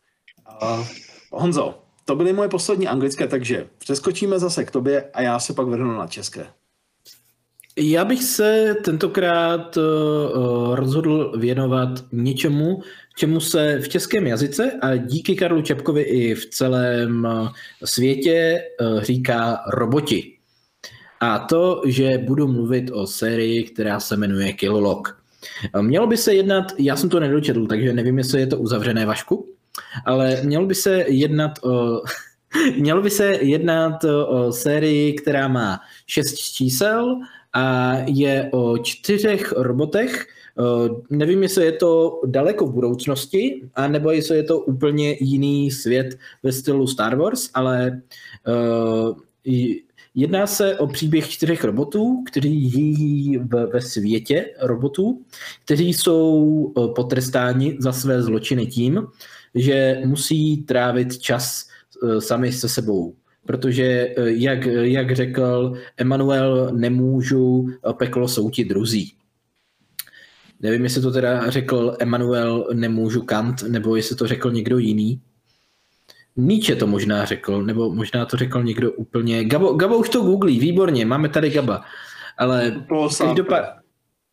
Uh, 0.63 0.87
Honzo, 1.33 1.84
to 2.05 2.17
byly 2.17 2.33
moje 2.33 2.49
poslední 2.49 2.89
anglické, 2.89 3.27
takže 3.27 3.67
přeskočíme 3.79 4.39
zase 4.39 4.65
k 4.65 4.71
tobě 4.71 5.05
a 5.15 5.23
já 5.23 5.39
se 5.39 5.53
pak 5.53 5.67
vrhnu 5.67 5.99
na 5.99 6.07
české. 6.07 6.47
Já 7.77 8.05
bych 8.05 8.25
se 8.25 8.77
tentokrát 8.85 9.77
uh, 9.77 10.75
rozhodl 10.75 11.33
věnovat 11.39 11.91
něčemu, 12.13 12.83
čemu 13.17 13.41
se 13.41 13.79
v 13.79 13.89
českém 13.89 14.27
jazyce 14.27 14.73
a 14.83 14.97
díky 14.97 15.35
Karlu 15.35 15.63
Čepkovi 15.63 16.03
i 16.03 16.35
v 16.35 16.47
celém 16.47 17.29
světě 17.85 18.63
uh, 18.81 19.01
říká 19.01 19.59
roboti. 19.73 20.31
A 21.21 21.39
to, 21.39 21.83
že 21.87 22.19
budu 22.19 22.49
mluvit 22.49 22.91
o 22.91 23.07
sérii, 23.07 23.65
která 23.65 24.01
se 24.01 24.17
jmenuje 24.17 24.53
Kilolog. 24.53 25.23
Mělo 25.81 26.07
by 26.07 26.17
se 26.17 26.35
jednat, 26.35 26.65
já 26.79 26.97
jsem 26.97 27.09
to 27.09 27.21
nedočetl, 27.21 27.67
takže 27.67 27.93
nevím, 27.93 28.19
jestli 28.19 28.41
je 28.41 28.47
to 28.47 28.59
uzavřené 28.59 29.07
Vašku, 29.07 29.49
ale 30.05 30.41
mělo 30.45 30.67
by 30.67 30.75
se 30.75 31.05
jednat 31.09 31.59
o, 31.63 32.01
mělo 32.79 33.03
by 33.03 33.11
se 33.11 33.27
jednat 33.27 34.05
o 34.05 34.53
sérii, 34.53 35.13
která 35.13 35.49
má 35.49 35.81
šest 36.07 36.35
čísel 36.35 37.17
a 37.53 37.93
je 38.07 38.49
o 38.53 38.79
čtyřech 38.79 39.53
robotech. 39.53 40.27
Nevím, 41.11 41.43
jestli 41.43 41.65
je 41.65 41.73
to 41.73 42.21
daleko 42.27 42.67
v 42.67 42.73
budoucnosti, 42.73 43.63
anebo 43.75 44.11
jestli 44.11 44.37
je 44.37 44.43
to 44.43 44.59
úplně 44.59 45.17
jiný 45.21 45.71
svět 45.71 46.19
ve 46.43 46.53
stylu 46.53 46.87
Star 46.87 47.17
Wars, 47.17 47.51
ale 47.55 48.01
jedná 50.15 50.47
se 50.47 50.79
o 50.79 50.87
příběh 50.87 51.29
čtyřech 51.29 51.65
robotů, 51.65 52.23
kteří 52.27 52.71
žijí 52.71 53.39
ve 53.73 53.81
světě 53.81 54.47
robotů, 54.61 55.23
kteří 55.65 55.93
jsou 55.93 56.73
potrestáni 56.97 57.77
za 57.81 57.93
své 57.93 58.23
zločiny 58.23 58.67
tím, 58.67 59.07
že 59.55 60.01
musí 60.05 60.57
trávit 60.57 61.19
čas 61.19 61.69
sami 62.19 62.53
se 62.53 62.69
sebou 62.69 63.15
protože 63.47 63.85
eh, 63.85 64.15
jak, 64.17 64.67
jak 64.67 65.17
řekl 65.17 65.75
Emanuel, 65.97 66.71
nemůžu, 66.73 67.69
eh, 67.91 67.93
peklo 67.93 68.29
jsou 68.29 68.51
ti 68.51 68.65
druzí. 68.65 69.15
Nevím, 70.61 70.85
jestli 70.85 71.03
to 71.03 71.11
teda 71.11 71.51
řekl 71.51 71.97
Emanuel, 72.01 72.69
nemůžu 72.73 73.23
Kant, 73.23 73.63
nebo 73.63 73.97
jestli 73.97 74.17
to 74.17 74.27
řekl 74.27 74.51
někdo 74.51 74.79
jiný. 74.79 75.21
Nietzsche 76.37 76.77
to 76.77 76.87
možná 76.87 77.25
řekl, 77.25 77.63
nebo 77.63 77.95
možná 77.95 78.27
to 78.27 78.37
řekl 78.37 78.63
někdo 78.63 78.93
úplně... 78.93 79.45
Gabo, 79.45 79.73
Gabo 79.73 79.99
už 79.99 80.09
to 80.09 80.21
googlí, 80.21 80.59
výborně, 80.59 81.07
máme 81.07 81.29
tady 81.29 81.51
Gaba. 81.51 81.85
Ale 82.39 82.85
každopád... 83.19 83.65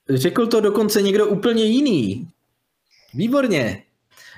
Řekl 0.10 0.48
to 0.48 0.62
dokonce 0.62 1.02
někdo 1.02 1.28
úplně 1.28 1.64
jiný. 1.64 2.28
Výborně. 3.14 3.84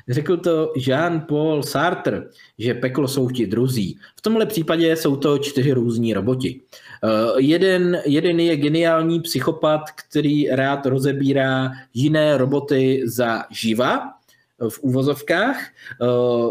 Řekl 0.10 0.38
to 0.38 0.74
Jean-Paul 0.76 1.62
Sartre, 1.62 2.24
že 2.58 2.74
peklo 2.74 3.08
jsou 3.08 3.30
ti 3.30 3.48
druzí. 3.48 3.98
V 4.16 4.22
tomhle 4.22 4.46
případě 4.46 4.96
jsou 4.96 5.16
to 5.16 5.38
čtyři 5.38 5.72
různí 5.72 6.14
roboti. 6.14 6.62
Uh, 7.04 7.40
jeden, 7.40 8.02
jeden 8.06 8.40
je 8.40 8.58
geniální 8.58 9.22
psychopat, 9.22 9.82
který 9.92 10.48
rád 10.50 10.86
rozebírá 10.86 11.72
jiné 11.94 12.38
roboty 12.38 13.04
za 13.06 13.44
živa, 13.52 14.14
v 14.70 14.80
úvozovkách. 14.80 15.58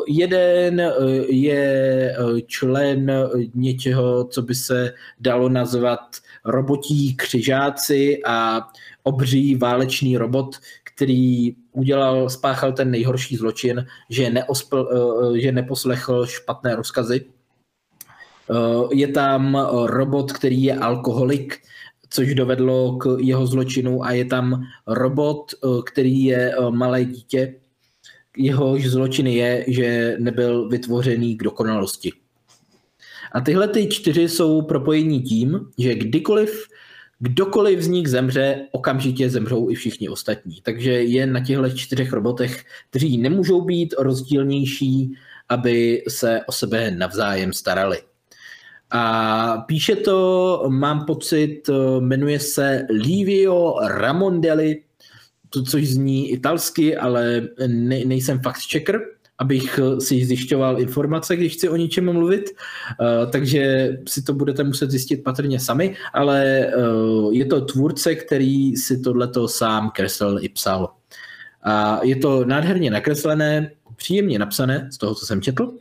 Jeden 0.09 0.93
je 1.29 2.17
člen 2.47 3.13
něčeho, 3.55 4.25
co 4.25 4.43
by 4.43 4.55
se 4.55 4.95
dalo 5.21 5.49
nazvat 5.49 6.01
robotí 6.45 7.15
křižáci 7.17 8.23
a 8.27 8.69
obří 9.03 9.55
válečný 9.55 10.17
robot, 10.17 10.57
který 10.95 11.55
udělal, 11.73 12.31
spáchal 12.31 12.73
ten 12.73 12.91
nejhorší 12.91 13.37
zločin, 13.37 13.87
že, 14.11 14.31
neospl, 14.31 14.89
eh, 15.35 15.41
že 15.41 15.53
neposlechl 15.53 16.27
špatné 16.27 16.77
rozkazy. 16.77 17.25
Eh, 17.25 18.89
je 18.93 19.09
tam 19.09 19.69
robot, 19.85 20.33
který 20.33 20.63
je 20.63 20.75
alkoholik, 20.75 21.59
což 22.11 22.35
dovedlo 22.35 22.97
k 22.97 23.17
jeho 23.21 23.47
zločinu 23.47 24.05
a 24.05 24.13
je 24.13 24.25
tam 24.25 24.63
robot, 24.87 25.53
eh, 25.53 25.83
který 25.87 26.25
je 26.25 26.55
malé 26.71 27.05
dítě. 27.05 27.55
Jehož 28.37 28.87
zločin 28.87 29.27
je, 29.27 29.65
že 29.69 30.17
nebyl 30.19 30.69
vytvořený 30.69 31.37
k 31.37 31.43
dokonalosti. 31.43 32.13
A 33.33 33.41
tyhle 33.41 33.69
ty 33.69 33.87
čtyři 33.87 34.29
jsou 34.29 34.63
propojení 34.63 35.23
tím, 35.23 35.61
že 35.79 35.95
kdykoliv 35.95 36.69
kdokoliv 37.23 37.83
z 37.83 37.89
nich 37.89 38.09
zemře, 38.09 38.67
okamžitě 38.73 39.31
zemřou 39.31 39.71
i 39.71 39.75
všichni 39.75 40.09
ostatní. 40.09 40.61
Takže 40.63 40.93
je 40.93 41.27
na 41.27 41.41
těchto 41.41 41.71
čtyřech 41.71 42.13
robotech, 42.13 42.65
kteří 42.91 43.19
nemůžou 43.19 43.61
být 43.61 43.95
rozdílnější, 43.99 45.15
aby 45.49 46.03
se 46.09 46.41
o 46.47 46.53
sebe 46.53 46.91
navzájem 46.91 47.53
starali. 47.53 47.99
A 48.91 49.65
píše 49.67 49.97
to, 49.97 50.65
mám 50.69 51.05
pocit, 51.05 51.71
jmenuje 52.01 52.41
se 52.41 52.87
Livio 52.91 53.75
Ramondelli, 53.87 54.83
to, 55.51 55.63
což 55.63 55.89
zní 55.89 56.31
italsky, 56.31 56.97
ale 56.97 57.49
ne, 57.67 58.05
nejsem 58.05 58.41
fakt 58.41 58.61
checker 58.71 59.01
abych 59.43 59.79
eh, 59.83 60.01
si 60.01 60.25
zjišťoval 60.25 60.81
informace, 60.81 61.37
když 61.37 61.53
chci 61.53 61.69
o 61.69 61.77
něčem 61.77 62.13
mluvit, 62.13 62.51
uh, 62.51 63.31
takže 63.31 63.91
si 64.09 64.23
to 64.23 64.35
budete 64.35 64.65
muset 64.65 64.91
zjistit 64.91 65.25
patrně 65.25 65.61
sami, 65.61 65.97
ale 66.15 66.67
uh, 66.77 67.35
je 67.35 67.45
to 67.45 67.61
tvůrce, 67.61 68.15
který 68.15 68.77
si 68.77 69.01
tohleto 69.01 69.49
sám 69.49 69.91
kreslil 69.91 70.39
i 70.43 70.49
psal. 70.49 70.95
A 71.63 72.01
je 72.05 72.17
to 72.17 72.45
nádherně 72.45 72.91
nakreslené, 72.91 73.71
příjemně 73.97 74.39
napsané, 74.39 74.89
z 74.93 74.99
toho, 74.99 75.15
co 75.15 75.27
jsem 75.27 75.43
četl. 75.43 75.73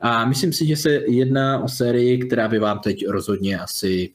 A 0.00 0.24
myslím 0.24 0.52
si, 0.52 0.66
že 0.66 0.76
se 0.76 0.90
jedná 1.08 1.64
o 1.64 1.68
sérii, 1.68 2.18
která 2.18 2.48
by 2.48 2.58
vám 2.58 2.78
teď 2.78 3.08
rozhodně 3.08 3.58
asi 3.58 4.10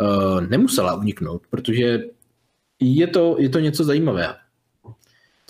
uh, 0.00 0.40
nemusela 0.40 0.96
uniknout, 0.96 1.42
protože 1.50 2.02
je 2.80 3.06
to, 3.06 3.36
je 3.38 3.48
to 3.48 3.58
něco 3.58 3.84
zajímavého. 3.84 4.39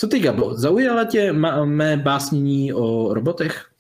Co 0.00 0.08
ty, 0.08 0.18
Gabo, 0.18 0.54
zaujala 0.54 1.04
tě 1.04 1.32
mé 1.64 1.96
básnění 1.96 2.72
o 2.72 3.14
robotech? 3.14 3.70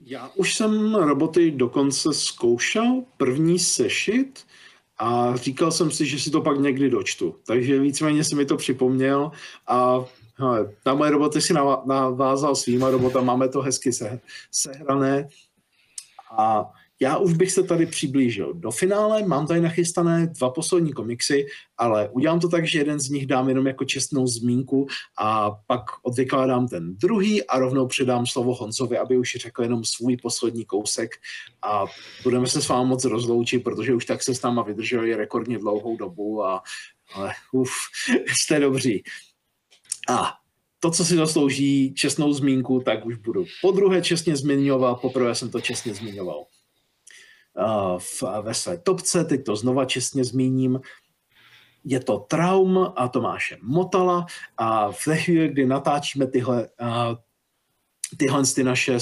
Já 0.00 0.30
už 0.36 0.54
jsem 0.54 0.94
roboty 0.94 1.50
dokonce 1.50 2.12
zkoušel, 2.12 3.02
první 3.16 3.58
sešit, 3.58 4.46
a 4.98 5.36
říkal 5.36 5.72
jsem 5.72 5.90
si, 5.90 6.06
že 6.06 6.18
si 6.18 6.30
to 6.30 6.40
pak 6.40 6.58
někdy 6.58 6.90
dočtu. 6.90 7.36
Takže 7.46 7.80
víceméně 7.80 8.24
se 8.24 8.36
mi 8.36 8.46
to 8.46 8.56
připomněl 8.56 9.30
a 9.66 10.04
hele, 10.34 10.72
na 10.86 10.94
moje 10.94 11.10
roboty 11.10 11.40
si 11.40 11.54
navázal 11.86 12.56
svýma 12.56 12.90
robota, 12.90 13.20
máme 13.20 13.48
to 13.48 13.60
hezky 13.60 13.92
se, 13.92 14.20
sehrané 14.50 15.28
a 16.38 16.72
já 17.02 17.16
už 17.16 17.32
bych 17.32 17.52
se 17.52 17.62
tady 17.62 17.86
přiblížil 17.86 18.54
do 18.54 18.70
finále, 18.70 19.22
mám 19.22 19.46
tady 19.46 19.60
nachystané 19.60 20.26
dva 20.26 20.50
poslední 20.50 20.92
komiksy, 20.92 21.46
ale 21.76 22.08
udělám 22.08 22.40
to 22.40 22.48
tak, 22.48 22.66
že 22.66 22.78
jeden 22.78 23.00
z 23.00 23.08
nich 23.08 23.26
dám 23.26 23.48
jenom 23.48 23.66
jako 23.66 23.84
čestnou 23.84 24.26
zmínku 24.26 24.86
a 25.18 25.50
pak 25.66 25.82
odvykládám 26.02 26.68
ten 26.68 26.96
druhý 26.96 27.46
a 27.46 27.58
rovnou 27.58 27.86
předám 27.86 28.26
slovo 28.26 28.54
Honcovi, 28.54 28.98
aby 28.98 29.18
už 29.18 29.36
řekl 29.40 29.62
jenom 29.62 29.84
svůj 29.84 30.16
poslední 30.16 30.64
kousek 30.64 31.10
a 31.62 31.84
budeme 32.22 32.46
se 32.46 32.62
s 32.62 32.68
vámi 32.68 32.88
moc 32.88 33.04
rozloučit, 33.04 33.64
protože 33.64 33.94
už 33.94 34.06
tak 34.06 34.22
se 34.22 34.34
s 34.34 34.42
náma 34.42 34.62
vydrželi 34.62 35.14
rekordně 35.14 35.58
dlouhou 35.58 35.96
dobu 35.96 36.44
a 36.44 36.62
ale 37.14 37.32
uf, 37.52 37.72
jste 38.42 38.60
dobří. 38.60 39.02
A 40.08 40.32
to, 40.80 40.90
co 40.90 41.04
si 41.04 41.16
zaslouží 41.16 41.94
čestnou 41.94 42.32
zmínku, 42.32 42.80
tak 42.80 43.06
už 43.06 43.16
budu 43.16 43.44
po 43.62 43.70
druhé 43.72 44.02
čestně 44.02 44.36
zmiňovat, 44.36 45.00
poprvé 45.00 45.34
jsem 45.34 45.50
to 45.50 45.60
čestně 45.60 45.94
zmiňoval 45.94 46.44
v, 47.98 48.22
ve 48.42 48.54
své 48.54 48.78
topce, 48.78 49.24
teď 49.24 49.44
to 49.44 49.56
znova 49.56 49.84
čestně 49.84 50.24
zmíním, 50.24 50.80
je 51.84 52.00
to 52.00 52.18
Traum 52.18 52.92
a 52.96 53.08
Tomáše 53.08 53.58
Motala 53.62 54.26
a 54.56 54.92
v 54.92 55.04
té 55.04 55.16
chvíli, 55.16 55.48
kdy 55.48 55.66
natáčíme 55.66 56.26
tyhle, 56.26 56.68
tyhle 58.16 58.42
ty 58.54 58.64
naše 58.64 58.98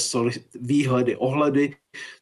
výhledy, 0.60 1.16
ohledy, 1.16 1.76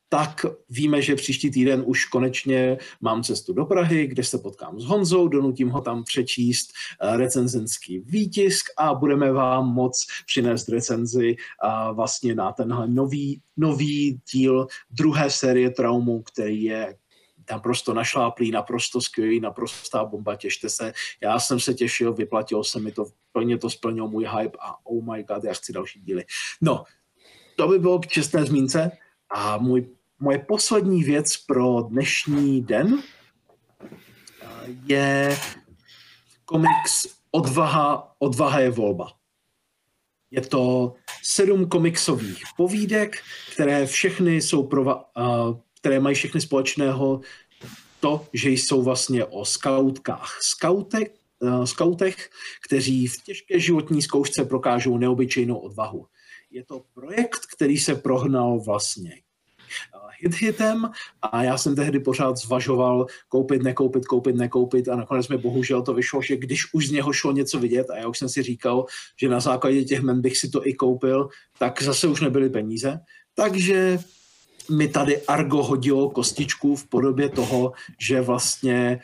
tak 0.09 0.47
víme, 0.69 1.03
že 1.03 1.15
příští 1.15 1.51
týden 1.51 1.83
už 1.87 2.05
konečně 2.05 2.79
mám 3.01 3.23
cestu 3.23 3.53
do 3.53 3.65
Prahy, 3.65 4.07
kde 4.07 4.25
se 4.25 4.39
potkám 4.39 4.81
s 4.81 4.85
Honzou, 4.85 5.29
donutím 5.29 5.69
ho 5.69 5.81
tam 5.81 6.05
přečíst 6.05 6.73
eh, 7.01 7.17
recenzenský 7.17 7.99
výtisk 7.99 8.65
a 8.79 8.95
budeme 8.95 9.33
vám 9.33 9.67
moc 9.67 10.07
přinést 10.27 10.69
recenzi 10.69 11.37
eh, 11.37 11.69
vlastně 11.93 12.35
na 12.35 12.53
tenhle 12.53 12.89
nový, 12.89 13.41
nový 13.57 14.21
díl 14.33 14.67
druhé 14.91 15.31
série 15.31 15.71
Traumu, 15.71 16.23
který 16.23 16.63
je 16.63 16.97
naprosto 17.51 17.95
našláplý, 17.95 18.51
naprosto 18.51 19.01
skvělý, 19.01 19.41
naprostá 19.41 20.05
bomba, 20.05 20.37
těšte 20.37 20.69
se. 20.69 20.93
Já 21.23 21.39
jsem 21.39 21.61
se 21.61 21.75
těšil, 21.75 22.13
vyplatilo 22.13 22.65
se 22.65 22.81
mi 22.81 22.93
to, 22.93 23.07
plně 23.33 23.59
to 23.59 23.71
splnilo 23.71 24.09
můj 24.09 24.29
hype 24.39 24.59
a 24.61 24.87
oh 24.87 25.15
my 25.15 25.25
god, 25.25 25.45
já 25.45 25.55
chci 25.55 25.73
další 25.73 26.01
díly. 26.01 26.25
No, 26.61 26.85
to 27.57 27.69
by 27.69 27.79
bylo 27.79 27.99
k 27.99 28.07
čestné 28.07 28.45
zmínce 28.45 28.91
a 29.31 29.59
můj 29.59 29.89
moje 30.21 30.39
poslední 30.39 31.05
věc 31.05 31.37
pro 31.37 31.83
dnešní 31.83 32.63
den 32.63 33.03
je 34.87 35.39
komiks 36.45 37.07
Odvaha, 37.31 38.15
Odvaha 38.19 38.61
je 38.61 38.71
volba. 38.71 39.13
Je 40.31 40.41
to 40.41 40.95
sedm 41.23 41.69
komiksových 41.69 42.43
povídek, 42.57 43.17
které 43.53 43.87
všechny 43.87 44.43
jsou 44.43 44.67
prova, 44.67 45.11
které 45.81 46.01
mají 46.01 46.15
všechny 46.15 46.41
společného 46.41 47.21
to, 48.01 48.27
že 48.33 48.51
jsou 48.51 48.83
vlastně 48.83 49.25
o 49.25 49.45
skautkách. 49.45 50.39
Skautek, 50.41 51.15
skautech, 51.65 52.31
kteří 52.67 53.07
v 53.07 53.23
těžké 53.23 53.61
životní 53.61 54.03
zkoušce 54.03 54.45
prokážou 54.45 54.99
neobyčejnou 54.99 55.57
odvahu. 55.57 56.07
Je 56.57 56.65
to 56.65 56.83
projekt, 56.95 57.41
který 57.57 57.79
se 57.79 57.95
prohnal 57.95 58.61
vlastně 58.61 59.13
hit 60.21 60.35
hitem 60.35 60.91
a 61.23 61.43
já 61.43 61.59
jsem 61.59 61.77
tehdy 61.77 62.01
pořád 62.01 62.37
zvažoval 62.37 63.07
koupit, 63.29 63.63
nekoupit, 63.63 64.07
koupit, 64.07 64.37
nekoupit 64.37 64.89
a 64.89 64.97
nakonec 64.97 65.29
mi 65.29 65.37
bohužel 65.39 65.83
to 65.83 65.95
vyšlo, 65.95 66.23
že 66.23 66.37
když 66.37 66.75
už 66.75 66.89
z 66.89 66.91
něho 66.91 67.13
šlo 67.13 67.33
něco 67.33 67.59
vidět 67.59 67.91
a 67.91 67.97
já 67.97 68.09
už 68.09 68.19
jsem 68.19 68.29
si 68.29 68.43
říkal, 68.43 68.85
že 69.21 69.29
na 69.29 69.41
základě 69.41 69.85
těch 69.85 70.01
men 70.01 70.21
bych 70.21 70.39
si 70.39 70.49
to 70.49 70.67
i 70.69 70.75
koupil, 70.75 71.29
tak 71.59 71.83
zase 71.83 72.09
už 72.09 72.21
nebyly 72.21 72.51
peníze. 72.51 73.01
Takže 73.35 73.99
mi 74.71 74.89
tady 74.89 75.23
Argo 75.27 75.63
hodilo 75.63 76.11
kostičku 76.11 76.77
v 76.77 76.89
podobě 76.89 77.29
toho, 77.29 77.73
že 78.01 78.21
vlastně 78.21 79.01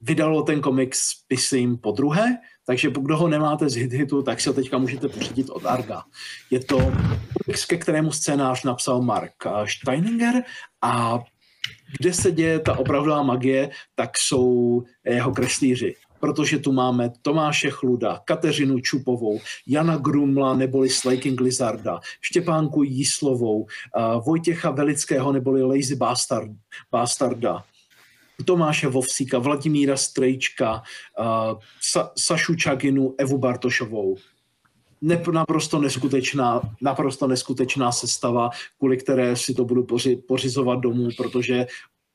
vydalo 0.00 0.42
ten 0.42 0.60
komiks, 0.60 1.00
myslím, 1.30 1.78
po 1.78 1.92
druhé, 1.92 2.38
takže 2.68 2.90
kdo 3.00 3.16
ho 3.16 3.28
nemáte 3.28 3.68
z 3.68 3.74
hit 3.76 3.92
hitu, 3.92 4.22
tak 4.22 4.40
si 4.40 4.48
ho 4.48 4.54
teďka 4.54 4.78
můžete 4.78 5.08
pořídit 5.08 5.50
od 5.50 5.66
Arga. 5.66 6.02
Je 6.50 6.60
to 6.60 6.76
komiks, 7.44 7.64
ke 7.64 7.76
kterému 7.76 8.12
scénář 8.12 8.64
napsal 8.64 9.02
Mark 9.02 9.32
Steininger 9.64 10.34
a 10.82 11.18
kde 11.98 12.12
se 12.12 12.32
děje 12.32 12.58
ta 12.60 12.78
opravdová 12.78 13.22
magie, 13.22 13.70
tak 13.94 14.18
jsou 14.18 14.82
jeho 15.04 15.32
kreslíři 15.32 15.94
protože 16.20 16.58
tu 16.58 16.72
máme 16.72 17.10
Tomáše 17.22 17.70
Chluda, 17.70 18.20
Kateřinu 18.24 18.80
Čupovou, 18.80 19.40
Jana 19.66 19.96
Grumla 19.96 20.54
neboli 20.54 20.90
Slaking 20.90 21.40
Lizarda, 21.40 22.00
Štěpánku 22.20 22.82
Jíslovou, 22.82 23.66
Vojtěcha 24.26 24.70
Velického 24.70 25.32
neboli 25.32 25.62
Lazy 25.62 25.96
Bastard, 25.96 26.50
Bastarda, 26.90 27.64
Tomáše 28.44 28.88
Vovsíka, 28.88 29.38
Vladimíra 29.38 29.96
Strejčka, 29.96 30.82
uh, 31.18 31.58
Sa- 31.82 32.10
Sašu 32.18 32.54
Čaginu, 32.54 33.14
Evu 33.18 33.38
Bartošovou. 33.38 34.16
Ne, 35.00 35.22
naprosto 35.32 35.78
neskutečná, 35.78 36.62
naprosto 36.82 37.26
neskutečná 37.26 37.92
sestava, 37.92 38.50
kvůli 38.78 38.96
které 38.96 39.36
si 39.36 39.54
to 39.54 39.64
budu 39.64 39.84
poři, 39.84 40.16
pořizovat 40.16 40.80
domů, 40.80 41.08
protože 41.16 41.66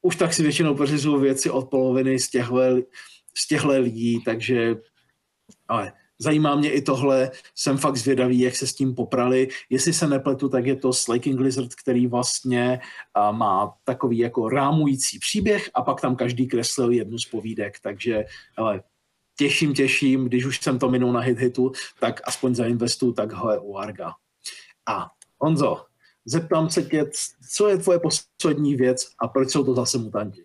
už 0.02 0.16
tak 0.16 0.34
si 0.34 0.44
většinou 0.44 0.76
pořizuju 0.76 1.20
věci 1.20 1.50
od 1.50 1.70
poloviny 1.70 2.20
z 2.20 2.30
těchto, 2.30 2.56
z 3.34 3.48
těchto 3.48 3.82
lidí, 3.82 4.24
takže 4.24 4.76
ale 5.68 5.94
zajímá 6.20 6.56
mě 6.56 6.72
i 6.72 6.82
tohle, 6.82 7.32
jsem 7.56 7.78
fakt 7.78 7.98
zvědavý, 7.98 8.40
jak 8.40 8.56
se 8.56 8.68
s 8.68 8.74
tím 8.74 8.96
poprali. 8.96 9.48
Jestli 9.70 9.94
se 9.94 10.08
nepletu, 10.08 10.50
tak 10.50 10.66
je 10.66 10.76
to 10.76 10.94
Slaking 10.94 11.40
Lizard, 11.40 11.76
který 11.76 12.08
vlastně 12.08 12.80
má 13.32 13.74
takový 13.84 14.18
jako 14.18 14.50
rámující 14.50 15.20
příběh 15.20 15.70
a 15.74 15.82
pak 15.82 16.02
tam 16.02 16.16
každý 16.16 16.48
kreslil 16.48 16.92
jednu 16.92 17.20
z 17.20 17.26
povídek, 17.26 17.80
takže 17.80 18.26
ale 18.58 18.84
těším, 19.38 19.74
těším, 19.74 20.26
když 20.26 20.46
už 20.46 20.62
jsem 20.62 20.80
to 20.80 20.90
minul 20.90 21.12
na 21.12 21.20
hit 21.20 21.40
hitu, 21.40 21.72
tak 22.00 22.22
aspoň 22.24 22.56
zainvestuju 22.56 23.14
takhle 23.14 23.60
u 23.60 23.76
Arga. 23.76 24.14
A 24.86 25.08
Honzo, 25.38 25.86
zeptám 26.26 26.70
se 26.70 26.84
tě, 26.84 27.06
co 27.52 27.68
je 27.68 27.78
tvoje 27.78 28.00
poslední 28.00 28.76
věc 28.76 29.10
a 29.20 29.28
proč 29.28 29.50
jsou 29.50 29.64
to 29.64 29.76
zase 29.76 29.98
mutanti? 29.98 30.44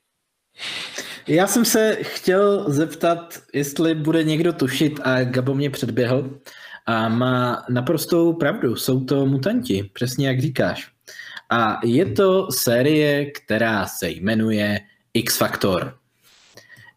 Já 1.28 1.46
jsem 1.46 1.64
se 1.64 1.98
chtěl 2.02 2.64
zeptat, 2.68 3.38
jestli 3.54 3.94
bude 3.94 4.24
někdo 4.24 4.52
tušit 4.52 5.00
a 5.02 5.24
Gabo 5.24 5.54
mě 5.54 5.70
předběhl 5.70 6.30
a 6.86 7.08
má 7.08 7.64
naprostou 7.70 8.32
pravdu, 8.32 8.76
jsou 8.76 9.04
to 9.04 9.26
mutanti, 9.26 9.90
přesně 9.92 10.28
jak 10.28 10.40
říkáš. 10.40 10.90
A 11.50 11.80
je 11.84 12.06
to 12.06 12.52
série, 12.52 13.30
která 13.30 13.86
se 13.86 14.10
jmenuje 14.10 14.80
X-Factor. 15.14 15.94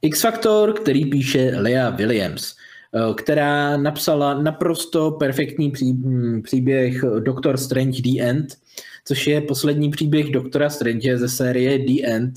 X-Factor, 0.02 0.74
který 0.74 1.06
píše 1.06 1.52
Lea 1.58 1.90
Williams, 1.90 2.56
eh, 2.95 3.14
která 3.14 3.78
napsala 3.78 4.41
naprosto 4.41 5.12
perfektní 5.12 5.74
hm, 5.84 6.41
příběh 6.41 7.02
Doctor 7.20 7.58
Strange 7.58 8.02
The 8.02 8.22
End, 8.22 8.48
což 9.11 9.27
je 9.27 9.41
poslední 9.41 9.89
příběh 9.89 10.31
Doktora 10.31 10.69
Strange 10.69 11.17
ze 11.17 11.29
série 11.29 11.77
The 11.77 12.03
End, 12.03 12.33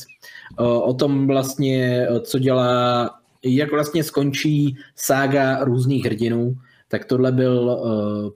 o 0.59 0.95
tom 0.95 1.27
vlastně, 1.27 2.07
co 2.23 2.39
dělá, 2.39 3.11
jak 3.45 3.71
vlastně 3.71 4.05
skončí 4.05 4.77
sága 4.97 5.65
různých 5.65 6.05
hrdinů, 6.05 6.55
tak 6.89 7.05
tohle 7.05 7.33
byl 7.33 7.83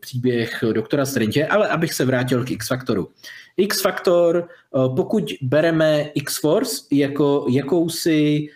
příběh 0.01 0.65
Doktora 0.73 1.07
Strange, 1.07 1.47
ale 1.47 1.69
abych 1.69 1.95
se 1.95 2.05
vrátil 2.05 2.45
k 2.45 2.51
X-Faktoru. 2.51 3.09
X-Faktor, 3.57 4.49
pokud 4.97 5.25
bereme 5.43 6.03
X-Force 6.15 6.87
jako 6.93 7.47
jakousi 7.51 8.47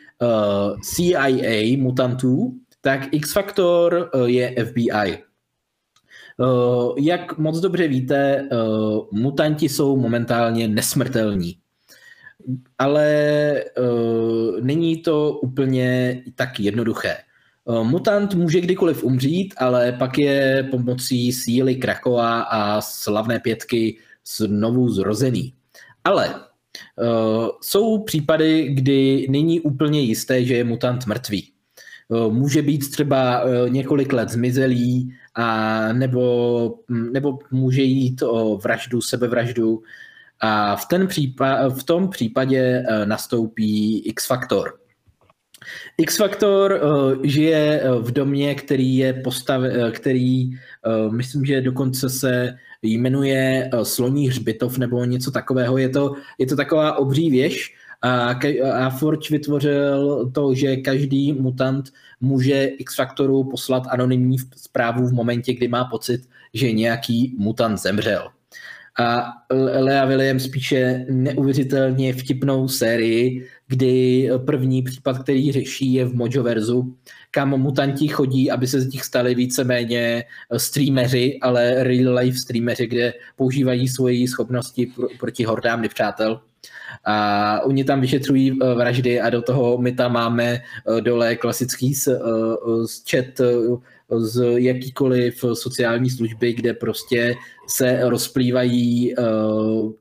CIA 0.82 1.76
mutantů, 1.76 2.52
tak 2.80 3.08
X-Factor 3.12 4.10
je 4.26 4.54
FBI. 4.64 5.18
Jak 6.98 7.38
moc 7.38 7.60
dobře 7.60 7.88
víte, 7.88 8.48
mutanti 9.12 9.68
jsou 9.68 9.96
momentálně 9.96 10.68
nesmrtelní 10.68 11.56
ale 12.78 13.64
uh, 13.78 14.60
není 14.60 14.96
to 14.96 15.38
úplně 15.42 16.22
tak 16.34 16.60
jednoduché. 16.60 17.16
Mutant 17.82 18.34
může 18.34 18.60
kdykoliv 18.60 19.04
umřít, 19.04 19.54
ale 19.56 19.92
pak 19.92 20.18
je 20.18 20.68
pomocí 20.70 21.32
síly 21.32 21.74
Krakova 21.74 22.40
a 22.40 22.80
slavné 22.80 23.40
pětky 23.40 23.98
znovu 24.36 24.88
zrozený. 24.88 25.54
Ale 26.04 26.34
jsou 27.60 28.02
případy, 28.02 28.68
kdy 28.68 29.26
není 29.30 29.60
úplně 29.60 30.00
jisté, 30.00 30.44
že 30.44 30.54
je 30.56 30.64
mutant 30.64 31.06
mrtvý. 31.06 31.48
Může 32.28 32.62
být 32.62 32.90
třeba 32.90 33.44
několik 33.68 34.12
let 34.12 34.28
zmizelý, 34.28 35.14
a 35.34 35.92
nebo, 35.92 36.74
nebo 36.88 37.38
může 37.50 37.82
jít 37.82 38.22
o 38.22 38.56
vraždu, 38.56 39.00
sebevraždu, 39.00 39.82
a 40.42 40.76
v, 40.76 40.86
ten 40.86 41.06
případ, 41.06 41.68
v 41.68 41.84
tom 41.84 42.08
případě 42.08 42.84
eh, 42.88 43.06
nastoupí 43.06 43.98
X-faktor. 43.98 44.78
X-faktor 45.98 46.72
eh, 46.72 47.28
žije 47.28 47.80
eh, 47.80 47.90
v 47.98 48.10
domě, 48.10 48.54
který 48.54 48.96
je 48.96 49.12
postav, 49.12 49.62
který 49.90 50.50
myslím, 51.10 51.44
že 51.44 51.60
dokonce 51.60 52.10
se 52.10 52.54
jmenuje 52.82 53.70
Sloní 53.82 54.28
hřbitov 54.28 54.78
nebo 54.78 55.04
něco 55.04 55.30
takového. 55.30 55.78
Je 55.78 55.88
to, 55.88 56.14
je 56.38 56.46
to 56.46 56.56
taková 56.56 56.98
obří 56.98 57.30
věž 57.30 57.74
a, 58.02 58.38
a 58.74 58.90
Forge 58.90 59.28
vytvořil 59.30 60.30
to, 60.34 60.54
že 60.54 60.76
každý 60.76 61.32
mutant 61.32 61.92
může 62.20 62.64
X-faktoru 62.64 63.44
poslat 63.44 63.82
anonymní 63.90 64.36
zprávu 64.56 65.06
v 65.06 65.12
momentě, 65.12 65.54
kdy 65.54 65.68
má 65.68 65.84
pocit, 65.84 66.20
že 66.54 66.72
nějaký 66.72 67.34
mutant 67.38 67.78
zemřel. 67.78 68.28
A 69.00 69.32
Lea 69.80 70.04
Williams 70.04 70.48
píše 70.48 71.06
neuvěřitelně 71.10 72.12
vtipnou 72.12 72.68
sérii, 72.68 73.48
kdy 73.68 74.28
první 74.46 74.82
případ, 74.82 75.18
který 75.18 75.52
řeší, 75.52 75.92
je 75.92 76.04
v 76.04 76.14
Mojoverzu, 76.14 76.96
kam 77.30 77.48
mutanti 77.48 78.08
chodí, 78.08 78.50
aby 78.50 78.66
se 78.66 78.80
z 78.80 78.92
nich 78.92 79.04
stali 79.04 79.34
víceméně 79.34 80.24
streameři, 80.56 81.38
ale 81.42 81.84
real 81.84 82.14
life 82.14 82.38
streameři, 82.44 82.86
kde 82.86 83.14
používají 83.36 83.88
svoji 83.88 84.28
schopnosti 84.28 84.92
proti 85.18 85.44
hordám 85.44 85.82
nepřátel. 85.82 86.40
A 87.04 87.60
oni 87.60 87.84
tam 87.84 88.00
vyšetřují 88.00 88.58
eh, 88.62 88.74
vraždy 88.74 89.20
a 89.20 89.30
do 89.30 89.42
toho 89.42 89.78
my 89.78 89.92
tam 89.92 90.12
máme 90.12 90.54
eh, 90.54 91.00
dole 91.00 91.36
klasický 91.36 91.94
eh, 92.08 92.12
chat 93.10 93.40
z 94.18 94.58
jakýkoliv 94.58 95.44
sociální 95.52 96.10
služby, 96.10 96.52
kde 96.52 96.74
prostě 96.74 97.34
se 97.68 98.00
rozplývají 98.02 99.14
uh, 99.16 99.92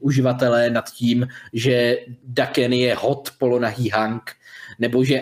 uživatelé 0.00 0.70
nad 0.70 0.90
tím, 0.90 1.28
že 1.52 1.98
Daken 2.24 2.72
je 2.72 2.94
hot 2.94 3.30
polonahý 3.38 3.88
Hank, 3.88 4.22
nebo 4.78 5.04
že 5.04 5.20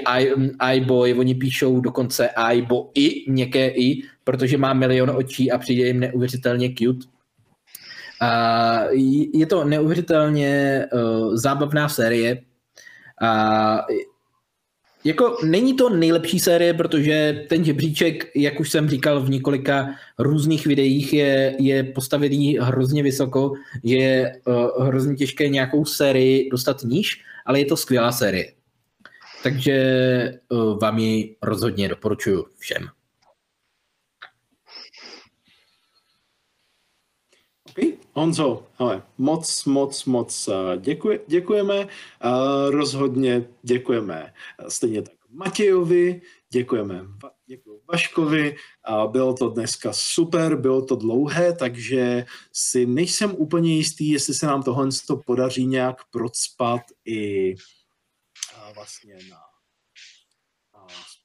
iBoy, 0.74 1.14
oni 1.14 1.35
píšou 1.35 1.81
dokonce 1.81 2.28
iBo 2.52 2.90
i, 2.94 3.31
měkké 3.31 3.68
i, 3.68 4.02
protože 4.24 4.59
má 4.59 4.73
milion 4.73 5.10
očí 5.10 5.51
a 5.51 5.59
přijde 5.59 5.86
jim 5.86 6.01
neuvěřitelně 6.01 6.70
cute. 6.78 7.15
A 8.20 8.80
je 9.32 9.47
to 9.47 9.64
neuvěřitelně 9.64 10.84
uh, 10.93 11.36
zábavná 11.36 11.88
série. 11.88 12.43
A 13.22 13.86
jako 15.05 15.36
není 15.44 15.74
to 15.74 15.90
nejlepší 15.90 16.40
série, 16.40 16.74
protože 16.74 17.44
ten 17.48 17.64
žebříček, 17.64 18.30
jak 18.36 18.60
už 18.60 18.70
jsem 18.70 18.88
říkal 18.88 19.20
v 19.20 19.30
několika 19.30 19.88
různých 20.18 20.66
videích, 20.66 21.12
je, 21.12 21.56
je 21.59 21.84
postavený 21.84 22.59
hrozně 22.60 23.02
vysoko, 23.02 23.52
že 23.84 23.97
je 23.97 24.40
uh, 24.44 24.86
hrozně 24.86 25.14
těžké 25.14 25.48
nějakou 25.48 25.84
sérii 25.84 26.51
dostat 26.51 26.82
níž, 26.82 27.22
ale 27.47 27.59
je 27.59 27.64
to 27.64 27.76
skvělá 27.76 28.12
série. 28.12 28.52
Takže 29.43 30.38
uh, 30.48 30.78
vám 30.78 30.98
ji 30.98 31.36
rozhodně 31.43 31.88
doporučuji 31.88 32.44
všem. 32.59 32.95
Honzo, 38.12 38.66
ale 38.78 39.03
moc, 39.19 39.65
moc, 39.65 40.05
moc 40.05 40.48
eh, 40.48 40.78
děkuji, 40.78 41.24
děkujeme. 41.27 41.81
Eh, 41.81 42.70
rozhodně 42.70 43.48
děkujeme 43.62 44.32
eh, 44.59 44.70
stejně 44.70 45.03
tak 45.03 45.15
Matějovi, 45.31 46.23
děkujeme 46.51 47.07
děkuji 47.47 47.81
Vaškovi. 47.93 48.57
Bylo 49.07 49.35
to 49.35 49.48
dneska 49.48 49.93
super, 49.93 50.57
bylo 50.57 50.82
to 50.82 50.97
dlouhé, 50.97 51.53
takže 51.53 52.27
si 52.53 52.86
nejsem 52.86 53.35
úplně 53.36 53.77
jistý, 53.77 54.11
jestli 54.11 54.35
se 54.35 54.47
nám 54.47 54.62
tohle 54.62 54.89
podaří 55.27 55.66
nějak 55.66 55.97
procpat 56.11 56.81
i 57.05 57.55
vlastně 58.74 59.15
na 59.31 59.39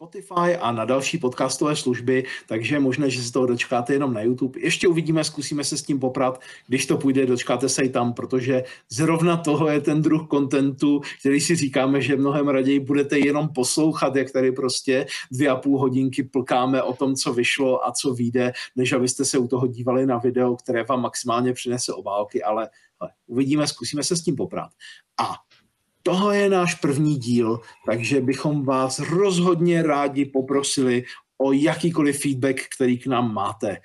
Spotify 0.01 0.57
a 0.61 0.71
na 0.71 0.85
další 0.85 1.17
podcastové 1.17 1.75
služby, 1.75 2.23
takže 2.47 2.79
možné, 2.79 3.09
že 3.09 3.23
se 3.23 3.31
toho 3.31 3.45
dočkáte 3.45 3.93
jenom 3.93 4.13
na 4.13 4.21
YouTube. 4.21 4.59
Ještě 4.59 4.87
uvidíme, 4.87 5.23
zkusíme 5.23 5.63
se 5.63 5.77
s 5.77 5.83
tím 5.83 5.99
poprat, 5.99 6.41
když 6.67 6.85
to 6.85 6.97
půjde, 6.97 7.25
dočkáte 7.25 7.69
se 7.69 7.83
i 7.85 7.89
tam, 7.89 8.13
protože 8.13 8.63
zrovna 8.89 9.37
toho 9.37 9.67
je 9.67 9.81
ten 9.81 10.01
druh 10.01 10.27
kontentu, 10.27 11.01
který 11.19 11.41
si 11.41 11.55
říkáme, 11.55 12.01
že 12.01 12.15
mnohem 12.15 12.47
raději 12.47 12.79
budete 12.79 13.19
jenom 13.19 13.49
poslouchat, 13.49 14.15
jak 14.15 14.31
tady 14.31 14.51
prostě 14.51 15.05
dvě 15.31 15.49
a 15.49 15.55
půl 15.55 15.79
hodinky 15.79 16.23
plkáme 16.23 16.83
o 16.83 16.93
tom, 16.93 17.15
co 17.15 17.33
vyšlo 17.33 17.87
a 17.87 17.91
co 17.91 18.13
vyjde, 18.13 18.53
než 18.75 18.91
abyste 18.93 19.25
se 19.25 19.37
u 19.37 19.47
toho 19.47 19.67
dívali 19.67 20.05
na 20.05 20.17
video, 20.17 20.55
které 20.55 20.83
vám 20.83 21.01
maximálně 21.01 21.53
přinese 21.53 21.93
obálky, 21.93 22.43
ale, 22.43 22.69
ale 22.99 23.09
uvidíme, 23.27 23.67
zkusíme 23.67 24.03
se 24.03 24.15
s 24.15 24.23
tím 24.23 24.35
poprat. 24.35 24.69
A 25.21 25.50
Tohle 26.03 26.37
je 26.37 26.49
náš 26.49 26.75
první 26.75 27.15
díl, 27.15 27.59
takže 27.85 28.21
bychom 28.21 28.65
vás 28.65 28.99
rozhodně 28.99 29.83
rádi 29.83 30.25
poprosili 30.25 31.03
o 31.37 31.51
jakýkoliv 31.51 32.21
feedback, 32.21 32.61
který 32.75 32.97
k 32.97 33.07
nám 33.07 33.33
máte. 33.33 33.77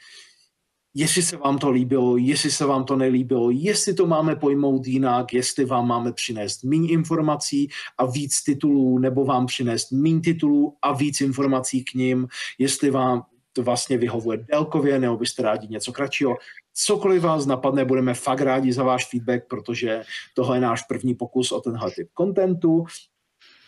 Jestli 0.94 1.22
se 1.22 1.36
vám 1.36 1.58
to 1.58 1.70
líbilo, 1.70 2.16
jestli 2.16 2.50
se 2.50 2.66
vám 2.66 2.84
to 2.84 2.96
nelíbilo, 2.96 3.50
jestli 3.50 3.94
to 3.94 4.06
máme 4.06 4.36
pojmout 4.36 4.86
jinak, 4.86 5.32
jestli 5.32 5.64
vám 5.64 5.88
máme 5.88 6.12
přinést 6.12 6.64
méně 6.64 6.88
informací 6.88 7.68
a 7.98 8.06
víc 8.06 8.42
titulů, 8.42 8.98
nebo 8.98 9.24
vám 9.24 9.46
přinést 9.46 9.92
méně 9.92 10.20
titulů 10.20 10.76
a 10.82 10.92
víc 10.92 11.20
informací 11.20 11.84
k 11.84 11.94
ním, 11.94 12.28
jestli 12.58 12.90
vám 12.90 13.22
to 13.52 13.62
vlastně 13.62 13.98
vyhovuje 13.98 14.46
délkově, 14.52 14.98
nebo 14.98 15.16
byste 15.16 15.42
rádi 15.42 15.68
něco 15.68 15.92
kratšího 15.92 16.36
cokoliv 16.76 17.22
vás 17.22 17.46
napadne, 17.46 17.84
budeme 17.84 18.14
fakt 18.14 18.40
rádi 18.40 18.72
za 18.72 18.82
váš 18.82 19.10
feedback, 19.10 19.48
protože 19.48 20.02
tohle 20.34 20.56
je 20.56 20.60
náš 20.60 20.82
první 20.82 21.14
pokus 21.14 21.52
o 21.52 21.60
tenhle 21.60 21.90
typ 21.90 22.08
kontentu. 22.14 22.84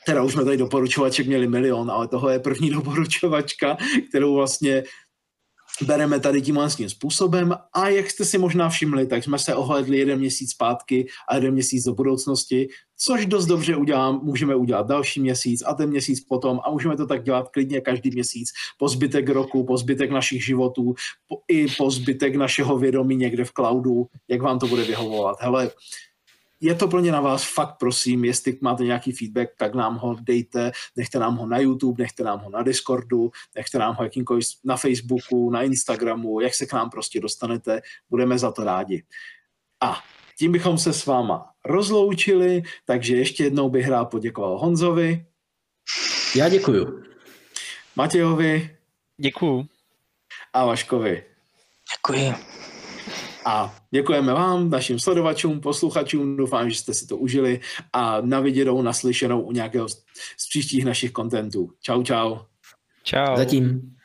teda 0.06 0.22
už 0.22 0.32
jsme 0.32 0.44
tady 0.44 0.56
doporučovaček 0.56 1.26
měli 1.26 1.48
milion, 1.48 1.90
ale 1.90 2.08
tohle 2.08 2.32
je 2.32 2.38
první 2.38 2.70
doporučovačka, 2.78 3.76
kterou 4.08 4.34
vlastně 4.34 4.82
bereme 5.82 6.20
tady 6.20 6.42
tím 6.42 6.58
tím 6.76 6.90
způsobem 6.90 7.54
a 7.72 7.88
jak 7.88 8.10
jste 8.10 8.24
si 8.24 8.38
možná 8.38 8.68
všimli, 8.68 9.06
tak 9.06 9.24
jsme 9.24 9.38
se 9.38 9.54
ohledli 9.54 9.98
jeden 9.98 10.18
měsíc 10.18 10.50
zpátky 10.50 11.06
a 11.28 11.34
jeden 11.34 11.52
měsíc 11.54 11.84
do 11.84 11.94
budoucnosti, 11.94 12.68
což 12.96 13.26
dost 13.26 13.46
dobře 13.46 13.76
udělám, 13.76 14.20
můžeme 14.22 14.54
udělat 14.54 14.86
další 14.86 15.20
měsíc 15.20 15.62
a 15.66 15.74
ten 15.74 15.90
měsíc 15.90 16.20
potom 16.20 16.60
a 16.64 16.70
můžeme 16.70 16.96
to 16.96 17.06
tak 17.06 17.24
dělat 17.24 17.48
klidně 17.48 17.80
každý 17.80 18.10
měsíc 18.10 18.48
po 18.78 18.88
zbytek 18.88 19.28
roku, 19.28 19.64
po 19.64 19.76
zbytek 19.76 20.10
našich 20.10 20.44
životů 20.44 20.94
po, 21.28 21.36
i 21.48 21.66
po 21.78 21.90
zbytek 21.90 22.36
našeho 22.36 22.78
vědomí 22.78 23.16
někde 23.16 23.44
v 23.44 23.52
cloudu, 23.52 24.06
jak 24.28 24.42
vám 24.42 24.58
to 24.58 24.66
bude 24.66 24.84
vyhovovat. 24.84 25.36
Hele, 25.40 25.70
je 26.60 26.74
to 26.74 26.88
plně 26.88 27.12
na 27.12 27.20
vás, 27.20 27.54
fakt 27.54 27.76
prosím, 27.78 28.24
jestli 28.24 28.58
máte 28.60 28.84
nějaký 28.84 29.12
feedback, 29.12 29.48
tak 29.58 29.74
nám 29.74 29.96
ho 29.96 30.16
dejte, 30.20 30.72
nechte 30.96 31.18
nám 31.18 31.36
ho 31.36 31.46
na 31.46 31.58
YouTube, 31.58 32.02
nechte 32.02 32.24
nám 32.24 32.40
ho 32.40 32.50
na 32.50 32.62
Discordu, 32.62 33.30
nechte 33.56 33.78
nám 33.78 33.94
ho 33.94 34.04
jakýmkoliv 34.04 34.46
na 34.64 34.76
Facebooku, 34.76 35.50
na 35.50 35.62
Instagramu, 35.62 36.40
jak 36.40 36.54
se 36.54 36.66
k 36.66 36.72
nám 36.72 36.90
prostě 36.90 37.20
dostanete, 37.20 37.80
budeme 38.10 38.38
za 38.38 38.52
to 38.52 38.64
rádi. 38.64 39.04
A 39.82 40.02
tím 40.38 40.52
bychom 40.52 40.78
se 40.78 40.92
s 40.92 41.06
váma 41.06 41.50
rozloučili, 41.64 42.62
takže 42.84 43.16
ještě 43.16 43.44
jednou 43.44 43.70
bych 43.70 43.88
rád 43.88 44.04
poděkoval 44.04 44.58
Honzovi. 44.58 45.26
Já 46.36 46.48
děkuju. 46.48 47.02
Matějovi. 47.96 48.76
Děkuju. 49.16 49.66
A 50.52 50.64
Vaškovi. 50.64 51.24
Děkuji. 51.96 52.34
A 53.48 53.74
děkujeme 53.90 54.32
vám, 54.32 54.70
našim 54.70 54.98
sledovačům, 54.98 55.60
posluchačům, 55.60 56.36
doufám, 56.36 56.70
že 56.70 56.76
jste 56.76 56.94
si 56.94 57.06
to 57.06 57.16
užili 57.16 57.60
a 57.92 58.20
na 58.20 58.40
viděnou, 58.40 58.82
naslyšenou 58.82 59.40
u 59.40 59.52
nějakého 59.52 59.88
z 59.88 60.48
příštích 60.48 60.84
našich 60.84 61.12
kontentů. 61.12 61.70
Čau, 61.80 62.02
čau. 62.02 62.36
Čau. 63.02 63.36
Zatím. 63.36 63.97